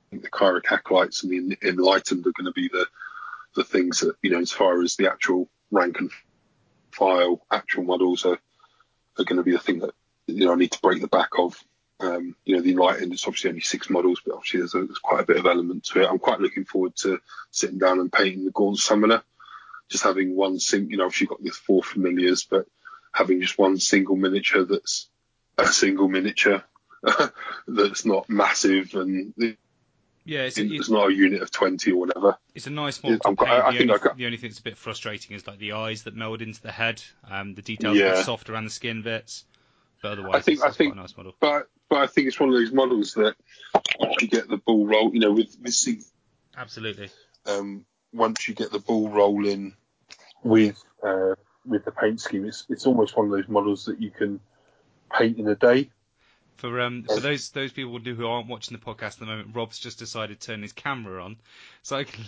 think 0.10 0.24
the 0.24 0.30
Kairic 0.30 0.72
acolytes 0.72 1.24
and 1.24 1.32
the 1.32 1.57
enlightened 1.68 2.26
are 2.26 2.32
going 2.32 2.45
to 2.45 2.52
be 2.52 2.70
the 2.70 2.88
the 3.56 3.64
things 3.64 3.99
that 3.99 4.15
you 4.22 4.32
know 4.32 4.40
as 4.40 4.52
far 4.52 4.82
as 4.82 4.95
the 4.95 5.11
actual 5.11 5.49
rank 5.72 5.99
and 5.99 6.11
file 6.91 7.45
actual 7.52 7.84
models 7.84 8.26
are 8.26 8.40
are 9.18 9.26
going 9.26 9.38
to 9.38 9.44
be 9.44 9.52
the 9.52 9.60
thing 9.60 9.80
that 9.80 9.94
you 10.28 10.45
know 10.45 10.53
I 10.53 10.56
need 10.56 10.72
to 10.72 10.82
break 10.82 11.02
the 11.02 11.07
back 11.07 11.30
of. 11.38 11.57
Um, 11.99 12.36
you 12.44 12.56
know, 12.56 12.61
the 12.61 12.72
Enlightened, 12.72 13.14
it's 13.14 13.26
obviously 13.26 13.52
only 13.52 13.61
six 13.61 13.90
models, 13.90 14.20
but 14.26 14.34
obviously 14.36 14.60
there's, 14.60 14.76
a, 14.76 14.80
there's, 14.80 14.99
quite 14.99 15.22
a 15.22 15.26
bit 15.26 15.38
of 15.38 15.45
element 15.45 15.86
to 15.86 16.02
it. 16.02 16.10
I'm 16.10 16.20
quite 16.20 16.41
looking 16.41 16.65
forward 16.65 16.98
to 16.98 17.22
sitting 17.52 17.78
down 17.78 17.99
and 17.99 18.11
painting 18.11 18.44
the 18.44 18.52
Gaunt 18.52 18.78
Summoner. 18.78 19.24
Just 19.89 20.03
having 20.03 20.35
one 20.35 20.60
single, 20.60 20.91
you 20.91 20.97
know, 20.97 21.05
obviously 21.05 21.26
you've 21.26 21.30
got 21.30 21.43
your 21.43 21.53
four 21.53 21.84
familiars, 21.84 22.43
but 22.43 22.65
having 23.14 23.41
just 23.41 23.57
one 23.57 23.77
single 23.77 24.15
miniature 24.15 24.65
that's 24.65 25.10
a 25.57 25.68
single 25.68 26.07
miniature 26.07 26.64
that's 27.68 28.05
not 28.05 28.30
massive 28.30 28.95
and 28.95 29.34
yeah, 30.26 30.43
it's, 30.43 30.57
it's, 30.57 30.72
it's, 30.72 30.89
not 30.89 31.10
a 31.10 31.14
unit 31.14 31.41
of 31.41 31.51
20 31.51 31.91
or 31.91 31.97
whatever. 31.97 32.38
It's 32.55 32.68
a 32.68 32.69
nice 32.69 33.03
model. 33.03 33.19
I, 33.39 33.43
I 33.43 33.72
the, 33.73 33.81
only, 33.81 33.99
got... 33.99 34.18
the 34.18 34.26
only 34.26 34.38
thing 34.38 34.49
that's 34.49 34.60
a 34.60 34.64
bit 34.64 34.77
frustrating 34.77 35.35
is 35.35 35.45
like 35.45 35.60
the 35.60 35.73
eyes 35.73 36.03
that 36.03 36.15
meld 36.15 36.41
into 36.41 36.61
the 36.61 36.72
head. 36.72 37.03
Um, 37.30 37.55
the 37.55 37.61
details 37.61 37.97
yeah. 37.97 38.19
are 38.19 38.23
soft 38.23 38.49
around 38.49 38.64
the 38.64 38.69
skin 38.69 39.01
bits, 39.01 39.43
but 40.01 40.14
otherwise, 40.14 40.35
I 40.35 40.39
think 40.39 40.60
it's, 40.60 40.65
I 40.65 40.72
think, 40.72 40.95
nice 40.95 41.18
model. 41.18 41.34
But 41.41 41.68
but 41.89 41.97
I 41.97 42.07
think 42.07 42.27
it's 42.27 42.39
one 42.39 42.49
of 42.49 42.55
those 42.55 42.72
models 42.72 43.15
that 43.15 43.35
you 44.22 44.27
get 44.30 44.47
the 44.47 44.57
ball 44.57 44.88
roll, 44.88 45.14
you 45.14 45.19
know, 45.19 45.34
with 45.34 45.57
with 45.61 46.05
absolutely. 46.55 47.10
Um, 47.45 47.85
once 48.14 48.48
you 48.48 48.53
get 48.53 48.72
the 48.72 48.80
ball 48.80 49.10
rolling 49.10 49.76
with 50.44 50.81
uh, 51.02 51.35
with 51.65 51.85
the 51.85 51.91
paint 51.91 52.22
scheme, 52.22 52.45
it's 52.45 52.65
it's 52.69 52.85
almost 52.85 53.18
one 53.18 53.26
of 53.26 53.31
those 53.31 53.48
models 53.48 53.85
that 53.85 54.02
you 54.02 54.11
can 54.11 54.40
paint 55.11 55.38
in 55.38 55.48
a 55.48 55.56
day. 55.56 55.90
For 56.57 56.80
um 56.81 57.03
for 57.03 57.19
those 57.19 57.49
those 57.49 57.73
people 57.73 57.98
who 57.98 58.27
aren't 58.27 58.48
watching 58.48 58.77
the 58.77 58.84
podcast 58.84 59.14
at 59.14 59.19
the 59.19 59.26
moment, 59.26 59.49
Rob's 59.53 59.80
just 59.80 59.99
decided 59.99 60.40
to 60.40 60.48
turn 60.48 60.61
his 60.61 60.72
camera 60.72 61.23
on, 61.23 61.38
so 61.81 61.98
I 61.98 62.03
can. 62.06 62.23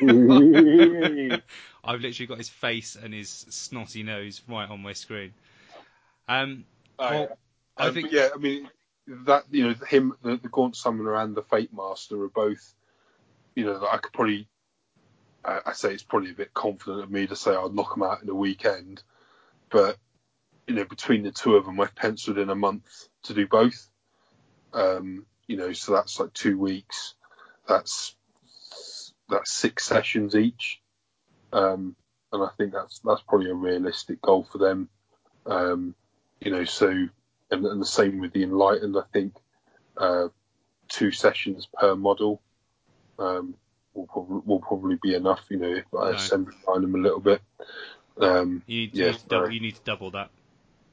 I've 1.84 2.00
literally 2.00 2.26
got 2.26 2.38
his 2.38 2.48
face 2.48 2.96
and 2.96 3.14
his 3.14 3.28
snotty 3.28 4.02
nose 4.02 4.42
right 4.48 4.68
on 4.68 4.82
my 4.82 4.92
screen. 4.92 5.32
Um, 6.28 6.64
well, 6.98 7.20
yeah. 7.20 7.26
I 7.76 7.88
um, 7.88 7.94
think 7.94 8.12
yeah, 8.12 8.28
I 8.34 8.38
mean 8.38 8.68
that 9.08 9.44
you 9.50 9.68
know 9.68 9.74
him 9.88 10.14
the, 10.22 10.36
the 10.36 10.48
Gaunt 10.48 10.76
Summoner 10.76 11.16
and 11.16 11.34
the 11.34 11.42
Fate 11.42 11.72
Master 11.72 12.22
are 12.22 12.28
both 12.28 12.74
you 13.54 13.64
know 13.64 13.86
I 13.90 13.98
could 13.98 14.12
probably 14.12 14.48
I, 15.46 15.60
I 15.66 15.72
say 15.72 15.92
it's 15.92 16.02
probably 16.02 16.30
a 16.30 16.34
bit 16.34 16.52
confident 16.52 17.02
of 17.02 17.10
me 17.10 17.26
to 17.26 17.36
say 17.36 17.54
I'd 17.54 17.74
knock 17.74 17.94
them 17.94 18.02
out 18.02 18.22
in 18.22 18.28
a 18.28 18.34
weekend, 18.34 19.02
but 19.70 19.96
you 20.66 20.74
know 20.74 20.84
between 20.84 21.22
the 21.22 21.30
two 21.30 21.56
of 21.56 21.64
them 21.64 21.80
I've 21.80 21.94
penciled 21.94 22.38
in 22.38 22.50
a 22.50 22.54
month 22.54 23.08
to 23.24 23.34
do 23.34 23.46
both. 23.46 23.88
Um, 24.72 25.26
you 25.46 25.56
know, 25.56 25.72
so 25.72 25.92
that's 25.92 26.18
like 26.18 26.32
two 26.32 26.58
weeks. 26.58 27.14
That's 27.68 28.14
that's 29.28 29.52
six 29.52 29.84
sessions 29.84 30.34
each, 30.34 30.80
um, 31.52 31.96
and 32.32 32.42
I 32.42 32.48
think 32.56 32.72
that's 32.72 33.00
that's 33.00 33.22
probably 33.22 33.50
a 33.50 33.54
realistic 33.54 34.20
goal 34.20 34.46
for 34.50 34.58
them. 34.58 34.88
Um, 35.46 35.94
you 36.40 36.50
know, 36.50 36.64
so 36.64 36.88
and, 36.88 37.64
and, 37.64 37.80
the 37.80 37.86
same 37.86 38.18
with 38.18 38.32
the 38.32 38.42
enlightened. 38.42 38.96
I 38.96 39.04
think 39.12 39.34
uh, 39.96 40.28
two 40.88 41.12
sessions 41.12 41.68
per 41.72 41.94
model 41.94 42.42
um, 43.18 43.54
will, 43.96 44.06
probably, 44.06 44.42
will 44.44 44.60
probably 44.60 44.98
be 45.02 45.14
enough. 45.14 45.40
You 45.48 45.58
know, 45.58 45.74
if 45.74 45.84
I 45.98 46.12
no. 46.12 46.16
simplify 46.18 46.74
them 46.74 46.94
a 46.94 46.98
little 46.98 47.20
bit. 47.20 47.40
Um, 48.20 48.62
you 48.66 48.82
need 48.82 48.94
to, 48.94 48.98
yeah, 48.98 49.12
double, 49.28 49.50
you 49.50 49.60
need 49.60 49.74
to 49.74 49.82
double 49.84 50.10
that. 50.12 50.30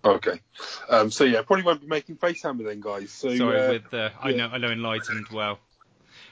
Okay. 0.05 0.41
Um, 0.89 1.11
so 1.11 1.23
yeah, 1.23 1.41
probably 1.43 1.63
won't 1.63 1.81
be 1.81 1.87
making 1.87 2.17
FaceHammer 2.17 2.65
then, 2.65 2.81
guys. 2.81 3.11
So, 3.11 3.35
Sorry, 3.35 3.59
uh, 3.59 3.69
with 3.71 3.93
uh, 3.93 4.09
I 4.21 4.33
know 4.33 4.49
I 4.51 4.57
know 4.57 4.69
enlightened 4.69 5.27
well. 5.29 5.59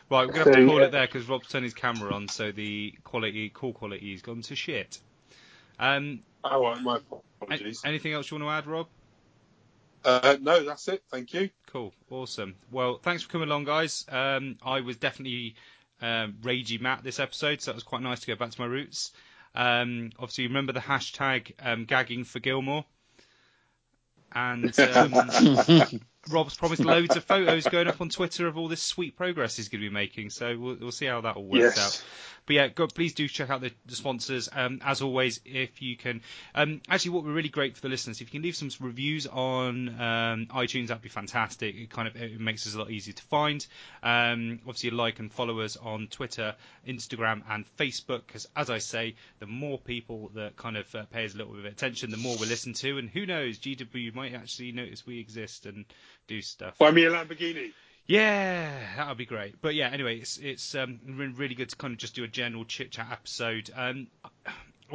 Right, 0.10 0.27
we're 0.27 0.34
gonna 0.34 0.45
have 0.45 0.56
to 0.56 0.68
call 0.68 0.84
it 0.84 0.91
there 0.91 1.07
because 1.07 1.30
Rob's 1.30 1.48
turned 1.48 1.64
his 1.64 1.73
camera 1.73 2.14
on, 2.14 2.27
so 2.27 2.52
the 2.52 2.93
quality, 3.06 3.48
call 3.48 3.72
quality, 3.72 4.11
has 4.11 4.22
gone 4.22 4.41
to 4.41 4.56
shit. 4.57 4.99
Um, 5.80 6.19
oh, 6.43 6.61
right, 6.61 6.81
my 6.81 6.99
apologies. 7.41 7.81
anything 7.85 8.11
else 8.11 8.30
you 8.30 8.38
want 8.38 8.49
to 8.49 8.52
add, 8.52 8.68
Rob? 8.69 8.88
Uh, 10.03 10.35
no, 10.41 10.65
that's 10.65 10.89
it. 10.89 11.02
Thank 11.10 11.34
you. 11.34 11.49
Cool, 11.68 11.93
awesome. 12.10 12.56
Well, 12.72 12.99
thanks 13.02 13.23
for 13.23 13.31
coming 13.31 13.48
along, 13.48 13.64
guys. 13.64 14.06
Um, 14.10 14.57
I 14.61 14.81
was 14.81 14.98
definitely 14.98 15.56
um, 16.02 16.36
ragey 16.41 16.80
Matt 16.80 17.03
this 17.03 17.19
episode, 17.19 17.61
so 17.61 17.72
that 17.72 17.76
was 17.76 17.84
quite 17.84 18.02
nice 18.02 18.22
to 18.22 18.28
go 18.28 18.36
back 18.36 18.52
to 18.52 18.61
my 18.61 18.68
roots. 18.68 19.11
Um, 19.56 20.11
obviously, 20.18 20.48
remember 20.48 20.73
the 20.73 20.80
hashtag 20.80 21.53
um, 21.60 21.86
gagging 21.86 22.23
for 22.23 22.40
Gilmore 22.40 22.86
and 24.34 24.78
um, 24.80 25.14
Rob's 26.30 26.56
promised 26.56 26.85
loads 26.85 27.15
of 27.15 27.23
photos 27.23 27.65
going 27.68 27.88
up 27.88 27.99
on 27.99 28.10
Twitter 28.10 28.45
of 28.48 28.57
all 28.57 28.68
this 28.68 28.84
sweet 28.84 29.18
progress 29.18 29.56
he's 29.56 29.69
going 29.69 29.81
to 29.81 29.89
be 29.89 29.93
making. 29.93 30.30
So 30.30 30.57
we'll, 30.57 30.76
we'll 30.80 30.91
see 30.91 31.07
how 31.07 31.22
that 31.22 31.35
all 31.35 31.43
works 31.43 31.76
yes. 31.76 31.77
out. 31.80 32.03
But 32.45 32.56
yeah, 32.56 32.68
go, 32.69 32.88
please 32.88 33.14
do 33.14 33.27
check 33.27 33.49
out 33.49 33.61
the, 33.61 33.72
the 33.85 33.95
sponsors. 33.95 34.49
Um, 34.52 34.81
as 34.84 35.02
always, 35.02 35.39
if 35.45 35.81
you 35.81 35.95
can, 35.95 36.22
um, 36.56 36.81
actually, 36.89 37.11
what 37.11 37.23
would 37.23 37.30
be 37.30 37.34
really 37.35 37.49
great 37.49 37.76
for 37.76 37.81
the 37.81 37.89
listeners, 37.89 38.19
if 38.19 38.27
you 38.27 38.39
can 38.39 38.41
leave 38.41 38.56
some 38.56 38.69
reviews 38.80 39.27
on 39.27 39.89
um, 39.89 40.48
iTunes, 40.48 40.88
that'd 40.88 41.03
be 41.03 41.10
fantastic. 41.10 41.76
It 41.76 41.89
kind 41.89 42.07
of 42.07 42.15
it 42.15 42.39
makes 42.39 42.65
us 42.65 42.76
a 42.76 42.80
lot 42.80 42.89
easier 42.89 43.14
to 43.14 43.23
find. 43.23 43.65
Um, 44.02 44.60
obviously, 44.64 44.89
like 44.89 45.19
and 45.19 45.31
follow 45.31 45.61
us 45.61 45.77
on 45.77 46.07
Twitter, 46.07 46.56
Instagram, 46.88 47.43
and 47.49 47.65
Facebook. 47.77 48.26
Because 48.27 48.48
as 48.56 48.69
I 48.69 48.80
say, 48.80 49.15
the 49.39 49.48
more 49.48 49.77
people 49.77 50.31
that 50.35 50.57
kind 50.57 50.77
of 50.77 50.93
uh, 50.95 51.03
pay 51.11 51.26
us 51.26 51.35
a 51.35 51.38
little 51.38 51.53
bit 51.53 51.65
of 51.65 51.72
attention, 51.72 52.10
the 52.10 52.18
more 52.18 52.38
we 52.38 52.48
listen 52.48 52.73
to. 52.73 52.98
And 52.98 53.10
who 53.10 53.26
knows, 53.26 53.60
GW 53.60 54.15
might 54.15 54.34
actually 54.34 54.72
notice 54.72 55.06
we 55.06 55.19
exist 55.19 55.68
and 55.68 55.85
do 56.27 56.41
stuff. 56.41 56.77
Buy 56.77 56.91
me 56.91 57.06
a 57.06 57.11
Lamborghini. 57.11 57.72
Yeah, 58.07 58.69
that 58.98 59.07
would 59.07 59.18
be 59.18 59.26
great. 59.26 59.61
But 59.61 59.76
yeah, 59.76 59.89
anyway, 59.89 60.18
it's 60.18 60.38
it's 60.38 60.76
um, 60.76 60.99
really 61.38 61.56
good 61.56 61.69
to 61.69 61.76
kind 61.76 61.93
of 61.93 61.98
just 61.98 62.15
do 62.15 62.23
a 62.23 62.27
general 62.27 62.65
chit 62.65 62.91
chat 62.91 63.07
episode. 63.11 63.69
Um, 63.76 64.07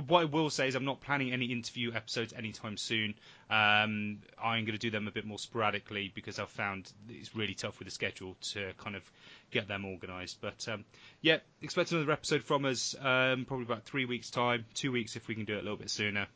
what 0.06 0.20
I 0.20 0.24
will 0.24 0.50
say 0.50 0.68
is 0.68 0.74
I'm 0.74 0.84
not 0.84 1.00
planning 1.00 1.32
any 1.32 1.46
interview 1.46 1.92
episodes 1.94 2.32
anytime 2.34 2.76
soon. 2.76 3.14
Um, 3.48 4.18
I'm 4.42 4.64
going 4.64 4.72
to 4.72 4.78
do 4.78 4.90
them 4.90 5.08
a 5.08 5.10
bit 5.10 5.24
more 5.24 5.38
sporadically 5.38 6.12
because 6.14 6.38
I've 6.38 6.50
found 6.50 6.92
it's 7.08 7.34
really 7.34 7.54
tough 7.54 7.78
with 7.78 7.86
the 7.86 7.92
schedule 7.92 8.36
to 8.52 8.72
kind 8.78 8.96
of 8.96 9.02
get 9.50 9.68
them 9.68 9.84
organised. 9.84 10.40
But 10.40 10.68
um, 10.68 10.84
yeah, 11.22 11.38
expect 11.62 11.92
another 11.92 12.12
episode 12.12 12.42
from 12.44 12.64
us 12.66 12.94
um, 13.00 13.46
probably 13.46 13.64
about 13.64 13.84
three 13.84 14.04
weeks' 14.04 14.30
time, 14.30 14.66
two 14.74 14.92
weeks 14.92 15.16
if 15.16 15.26
we 15.28 15.34
can 15.34 15.44
do 15.44 15.54
it 15.54 15.60
a 15.60 15.62
little 15.62 15.78
bit 15.78 15.90
sooner. 15.90 16.26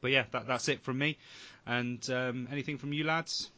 But 0.00 0.10
yeah, 0.10 0.24
that, 0.32 0.46
that's 0.46 0.68
it 0.68 0.82
from 0.82 0.98
me. 0.98 1.16
And 1.66 2.08
um, 2.10 2.48
anything 2.50 2.76
from 2.78 2.92
you 2.92 3.04
lads? 3.04 3.50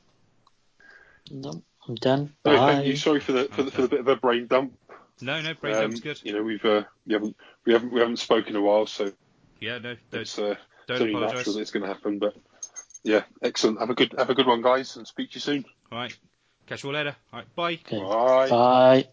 No, 1.31 1.63
I'm 1.87 1.95
done. 1.97 2.35
No, 2.45 2.57
Bye. 2.57 2.67
thank 2.75 2.87
you. 2.87 2.97
Sorry 2.97 3.21
for 3.21 3.33
the 3.33 3.45
for, 3.45 3.63
the 3.63 3.71
for 3.71 3.83
the 3.83 3.89
bit 3.89 4.01
of 4.01 4.09
a 4.09 4.17
brain 4.17 4.47
dump. 4.47 4.75
No, 5.21 5.41
no, 5.41 5.55
brain 5.55 5.75
Um, 5.75 5.81
dump's 5.83 6.01
good. 6.01 6.21
You 6.23 6.33
know, 6.33 6.43
we've 6.43 6.65
uh, 6.65 6.85
we 7.07 7.15
haven't 7.15 7.37
we 7.67 7.73
haven't 7.73 7.93
we 7.93 8.01
haven't 8.01 8.19
spoken 8.19 8.51
in 8.51 8.57
a 8.57 8.65
while, 8.65 8.87
so 8.87 9.13
Yeah, 9.61 9.79
no, 9.79 9.97
don't, 10.11 10.21
it's 10.23 10.39
uh, 10.39 10.55
don't 10.87 11.03
it's 11.03 11.11
apologise. 11.11 11.37
natural 11.39 11.55
that 11.55 11.61
it's 11.61 11.71
going 11.71 11.83
to 11.83 11.89
happen. 11.89 12.19
But 12.19 12.35
yeah, 13.03 13.25
excellent. 13.43 13.81
Have 13.81 13.91
a 13.91 13.95
good 13.95 14.15
have 14.17 14.31
a 14.31 14.35
good 14.35 14.47
one, 14.47 14.63
guys, 14.63 14.97
and 14.97 15.07
speak 15.07 15.31
to 15.31 15.35
you 15.37 15.41
soon. 15.41 15.65
All 15.91 15.99
right, 15.99 16.17
catch 16.67 16.85
you 16.85 16.91
all 16.91 16.95
later. 16.95 17.17
All 17.33 17.41
right, 17.41 17.57
bye. 17.57 17.73
Okay. 17.75 17.99
Bye. 17.99 18.51
Bye. 18.51 19.09